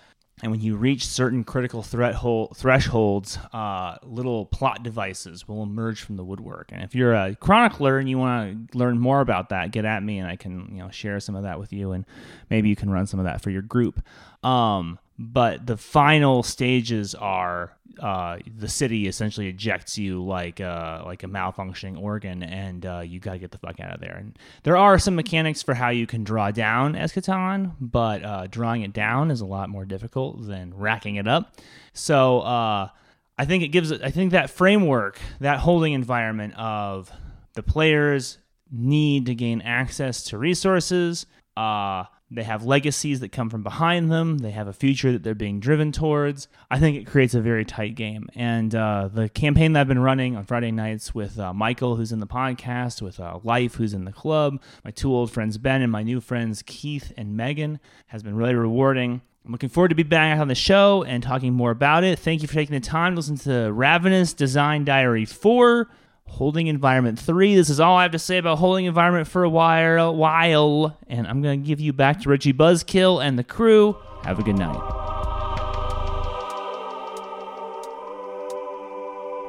And 0.43 0.53
when 0.53 0.61
you 0.61 0.76
reach 0.76 1.07
certain 1.07 1.45
critical 1.45 1.82
thresholds, 1.82 3.39
uh, 3.55 3.97
little 4.03 4.45
plot 4.45 4.82
devices 4.82 5.49
will 5.49 5.62
emerge 5.62 6.03
from 6.03 6.16
the 6.16 6.24
woodwork. 6.24 6.68
And 6.72 6.82
if 6.82 6.95
you're 6.95 7.14
a 7.14 7.34
chronicler 7.34 7.99
and 7.99 8.07
you 8.09 8.18
want 8.18 8.70
to 8.70 8.78
learn 8.78 8.99
more 8.99 9.20
about 9.20 9.49
that, 9.49 9.70
get 9.70 9.87
at 9.87 10.03
me 10.03 10.18
and 10.18 10.28
I 10.28 10.37
can 10.37 10.68
you 10.72 10.82
know 10.82 10.91
share 10.91 11.20
some 11.20 11.37
of 11.37 11.45
that 11.45 11.59
with 11.59 11.72
you, 11.72 11.93
and 11.93 12.05
maybe 12.51 12.68
you 12.68 12.76
can 12.76 12.91
run 12.91 13.07
some 13.07 13.18
of 13.18 13.24
that 13.24 13.41
for 13.41 13.49
your 13.49 13.62
group. 13.62 14.03
Um, 14.45 14.99
but 15.18 15.66
the 15.66 15.76
final 15.76 16.42
stages 16.42 17.14
are 17.14 17.72
uh, 18.00 18.38
the 18.58 18.68
city 18.68 19.06
essentially 19.06 19.48
ejects 19.48 19.96
you 19.96 20.22
like 20.22 20.60
like 20.60 21.22
a 21.22 21.26
malfunctioning 21.26 22.00
organ, 22.00 22.42
and 22.42 22.84
uh, 22.84 23.00
you 23.00 23.18
got 23.18 23.32
to 23.32 23.38
get 23.38 23.50
the 23.50 23.58
fuck 23.58 23.80
out 23.80 23.94
of 23.94 24.00
there. 24.00 24.16
And 24.16 24.38
there 24.64 24.76
are 24.76 24.98
some 24.98 25.14
mechanics 25.16 25.62
for 25.62 25.74
how 25.74 25.88
you 25.88 26.06
can 26.06 26.24
draw 26.24 26.50
down 26.50 26.94
eschaton, 26.94 27.72
but 27.80 28.22
uh, 28.22 28.46
drawing 28.48 28.82
it 28.82 28.92
down 28.92 29.30
is 29.30 29.40
a 29.40 29.46
lot 29.46 29.68
more 29.68 29.84
difficult 29.84 30.46
than 30.46 30.74
racking 30.74 31.16
it 31.16 31.26
up. 31.26 31.54
So 31.94 32.40
uh, 32.40 32.88
I 33.38 33.44
think 33.44 33.62
it 33.62 33.68
gives. 33.68 33.92
I 33.92 34.10
think 34.10 34.32
that 34.32 34.50
framework, 34.50 35.18
that 35.40 35.60
holding 35.60 35.94
environment 35.94 36.54
of 36.58 37.10
the 37.54 37.62
players 37.62 38.38
need 38.70 39.26
to 39.26 39.34
gain 39.34 39.62
access 39.62 40.24
to 40.24 40.38
resources. 40.38 41.26
Uh, 41.56 42.04
they 42.30 42.42
have 42.42 42.64
legacies 42.64 43.20
that 43.20 43.30
come 43.30 43.48
from 43.48 43.62
behind 43.62 44.10
them. 44.10 44.38
They 44.38 44.50
have 44.50 44.66
a 44.66 44.72
future 44.72 45.12
that 45.12 45.22
they're 45.22 45.34
being 45.34 45.60
driven 45.60 45.92
towards. 45.92 46.48
I 46.70 46.80
think 46.80 46.96
it 46.96 47.06
creates 47.06 47.34
a 47.34 47.40
very 47.40 47.64
tight 47.64 47.94
game. 47.94 48.28
And 48.34 48.74
uh, 48.74 49.08
the 49.12 49.28
campaign 49.28 49.74
that 49.74 49.82
I've 49.82 49.88
been 49.88 50.00
running 50.00 50.36
on 50.36 50.44
Friday 50.44 50.72
nights 50.72 51.14
with 51.14 51.38
uh, 51.38 51.52
Michael, 51.52 51.96
who's 51.96 52.10
in 52.10 52.18
the 52.18 52.26
podcast, 52.26 53.00
with 53.00 53.20
uh, 53.20 53.38
Life, 53.44 53.76
who's 53.76 53.94
in 53.94 54.04
the 54.04 54.12
club, 54.12 54.60
my 54.84 54.90
two 54.90 55.14
old 55.14 55.30
friends 55.30 55.56
Ben, 55.56 55.82
and 55.82 55.92
my 55.92 56.02
new 56.02 56.20
friends 56.20 56.62
Keith 56.66 57.12
and 57.16 57.36
Megan, 57.36 57.78
has 58.08 58.24
been 58.24 58.34
really 58.34 58.54
rewarding. 58.54 59.22
I'm 59.44 59.52
looking 59.52 59.68
forward 59.68 59.90
to 59.90 59.94
be 59.94 60.02
back 60.02 60.40
on 60.40 60.48
the 60.48 60.56
show 60.56 61.04
and 61.04 61.22
talking 61.22 61.54
more 61.54 61.70
about 61.70 62.02
it. 62.02 62.18
Thank 62.18 62.42
you 62.42 62.48
for 62.48 62.54
taking 62.54 62.74
the 62.74 62.80
time 62.80 63.12
to 63.12 63.16
listen 63.16 63.36
to 63.38 63.72
Ravenous 63.72 64.34
Design 64.34 64.84
Diary 64.84 65.24
4. 65.24 65.88
Holding 66.28 66.66
Environment 66.66 67.18
3. 67.18 67.54
This 67.54 67.70
is 67.70 67.80
all 67.80 67.96
I 67.96 68.02
have 68.02 68.12
to 68.12 68.18
say 68.18 68.38
about 68.38 68.58
Holding 68.58 68.84
Environment 68.84 69.26
for 69.26 69.44
a 69.44 69.48
while, 69.48 70.14
while 70.14 70.98
and 71.08 71.26
I'm 71.26 71.42
going 71.42 71.62
to 71.62 71.66
give 71.66 71.80
you 71.80 71.92
back 71.92 72.20
to 72.22 72.28
Richie 72.28 72.52
Buzzkill 72.52 73.24
and 73.24 73.38
the 73.38 73.44
crew. 73.44 73.96
Have 74.24 74.38
a 74.38 74.42
good 74.42 74.58
night. 74.58 74.96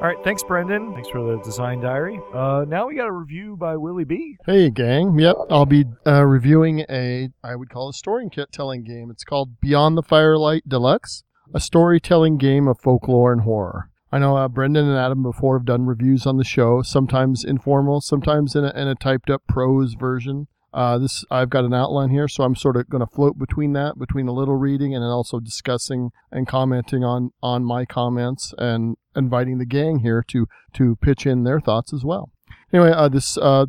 All 0.00 0.04
right, 0.04 0.16
thanks, 0.22 0.44
Brendan. 0.44 0.94
Thanks 0.94 1.08
for 1.08 1.24
the 1.24 1.42
design 1.42 1.80
diary. 1.80 2.20
Uh, 2.32 2.64
now 2.68 2.86
we 2.86 2.94
got 2.94 3.08
a 3.08 3.12
review 3.12 3.56
by 3.56 3.76
Willie 3.76 4.04
B. 4.04 4.36
Hey, 4.46 4.70
gang. 4.70 5.18
Yep, 5.18 5.34
I'll 5.50 5.66
be 5.66 5.86
uh, 6.06 6.24
reviewing 6.24 6.84
a, 6.88 7.30
I 7.42 7.56
would 7.56 7.68
call 7.68 7.88
a 7.88 7.92
storytelling 7.92 8.84
game. 8.84 9.10
It's 9.10 9.24
called 9.24 9.60
Beyond 9.60 9.98
the 9.98 10.04
Firelight 10.04 10.68
Deluxe, 10.68 11.24
a 11.52 11.58
storytelling 11.58 12.38
game 12.38 12.68
of 12.68 12.78
folklore 12.80 13.32
and 13.32 13.40
horror. 13.42 13.90
I 14.10 14.18
know 14.18 14.36
uh, 14.36 14.48
Brendan 14.48 14.88
and 14.88 14.96
Adam 14.96 15.22
before 15.22 15.58
have 15.58 15.66
done 15.66 15.84
reviews 15.86 16.26
on 16.26 16.38
the 16.38 16.44
show, 16.44 16.82
sometimes 16.82 17.44
informal, 17.44 18.00
sometimes 18.00 18.54
in 18.54 18.64
a, 18.64 18.70
in 18.70 18.88
a 18.88 18.94
typed 18.94 19.28
up 19.28 19.42
prose 19.46 19.94
version. 19.94 20.48
Uh, 20.72 20.98
this 20.98 21.24
I've 21.30 21.50
got 21.50 21.64
an 21.64 21.74
outline 21.74 22.10
here, 22.10 22.28
so 22.28 22.44
I'm 22.44 22.54
sort 22.54 22.76
of 22.76 22.88
going 22.88 23.00
to 23.00 23.12
float 23.12 23.38
between 23.38 23.72
that, 23.72 23.98
between 23.98 24.28
a 24.28 24.32
little 24.32 24.56
reading 24.56 24.94
and 24.94 25.02
then 25.02 25.10
also 25.10 25.40
discussing 25.40 26.10
and 26.30 26.46
commenting 26.46 27.04
on 27.04 27.32
on 27.42 27.64
my 27.64 27.84
comments 27.84 28.54
and 28.58 28.96
inviting 29.16 29.58
the 29.58 29.64
gang 29.64 30.00
here 30.00 30.22
to 30.28 30.46
to 30.74 30.96
pitch 30.96 31.26
in 31.26 31.44
their 31.44 31.60
thoughts 31.60 31.92
as 31.92 32.04
well. 32.04 32.30
Anyway, 32.72 32.90
uh, 32.90 33.08
this 33.08 33.38
uh, 33.38 33.66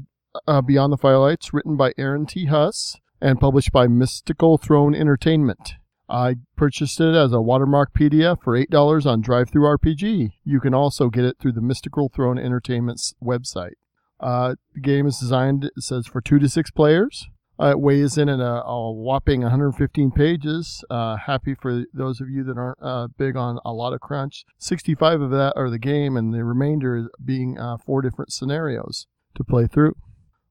uh, 0.47 0.61
Beyond 0.61 0.91
the 0.91 0.97
Firelights, 0.97 1.53
written 1.53 1.77
by 1.77 1.93
Aaron 1.97 2.25
T. 2.25 2.45
Huss 2.45 2.97
and 3.21 3.39
published 3.39 3.71
by 3.71 3.87
Mystical 3.87 4.57
Throne 4.57 4.93
Entertainment. 4.93 5.75
I 6.09 6.35
purchased 6.55 6.99
it 6.99 7.15
as 7.15 7.31
a 7.31 7.41
watermark 7.41 7.93
PDF 7.93 8.41
for 8.43 8.57
$8 8.57 9.05
on 9.05 9.21
DriveThruRPG. 9.21 10.31
You 10.43 10.59
can 10.59 10.73
also 10.73 11.09
get 11.09 11.23
it 11.23 11.37
through 11.39 11.51
the 11.51 11.61
Mystical 11.61 12.09
Throne 12.09 12.39
Entertainment's 12.39 13.13
website. 13.23 13.73
Uh, 14.19 14.55
the 14.73 14.81
game 14.81 15.05
is 15.05 15.19
designed, 15.19 15.65
it 15.65 15.83
says, 15.83 16.07
for 16.07 16.19
two 16.19 16.39
to 16.39 16.49
six 16.49 16.71
players. 16.71 17.27
Uh, 17.59 17.71
it 17.71 17.79
weighs 17.79 18.17
in 18.17 18.29
at 18.29 18.39
a, 18.39 18.63
a 18.63 18.91
whopping 18.91 19.41
115 19.41 20.11
pages. 20.11 20.83
Uh, 20.89 21.17
happy 21.17 21.53
for 21.53 21.83
those 21.93 22.21
of 22.21 22.29
you 22.29 22.43
that 22.43 22.57
aren't 22.57 22.81
uh, 22.81 23.07
big 23.17 23.35
on 23.35 23.59
a 23.65 23.73
lot 23.73 23.93
of 23.93 23.99
crunch. 23.99 24.45
65 24.57 25.21
of 25.21 25.31
that 25.31 25.53
are 25.55 25.69
the 25.69 25.77
game, 25.77 26.15
and 26.15 26.33
the 26.33 26.43
remainder 26.43 27.09
being 27.23 27.59
uh, 27.59 27.77
four 27.77 28.01
different 28.01 28.31
scenarios 28.31 29.07
to 29.35 29.43
play 29.43 29.67
through. 29.67 29.95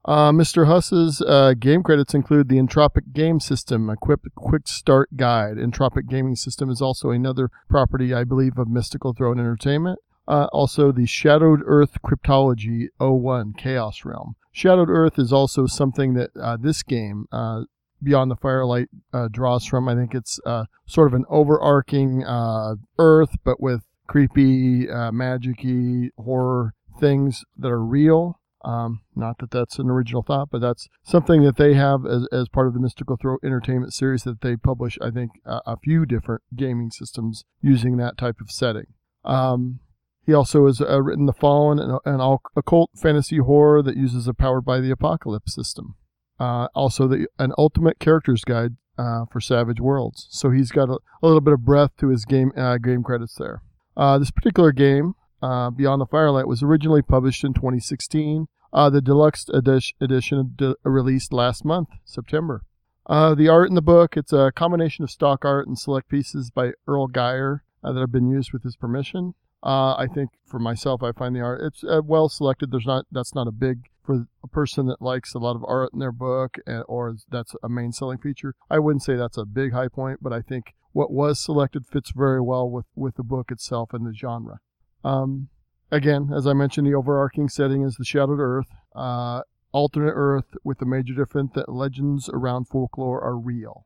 Uh, 0.04 0.30
Mr. 0.30 0.66
Huss's 0.66 1.20
uh, 1.22 1.54
game 1.58 1.82
credits 1.82 2.14
include 2.14 2.48
the 2.48 2.56
Entropic 2.56 3.12
Game 3.12 3.40
System, 3.40 3.90
equipped 3.90 4.34
quick 4.34 4.66
start 4.66 5.16
guide. 5.16 5.56
Entropic 5.56 6.08
Gaming 6.08 6.36
System 6.36 6.70
is 6.70 6.80
also 6.80 7.10
another 7.10 7.50
property, 7.68 8.14
I 8.14 8.24
believe, 8.24 8.58
of 8.58 8.68
Mystical 8.68 9.12
Throne 9.12 9.38
Entertainment. 9.38 9.98
Uh, 10.26 10.46
also, 10.52 10.92
the 10.92 11.06
Shadowed 11.06 11.60
Earth 11.64 11.98
Cryptology 12.04 12.88
01 12.98 13.54
Chaos 13.54 14.04
Realm. 14.04 14.36
Shadowed 14.52 14.90
Earth 14.90 15.18
is 15.18 15.32
also 15.32 15.66
something 15.66 16.14
that 16.14 16.30
uh, 16.40 16.56
this 16.60 16.82
game, 16.82 17.26
uh, 17.32 17.62
Beyond 18.02 18.30
the 18.30 18.36
Firelight, 18.36 18.88
uh, 19.12 19.28
draws 19.28 19.64
from. 19.64 19.88
I 19.88 19.94
think 19.94 20.14
it's 20.14 20.38
uh, 20.46 20.66
sort 20.86 21.08
of 21.08 21.14
an 21.14 21.24
overarching 21.28 22.24
uh, 22.24 22.74
Earth, 22.98 23.36
but 23.42 23.60
with 23.60 23.82
creepy, 24.06 24.86
magicy 24.86 26.10
horror 26.18 26.74
things 27.00 27.44
that 27.56 27.68
are 27.68 27.84
real. 27.84 28.40
Um, 28.68 29.00
not 29.16 29.38
that 29.38 29.50
that's 29.50 29.78
an 29.78 29.88
original 29.88 30.22
thought, 30.22 30.50
but 30.50 30.60
that's 30.60 30.88
something 31.02 31.42
that 31.42 31.56
they 31.56 31.72
have 31.72 32.04
as, 32.04 32.28
as 32.30 32.50
part 32.50 32.66
of 32.66 32.74
the 32.74 32.80
Mystical 32.80 33.16
Throne 33.16 33.38
Entertainment 33.42 33.94
series 33.94 34.24
that 34.24 34.42
they 34.42 34.56
publish, 34.56 34.98
I 35.00 35.10
think, 35.10 35.30
a 35.46 35.78
few 35.78 36.04
different 36.04 36.42
gaming 36.54 36.90
systems 36.90 37.44
using 37.62 37.96
that 37.96 38.18
type 38.18 38.42
of 38.42 38.50
setting. 38.50 38.88
Um, 39.24 39.80
he 40.26 40.34
also 40.34 40.66
has 40.66 40.82
uh, 40.82 41.00
written 41.00 41.24
The 41.24 41.32
Fallen, 41.32 41.78
an, 41.78 41.98
an, 42.04 42.38
occult 42.54 42.90
fantasy 42.94 43.38
horror 43.38 43.82
that 43.82 43.96
uses 43.96 44.28
a 44.28 44.34
Powered 44.34 44.66
by 44.66 44.80
the 44.80 44.90
Apocalypse 44.90 45.54
system. 45.54 45.94
Uh, 46.38 46.68
also, 46.74 47.08
the, 47.08 47.26
an 47.38 47.54
ultimate 47.56 47.98
character's 47.98 48.44
guide 48.44 48.76
uh, 48.98 49.24
for 49.32 49.40
Savage 49.40 49.80
Worlds. 49.80 50.26
So 50.30 50.50
he's 50.50 50.70
got 50.70 50.90
a, 50.90 50.98
a, 51.22 51.26
little 51.26 51.40
bit 51.40 51.54
of 51.54 51.64
breadth 51.64 51.96
to 52.00 52.08
his 52.08 52.26
game 52.26 52.52
uh, 52.54 52.76
game 52.76 53.02
credits 53.02 53.36
there. 53.36 53.62
Uh, 53.96 54.18
this 54.18 54.30
particular 54.30 54.72
game, 54.72 55.14
uh, 55.40 55.70
Beyond 55.70 56.02
the 56.02 56.06
Firelight, 56.06 56.46
was 56.46 56.62
originally 56.62 57.00
published 57.00 57.42
in 57.42 57.54
2016. 57.54 58.48
The 58.72 59.00
deluxe 59.00 59.48
edition 59.48 60.52
de- 60.56 60.76
released 60.84 61.32
last 61.32 61.64
month, 61.64 61.88
September. 62.04 62.64
the 63.06 63.48
art 63.48 63.68
in 63.68 63.74
the 63.74 63.82
book, 63.82 64.16
it's 64.16 64.32
a 64.32 64.52
combination 64.54 65.04
of 65.04 65.10
stock 65.10 65.44
art 65.44 65.66
and 65.66 65.78
select 65.78 66.08
pieces 66.08 66.50
by 66.50 66.72
Earl 66.86 67.08
Geier 67.08 67.60
that 67.82 67.96
have 67.96 68.12
been 68.12 68.28
used 68.28 68.52
with 68.52 68.62
his 68.62 68.76
permission. 68.76 69.34
Uh, 69.62 69.94
I 69.96 70.06
think 70.12 70.30
for 70.46 70.58
myself, 70.58 71.02
I 71.02 71.12
find 71.12 71.34
the 71.34 71.40
art 71.40 71.60
it's 71.62 71.82
uh, 71.82 72.00
well 72.04 72.28
selected. 72.28 72.70
There's 72.70 72.86
not 72.86 73.06
that's 73.10 73.34
not 73.34 73.48
a 73.48 73.52
big 73.52 73.88
for 74.04 74.26
a 74.42 74.48
person 74.48 74.86
that 74.86 75.02
likes 75.02 75.34
a 75.34 75.38
lot 75.38 75.56
of 75.56 75.64
art 75.66 75.90
in 75.92 75.98
their 75.98 76.12
book, 76.12 76.58
and, 76.66 76.84
or 76.86 77.16
that's 77.28 77.54
a 77.62 77.68
main 77.68 77.92
selling 77.92 78.18
feature. 78.18 78.54
I 78.70 78.78
wouldn't 78.78 79.02
say 79.02 79.16
that's 79.16 79.36
a 79.36 79.44
big 79.44 79.72
high 79.72 79.88
point, 79.88 80.20
but 80.22 80.32
I 80.32 80.42
think 80.42 80.74
what 80.92 81.10
was 81.10 81.40
selected 81.40 81.86
fits 81.86 82.12
very 82.14 82.40
well 82.40 82.70
with 82.70 82.86
with 82.94 83.16
the 83.16 83.24
book 83.24 83.50
itself 83.50 83.92
and 83.92 84.06
the 84.06 84.14
genre. 84.14 84.60
Um, 85.04 85.48
again, 85.90 86.30
as 86.34 86.46
I 86.46 86.52
mentioned, 86.52 86.86
the 86.86 86.94
overarching 86.94 87.48
setting 87.48 87.82
is 87.82 87.96
the 87.96 88.04
Shadowed 88.04 88.40
Earth, 88.40 88.68
uh, 88.94 89.42
alternate 89.72 90.12
Earth, 90.14 90.56
with 90.64 90.78
the 90.78 90.86
major 90.86 91.14
difference 91.14 91.52
that 91.54 91.68
legends 91.68 92.28
around 92.28 92.68
folklore 92.68 93.20
are 93.22 93.36
real. 93.36 93.84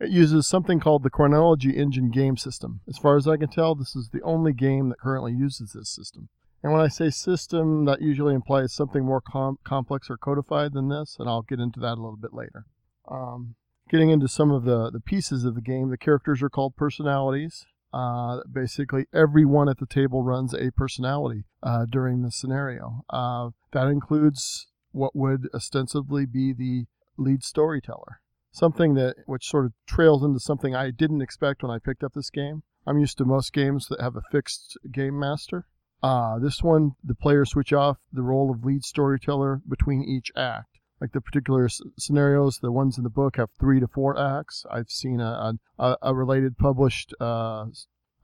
It 0.00 0.10
uses 0.10 0.46
something 0.46 0.78
called 0.78 1.02
the 1.02 1.10
Chronology 1.10 1.76
Engine 1.76 2.10
game 2.10 2.36
system. 2.36 2.80
As 2.88 2.98
far 2.98 3.16
as 3.16 3.26
I 3.26 3.36
can 3.36 3.48
tell, 3.48 3.74
this 3.74 3.96
is 3.96 4.10
the 4.10 4.22
only 4.22 4.52
game 4.52 4.90
that 4.90 5.00
currently 5.00 5.32
uses 5.32 5.72
this 5.72 5.90
system. 5.90 6.28
And 6.62 6.72
when 6.72 6.80
I 6.80 6.88
say 6.88 7.10
system, 7.10 7.84
that 7.84 8.00
usually 8.00 8.34
implies 8.34 8.72
something 8.72 9.04
more 9.04 9.20
com- 9.20 9.58
complex 9.64 10.10
or 10.10 10.16
codified 10.16 10.72
than 10.72 10.88
this, 10.88 11.16
and 11.18 11.28
I'll 11.28 11.42
get 11.42 11.60
into 11.60 11.80
that 11.80 11.94
a 11.94 12.02
little 12.02 12.16
bit 12.16 12.34
later. 12.34 12.66
Um, 13.08 13.54
getting 13.90 14.10
into 14.10 14.28
some 14.28 14.50
of 14.50 14.64
the, 14.64 14.90
the 14.90 15.00
pieces 15.00 15.44
of 15.44 15.54
the 15.54 15.60
game, 15.60 15.90
the 15.90 15.96
characters 15.96 16.42
are 16.42 16.50
called 16.50 16.76
personalities. 16.76 17.66
Uh, 17.92 18.40
basically, 18.50 19.06
everyone 19.14 19.68
at 19.68 19.78
the 19.78 19.86
table 19.86 20.22
runs 20.22 20.54
a 20.54 20.70
personality 20.72 21.44
uh, 21.62 21.86
during 21.90 22.22
the 22.22 22.30
scenario. 22.30 23.04
Uh, 23.10 23.50
that 23.72 23.86
includes 23.88 24.66
what 24.92 25.14
would 25.16 25.48
ostensibly 25.54 26.26
be 26.26 26.52
the 26.52 26.86
lead 27.16 27.42
storyteller 27.42 28.20
something 28.58 28.94
that 28.94 29.14
which 29.26 29.48
sort 29.48 29.66
of 29.66 29.72
trails 29.86 30.24
into 30.24 30.40
something 30.40 30.74
I 30.74 30.90
didn't 30.90 31.22
expect 31.22 31.62
when 31.62 31.70
I 31.70 31.78
picked 31.78 32.02
up 32.02 32.12
this 32.14 32.30
game. 32.30 32.62
I'm 32.86 32.98
used 32.98 33.18
to 33.18 33.24
most 33.24 33.52
games 33.52 33.86
that 33.88 34.00
have 34.00 34.16
a 34.16 34.22
fixed 34.32 34.78
game 34.90 35.18
master. 35.18 35.66
Uh, 36.02 36.38
this 36.38 36.62
one, 36.62 36.92
the 37.02 37.14
players 37.14 37.50
switch 37.50 37.72
off 37.72 37.98
the 38.12 38.22
role 38.22 38.50
of 38.50 38.64
lead 38.64 38.84
storyteller 38.84 39.60
between 39.68 40.02
each 40.02 40.30
act. 40.36 40.77
Like 41.00 41.12
the 41.12 41.20
particular 41.20 41.66
s- 41.66 41.80
scenarios, 41.96 42.58
the 42.58 42.72
ones 42.72 42.98
in 42.98 43.04
the 43.04 43.10
book 43.10 43.36
have 43.36 43.50
three 43.58 43.80
to 43.80 43.86
four 43.86 44.18
acts. 44.18 44.66
I've 44.70 44.90
seen 44.90 45.20
a, 45.20 45.54
a, 45.78 45.96
a 46.02 46.14
related 46.14 46.58
published, 46.58 47.14
uh, 47.20 47.66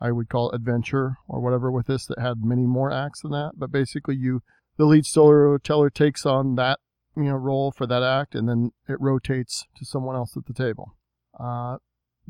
I 0.00 0.10
would 0.10 0.28
call 0.28 0.50
it 0.50 0.56
adventure 0.56 1.16
or 1.28 1.40
whatever 1.40 1.70
with 1.70 1.86
this 1.86 2.06
that 2.06 2.18
had 2.18 2.44
many 2.44 2.66
more 2.66 2.90
acts 2.90 3.22
than 3.22 3.30
that. 3.30 3.52
But 3.56 3.70
basically, 3.70 4.16
you 4.16 4.42
the 4.76 4.86
lead 4.86 5.06
storyteller 5.06 5.90
takes 5.90 6.26
on 6.26 6.56
that 6.56 6.80
you 7.16 7.24
know 7.24 7.36
role 7.36 7.70
for 7.70 7.86
that 7.86 8.02
act, 8.02 8.34
and 8.34 8.48
then 8.48 8.72
it 8.88 9.00
rotates 9.00 9.64
to 9.76 9.84
someone 9.84 10.16
else 10.16 10.36
at 10.36 10.46
the 10.46 10.52
table. 10.52 10.96
Uh, 11.38 11.78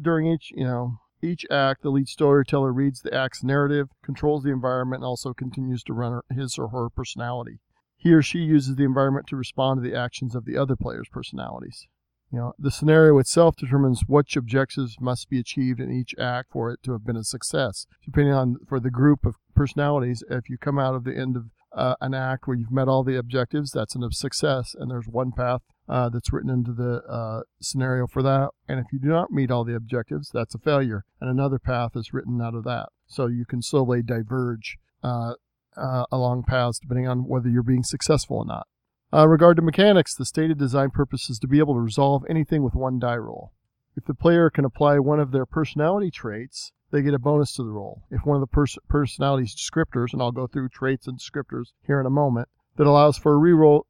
during 0.01 0.27
each 0.27 0.51
you 0.55 0.65
know 0.65 0.99
each 1.23 1.47
act, 1.51 1.83
the 1.83 1.91
lead 1.91 2.09
storyteller 2.09 2.73
reads 2.73 3.01
the 3.01 3.15
act's 3.15 3.43
narrative, 3.43 3.89
controls 4.05 4.43
the 4.43 4.51
environment, 4.51 5.01
and 5.01 5.07
also 5.07 5.33
continues 5.33 5.83
to 5.85 5.95
run 5.95 6.21
his 6.31 6.59
or 6.59 6.69
her 6.69 6.91
personality. 6.91 7.61
He 8.05 8.13
or 8.13 8.21
she 8.21 8.41
uses 8.41 8.77
the 8.77 8.85
environment 8.85 9.27
to 9.29 9.37
respond 9.37 9.79
to 9.83 9.89
the 9.89 9.97
actions 9.97 10.35
of 10.35 10.45
the 10.45 10.59
other 10.59 10.77
players' 10.77 11.09
personalities. 11.11 11.89
You 12.31 12.39
know, 12.39 12.53
the 12.59 12.71
scenario 12.71 13.17
itself 13.17 13.57
determines 13.57 14.03
which 14.07 14.37
objectives 14.37 14.97
must 15.01 15.31
be 15.31 15.41
achieved 15.41 15.81
in 15.81 15.91
each 15.91 16.15
act 16.19 16.53
for 16.53 16.71
it 16.71 16.83
to 16.83 16.93
have 16.93 17.07
been 17.07 17.17
a 17.17 17.25
success. 17.25 17.87
Depending 18.05 18.35
on 18.35 18.57
for 18.69 18.79
the 18.79 18.91
group 18.91 19.25
of 19.25 19.37
personalities, 19.55 20.23
if 20.29 20.51
you 20.51 20.59
come 20.59 20.79
out 20.79 20.95
of 20.95 21.05
the 21.05 21.17
end 21.17 21.35
of 21.35 21.45
uh, 21.73 21.95
an 22.03 22.13
act 22.13 22.47
where 22.47 22.59
you've 22.59 22.71
met 22.71 22.89
all 22.89 23.05
the 23.05 23.17
objectives, 23.17 23.71
that's 23.71 23.97
a 23.97 24.11
success, 24.11 24.77
and 24.79 24.91
there's 24.91 25.09
one 25.09 25.33
path 25.33 25.63
uh, 25.89 26.11
that's 26.11 26.31
written 26.31 26.51
into 26.51 26.73
the 26.73 27.03
uh, 27.09 27.41
scenario 27.63 28.07
for 28.07 28.23
that. 28.23 28.51
And 28.69 28.79
if 28.79 28.93
you 28.93 28.99
do 28.99 29.09
not 29.09 29.31
meet 29.31 29.51
all 29.51 29.65
the 29.65 29.77
objectives, 29.77 30.31
that's 30.31 30.55
a 30.55 30.59
failure, 30.59 31.07
and 31.23 31.31
another 31.31 31.59
path 31.59 31.93
is 31.97 32.13
written 32.13 32.43
out 32.43 32.55
of 32.55 32.65
that. 32.65 32.91
So 33.07 33.29
you 33.29 33.47
can 33.47 33.63
slowly 33.63 34.03
diverge 34.03 34.77
uh, 35.03 35.35
uh, 35.77 36.05
along 36.11 36.45
paths 36.45 36.79
depending 36.79 37.09
on 37.09 37.29
whether 37.29 37.49
you're 37.49 37.63
being 37.63 37.83
successful 37.83 38.39
or 38.39 38.45
not. 38.45 38.67
Uh, 39.13 39.29
regard 39.29 39.57
to 39.57 39.63
mechanics, 39.63 40.15
the 40.15 40.27
stated 40.27 40.59
design 40.59 40.91
purpose 40.91 41.31
is 41.31 41.39
to 41.39 41.47
be 41.47 41.59
able 41.59 41.75
to 41.75 41.81
resolve 41.81 42.25
anything 42.29 42.63
with 42.63 42.75
one 42.75 42.99
die 42.99 43.17
roll. 43.17 43.53
If 43.97 44.07
the 44.07 44.15
player 44.15 44.51
can 44.51 44.65
apply 44.65 44.99
one 44.99 45.21
of 45.21 45.31
their 45.31 45.47
personality 45.47 46.11
traits, 46.11 46.73
they 46.91 47.03
get 47.03 47.15
a 47.15 47.19
bonus 47.19 47.53
to 47.55 47.63
the 47.63 47.71
roll. 47.71 48.03
If 48.11 48.25
one 48.25 48.37
of 48.37 48.41
the 48.41 48.49
pers- 48.49 48.79
personality's 48.89 49.55
descriptors, 49.55 50.13
and 50.13 50.21
I'll 50.21 50.33
go 50.33 50.47
through 50.47 50.69
traits 50.71 51.07
and 51.07 51.19
descriptors 51.19 51.67
here 51.87 52.01
in 52.01 52.07
a 52.07 52.11
moment, 52.11 52.49
that 52.77 52.87
allows 52.87 53.17
for 53.17 53.35
a 53.35 53.39
reroll. 53.39 53.83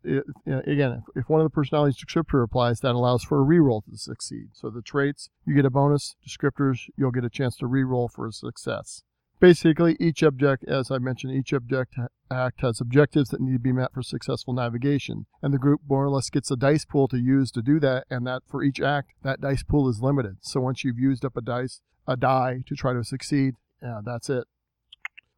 Again, 0.46 1.02
if 1.16 1.28
one 1.28 1.40
of 1.40 1.46
the 1.46 1.54
personalities 1.54 1.96
descriptor 1.96 2.44
applies, 2.44 2.80
that 2.80 2.94
allows 2.94 3.24
for 3.24 3.40
a 3.40 3.44
reroll 3.44 3.82
to 3.84 3.96
succeed. 3.96 4.48
So 4.52 4.68
the 4.68 4.82
traits, 4.82 5.30
you 5.46 5.54
get 5.54 5.64
a 5.64 5.70
bonus. 5.70 6.16
Descriptors, 6.26 6.80
you'll 6.96 7.10
get 7.10 7.24
a 7.24 7.30
chance 7.30 7.56
to 7.56 7.66
reroll 7.66 8.10
for 8.10 8.26
a 8.26 8.32
success. 8.32 9.02
Basically, 9.40 9.96
each 10.00 10.22
object, 10.22 10.64
as 10.64 10.90
I 10.90 10.98
mentioned, 10.98 11.34
each 11.34 11.52
object 11.52 11.96
act 12.30 12.60
has 12.62 12.80
objectives 12.80 13.28
that 13.28 13.40
need 13.40 13.52
to 13.52 13.58
be 13.58 13.72
met 13.72 13.92
for 13.92 14.02
successful 14.02 14.54
navigation. 14.54 15.26
And 15.42 15.52
the 15.52 15.58
group 15.58 15.82
more 15.88 16.04
or 16.04 16.10
less 16.10 16.30
gets 16.30 16.50
a 16.50 16.56
dice 16.56 16.84
pool 16.84 17.08
to 17.08 17.18
use 17.18 17.50
to 17.52 17.62
do 17.62 17.78
that, 17.80 18.04
and 18.08 18.26
that 18.26 18.42
for 18.48 18.62
each 18.62 18.80
act, 18.80 19.12
that 19.22 19.40
dice 19.40 19.62
pool 19.62 19.88
is 19.88 20.00
limited. 20.00 20.38
So 20.40 20.60
once 20.60 20.84
you've 20.84 20.98
used 20.98 21.24
up 21.24 21.36
a 21.36 21.42
dice, 21.42 21.80
a 22.06 22.16
die 22.16 22.62
to 22.66 22.74
try 22.74 22.92
to 22.92 23.04
succeed, 23.04 23.54
yeah, 23.82 24.00
that's 24.04 24.30
it. 24.30 24.44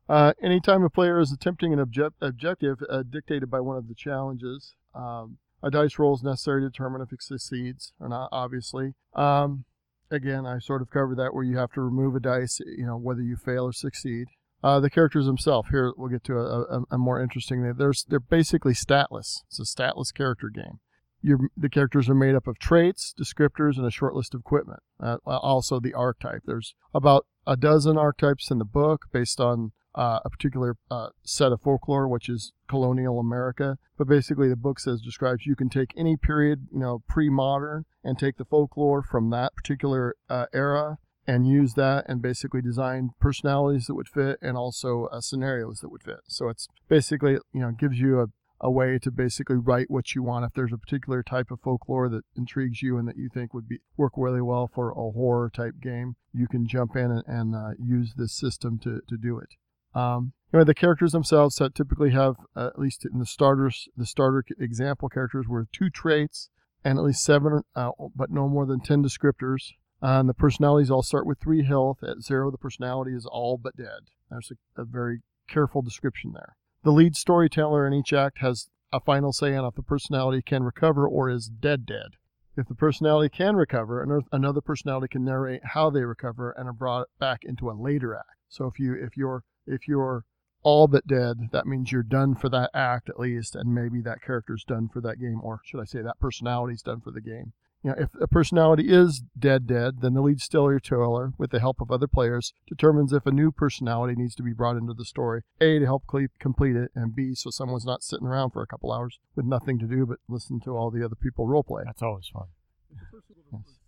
Uh, 0.09 0.35
anytime 0.41 0.85
a 0.85 0.91
player 0.91 1.19
is 1.19 1.33
attempting 1.33 1.73
an 1.73 1.81
objective 1.81 2.79
uh, 2.89 3.03
dictated 3.09 3.51
by 3.51 3.61
one 3.61 3.77
of 3.77 3.89
the 3.89 3.95
challenges, 3.95 4.75
um, 4.95 5.39
a 5.63 5.71
dice 5.71 5.99
roll 5.99 6.15
is 6.15 6.23
necessary 6.23 6.61
to 6.63 6.69
determine 6.69 7.01
if 7.01 7.13
it 7.13 7.23
succeeds 7.23 7.93
or 7.99 8.09
not, 8.09 8.29
obviously. 8.31 8.95
Um, 9.15 9.65
again, 10.11 10.47
I 10.47 10.59
sort 10.59 10.83
of 10.83 10.91
covered 10.91 11.19
that 11.19 11.35
where 11.35 11.45
you 11.45 11.57
have 11.59 11.73
to 11.73 11.81
remove 11.81 12.15
a 12.15 12.21
dice, 12.21 12.61
you 12.61 12.87
know, 12.87 12.97
whether 12.97 13.23
you 13.23 13.37
fail 13.37 13.65
or 13.65 13.73
succeed. 13.73 14.27
Uh, 14.63 14.81
the 14.81 14.91
characters 14.91 15.27
themselves, 15.27 15.69
here 15.69 15.93
we'll 15.97 16.09
get 16.09 16.25
to 16.25 16.39
a, 16.39 16.63
a, 16.63 16.83
a 16.93 16.99
more 16.99 17.21
interesting. 17.21 17.75
There's, 17.77 18.05
they're 18.09 18.19
basically 18.19 18.75
statless. 18.75 19.45
It's 19.49 19.61
a 19.61 19.65
statless 19.65 20.13
character 20.13 20.49
game. 20.49 20.81
You're, 21.23 21.51
the 21.57 21.69
characters 21.69 22.09
are 22.09 22.15
made 22.15 22.35
up 22.35 22.47
of 22.47 22.59
traits, 22.59 23.15
descriptors, 23.19 23.77
and 23.77 23.87
a 23.87 23.91
short 23.91 24.15
list 24.15 24.35
of 24.35 24.41
equipment. 24.41 24.81
Uh, 25.01 25.19
also, 25.27 25.81
the 25.81 25.95
archetype. 25.95 26.43
There's 26.47 26.75
about 26.95 27.27
a 27.47 27.57
dozen 27.57 27.99
archetypes 27.99 28.51
in 28.51 28.59
the 28.59 28.65
book 28.65 29.07
based 29.13 29.41
on 29.41 29.73
uh, 29.97 30.21
a 30.25 30.31
particular 30.31 30.77
uh, 30.91 31.09
set 31.23 31.53
of 31.53 31.61
folklore, 31.63 32.07
which 32.07 32.29
is 32.29 32.53
colonial 32.69 33.19
America. 33.19 33.79
But 33.97 34.09
basically, 34.09 34.49
the 34.49 34.57
book 34.57 34.79
says 34.79 35.01
describes 35.01 35.47
you 35.47 35.57
can 35.57 35.69
take 35.69 35.93
any 35.97 36.17
period, 36.17 36.69
you 36.73 36.81
know, 36.81 37.03
pre-modern, 37.09 37.85
and 38.05 38.19
take 38.19 38.37
the 38.37 38.45
folklore 38.45 39.03
from 39.03 39.31
that 39.31 39.55
particular 39.55 40.15
uh, 40.29 40.47
era 40.53 40.99
and 41.27 41.49
use 41.49 41.75
that 41.75 42.05
and 42.09 42.23
basically 42.23 42.63
design 42.63 43.11
personalities 43.21 43.87
that 43.87 43.95
would 43.95 44.09
fit 44.09 44.39
and 44.41 44.57
also 44.57 45.07
uh, 45.07 45.21
scenarios 45.21 45.81
that 45.81 45.89
would 45.89 46.03
fit. 46.03 46.21
So 46.29 46.49
it's 46.49 46.69
basically, 46.89 47.39
you 47.53 47.61
know, 47.61 47.73
gives 47.73 47.99
you 47.99 48.21
a 48.21 48.27
a 48.61 48.71
way 48.71 48.99
to 48.99 49.11
basically 49.11 49.57
write 49.57 49.91
what 49.91 50.15
you 50.15 50.23
want. 50.23 50.45
If 50.45 50.53
there's 50.55 50.73
a 50.73 50.79
particular 50.79 51.23
type 51.23 51.51
of 51.51 51.61
folklore 51.61 52.09
that 52.09 52.25
intrigues 52.37 52.83
you 52.83 52.97
and 52.97 53.07
that 53.09 53.17
you 53.17 53.29
think 53.29 53.53
would 53.53 53.69
be 53.69 53.81
work 53.97 54.13
really 54.17 54.41
well 54.41 54.67
for 54.73 54.91
a 54.91 54.95
horror 54.95 55.51
type 55.51 55.75
game, 55.83 56.17
you 56.33 56.47
can 56.49 56.67
jump 56.67 56.97
in 56.97 57.11
and, 57.11 57.23
and 57.27 57.55
uh, 57.55 57.71
use 57.79 58.15
this 58.17 58.33
system 58.33 58.79
to, 58.79 59.01
to 59.09 59.17
do 59.17 59.39
it. 59.39 59.51
Um, 59.95 60.33
anyway, 60.53 60.65
the 60.65 60.75
characters 60.75 61.13
themselves 61.13 61.61
typically 61.75 62.11
have, 62.11 62.37
uh, 62.55 62.69
at 62.69 62.79
least 62.79 63.05
in 63.05 63.19
the 63.19 63.27
starters, 63.27 63.89
the 63.97 64.07
starter 64.07 64.45
example 64.59 65.09
characters 65.09 65.47
were 65.49 65.67
two 65.73 65.91
traits 65.91 66.51
and 66.85 66.99
at 66.99 67.05
least 67.05 67.25
seven, 67.25 67.63
uh, 67.75 67.91
but 68.15 68.31
no 68.31 68.49
more 68.49 68.67
than 68.67 68.81
10 68.81 69.03
descriptors. 69.03 69.73
Uh, 70.03 70.21
and 70.21 70.29
the 70.29 70.35
personalities 70.35 70.91
all 70.91 71.03
start 71.03 71.27
with 71.27 71.41
three 71.41 71.65
health. 71.65 71.99
At 72.03 72.23
zero, 72.23 72.51
the 72.51 72.59
personality 72.59 73.13
is 73.13 73.27
all 73.27 73.57
but 73.57 73.77
dead. 73.77 74.11
There's 74.31 74.53
a, 74.53 74.83
a 74.83 74.85
very 74.85 75.23
careful 75.49 75.83
description 75.83 76.33
there. 76.33 76.57
The 76.85 76.93
lead 76.93 77.17
storyteller 77.17 77.87
in 77.87 77.95
each 77.95 78.13
act 78.13 78.39
has 78.39 78.69
a 78.93 79.01
final 79.01 79.33
say 79.33 79.55
on 79.57 79.65
if 79.65 79.75
the 79.75 79.83
personality 79.83 80.43
can 80.43 80.63
recover 80.63 81.09
or 81.09 81.29
is 81.31 81.49
dead 81.49 81.87
dead. 81.87 82.17
If 82.57 82.69
the 82.69 82.75
personality 82.75 83.29
can 83.29 83.57
recover, 83.57 84.23
another 84.33 84.61
personality 84.61 85.09
can 85.09 85.25
narrate 85.25 85.61
how 85.65 85.91
they 85.91 86.05
recover 86.05 86.53
and 86.53 86.69
are 86.69 86.73
brought 86.73 87.09
back 87.19 87.41
into 87.43 87.69
a 87.69 87.75
later 87.75 88.15
act. 88.15 88.39
So 88.49 88.67
if 88.67 88.79
you 88.79 88.95
if 88.95 89.17
you're 89.17 89.43
if 89.67 89.89
you're 89.89 90.25
all 90.63 90.89
but 90.89 91.07
dead, 91.07 91.51
that 91.53 91.67
means 91.67 91.93
you're 91.93 92.03
done 92.03 92.35
for 92.35 92.49
that 92.49 92.71
act 92.75 93.09
at 93.09 93.21
least, 93.21 93.55
and 93.55 93.75
maybe 93.75 94.01
that 94.01 94.23
character's 94.23 94.65
done 94.65 94.89
for 94.89 95.01
that 95.01 95.21
game, 95.21 95.41
or 95.43 95.61
should 95.65 95.81
I 95.81 95.85
say 95.85 96.03
that 96.03 96.19
personality's 96.19 96.83
done 96.83 97.01
for 97.01 97.13
the 97.13 97.21
game. 97.21 97.53
You 97.85 97.91
know, 97.91 97.97
if 97.99 98.09
a 98.21 98.27
personality 98.27 98.89
is 98.89 99.23
dead 99.39 99.69
dead, 99.69 100.01
then 100.01 100.15
the 100.15 100.21
lead 100.21 100.41
storyteller, 100.41 101.35
with 101.39 101.53
the 101.53 101.61
help 101.61 101.81
of 101.81 101.93
other 101.93 102.09
players, 102.09 102.53
determines 102.67 103.13
if 103.13 103.27
a 103.27 103.31
new 103.31 103.53
personality 103.53 104.17
needs 104.17 104.35
to 104.37 104.43
be 104.43 104.53
brought 104.53 104.77
into 104.77 104.93
the 104.93 105.05
story. 105.05 105.43
A, 105.61 105.79
to 105.79 105.85
help 105.85 106.03
complete 106.41 106.75
it, 106.75 106.91
and 106.97 107.15
B, 107.15 107.35
so 107.37 107.51
someone's 107.51 107.87
not 107.87 108.03
sitting 108.03 108.27
around 108.27 108.51
for 108.51 108.63
a 108.63 108.67
couple 108.67 108.91
hours 108.91 109.21
with 109.37 109.47
nothing 109.47 109.79
to 109.79 109.87
do 109.87 110.05
but 110.05 110.19
listen 110.29 110.59
to 110.61 110.77
all 110.77 110.91
the 110.91 111.05
other 111.05 111.15
people 111.15 111.47
roleplay. 111.47 111.85
That's 111.85 112.03
always 112.03 112.27
fun. 112.27 112.47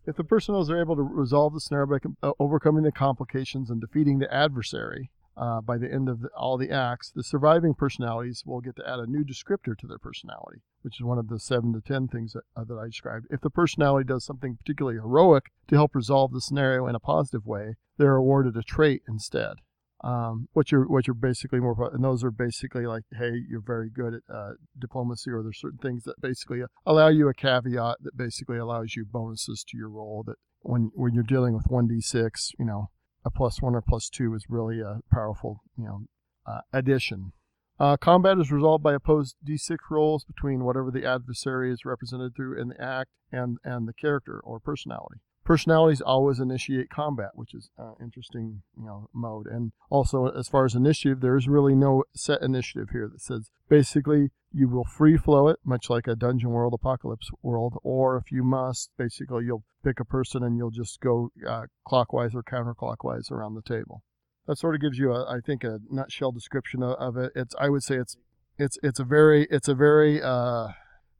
If 0.06 0.16
the 0.16 0.24
personals 0.24 0.70
are 0.70 0.80
able 0.80 0.96
to 0.96 1.02
resolve 1.02 1.52
the 1.52 1.60
scenario 1.60 1.86
by 1.86 1.98
uh, 2.22 2.32
overcoming 2.38 2.84
the 2.84 2.92
complications 2.92 3.68
and 3.68 3.80
defeating 3.80 4.20
the 4.20 4.32
adversary, 4.32 5.10
uh, 5.38 5.60
by 5.60 5.78
the 5.78 5.90
end 5.92 6.08
of 6.08 6.20
the, 6.20 6.28
all 6.36 6.58
the 6.58 6.70
acts, 6.70 7.10
the 7.14 7.22
surviving 7.22 7.72
personalities 7.72 8.42
will 8.44 8.60
get 8.60 8.76
to 8.76 8.88
add 8.88 8.98
a 8.98 9.06
new 9.06 9.24
descriptor 9.24 9.76
to 9.78 9.86
their 9.86 9.98
personality, 9.98 10.62
which 10.82 10.98
is 10.98 11.04
one 11.04 11.18
of 11.18 11.28
the 11.28 11.38
seven 11.38 11.72
to 11.72 11.80
ten 11.80 12.08
things 12.08 12.32
that, 12.32 12.42
uh, 12.56 12.64
that 12.64 12.74
I 12.74 12.86
described. 12.86 13.26
If 13.30 13.40
the 13.40 13.50
personality 13.50 14.06
does 14.06 14.24
something 14.24 14.56
particularly 14.56 14.98
heroic 14.98 15.44
to 15.68 15.76
help 15.76 15.94
resolve 15.94 16.32
the 16.32 16.40
scenario 16.40 16.86
in 16.88 16.96
a 16.96 17.00
positive 17.00 17.46
way, 17.46 17.76
they're 17.98 18.16
awarded 18.16 18.56
a 18.56 18.62
trait 18.62 19.02
instead. 19.08 19.54
Um, 20.02 20.48
what 20.52 20.70
you're 20.70 20.86
what 20.86 21.08
you're 21.08 21.14
basically 21.14 21.58
more 21.58 21.90
and 21.92 22.04
those 22.04 22.22
are 22.22 22.30
basically 22.30 22.86
like 22.86 23.02
hey 23.18 23.32
you're 23.48 23.60
very 23.60 23.90
good 23.90 24.14
at 24.14 24.20
uh, 24.32 24.52
diplomacy 24.78 25.28
or 25.32 25.42
there's 25.42 25.58
certain 25.58 25.80
things 25.80 26.04
that 26.04 26.20
basically 26.20 26.60
allow 26.86 27.08
you 27.08 27.28
a 27.28 27.34
caveat 27.34 27.96
that 28.02 28.16
basically 28.16 28.58
allows 28.58 28.94
you 28.94 29.04
bonuses 29.04 29.64
to 29.68 29.76
your 29.76 29.88
roll 29.88 30.22
that 30.24 30.36
when 30.60 30.92
when 30.94 31.14
you're 31.14 31.24
dealing 31.24 31.52
with 31.52 31.64
1d6 31.64 32.52
you 32.60 32.64
know 32.64 32.90
a 33.28 33.30
plus 33.30 33.60
one 33.60 33.74
or 33.74 33.82
plus 33.82 34.08
two 34.08 34.34
is 34.34 34.46
really 34.48 34.80
a 34.80 35.00
powerful, 35.12 35.60
you 35.76 35.84
know, 35.84 36.00
uh, 36.46 36.60
addition. 36.72 37.32
Uh, 37.78 37.96
combat 37.96 38.38
is 38.38 38.50
resolved 38.50 38.82
by 38.82 38.94
opposed 38.94 39.36
d6 39.46 39.76
rolls 39.90 40.24
between 40.24 40.64
whatever 40.64 40.90
the 40.90 41.04
adversary 41.04 41.70
is 41.70 41.84
represented 41.84 42.34
through 42.34 42.60
in 42.60 42.68
the 42.68 42.80
act 42.80 43.10
and, 43.30 43.58
and 43.62 43.86
the 43.86 43.92
character 43.92 44.40
or 44.42 44.58
personality. 44.58 45.20
Personalities 45.48 46.02
always 46.02 46.40
initiate 46.40 46.90
combat, 46.90 47.30
which 47.32 47.54
is 47.54 47.70
uh, 47.78 47.92
interesting, 48.02 48.60
you 48.76 48.84
know, 48.84 49.08
mode. 49.14 49.46
And 49.46 49.72
also, 49.88 50.26
as 50.26 50.46
far 50.46 50.66
as 50.66 50.74
initiative, 50.74 51.22
there 51.22 51.38
is 51.38 51.48
really 51.48 51.74
no 51.74 52.04
set 52.14 52.42
initiative 52.42 52.90
here 52.92 53.08
that 53.10 53.22
says 53.22 53.48
basically 53.66 54.28
you 54.52 54.68
will 54.68 54.84
free 54.84 55.16
flow 55.16 55.48
it, 55.48 55.58
much 55.64 55.88
like 55.88 56.06
a 56.06 56.14
dungeon 56.14 56.50
world, 56.50 56.74
apocalypse 56.74 57.30
world, 57.42 57.78
or 57.82 58.18
if 58.18 58.30
you 58.30 58.44
must, 58.44 58.90
basically 58.98 59.46
you'll 59.46 59.64
pick 59.82 59.98
a 59.98 60.04
person 60.04 60.42
and 60.42 60.58
you'll 60.58 60.70
just 60.70 61.00
go 61.00 61.30
uh, 61.48 61.62
clockwise 61.86 62.34
or 62.34 62.42
counterclockwise 62.42 63.30
around 63.30 63.54
the 63.54 63.62
table. 63.62 64.02
That 64.46 64.58
sort 64.58 64.74
of 64.74 64.82
gives 64.82 64.98
you, 64.98 65.14
a, 65.14 65.24
I 65.34 65.40
think, 65.40 65.64
a 65.64 65.78
nutshell 65.88 66.30
description 66.30 66.82
of, 66.82 66.94
of, 66.98 67.16
it. 67.16 67.32
It's, 67.34 67.54
I 67.58 67.70
would 67.70 67.82
say, 67.82 67.94
it's, 67.94 68.18
it's, 68.58 68.76
it's 68.82 69.00
a 69.00 69.04
very, 69.04 69.48
it's 69.50 69.68
a 69.68 69.74
very, 69.74 70.20
uh, 70.20 70.72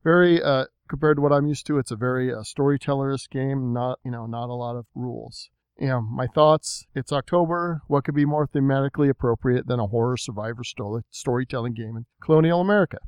very 0.04 0.42
uh, 0.42 0.66
compared 0.88 1.16
to 1.16 1.22
what 1.22 1.32
I'm 1.32 1.46
used 1.46 1.66
to. 1.66 1.78
It's 1.78 1.90
a 1.90 1.96
very 1.96 2.32
uh, 2.32 2.38
storytellerist 2.38 3.30
game. 3.30 3.72
Not, 3.72 3.98
you 4.04 4.10
know, 4.10 4.26
not 4.26 4.48
a 4.48 4.54
lot 4.54 4.76
of 4.76 4.86
rules 4.94 5.50
you 5.78 5.86
know, 5.86 6.00
my 6.00 6.26
thoughts. 6.26 6.86
It's 6.94 7.12
October. 7.12 7.82
What 7.86 8.04
could 8.04 8.14
be 8.14 8.24
more 8.24 8.46
thematically 8.46 9.08
appropriate 9.08 9.66
than 9.66 9.78
a 9.78 9.86
horror 9.86 10.16
survivor 10.16 10.64
story, 10.64 11.02
storytelling 11.10 11.74
game 11.74 11.96
in 11.96 12.06
colonial 12.22 12.60
America? 12.60 12.98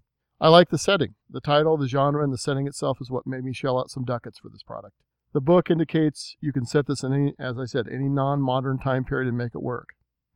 I 0.41 0.49
like 0.49 0.71
the 0.71 0.79
setting. 0.79 1.17
The 1.29 1.41
title, 1.41 1.77
the 1.77 1.89
genre, 1.89 2.23
and 2.23 2.33
the 2.33 2.39
setting 2.39 2.67
itself 2.67 2.99
is 3.01 3.11
what 3.11 3.27
made 3.27 3.45
me 3.45 3.53
shell 3.53 3.79
out 3.79 3.91
some 3.91 4.05
ducats 4.05 4.39
for 4.39 4.49
this 4.49 4.63
product. 4.63 4.95
The 5.33 5.41
book 5.41 5.71
indicates 5.71 6.37
you 6.41 6.53
can 6.53 6.65
set 6.65 6.87
this 6.87 7.03
in 7.03 7.13
any, 7.13 7.35
as 7.39 7.59
I 7.59 7.65
said, 7.65 7.87
any 7.89 8.09
non-modern 8.09 8.79
time 8.79 9.05
period 9.05 9.29
and 9.29 9.37
make 9.37 9.55
it 9.55 9.63
work. 9.63 9.89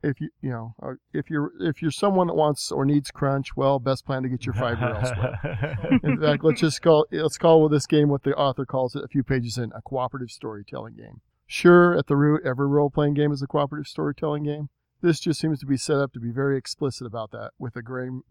If 0.04 0.20
you, 0.20 0.28
you 0.42 0.50
know, 0.50 0.74
uh, 0.82 0.94
if 1.12 1.30
you're 1.30 1.52
if 1.60 1.80
you're 1.80 1.90
someone 1.90 2.26
that 2.26 2.34
wants 2.34 2.70
or 2.70 2.84
needs 2.84 3.10
crunch, 3.10 3.56
well, 3.56 3.78
best 3.78 4.04
plan 4.04 4.22
to 4.22 4.28
get 4.28 4.44
your 4.44 4.54
fiber 4.54 4.86
elsewhere. 4.86 5.98
in 6.02 6.20
fact, 6.20 6.44
let's 6.44 6.60
just 6.60 6.82
call 6.82 7.06
let's 7.10 7.38
call 7.38 7.68
this 7.68 7.86
game 7.86 8.08
what 8.08 8.22
the 8.22 8.34
author 8.34 8.66
calls 8.66 8.94
it 8.94 9.04
a 9.04 9.08
few 9.08 9.22
pages 9.22 9.56
in 9.56 9.72
a 9.74 9.80
cooperative 9.82 10.30
storytelling 10.30 10.94
game. 10.94 11.20
Sure, 11.46 11.96
at 11.96 12.06
the 12.06 12.16
root, 12.16 12.42
every 12.44 12.66
role-playing 12.66 13.14
game 13.14 13.30
is 13.30 13.42
a 13.42 13.46
cooperative 13.46 13.86
storytelling 13.86 14.44
game. 14.44 14.70
This 15.02 15.20
just 15.20 15.38
seems 15.38 15.60
to 15.60 15.66
be 15.66 15.76
set 15.76 15.98
up 15.98 16.12
to 16.14 16.20
be 16.20 16.30
very 16.30 16.56
explicit 16.56 17.06
about 17.06 17.30
that, 17.32 17.50
with 17.58 17.76
a 17.76 17.82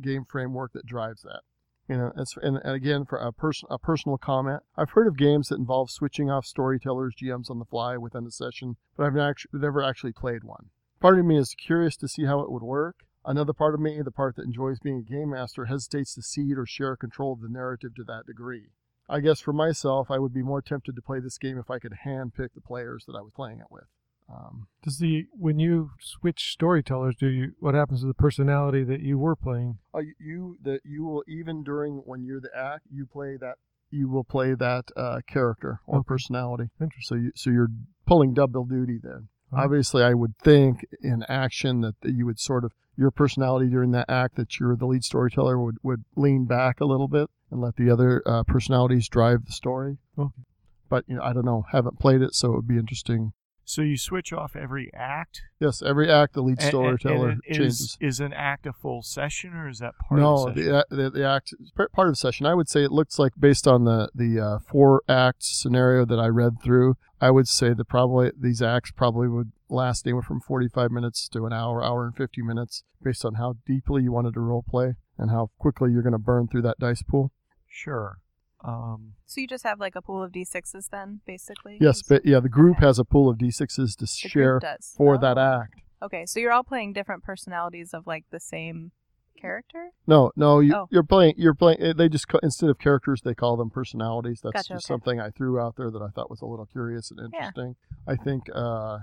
game 0.02 0.26
framework 0.28 0.74
that 0.74 0.86
drives 0.86 1.22
that. 1.22 1.42
You 1.88 1.98
know, 1.98 2.12
and, 2.16 2.58
and 2.64 2.74
again, 2.74 3.06
for 3.06 3.18
a, 3.18 3.32
person, 3.34 3.68
a 3.70 3.78
personal 3.78 4.18
comment, 4.18 4.64
I've 4.78 4.92
heard 4.92 5.08
of 5.08 5.18
games 5.18 5.50
that 5.50 5.60
involve 5.60 5.92
switching 5.92 6.32
off 6.32 6.46
storytellers, 6.46 7.14
GMs 7.14 7.52
on 7.52 7.60
the 7.60 7.66
fly 7.66 7.98
within 7.98 8.26
a 8.26 8.32
session, 8.32 8.78
but 8.96 9.06
I've 9.06 9.18
actually, 9.18 9.60
never 9.60 9.84
actually 9.84 10.14
played 10.14 10.44
one. 10.44 10.70
Part 11.04 11.20
of 11.20 11.26
me 11.26 11.38
is 11.38 11.54
curious 11.54 11.98
to 11.98 12.08
see 12.08 12.24
how 12.24 12.40
it 12.40 12.50
would 12.50 12.64
work. 12.64 12.96
Another 13.26 13.52
part 13.52 13.74
of 13.74 13.82
me, 13.82 14.02
the 14.02 14.10
part 14.10 14.38
that 14.38 14.46
enjoys 14.46 14.80
being 14.80 15.00
a 15.00 15.02
game 15.02 15.32
master, 15.32 15.66
hesitates 15.66 16.16
to 16.16 16.22
cede 16.22 16.58
or 16.58 16.66
share 16.66 16.96
control 16.96 17.34
of 17.34 17.42
the 17.42 17.50
narrative 17.50 17.94
to 17.96 18.06
that 18.06 18.26
degree. 18.26 18.68
I 19.10 19.20
guess 19.20 19.42
for 19.42 19.52
myself, 19.52 20.10
I 20.10 20.18
would 20.20 20.34
be 20.34 20.42
more 20.42 20.62
tempted 20.62 20.96
to 20.96 21.02
play 21.02 21.20
this 21.20 21.38
game 21.38 21.58
if 21.58 21.70
I 21.70 21.78
could 21.80 21.92
handpick 22.06 22.54
the 22.56 22.62
players 22.62 23.04
that 23.06 23.18
I 23.18 23.22
was 23.22 23.34
playing 23.36 23.60
it 23.60 23.68
with. 23.70 23.84
Um, 24.30 24.68
Does 24.82 25.00
the 25.00 25.26
when 25.38 25.60
you 25.60 25.92
switch 26.00 26.54
storytellers, 26.54 27.18
do 27.18 27.28
you 27.28 27.52
what 27.60 27.76
happens 27.76 28.00
to 28.00 28.08
the 28.08 28.14
personality 28.14 28.86
that 28.86 29.02
you 29.02 29.18
were 29.18 29.36
playing? 29.36 29.80
uh, 29.94 30.00
you 30.22 30.56
that 30.64 30.80
you 30.86 31.04
will 31.04 31.26
even 31.28 31.64
during 31.66 31.96
when 32.06 32.24
you're 32.24 32.40
the 32.40 32.56
act, 32.58 32.86
you 32.90 33.06
play 33.06 33.36
that 33.42 33.56
you 33.92 34.08
will 34.08 34.24
play 34.24 34.54
that 34.54 34.86
uh, 34.96 35.20
character 35.28 35.82
or 35.86 36.00
Okay. 36.00 36.08
personality. 36.08 36.70
Interesting. 36.80 37.02
So 37.04 37.16
you 37.22 37.32
so 37.36 37.50
you're 37.50 37.72
pulling 38.08 38.34
double 38.34 38.64
duty 38.64 39.00
then. 39.04 39.28
Oh. 39.54 39.62
Obviously, 39.62 40.04
I 40.04 40.14
would 40.14 40.38
think 40.38 40.86
in 41.02 41.24
action 41.30 41.82
that 41.82 41.96
you 42.04 42.26
would 42.26 42.40
sort 42.40 42.64
of 42.64 42.74
your 42.96 43.12
personality 43.12 43.70
during 43.70 43.92
that 43.92 44.10
act 44.10 44.36
that 44.36 44.60
you're 44.60 44.76
the 44.76 44.86
lead 44.86 45.04
storyteller 45.04 45.60
would 45.60 45.78
would 45.84 46.04
lean 46.16 46.46
back 46.46 46.80
a 46.80 46.86
little 46.86 47.08
bit 47.08 47.30
and 47.52 47.62
let 47.62 47.76
the 47.76 47.90
other 47.90 48.22
uh, 48.26 48.44
personalities 48.44 49.08
drive 49.08 49.46
the 49.46 49.52
story. 49.52 49.98
Okay. 50.18 50.42
But 50.90 51.06
you 51.08 51.16
know, 51.16 51.24
I 51.24 51.34
don't 51.34 51.46
know. 51.46 51.66
Haven't 51.72 52.00
played 52.00 52.22
it, 52.22 52.36
so 52.36 52.54
it 52.54 52.56
would 52.56 52.68
be 52.68 52.78
interesting. 52.78 53.34
So 53.66 53.82
you 53.82 53.98
switch 53.98 54.34
off 54.34 54.56
every 54.56 54.92
act. 54.94 55.42
Yes, 55.60 55.82
every 55.82 56.12
act 56.12 56.34
the 56.34 56.42
lead 56.42 56.60
and- 56.60 56.68
storyteller 56.68 57.30
and 57.30 57.42
changes. 57.44 57.80
is, 57.80 57.98
is 58.02 58.20
an 58.20 58.34
act 58.34 58.66
a 58.66 58.74
full 58.74 59.02
session 59.02 59.54
or 59.54 59.70
is 59.70 59.80
that 59.80 59.94
part 59.98 60.20
no, 60.20 60.48
of 60.48 60.56
the 60.56 60.62
session? 60.62 60.84
the, 60.90 60.96
the 60.96 61.10
the 61.12 61.28
act 61.28 61.54
is 61.60 61.72
part 61.72 61.92
of 61.96 62.12
the 62.12 62.16
session. 62.18 62.46
I 62.46 62.54
would 62.56 62.70
say 62.70 62.84
it 62.84 62.92
looks 62.92 63.18
like 63.18 63.34
based 63.40 63.68
on 63.68 63.86
the 63.86 64.10
the 64.14 64.40
uh, 64.40 64.60
four 64.60 65.02
act 65.08 65.44
scenario 65.44 66.06
that 66.06 66.20
I 66.20 66.28
read 66.28 66.62
through. 66.62 66.98
I 67.22 67.32
would 67.32 67.48
say 67.48 67.74
that 67.74 67.86
probably 67.86 68.32
these 68.38 68.62
acts 68.62 68.92
probably 68.92 69.30
would 69.30 69.54
last 69.70 70.06
anywhere 70.06 70.24
from 70.24 70.42
forty 70.42 70.68
five 70.68 70.92
minutes 70.92 71.30
to 71.30 71.46
an 71.46 71.54
hour, 71.54 71.82
hour 71.84 72.06
and 72.06 72.16
fifty 72.16 72.42
minutes, 72.42 72.84
based 73.02 73.24
on 73.24 73.36
how 73.36 73.56
deeply 73.66 74.04
you 74.04 74.12
wanted 74.12 74.34
to 74.34 74.42
role 74.42 74.66
play 74.68 74.96
and 75.18 75.32
how 75.32 75.52
quickly 75.58 75.92
you're 75.92 76.02
going 76.04 76.12
to 76.12 76.20
burn 76.20 76.48
through 76.48 76.64
that 76.64 76.80
dice 76.80 77.02
pool. 77.02 77.32
Sure. 77.68 78.20
Um, 78.64 79.14
So 79.26 79.42
you 79.42 79.48
just 79.48 79.64
have 79.64 79.80
like 79.80 79.96
a 79.96 80.02
pool 80.02 80.24
of 80.24 80.32
d6s 80.32 80.90
then, 80.90 81.22
basically? 81.26 81.78
Yes, 81.82 82.02
but 82.02 82.26
yeah, 82.26 82.40
the 82.40 82.50
group 82.50 82.78
Okay. 82.78 82.86
has 82.86 83.00
a 83.00 83.06
pool 83.06 83.30
of 83.30 83.38
d6s 83.38 83.96
to 83.96 84.06
the 84.06 84.08
share 84.08 84.60
for 84.96 85.18
that 85.18 85.38
Oh. 85.38 85.42
act. 85.42 85.82
Okay, 86.02 86.26
so 86.26 86.40
you're 86.40 86.52
all 86.52 86.64
playing 86.64 86.94
different 86.94 87.24
personalities 87.24 87.94
of 87.94 88.06
like 88.08 88.26
the 88.30 88.40
same 88.40 88.92
character? 89.40 89.90
No, 90.08 90.32
no, 90.36 90.60
you, 90.60 90.74
Oh. 90.76 90.88
you're 90.92 91.04
playing. 91.04 91.34
You're 91.38 91.54
playing. 91.54 91.82
eh, 91.82 91.94
They 91.94 92.08
just 92.08 92.26
instead 92.42 92.70
of 92.70 92.78
characters, 92.80 93.22
they 93.22 93.34
call 93.36 93.58
them 93.58 93.70
personalities. 93.70 94.40
That's 94.42 94.54
Gotcha, 94.68 94.74
just 94.76 94.86
okay. 94.90 94.94
something 94.94 95.20
I 95.20 95.30
threw 95.32 95.60
out 95.60 95.76
there 95.76 95.92
that 95.92 96.02
I 96.02 96.10
thought 96.10 96.30
was 96.30 96.42
a 96.42 96.46
little 96.46 96.66
curious 96.66 97.12
and 97.12 97.20
Yeah. 97.20 97.26
interesting. 97.26 97.76
I 98.08 98.16
think 98.16 98.44
uh, 98.54 99.00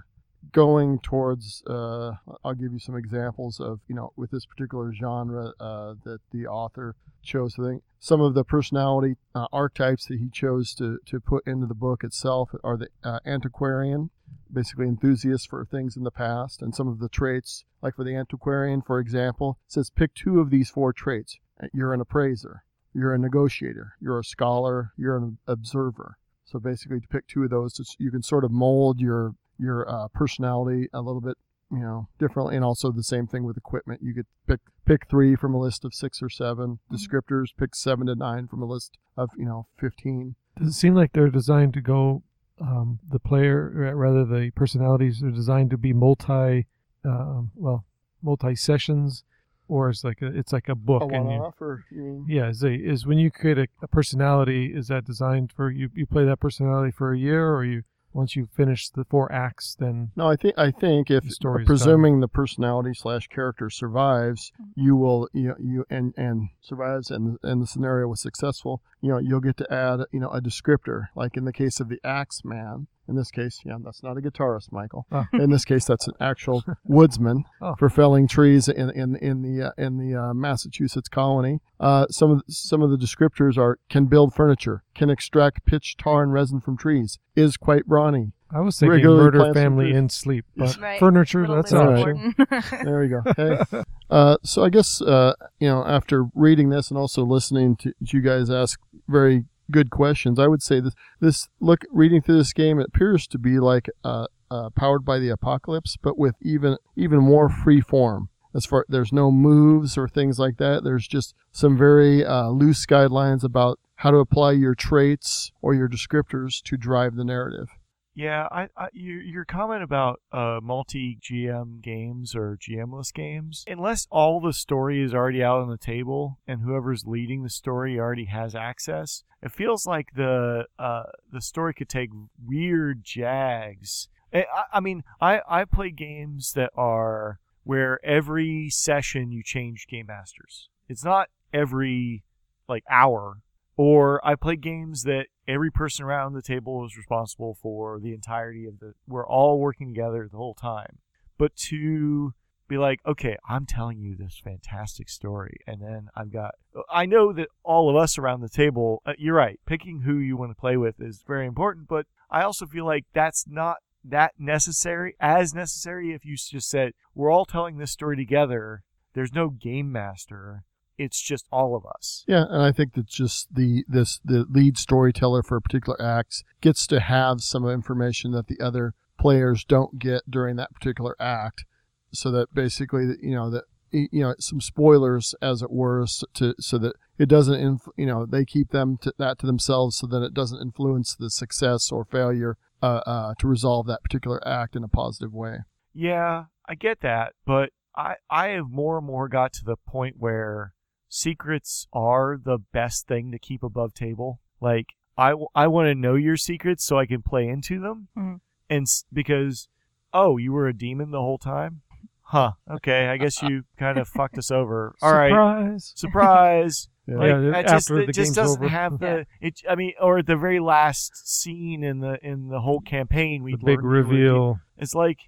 going 0.53 0.99
towards. 1.01 1.62
Uh, 1.66 2.12
I'll 2.45 2.55
give 2.55 2.72
you 2.72 2.78
some 2.78 2.97
examples 2.97 3.61
of 3.61 3.80
you 3.88 3.95
know 3.95 4.12
with 4.16 4.30
this 4.30 4.47
particular 4.47 4.93
genre 4.93 5.53
uh, 5.61 5.95
that 6.05 6.20
the 6.32 6.47
author 6.47 6.97
chose. 7.22 7.57
I 7.59 7.64
think 7.64 7.82
some 7.99 8.20
of 8.20 8.34
the 8.34 8.45
personality 8.45 9.16
uh, 9.34 9.47
archetypes 9.53 10.07
that 10.07 10.18
he 10.18 10.28
chose 10.30 10.74
to 10.74 10.99
to 11.07 11.20
put 11.20 11.47
into 11.47 11.66
the 11.66 11.74
book 11.74 12.05
itself 12.05 12.51
are 12.64 12.76
the 12.76 12.88
uh, 13.05 13.20
antiquarian. 13.26 14.11
Basically, 14.53 14.86
enthusiast 14.86 15.49
for 15.49 15.64
things 15.64 15.97
in 15.97 16.05
the 16.05 16.11
past, 16.11 16.62
and 16.62 16.74
some 16.74 16.88
of 16.88 16.99
the 16.99 17.09
traits, 17.09 17.64
like 17.82 17.97
for 17.97 18.05
the 18.05 18.16
antiquarian, 18.16 18.82
for 18.82 18.99
example, 18.99 19.59
says 19.66 19.91
pick 19.91 20.14
two 20.14 20.41
of 20.41 20.51
these 20.51 20.70
four 20.70 20.93
traits. 20.93 21.38
You're 21.72 21.93
an 21.93 22.01
appraiser, 22.01 22.64
you're 22.95 23.14
a 23.14 23.18
negotiator, 23.18 23.95
you're 24.01 24.18
a 24.18 24.24
scholar, 24.24 24.93
you're 24.97 25.16
an 25.16 25.38
observer. 25.47 26.16
So 26.45 26.59
basically, 26.59 27.01
to 27.01 27.07
pick 27.07 27.28
two 27.28 27.45
of 27.45 27.51
those, 27.51 27.80
you 27.99 28.11
can 28.11 28.22
sort 28.22 28.45
of 28.45 28.51
mold 28.51 28.99
your 29.01 29.34
your 29.61 29.88
uh, 29.88 30.08
personality 30.08 30.88
a 30.92 31.00
little 31.00 31.20
bit, 31.20 31.36
you 31.70 31.78
know, 31.80 32.08
differently. 32.18 32.56
And 32.56 32.64
also 32.64 32.90
the 32.90 33.02
same 33.02 33.26
thing 33.26 33.44
with 33.44 33.56
equipment. 33.56 34.00
You 34.02 34.14
could 34.14 34.26
pick 34.46 34.61
pick 34.86 35.06
three 35.08 35.36
from 35.36 35.54
a 35.54 35.58
list 35.61 35.84
of 35.84 35.94
six 35.94 36.22
or 36.22 36.28
7 36.30 36.78
Mhm. 36.90 36.96
descriptors. 36.96 37.48
Pick 37.56 37.74
seven 37.74 38.06
to 38.06 38.14
nine 38.14 38.48
from 38.48 38.62
a 38.62 38.66
list 38.66 38.96
of 39.16 39.30
you 39.36 39.44
know 39.44 39.66
fifteen. 39.76 40.34
Does 40.58 40.68
it 40.68 40.72
seem 40.72 40.94
like 40.94 41.12
they're 41.12 41.30
designed 41.30 41.74
to 41.74 41.80
go? 41.80 42.22
Um, 42.61 42.98
the 43.08 43.18
player, 43.20 43.94
rather 43.96 44.24
the 44.24 44.50
personalities, 44.54 45.22
are 45.22 45.30
designed 45.30 45.70
to 45.70 45.78
be 45.78 45.94
multi, 45.94 46.66
um, 47.06 47.52
well, 47.54 47.86
multi 48.22 48.54
sessions, 48.54 49.24
or 49.66 49.88
it's 49.88 50.04
like 50.04 50.20
a, 50.20 50.26
it's 50.26 50.52
like 50.52 50.68
a 50.68 50.74
book. 50.74 51.00
A 51.00 51.04
and 51.06 51.12
you- 51.30 51.38
one-off, 51.38 51.62
or 51.62 51.84
you 51.90 52.02
mean? 52.02 52.26
Yeah, 52.28 52.48
is, 52.50 52.62
a, 52.62 52.70
is 52.74 53.06
when 53.06 53.18
you 53.18 53.30
create 53.30 53.56
a, 53.58 53.66
a 53.80 53.88
personality, 53.88 54.74
is 54.74 54.88
that 54.88 55.06
designed 55.06 55.52
for 55.52 55.70
you? 55.70 55.88
You 55.94 56.04
play 56.06 56.26
that 56.26 56.38
personality 56.40 56.90
for 56.90 57.14
a 57.14 57.18
year, 57.18 57.50
or 57.54 57.64
you 57.64 57.84
once 58.12 58.36
you 58.36 58.48
finish 58.56 58.88
the 58.90 59.04
four 59.04 59.30
acts, 59.32 59.76
then 59.78 60.11
No, 60.16 60.28
I 60.28 60.36
think 60.36 60.54
I 60.58 60.70
think 60.70 61.11
if 61.11 61.24
The 61.24 61.30
story's 61.30 61.66
presuming 61.66 62.20
the 62.20 62.28
personality 62.28 62.92
slash 62.94 63.28
character 63.28 63.70
survives, 63.70 64.52
mm-hmm. 64.61 64.70
you 64.76 64.96
will 64.96 65.28
you 65.32 65.48
know, 65.48 65.56
you 65.58 65.84
and 65.90 66.14
and 66.16 66.50
survives 66.61 67.11
and 67.11 67.38
and 67.42 67.62
the 67.62 67.66
scenario 67.66 68.08
was 68.08 68.20
successful. 68.20 68.82
You 69.00 69.11
know, 69.11 69.18
you'll 69.18 69.40
get 69.40 69.56
to 69.58 69.72
add 69.72 70.00
you 70.12 70.20
know 70.20 70.30
a 70.30 70.40
descriptor, 70.40 71.06
like 71.14 71.36
in 71.36 71.44
the 71.44 71.52
case 71.52 71.80
of 71.80 71.88
the 71.88 72.00
axe 72.04 72.42
man. 72.44 72.86
In 73.11 73.16
this 73.16 73.32
case, 73.32 73.58
yeah, 73.64 73.76
that's 73.84 74.04
not 74.04 74.16
a 74.16 74.20
guitarist, 74.20 74.70
Michael. 74.70 75.04
Oh. 75.11 75.24
In 75.32 75.50
this 75.50 75.64
case, 75.64 75.84
that's 75.84 76.06
an 76.06 76.14
actual 76.20 76.62
woodsman 76.84 77.44
Oh. 77.61 77.74
for 77.76 77.90
felling 77.90 78.28
trees 78.28 78.68
in 78.68 78.88
in 78.90 79.16
in 79.16 79.42
the 79.42 79.66
uh, 79.66 79.72
in 79.76 79.98
the 79.98 80.14
uh, 80.18 80.32
Massachusetts 80.32 81.08
colony. 81.08 81.58
Uh, 81.80 82.06
some 82.08 82.30
of 82.30 82.38
the, 82.46 82.52
some 82.52 82.82
of 82.82 82.90
the 82.90 82.96
descriptors 82.96 83.58
are 83.58 83.78
can 83.88 84.06
build 84.06 84.32
furniture, 84.32 84.84
can 84.94 85.11
extract 85.11 85.66
pitch, 85.66 85.96
tar, 85.98 86.22
and 86.22 86.32
resin 86.32 86.61
from 86.61 86.76
trees, 86.76 87.18
is 87.34 87.56
quite 87.56 87.86
brawny. 87.86 88.32
I 88.52 88.61
was 88.61 88.78
thinking 88.78 88.94
Regularly 88.94 89.38
murder 89.38 89.54
family 89.54 89.92
in 89.92 90.08
sleep, 90.08 90.44
but 90.56 90.76
Right. 90.80 90.98
furniture 90.98 91.46
that's 91.46 91.70
less 91.70 91.72
an 91.72 91.78
all 91.78 91.92
right. 91.92 92.16
option. 92.52 92.84
There 92.84 93.00
we 93.00 93.08
go. 93.08 93.22
Okay. 93.26 93.82
uh, 94.11 94.36
so 94.44 94.64
I 94.64 94.70
guess 94.70 95.00
uh, 95.02 95.34
you 95.58 95.68
know 95.68 95.84
after 95.84 96.26
reading 96.34 96.68
this 96.70 96.90
and 96.90 96.98
also 96.98 97.24
listening 97.24 97.76
to, 97.76 97.90
to 97.90 98.16
you 98.16 98.20
guys 98.20 98.50
ask 98.50 98.78
very 99.08 99.44
good 99.70 99.90
questions, 99.90 100.38
I 100.38 100.46
would 100.46 100.62
say 100.62 100.80
this 100.80 100.94
this 101.20 101.48
look 101.60 101.84
reading 101.90 102.22
through 102.22 102.38
this 102.38 102.52
game 102.52 102.78
it 102.80 102.88
appears 102.88 103.26
to 103.28 103.38
be 103.38 103.58
like 103.58 103.88
uh, 104.04 104.26
uh, 104.50 104.70
powered 104.70 105.04
by 105.04 105.18
the 105.18 105.30
apocalypse, 105.30 105.96
but 106.02 106.18
with 106.18 106.34
even 106.42 106.76
even 106.96 107.18
more 107.18 107.48
free 107.48 107.80
form. 107.80 108.28
As 108.54 108.66
far 108.66 108.84
there's 108.88 109.12
no 109.12 109.30
moves 109.30 109.96
or 109.96 110.08
things 110.08 110.38
like 110.38 110.56
that. 110.56 110.82
There's 110.82 111.06
just 111.06 111.34
some 111.52 111.76
very 111.76 112.24
uh, 112.24 112.48
loose 112.48 112.84
guidelines 112.84 113.44
about 113.44 113.78
how 113.96 114.10
to 114.10 114.16
apply 114.16 114.52
your 114.52 114.74
traits 114.74 115.52
or 115.62 115.74
your 115.74 115.88
descriptors 115.88 116.62
to 116.64 116.76
drive 116.76 117.16
the 117.16 117.24
narrative. 117.24 117.68
Yeah, 118.14 118.48
I, 118.50 118.68
I 118.76 118.88
your 118.92 119.20
your 119.22 119.44
comment 119.44 119.82
about 119.82 120.20
uh 120.32 120.58
multi 120.62 121.18
GM 121.22 121.80
games 121.80 122.34
or 122.34 122.58
GMless 122.61 123.14
games, 123.14 123.64
unless 123.68 124.06
all 124.11 124.40
the 124.40 124.52
story 124.52 125.00
is 125.02 125.14
already 125.14 125.42
out 125.42 125.61
on 125.61 125.70
the 125.70 125.78
table 125.78 126.38
and 126.46 126.61
whoever's 126.61 127.06
leading 127.06 127.42
the 127.42 127.50
story 127.50 127.98
already 127.98 128.24
has 128.26 128.54
access, 128.54 129.22
it 129.42 129.52
feels 129.52 129.86
like 129.86 130.08
the 130.16 130.66
uh 130.78 131.04
the 131.32 131.40
story 131.40 131.72
could 131.72 131.88
take 131.88 132.11
weird 132.44 133.04
jags. 133.04 134.08
I, 134.34 134.40
I- 134.40 134.64
I 134.74 134.80
mean, 134.80 135.04
I 135.20 135.40
I 135.48 135.64
play 135.64 135.90
games 135.90 136.52
that 136.54 136.70
are 136.76 137.38
where 137.62 138.04
every 138.04 138.70
session 138.70 139.30
you 139.30 139.42
change 139.44 139.86
game 139.88 140.06
masters. 140.06 140.68
It's 140.88 141.04
not 141.04 141.28
every 141.52 142.24
like 142.68 142.84
hour 142.90 143.38
or 143.80 144.20
I 144.22 144.34
play 144.34 144.56
games 144.56 145.04
that 145.04 145.28
every 145.48 145.70
person 145.70 146.04
around 146.04 146.34
the 146.34 146.42
table 146.42 146.84
is 146.84 146.98
responsible 146.98 147.56
for 147.62 147.98
the 147.98 148.12
entirety 148.12 148.66
of 148.66 148.78
the. 148.78 148.92
We're 149.08 149.26
all 149.26 149.58
working 149.58 149.88
together 149.88 150.28
the 150.30 150.36
whole 150.36 150.52
time. 150.52 150.98
But 151.38 151.56
to 151.70 152.34
be 152.68 152.76
like, 152.76 153.00
okay, 153.06 153.38
I'm 153.48 153.64
telling 153.64 153.98
you 153.98 154.16
this 154.16 154.38
fantastic 154.44 155.08
story, 155.08 155.56
and 155.66 155.80
then 155.80 156.10
I've 156.14 156.30
got. 156.30 156.56
I 156.92 157.06
know 157.06 157.32
that 157.32 157.48
all 157.62 157.88
of 157.88 157.96
us 157.96 158.18
around 158.18 158.42
the 158.42 158.50
table. 158.50 159.00
Uh, 159.06 159.14
you're 159.16 159.34
right. 159.34 159.58
Picking 159.64 160.02
who 160.02 160.18
you 160.18 160.36
want 160.36 160.50
to 160.50 160.60
play 160.60 160.76
with 160.76 161.00
is 161.00 161.24
very 161.26 161.46
important, 161.46 161.88
but 161.88 162.04
I 162.30 162.42
also 162.42 162.66
feel 162.66 162.84
like 162.84 163.06
that's 163.14 163.46
not 163.48 163.78
that 164.04 164.32
necessary 164.38 165.16
as 165.20 165.54
necessary 165.54 166.12
if 166.12 166.26
you 166.26 166.36
just 166.36 166.68
said 166.70 166.92
we're 167.14 167.30
all 167.30 167.44
telling 167.44 167.76
this 167.76 167.92
story 167.92 168.16
together 168.16 168.82
there's 169.12 169.34
no 169.34 169.50
game 169.50 169.92
master 169.92 170.64
it's 171.01 171.20
just 171.20 171.46
all 171.51 171.74
of 171.74 171.84
us 171.86 172.24
Yeah, 172.28 172.44
and 172.48 172.62
I 172.62 172.72
think 172.72 172.94
that 172.94 173.07
just 173.07 173.55
the 173.55 173.84
this 173.88 174.20
the 174.24 174.44
lead 174.48 174.76
storyteller 174.76 175.42
for 175.42 175.57
a 175.57 175.62
particular 175.62 176.01
act 176.01 176.44
gets 176.61 176.86
to 176.88 177.01
have 177.01 177.40
some 177.40 177.66
information 177.68 178.32
that 178.32 178.46
the 178.48 178.61
other 178.61 178.94
players 179.18 179.64
don't 179.64 179.98
get 179.98 180.22
during 180.30 180.57
that 180.57 180.74
particular 180.74 181.14
act, 181.20 181.64
so 182.12 182.30
that 182.30 182.55
basically 182.55 183.05
you 183.22 183.34
know 183.34 183.51
that 183.51 183.64
you 183.90 184.22
know 184.22 184.34
some 184.38 184.61
spoilers 184.61 185.34
as 185.42 185.62
it 185.62 185.70
were 185.70 186.03
s- 186.03 186.24
to 186.34 186.55
so 186.61 186.78
that 186.78 186.94
it 187.18 187.28
doesn't 187.28 187.61
inf- 187.61 187.88
you 187.96 188.07
know 188.07 188.24
they 188.24 188.44
keep 188.44 188.70
them 188.70 188.96
to 189.03 189.12
that 189.18 189.38
to 189.38 189.46
themselves 189.46 189.96
so 189.96 190.07
that 190.07 190.22
it 190.22 190.34
doesn't 190.34 190.61
influence 190.62 191.14
the 191.14 191.30
success 191.30 191.90
or 191.90 192.05
failure 192.05 192.57
uh, 192.82 193.01
uh, 193.07 193.34
to 193.38 193.46
resolve 193.46 193.87
that 193.87 194.03
particular 194.03 194.41
act 194.46 194.76
in 194.76 194.84
a 194.84 194.88
positive 194.88 195.33
way. 195.34 195.58
Yeah, 195.92 196.45
I 196.68 196.74
get 196.76 197.00
that, 197.00 197.34
but 197.45 197.70
I 197.96 198.14
I 198.30 198.49
have 198.49 198.70
more 198.70 198.96
and 198.99 199.07
more 199.07 199.29
got 199.29 199.53
to 199.54 199.64
the 199.64 199.76
point 199.76 200.16
where 200.18 200.72
secrets 201.11 201.87
are 201.92 202.38
the 202.42 202.58
best 202.72 203.07
thing 203.07 203.30
to 203.32 203.38
keep 203.38 203.62
above 203.62 203.92
table. 203.92 204.41
Like 204.61 204.87
I, 205.18 205.34
I 205.54 205.66
want 205.66 205.88
to 205.88 205.95
know 205.95 206.14
your 206.14 206.37
secrets 206.38 206.84
so 206.84 206.99
I 206.99 207.04
can 207.04 207.20
play 207.20 207.46
into 207.49 207.80
them, 207.80 208.08
Mhm. 208.16 208.41
and 208.70 208.87
because 209.12 209.68
oh 210.14 210.38
you 210.38 210.53
were 210.53 210.66
a 210.68 210.72
demon 210.72 211.11
the 211.11 211.20
whole 211.20 211.37
time, 211.38 211.82
huh, 212.22 212.53
okay, 212.70 213.08
I 213.08 213.16
guess 213.18 213.42
you 213.42 213.64
kind 213.78 213.99
of 213.99 214.08
fucked 214.08 214.38
us 214.38 214.50
over. 214.50 214.95
All 215.03 215.12
right, 215.12 215.28
Surprise. 215.30 215.92
surprise. 215.96 216.88
Yeah. 217.07 217.16
Like, 217.16 217.28
Yeah, 217.28 217.57
I 217.58 217.62
just, 217.62 217.74
after 217.91 218.00
it 218.00 218.07
the 218.07 218.12
just 218.12 218.28
game's 218.28 218.37
doesn't 218.37 218.62
over. 218.62 218.68
have 218.70 218.99
the 219.00 219.26
it. 219.41 219.61
I 219.68 219.74
mean, 219.74 219.92
or 220.00 220.22
the 220.22 220.37
very 220.37 220.61
last 220.61 221.28
scene 221.28 221.82
in 221.82 221.99
the 222.00 222.18
in 222.24 222.49
the 222.49 222.61
whole 222.61 222.80
campaign, 222.80 223.42
we 223.42 223.57
big 223.57 223.64
learned 223.64 223.82
you 223.82 223.88
were 223.88 224.03
the- 224.03 224.08
reveal. 224.11 224.61
It's 224.78 224.95
like, 224.95 225.18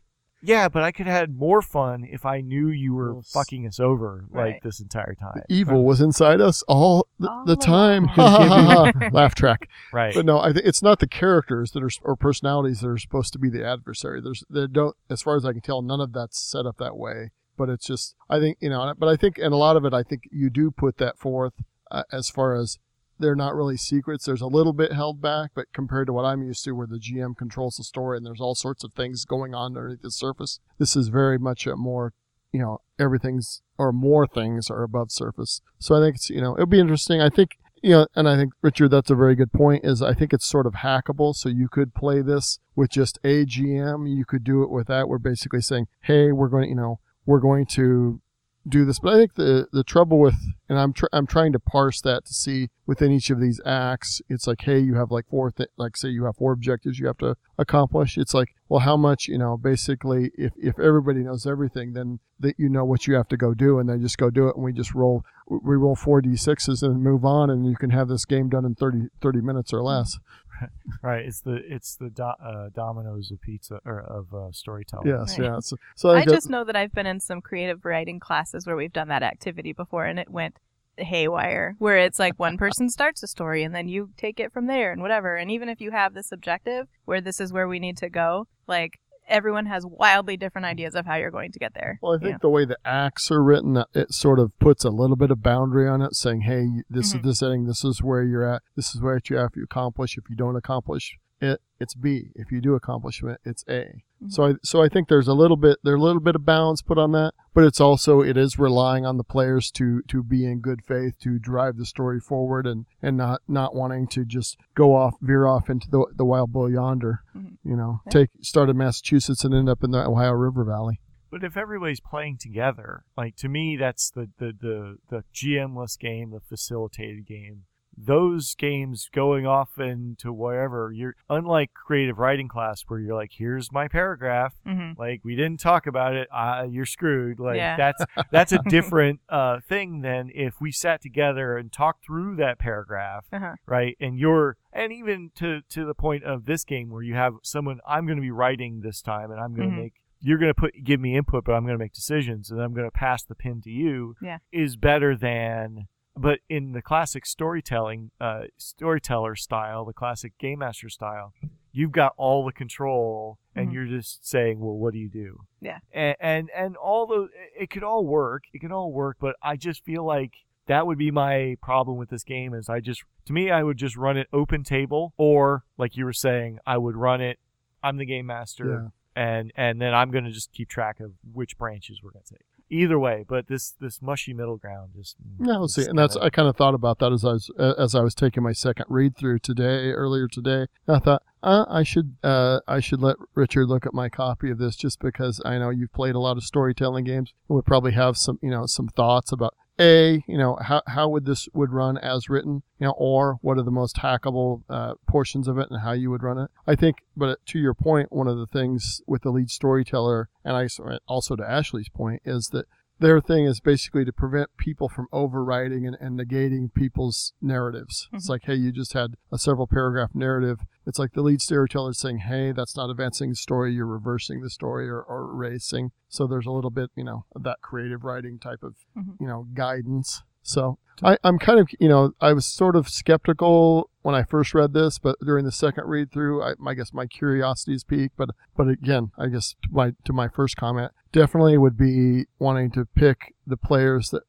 yeah, 0.42 0.68
but 0.68 0.82
I 0.82 0.90
could 0.92 1.06
have 1.06 1.16
had 1.16 1.36
more 1.36 1.62
fun 1.62 2.04
if 2.10 2.26
I 2.26 2.40
knew 2.40 2.68
you 2.68 2.94
were 2.94 3.14
Yes. 3.16 3.30
fucking 3.32 3.66
us 3.66 3.78
over 3.80 4.24
like 4.30 4.62
this 4.62 4.80
entire 4.80 5.14
time. 5.14 5.42
The 5.48 5.54
evil 5.54 5.84
was 5.84 6.00
inside 6.00 6.40
us 6.40 6.62
all 6.68 7.06
the, 7.18 7.30
All 7.30 7.44
the 7.44 7.56
time. 7.56 8.06
Laugh 9.12 9.34
track. 9.34 9.68
Right. 9.92 10.14
But 10.14 10.24
no, 10.26 10.38
I 10.40 10.52
think 10.52 10.66
it's 10.66 10.82
not 10.82 10.98
the 10.98 11.06
characters 11.08 11.70
that 11.72 11.82
are 11.82 11.90
or 12.02 12.16
personalities 12.16 12.80
that 12.80 12.88
are 12.88 12.98
supposed 12.98 13.32
to 13.34 13.38
be 13.38 13.48
the 13.48 13.64
adversary. 13.64 14.20
There's 14.20 14.44
they 14.50 14.66
don't, 14.66 14.96
as 15.08 15.22
far 15.22 15.36
as 15.36 15.44
I 15.44 15.52
can 15.52 15.60
tell, 15.60 15.80
none 15.82 16.00
of 16.00 16.12
that's 16.12 16.38
set 16.38 16.66
up 16.66 16.76
that 16.78 16.96
way. 16.96 17.30
But 17.56 17.68
it's 17.68 17.86
just, 17.86 18.14
I 18.30 18.40
think 18.40 18.58
you 18.60 18.70
know. 18.70 18.94
But 18.98 19.08
I 19.08 19.16
think, 19.16 19.38
and 19.38 19.52
a 19.52 19.56
lot 19.56 19.76
of 19.76 19.84
it, 19.84 19.92
I 19.94 20.02
think 20.02 20.22
you 20.32 20.50
do 20.50 20.70
put 20.70 20.96
that 20.98 21.18
forth 21.18 21.52
uh, 21.90 22.02
as 22.10 22.30
far 22.30 22.54
as 22.56 22.78
they're 23.22 23.34
not 23.34 23.54
really 23.54 23.76
secrets. 23.76 24.24
There's 24.24 24.40
a 24.40 24.46
little 24.46 24.72
bit 24.72 24.92
held 24.92 25.20
back, 25.20 25.52
but 25.54 25.72
compared 25.72 26.06
to 26.08 26.12
what 26.12 26.24
I'm 26.24 26.42
used 26.42 26.64
to, 26.64 26.72
where 26.72 26.86
the 26.86 26.98
GM 26.98 27.36
controls 27.36 27.76
the 27.76 27.84
story 27.84 28.16
and 28.16 28.26
there's 28.26 28.40
all 28.40 28.54
sorts 28.54 28.84
of 28.84 28.92
things 28.92 29.24
going 29.24 29.54
on 29.54 29.76
underneath 29.76 30.02
the 30.02 30.10
surface, 30.10 30.60
this 30.78 30.96
is 30.96 31.08
very 31.08 31.38
much 31.38 31.66
a 31.66 31.76
more, 31.76 32.12
you 32.52 32.60
know, 32.60 32.80
everything's 32.98 33.62
or 33.78 33.92
more 33.92 34.26
things 34.26 34.70
are 34.70 34.82
above 34.82 35.10
surface. 35.10 35.60
So 35.78 35.94
I 35.94 36.00
think 36.00 36.16
it's, 36.16 36.30
you 36.30 36.40
know, 36.40 36.54
it'll 36.54 36.66
be 36.66 36.80
interesting. 36.80 37.20
I 37.20 37.30
think 37.30 37.56
you 37.82 37.90
know, 37.90 38.06
and 38.14 38.28
I 38.28 38.36
think 38.36 38.52
Richard, 38.62 38.88
that's 38.88 39.10
a 39.10 39.16
very 39.16 39.34
good 39.34 39.52
point. 39.52 39.84
Is 39.84 40.02
I 40.02 40.14
think 40.14 40.32
it's 40.32 40.46
sort 40.46 40.66
of 40.66 40.74
hackable, 40.74 41.34
so 41.34 41.48
you 41.48 41.68
could 41.68 41.94
play 41.94 42.22
this 42.22 42.60
with 42.76 42.90
just 42.90 43.18
a 43.24 43.44
GM. 43.44 44.08
You 44.08 44.24
could 44.24 44.44
do 44.44 44.62
it 44.62 44.70
with 44.70 44.86
that. 44.86 45.08
We're 45.08 45.18
basically 45.18 45.62
saying, 45.62 45.88
hey, 46.02 46.30
we're 46.30 46.48
going, 46.48 46.68
you 46.68 46.76
know, 46.76 47.00
we're 47.26 47.40
going 47.40 47.66
to 47.66 48.20
do 48.66 48.84
this. 48.84 48.98
But 48.98 49.14
I 49.14 49.16
think 49.18 49.34
the 49.34 49.66
the 49.72 49.84
trouble 49.84 50.18
with, 50.18 50.36
and 50.68 50.78
I'm 50.78 50.92
tr- 50.92 51.06
I'm 51.12 51.26
trying 51.26 51.52
to 51.52 51.58
parse 51.58 52.00
that 52.02 52.24
to 52.26 52.34
see 52.34 52.68
within 52.86 53.12
each 53.12 53.30
of 53.30 53.40
these 53.40 53.60
acts. 53.64 54.20
It's 54.28 54.46
like, 54.46 54.62
hey, 54.62 54.78
you 54.78 54.94
have 54.94 55.10
like 55.10 55.28
four, 55.28 55.50
th- 55.50 55.70
like 55.76 55.96
say 55.96 56.08
you 56.08 56.24
have 56.24 56.36
four 56.36 56.52
objectives 56.52 56.98
you 56.98 57.06
have 57.06 57.18
to 57.18 57.36
accomplish. 57.58 58.16
It's 58.16 58.34
like, 58.34 58.54
well, 58.68 58.80
how 58.80 58.96
much, 58.96 59.28
you 59.28 59.38
know, 59.38 59.56
basically, 59.56 60.30
if 60.34 60.52
if 60.56 60.78
everybody 60.78 61.20
knows 61.20 61.46
everything, 61.46 61.92
then 61.92 62.20
that 62.40 62.54
you 62.58 62.68
know 62.68 62.84
what 62.84 63.06
you 63.06 63.14
have 63.14 63.28
to 63.28 63.36
go 63.36 63.54
do, 63.54 63.78
and 63.78 63.88
then 63.88 64.00
just 64.00 64.18
go 64.18 64.30
do 64.30 64.48
it, 64.48 64.56
and 64.56 64.64
we 64.64 64.72
just 64.72 64.94
roll, 64.94 65.24
we 65.46 65.76
roll 65.76 65.96
four 65.96 66.20
d6s 66.20 66.82
and 66.82 67.02
move 67.02 67.24
on, 67.24 67.50
and 67.50 67.66
you 67.66 67.76
can 67.76 67.90
have 67.90 68.08
this 68.08 68.24
game 68.24 68.48
done 68.48 68.64
in 68.64 68.74
30, 68.74 69.08
30 69.20 69.40
minutes 69.40 69.72
or 69.72 69.82
less. 69.82 70.18
right. 71.02 71.24
It's 71.24 71.40
the 71.40 71.60
it's 71.66 71.96
the 71.96 72.10
do, 72.10 72.22
uh, 72.22 72.68
Domino's 72.74 73.30
of 73.30 73.40
pizza 73.40 73.80
or 73.84 74.00
of 74.00 74.32
uh, 74.34 74.52
storytelling. 74.52 75.08
Yes, 75.08 75.38
Right. 75.38 75.46
yeah. 75.46 75.58
So, 75.60 75.76
so 75.96 76.10
I, 76.10 76.20
I 76.20 76.24
just 76.24 76.50
know 76.50 76.64
that 76.64 76.76
I've 76.76 76.92
been 76.92 77.06
in 77.06 77.20
some 77.20 77.40
creative 77.40 77.84
writing 77.84 78.20
classes 78.20 78.66
where 78.66 78.76
we've 78.76 78.92
done 78.92 79.08
that 79.08 79.22
activity 79.22 79.72
before 79.72 80.04
and 80.04 80.18
it 80.18 80.30
went 80.30 80.58
haywire 80.98 81.74
where 81.78 81.96
it's 81.96 82.18
like 82.18 82.38
one 82.38 82.58
person 82.58 82.88
starts 82.90 83.22
a 83.22 83.26
story 83.26 83.62
and 83.62 83.74
then 83.74 83.88
you 83.88 84.10
take 84.18 84.38
it 84.38 84.52
from 84.52 84.66
there 84.66 84.92
and 84.92 85.00
whatever 85.00 85.36
and 85.36 85.50
even 85.50 85.70
if 85.70 85.80
you 85.80 85.90
have 85.90 86.12
this 86.12 86.30
objective 86.30 86.86
where 87.06 87.20
this 87.22 87.40
is 87.40 87.50
where 87.50 87.66
we 87.66 87.78
need 87.78 87.96
to 87.96 88.10
go 88.10 88.46
like 88.66 89.00
everyone 89.28 89.66
has 89.66 89.84
wildly 89.86 90.36
different 90.36 90.66
ideas 90.66 90.94
of 90.94 91.06
how 91.06 91.14
you're 91.16 91.30
going 91.30 91.52
to 91.52 91.58
get 91.58 91.74
there 91.74 91.98
Well, 92.02 92.14
I 92.14 92.18
think 92.18 92.40
the 92.40 92.48
way 92.50 92.64
the 92.64 92.78
acts 92.84 93.30
are 93.30 93.42
written, 93.42 93.76
uh, 93.76 93.84
it 93.94 94.12
sort 94.12 94.38
of 94.38 94.58
puts 94.58 94.84
a 94.84 94.90
little 94.90 95.16
bit 95.16 95.30
of 95.30 95.42
boundary 95.42 95.88
on 95.88 96.02
it, 96.02 96.14
saying, 96.14 96.42
"Hey, 96.42 96.66
this 96.90 97.12
Mhm. 97.12 97.16
is 97.16 97.22
the 97.22 97.34
setting. 97.34 97.66
This 97.66 97.84
is 97.84 98.02
where 98.02 98.22
you're 98.22 98.44
at. 98.44 98.62
This 98.76 98.94
is 98.94 99.00
what 99.00 99.28
you 99.30 99.36
have 99.36 99.52
to 99.52 99.62
accomplish. 99.62 100.16
If 100.18 100.28
you 100.28 100.36
don't 100.36 100.56
accomplish 100.56 101.18
it, 101.40 101.60
it's 101.82 101.94
B. 101.94 102.30
If 102.34 102.50
you 102.52 102.60
do 102.60 102.74
accomplishment, 102.74 103.40
it's 103.44 103.64
A." 103.68 104.02
Mhm. 104.22 104.30
So, 104.32 104.44
I 104.46 104.54
so 104.62 104.82
I 104.82 104.88
think 104.88 105.08
there's 105.08 105.28
a 105.28 105.34
little 105.34 105.56
bit 105.56 105.78
there 105.82 105.96
a 105.96 106.00
little 106.00 106.22
bit 106.22 106.36
of 106.36 106.44
balance 106.46 106.80
put 106.80 106.96
on 106.96 107.12
that, 107.12 107.34
but 107.54 107.64
it's 107.64 107.80
also 107.80 108.20
it 108.20 108.36
is 108.36 108.58
relying 108.58 109.04
on 109.04 109.16
the 109.16 109.24
players 109.24 109.70
to 109.72 110.00
to 110.08 110.22
be 110.22 110.46
in 110.46 110.60
good 110.60 110.82
faith 110.84 111.18
to 111.20 111.38
drive 111.38 111.76
the 111.76 111.84
story 111.84 112.20
forward 112.20 112.66
and 112.66 112.86
and 113.02 113.16
not 113.16 113.40
not 113.48 113.74
wanting 113.74 114.06
to 114.08 114.24
just 114.24 114.56
go 114.74 114.94
off 114.94 115.14
veer 115.20 115.46
off 115.46 115.68
into 115.68 115.90
the 115.90 116.06
the 116.16 116.24
wild 116.24 116.52
bull 116.52 116.70
yonder. 116.70 117.20
Mhm. 117.36 117.58
You 117.64 117.76
know, 117.76 118.00
Yeah. 118.06 118.10
take 118.12 118.30
start 118.40 118.70
in 118.70 118.76
Massachusetts 118.78 119.44
and 119.44 119.52
end 119.52 119.68
up 119.68 119.82
in 119.84 119.90
the 119.90 120.06
Ohio 120.06 120.32
River 120.32 120.64
Valley. 120.64 121.00
But 121.30 121.42
if 121.44 121.56
everybody's 121.56 121.98
playing 122.00 122.36
together, 122.38 123.04
like 123.16 123.36
to 123.36 123.48
me, 123.48 123.76
that's 123.76 124.10
the 124.10 124.28
the 124.38 124.52
the, 124.52 124.96
the 125.08 125.24
GM-less 125.34 125.96
game, 125.96 126.30
the 126.30 126.40
facilitated 126.40 127.26
game. 127.26 127.64
Those 127.96 128.54
games 128.54 129.08
going 129.12 129.46
off 129.46 129.78
into 129.78 130.32
wherever 130.32 130.90
you're, 130.94 131.14
unlike 131.28 131.72
creative 131.74 132.18
writing 132.18 132.48
class 132.48 132.82
where 132.88 132.98
you're 132.98 133.14
like, 133.14 133.32
here's 133.36 133.70
my 133.72 133.88
paragraph, 133.88 134.54
hmm 134.66 134.92
like 134.98 135.20
we 135.24 135.34
didn't 135.36 135.58
talk 135.60 135.86
about 135.86 136.14
it, 136.14 136.28
uh, 136.32 136.66
you're 136.68 136.86
screwed. 136.86 137.38
Like 137.40 137.56
Yeah. 137.56 137.76
that's 137.76 138.04
that's 138.30 138.52
a 138.52 138.58
different 138.68 139.20
uh, 139.28 139.60
thing 139.60 140.00
than 140.02 140.30
if 140.34 140.60
we 140.60 140.70
sat 140.72 141.00
together 141.00 141.56
and 141.56 141.72
talked 141.72 142.04
through 142.04 142.36
that 142.36 142.58
paragraph 142.58 143.26
uh-huh. 143.32 143.54
right 143.66 143.96
and 144.00 144.18
you're 144.18 144.56
and 144.72 144.92
even 144.92 145.30
to 145.36 145.60
to 145.70 145.84
the 145.84 145.94
point 145.94 146.24
of 146.24 146.44
this 146.46 146.64
game 146.64 146.90
where 146.90 147.02
you 147.02 147.14
have 147.14 147.34
someone 147.42 147.80
i'm 147.86 148.06
going 148.06 148.16
to 148.16 148.22
be 148.22 148.30
writing 148.30 148.80
this 148.82 149.00
time 149.02 149.30
and 149.30 149.40
i'm 149.40 149.54
going 149.54 149.68
to 149.68 149.74
Mhm. 149.74 149.78
make 149.82 149.92
you're 150.20 150.38
going 150.38 150.50
to 150.50 150.54
put 150.60 150.72
give 150.84 151.00
me 151.00 151.16
input 151.16 151.44
but 151.44 151.52
i'm 151.52 151.64
going 151.64 151.74
to 151.76 151.82
make 151.82 151.92
decisions 151.92 152.50
and 152.50 152.60
i'm 152.60 152.72
going 152.74 152.86
to 152.86 152.90
pass 152.90 153.22
the 153.24 153.34
pin 153.34 153.60
to 153.62 153.70
you 153.70 154.14
Yeah. 154.22 154.38
is 154.52 154.76
better 154.76 155.16
than 155.16 155.88
but 156.16 156.40
in 156.48 156.72
the 156.72 156.82
classic 156.82 157.24
storytelling 157.26 158.10
uh, 158.20 158.42
storyteller 158.58 159.34
style 159.36 159.84
the 159.84 159.92
classic 159.92 160.36
game 160.38 160.58
master 160.60 160.88
style 160.88 161.32
you've 161.72 161.92
got 161.92 162.12
all 162.16 162.44
the 162.44 162.52
control 162.52 163.38
and 163.54 163.68
Mhm. 163.68 163.72
you're 163.72 163.86
just 163.86 164.26
saying 164.26 164.60
well 164.60 164.74
what 164.76 164.92
do 164.92 164.98
you 164.98 165.08
do 165.08 165.40
Yeah. 165.60 165.78
and 165.92 166.16
and, 166.20 166.50
and 166.54 166.76
all 166.76 167.06
the 167.06 167.28
it 167.58 167.70
could 167.70 167.82
all 167.82 168.06
work 168.06 168.44
it 168.52 168.58
could 168.60 168.72
all 168.72 168.92
work 168.92 169.16
but 169.20 169.36
i 169.42 169.56
just 169.56 169.84
feel 169.84 170.04
like 170.04 170.34
that 170.66 170.86
would 170.86 170.98
be 170.98 171.10
my 171.10 171.56
problem 171.62 171.96
with 171.96 172.10
this 172.10 172.24
game 172.24 172.52
is 172.54 172.68
i 172.68 172.78
just 172.80 173.02
to 173.24 173.32
me 173.32 173.50
i 173.50 173.62
would 173.62 173.78
just 173.78 173.96
run 173.96 174.16
it 174.16 174.28
open 174.32 174.62
table 174.64 175.12
or 175.16 175.64
like 175.78 175.96
you 175.96 176.04
were 176.04 176.12
saying 176.12 176.58
i 176.66 176.76
would 176.76 176.96
run 176.96 177.20
it 177.20 177.38
i'm 177.82 177.96
the 177.96 178.06
game 178.06 178.26
master 178.26 178.92
and 179.16 179.52
and 179.56 179.80
then 179.80 179.92
i'm 179.94 180.10
going 180.10 180.24
to 180.24 180.30
just 180.30 180.52
keep 180.52 180.68
track 180.68 181.00
of 181.00 181.12
which 181.32 181.56
branches 181.58 182.00
we're 182.02 182.10
going 182.10 182.24
to 182.24 182.34
take 182.34 182.46
either 182.72 182.98
way 182.98 183.24
but 183.28 183.46
this 183.48 183.74
this 183.80 184.00
mushy 184.00 184.32
middle 184.32 184.56
ground 184.56 184.90
just 184.96 185.16
mm, 185.20 185.46
Yeah, 185.46 185.58
we'll 185.58 185.68
see. 185.68 185.84
And 185.84 185.98
that's 185.98 186.16
I 186.16 186.30
kind 186.30 186.48
of 186.48 186.56
thought 186.56 186.74
about 186.74 186.98
that 187.00 187.12
as 187.12 187.24
I 187.24 187.32
was 187.32 187.50
as 187.58 187.94
I 187.94 188.00
was 188.00 188.14
taking 188.14 188.42
my 188.42 188.52
second 188.52 188.86
read 188.88 189.16
through 189.16 189.40
today 189.40 189.90
earlier 189.90 190.26
today. 190.26 190.66
I 190.88 190.98
thought 190.98 191.22
uh, 191.42 191.64
I 191.68 191.82
should 191.82 192.16
uh, 192.22 192.60
I 192.66 192.80
should 192.80 193.00
let 193.00 193.16
Richard 193.34 193.68
look 193.68 193.84
at 193.86 193.94
my 193.94 194.08
copy 194.08 194.50
of 194.50 194.58
this 194.58 194.76
just 194.76 195.00
because 195.00 195.40
I 195.44 195.58
know 195.58 195.70
you've 195.70 195.92
played 195.92 196.14
a 196.14 196.20
lot 196.20 196.36
of 196.36 196.44
storytelling 196.44 197.04
games 197.04 197.32
and 197.48 197.56
would 197.56 197.66
probably 197.66 197.92
have 197.92 198.16
some 198.16 198.38
you 198.42 198.50
know 198.50 198.66
some 198.66 198.88
thoughts 198.88 199.32
about 199.32 199.54
a 199.82 200.22
you 200.28 200.38
know 200.38 200.56
how 200.62 200.82
how 200.86 201.08
would 201.08 201.26
this 201.26 201.48
would 201.52 201.72
run 201.72 201.98
as 201.98 202.28
written 202.28 202.62
you 202.78 202.86
know 202.86 202.94
or 202.96 203.38
what 203.42 203.58
are 203.58 203.64
the 203.64 203.70
most 203.70 203.96
hackable 203.96 204.62
uh, 204.70 204.94
portions 205.08 205.48
of 205.48 205.58
it 205.58 205.68
and 205.70 205.80
how 205.82 205.92
you 205.92 206.10
would 206.10 206.22
run 206.22 206.38
it. 206.38 206.50
I 206.66 206.76
think, 206.76 206.98
but 207.16 207.44
to 207.46 207.58
your 207.58 207.74
point, 207.74 208.12
one 208.12 208.28
of 208.28 208.38
the 208.38 208.46
things 208.46 209.02
with 209.06 209.22
the 209.22 209.30
lead 209.30 209.50
storyteller 209.50 210.28
and 210.44 210.56
I 210.56 210.68
also 211.06 211.36
to 211.36 211.48
Ashley's 211.48 211.88
point 211.88 212.22
is 212.24 212.48
that 212.52 212.66
their 213.02 213.20
thing 213.20 213.44
is 213.44 213.60
basically 213.60 214.04
to 214.06 214.12
prevent 214.12 214.56
people 214.56 214.88
from 214.88 215.06
overwriting 215.12 215.86
and, 215.86 215.96
and 216.00 216.18
negating 216.18 216.72
people's 216.72 217.32
narratives. 217.42 218.08
It's 218.12 218.28
like, 218.28 218.44
hey, 218.44 218.54
you 218.54 218.72
just 218.72 218.94
had 218.94 219.16
a 219.30 219.38
several 219.38 219.66
paragraph 219.66 220.10
narrative. 220.14 220.60
It's 220.86 220.98
like 220.98 221.12
the 221.12 221.22
lead 221.22 221.42
storyteller 221.42 221.92
saying, 221.92 222.18
hey, 222.18 222.52
that's 222.52 222.76
not 222.76 222.90
advancing 222.90 223.30
the 223.30 223.36
story. 223.36 223.72
You're 223.74 223.86
reversing 223.86 224.40
the 224.40 224.50
story 224.50 224.88
or, 224.88 225.00
or 225.02 225.30
erasing. 225.32 225.90
So 226.08 226.26
there's 226.26 226.46
a 226.46 226.50
little 226.50 226.70
bit, 226.70 226.90
you 226.96 227.04
know, 227.04 227.24
of 227.36 227.42
that 227.42 227.58
creative 227.60 228.04
writing 228.04 228.38
type 228.38 228.62
of, 228.62 228.76
Mhm. 228.96 229.16
you 229.20 229.26
know, 229.26 229.46
guidance. 229.52 230.22
So 230.42 230.78
I, 231.02 231.18
I'm 231.24 231.38
kind 231.38 231.58
of, 231.58 231.68
you 231.80 231.88
know, 231.88 232.12
I 232.20 232.32
was 232.32 232.46
sort 232.46 232.76
of 232.76 232.88
skeptical 232.88 233.90
when 234.02 234.14
I 234.14 234.24
first 234.24 234.54
read 234.54 234.72
this, 234.72 234.98
but 234.98 235.16
during 235.20 235.44
the 235.44 235.52
second 235.52 235.84
read 235.86 236.12
through, 236.12 236.42
I, 236.42 236.54
I 236.66 236.74
guess 236.74 236.92
my 236.92 237.06
curiosity 237.06 237.74
is 237.74 237.84
piqued. 237.84 238.16
But, 238.16 238.30
but 238.56 238.68
again, 238.68 239.12
I 239.18 239.28
guess 239.28 239.54
to 239.62 239.68
my 239.70 239.92
to 240.04 240.12
my 240.12 240.28
first 240.28 240.56
comment, 240.56 240.92
definitely 241.12 241.56
would 241.58 241.76
be 241.76 242.26
wanting 242.38 242.70
to 242.72 242.84
pick 242.84 243.34
the 243.46 243.56
players 243.56 244.10
that 244.10 244.22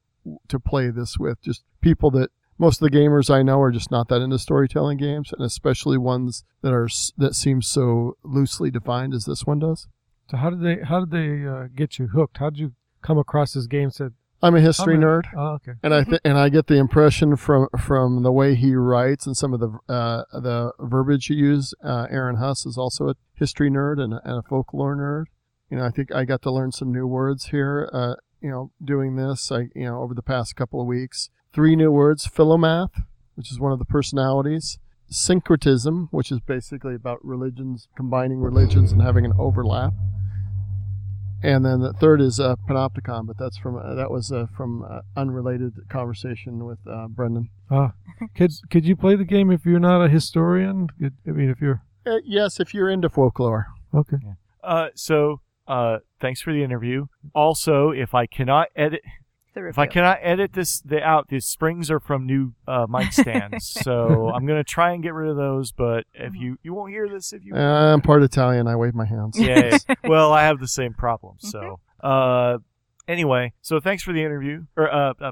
to 0.47 0.59
play 0.59 0.89
this 0.89 1.17
with, 1.17 1.41
just 1.41 1.63
people 1.81 2.09
that 2.11 2.29
most 2.57 2.81
of 2.81 2.89
the 2.89 2.97
gamers 2.97 3.33
I 3.33 3.41
know 3.41 3.59
are 3.59 3.71
just 3.71 3.91
not 3.91 4.07
that 4.09 4.21
into 4.21 4.39
storytelling 4.39 4.97
games, 4.97 5.33
and 5.33 5.43
especially 5.43 5.97
ones 5.97 6.43
that 6.61 6.73
are 6.73 6.87
that 7.17 7.35
seem 7.35 7.61
so 7.61 8.17
loosely 8.23 8.71
defined 8.71 9.13
as 9.13 9.25
this 9.25 9.45
one 9.45 9.59
does. 9.59 9.87
So 10.29 10.37
how 10.37 10.49
did 10.49 10.61
they 10.61 10.83
how 10.83 11.03
did 11.03 11.11
they 11.11 11.47
uh, 11.47 11.67
get 11.75 11.99
you 11.99 12.07
hooked? 12.07 12.37
How 12.37 12.49
did 12.49 12.59
you 12.59 12.73
come 13.01 13.17
across 13.17 13.53
this 13.53 13.67
game? 13.67 13.91
Said 13.91 14.13
I'm 14.43 14.55
a 14.55 14.61
history 14.61 14.95
I'm 14.95 15.03
a- 15.03 15.05
nerd. 15.05 15.23
Oh, 15.35 15.47
okay. 15.53 15.71
and 15.81 15.93
I 15.93 16.03
th- 16.03 16.21
and 16.25 16.37
I 16.37 16.49
get 16.49 16.67
the 16.67 16.75
impression 16.75 17.35
from 17.37 17.69
from 17.79 18.23
the 18.23 18.31
way 18.31 18.55
he 18.55 18.75
writes 18.75 19.25
and 19.25 19.35
some 19.37 19.53
of 19.53 19.59
the 19.61 19.69
uh, 19.87 20.23
the 20.33 20.71
verbiage 20.79 21.27
he 21.27 21.35
used. 21.35 21.73
Uh, 21.83 22.07
Aaron 22.09 22.35
Huss 22.35 22.65
is 22.65 22.77
also 22.77 23.09
a 23.09 23.15
history 23.33 23.71
nerd 23.71 23.99
and 24.01 24.13
a, 24.13 24.21
and 24.25 24.37
a 24.39 24.41
folklore 24.43 24.95
nerd. 24.95 25.25
You 25.71 25.77
know, 25.77 25.85
I 25.85 25.89
think 25.89 26.13
I 26.13 26.25
got 26.25 26.41
to 26.43 26.51
learn 26.51 26.71
some 26.71 26.91
new 26.91 27.07
words 27.07 27.47
here. 27.47 27.89
Uh, 27.93 28.15
you 28.41 28.49
know, 28.49 28.71
doing 28.83 29.15
this, 29.15 29.51
I 29.51 29.69
you 29.73 29.85
know 29.85 30.01
over 30.01 30.13
the 30.13 30.21
past 30.21 30.55
couple 30.55 30.81
of 30.81 30.87
weeks, 30.87 31.29
three 31.53 31.75
new 31.75 31.91
words: 31.91 32.27
philomath, 32.27 32.91
which 33.35 33.49
is 33.49 33.59
one 33.59 33.71
of 33.71 33.79
the 33.79 33.85
personalities. 33.85 34.77
Syncretism, 35.09 36.07
which 36.11 36.31
is 36.31 36.39
basically 36.39 36.95
about 36.95 37.23
religions, 37.23 37.87
combining 37.95 38.39
religions 38.39 38.91
and 38.91 39.01
having 39.01 39.25
an 39.25 39.33
overlap. 39.37 39.93
And 41.43 41.63
then 41.65 41.81
the 41.81 41.93
third 41.93 42.21
is 42.21 42.39
uh, 42.39 42.55
Panopticon, 42.67 43.27
but 43.27 43.37
that's 43.37 43.57
from 43.57 43.75
uh, 43.77 43.93
that 43.95 44.09
was 44.09 44.31
uh, 44.31 44.45
from 44.55 44.83
uh, 44.83 45.01
unrelated 45.15 45.73
conversation 45.89 46.65
with 46.65 46.79
uh, 46.89 47.07
Brendan. 47.07 47.49
Ah, 47.69 47.93
could 48.35 48.51
could 48.71 48.85
you 48.85 48.95
play 48.95 49.15
the 49.15 49.25
game 49.25 49.51
if 49.51 49.65
you're 49.65 49.79
not 49.79 50.03
a 50.03 50.09
historian? 50.09 50.87
Could- 50.99 51.17
I 51.27 51.31
mean, 51.31 51.49
if 51.49 51.61
you're 51.61 51.81
Uh, 52.05 52.17
yes, 52.25 52.59
if 52.59 52.73
you're 52.73 52.89
into 52.89 53.09
folklore. 53.09 53.67
okay. 53.93 54.17
Uh, 54.63 54.87
so 54.95 55.41
uh, 55.67 55.97
thanks 56.21 56.41
for 56.41 56.53
the 56.53 56.63
interview. 56.63 57.05
Also, 57.35 57.89
if 57.91 58.13
I 58.13 58.25
cannot 58.25 58.67
edit, 58.75 59.01
The 59.53 59.67
if 59.67 59.77
I 59.77 59.85
cannot 59.87 60.19
edit 60.21 60.53
this 60.53 60.81
the 60.81 61.01
out, 61.01 61.27
these 61.29 61.45
springs 61.45 61.91
are 61.91 61.99
from 61.99 62.25
new 62.25 62.53
uh, 62.67 62.87
mic 62.89 63.11
stands. 63.13 63.67
so 63.67 64.29
I'm 64.33 64.45
gonna 64.45 64.63
try 64.63 64.91
and 64.93 65.03
get 65.03 65.13
rid 65.13 65.29
of 65.29 65.37
those. 65.37 65.71
But 65.71 66.05
if 66.13 66.33
you 66.35 66.57
you 66.63 66.73
won't 66.73 66.91
hear 66.91 67.07
this 67.07 67.33
if 67.33 67.43
you 67.45 67.55
Uh, 67.55 67.93
I'm 67.93 68.01
part 68.01 68.23
Italian. 68.23 68.67
I 68.67 68.75
wave 68.75 68.93
my 68.95 69.05
hands. 69.05 69.37
yeah. 69.39 69.77
well, 70.03 70.31
I 70.33 70.43
have 70.43 70.59
the 70.59 70.67
same 70.67 70.93
problem. 70.93 71.35
So, 71.39 71.79
uh, 72.01 72.57
anyway, 73.07 73.53
so 73.61 73.79
thanks 73.79 74.03
for 74.03 74.11
the 74.13 74.23
interview. 74.23 74.65
Or, 74.75 74.91
uh, 74.91 75.13
uh, 75.21 75.31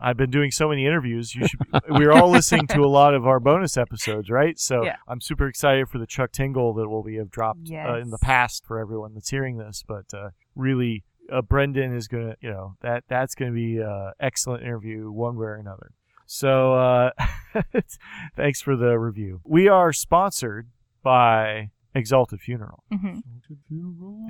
I've 0.00 0.16
been 0.16 0.30
doing 0.30 0.50
so 0.50 0.68
many 0.68 0.86
interviews. 0.86 1.34
You 1.34 1.46
should. 1.48 1.60
we're 1.88 2.12
all 2.12 2.30
listening 2.30 2.66
to 2.68 2.80
a 2.82 2.86
lot 2.86 3.14
of 3.14 3.26
our 3.26 3.40
bonus 3.40 3.76
episodes, 3.76 4.30
right? 4.30 4.58
So 4.58 4.84
Yeah. 4.84 4.96
I'm 5.08 5.20
super 5.20 5.48
excited 5.48 5.88
for 5.88 5.98
the 5.98 6.06
Chuck 6.06 6.30
Tingle 6.32 6.72
that 6.74 6.88
will 6.88 7.02
be 7.02 7.16
have 7.16 7.30
dropped 7.30 7.68
uh, 7.70 7.96
in 7.98 8.10
the 8.10 8.18
past 8.18 8.64
for 8.64 8.78
everyone 8.78 9.14
that's 9.14 9.30
hearing 9.30 9.56
this. 9.58 9.82
But 9.86 10.12
uh, 10.14 10.30
really, 10.54 11.02
uh, 11.32 11.42
Brendan 11.42 11.94
is 11.94 12.08
gonna, 12.08 12.36
you 12.40 12.50
know, 12.50 12.76
that 12.82 13.04
that's 13.08 13.34
gonna 13.34 13.52
be 13.52 13.78
an 13.78 14.12
excellent 14.20 14.62
interview 14.62 15.10
one 15.10 15.36
way 15.36 15.46
or 15.46 15.54
another. 15.54 15.92
So 16.26 16.74
uh, 16.74 17.10
thanks 18.36 18.60
for 18.60 18.76
the 18.76 18.98
review. 18.98 19.40
We 19.44 19.68
are 19.68 19.92
sponsored 19.92 20.68
by 21.02 21.70
Exalted 21.94 22.40
Funeral. 22.40 22.84
Mhm. 22.92 23.22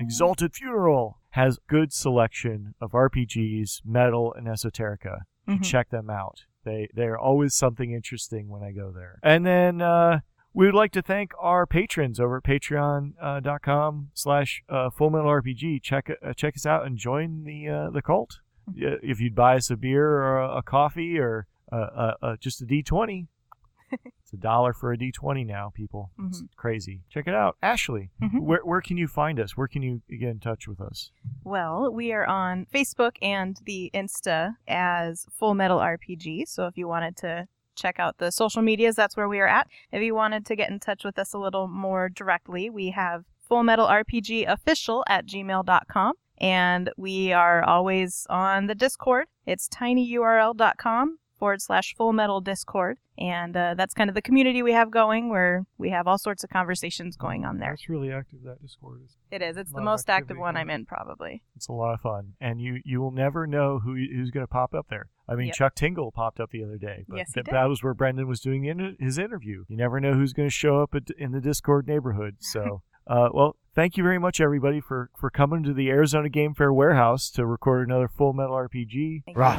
Exalted 0.01 0.55
Funeral 0.55 1.19
has 1.31 1.59
good 1.69 1.93
selection 1.93 2.75
of 2.81 2.93
RPGs, 2.93 3.83
metal, 3.85 4.33
and 4.35 4.47
esoterica. 4.47 5.21
You 5.47 5.55
Mhm. 5.57 5.65
Check 5.65 5.91
them 5.91 6.09
out. 6.11 6.45
They 6.65 6.89
they're 6.95 7.19
always 7.19 7.55
something 7.55 7.93
interesting 7.93 8.49
when 8.49 8.63
I 8.63 8.73
go 8.73 8.91
there. 8.93 9.19
And 9.23 9.45
then 9.47 9.81
uh, 9.83 10.21
we 10.55 10.67
would 10.67 10.75
like 10.75 10.93
to 10.93 11.03
thank 11.03 11.33
our 11.39 11.67
patrons 11.67 12.19
over 12.21 12.39
at 12.39 12.45
patreon.com 12.45 14.11
slash 14.15 14.63
uh, 14.69 14.91
full 14.91 15.11
metal 15.11 15.29
RPG. 15.31 15.83
Check 15.83 16.11
uh, 16.25 16.33
check 16.35 16.55
us 16.57 16.67
out 16.67 16.87
and 16.87 16.97
join 16.97 17.45
the 17.45 17.69
uh, 17.69 17.91
the 17.91 18.03
cult. 18.03 18.39
If 18.77 19.21
you'd 19.21 19.35
buy 19.35 19.57
us 19.57 19.69
a 19.71 19.77
beer 19.77 20.07
or 20.09 20.39
a, 20.41 20.59
a 20.59 20.63
coffee 20.63 21.19
or 21.19 21.47
uh, 21.73 21.77
uh, 21.77 22.15
uh, 22.23 22.37
just 22.41 22.63
a 22.63 22.65
D20, 22.65 23.27
it's 23.93 24.33
a 24.33 24.37
dollar 24.37 24.73
for 24.73 24.93
a 24.93 24.97
D20 24.99 25.45
now, 25.45 25.73
people. 25.75 26.13
It's 26.29 26.45
crazy. 26.57 27.01
Check 27.11 27.27
it 27.27 27.35
out. 27.35 27.57
Ashley, 27.63 28.11
Mhm. 28.23 28.43
where, 28.43 28.61
where 28.63 28.81
can 28.81 28.97
you 28.97 29.09
find 29.09 29.41
us? 29.41 29.57
Where 29.57 29.67
can 29.67 29.83
you 29.83 30.03
get 30.09 30.29
in 30.29 30.39
touch 30.39 30.69
with 30.69 30.81
us? 30.81 31.11
Well, 31.43 31.93
we 31.93 32.13
are 32.13 32.25
on 32.27 32.67
Facebook 32.73 33.17
and 33.21 33.57
the 33.65 33.91
Insta 33.93 34.55
as 34.69 35.27
Full 35.37 35.55
Metal 35.55 35.79
RPG. 35.79 36.47
So 36.47 36.67
if 36.67 36.77
you 36.77 36.87
wanted 36.87 37.17
to 37.19 37.49
check 37.77 37.99
out 37.99 38.19
the 38.19 38.31
social 38.31 38.63
medias, 38.63 38.97
that's 38.97 39.17
where 39.17 39.29
we 39.29 39.41
are 39.41 39.47
at. 39.47 39.69
If 39.93 40.03
you 40.03 40.15
wanted 40.15 40.45
to 40.47 40.57
get 40.57 40.71
in 40.71 40.81
touch 40.81 41.05
with 41.05 41.19
us 41.19 41.33
a 41.33 41.39
little 41.39 41.69
more 41.69 42.09
directly, 42.09 42.71
we 42.71 42.91
have 42.91 43.25
Full 43.41 43.63
Metal 43.63 43.87
RPG 43.87 44.51
official 44.51 45.05
at 45.09 45.27
gmail.com. 45.27 46.15
And 46.39 46.91
we 46.97 47.33
are 47.33 47.63
always 47.63 48.27
on 48.31 48.67
the 48.67 48.75
Discord. 48.75 49.27
It's 49.45 49.69
tinyurl.com 49.69 51.19
forward 51.41 51.61
slash 51.61 51.95
full 51.97 52.13
metal 52.13 52.41
discord. 52.41 52.99
And 53.19 53.57
uh, 53.57 53.75
that's 53.77 53.93
kind 53.93 54.09
of 54.09 54.15
the 54.15 54.23
community 54.23 54.63
we 54.63 54.73
have 54.73 54.91
going 54.91 55.29
where 55.29 55.67
we 55.77 55.91
have 55.91 56.07
all 56.07 56.17
sorts 56.17 56.45
of 56.45 56.51
conversations 56.51 57.17
going 57.17 57.45
on 57.45 57.59
there. 57.59 57.73
It's 57.75 57.89
really 57.89 58.13
active. 58.13 58.39
That 58.45 58.63
Discord 58.63 59.01
is. 59.05 59.17
It 59.31 59.43
is. 59.43 59.57
It's 59.57 59.73
the 59.73 59.83
most 59.83 60.09
active 60.09 60.39
one 60.39 60.57
I'm 60.57 60.71
in, 60.71 60.87
probably. 60.87 61.43
It's 61.57 61.69
a 61.69 61.73
lot 61.73 61.93
of 61.93 62.01
fun, 62.01 62.35
and 62.41 62.61
you 62.61 62.81
you 62.85 63.01
will 63.01 63.11
never 63.11 63.47
know 63.47 63.81
who 63.81 63.95
who's 63.95 64.31
going 64.31 64.45
to 64.45 64.51
pop 64.51 64.73
up 64.75 64.87
there. 64.89 65.09
I 65.29 65.35
mean, 65.35 65.49
Yep. 65.49 65.55
Chuck 65.57 65.75
Tingle 65.75 66.13
popped 66.13 66.41
up 66.41 66.51
the 66.51 66.65
other 66.65 66.77
day, 66.79 67.05
but 67.09 67.17
Yes, 67.19 67.29
he 67.29 67.35
th- 67.35 67.47
did. 67.47 67.55
that 67.55 67.65
was 67.69 67.83
where 67.83 67.95
Brendan 67.95 68.27
was 68.27 68.41
doing 68.41 68.65
inter- 68.65 68.95
his 68.99 69.17
interview. 69.19 69.65
You 69.69 69.77
never 69.77 70.01
know 70.01 70.15
who's 70.15 70.33
going 70.33 70.49
to 70.49 70.53
show 70.55 70.83
up 70.83 70.95
at, 70.95 71.11
in 71.19 71.33
the 71.33 71.41
Discord 71.41 71.87
neighborhood. 71.87 72.37
So, 72.41 72.83
uh, 73.07 73.29
well, 73.33 73.57
thank 73.75 73.97
you 73.97 74.03
very 74.03 74.19
much, 74.19 74.41
everybody, 74.41 74.81
for 74.81 75.11
for 75.17 75.31
coming 75.31 75.63
to 75.65 75.73
the 75.73 75.89
Arizona 75.91 76.29
Game 76.29 76.55
Fair 76.55 76.73
warehouse 76.73 77.31
to 77.31 77.47
record 77.47 77.87
another 77.89 78.09
Full 78.09 78.33
Metal 78.33 78.55
RPG. 78.55 79.25
Thank 79.25 79.37
you. 79.37 79.41
Rah. 79.41 79.57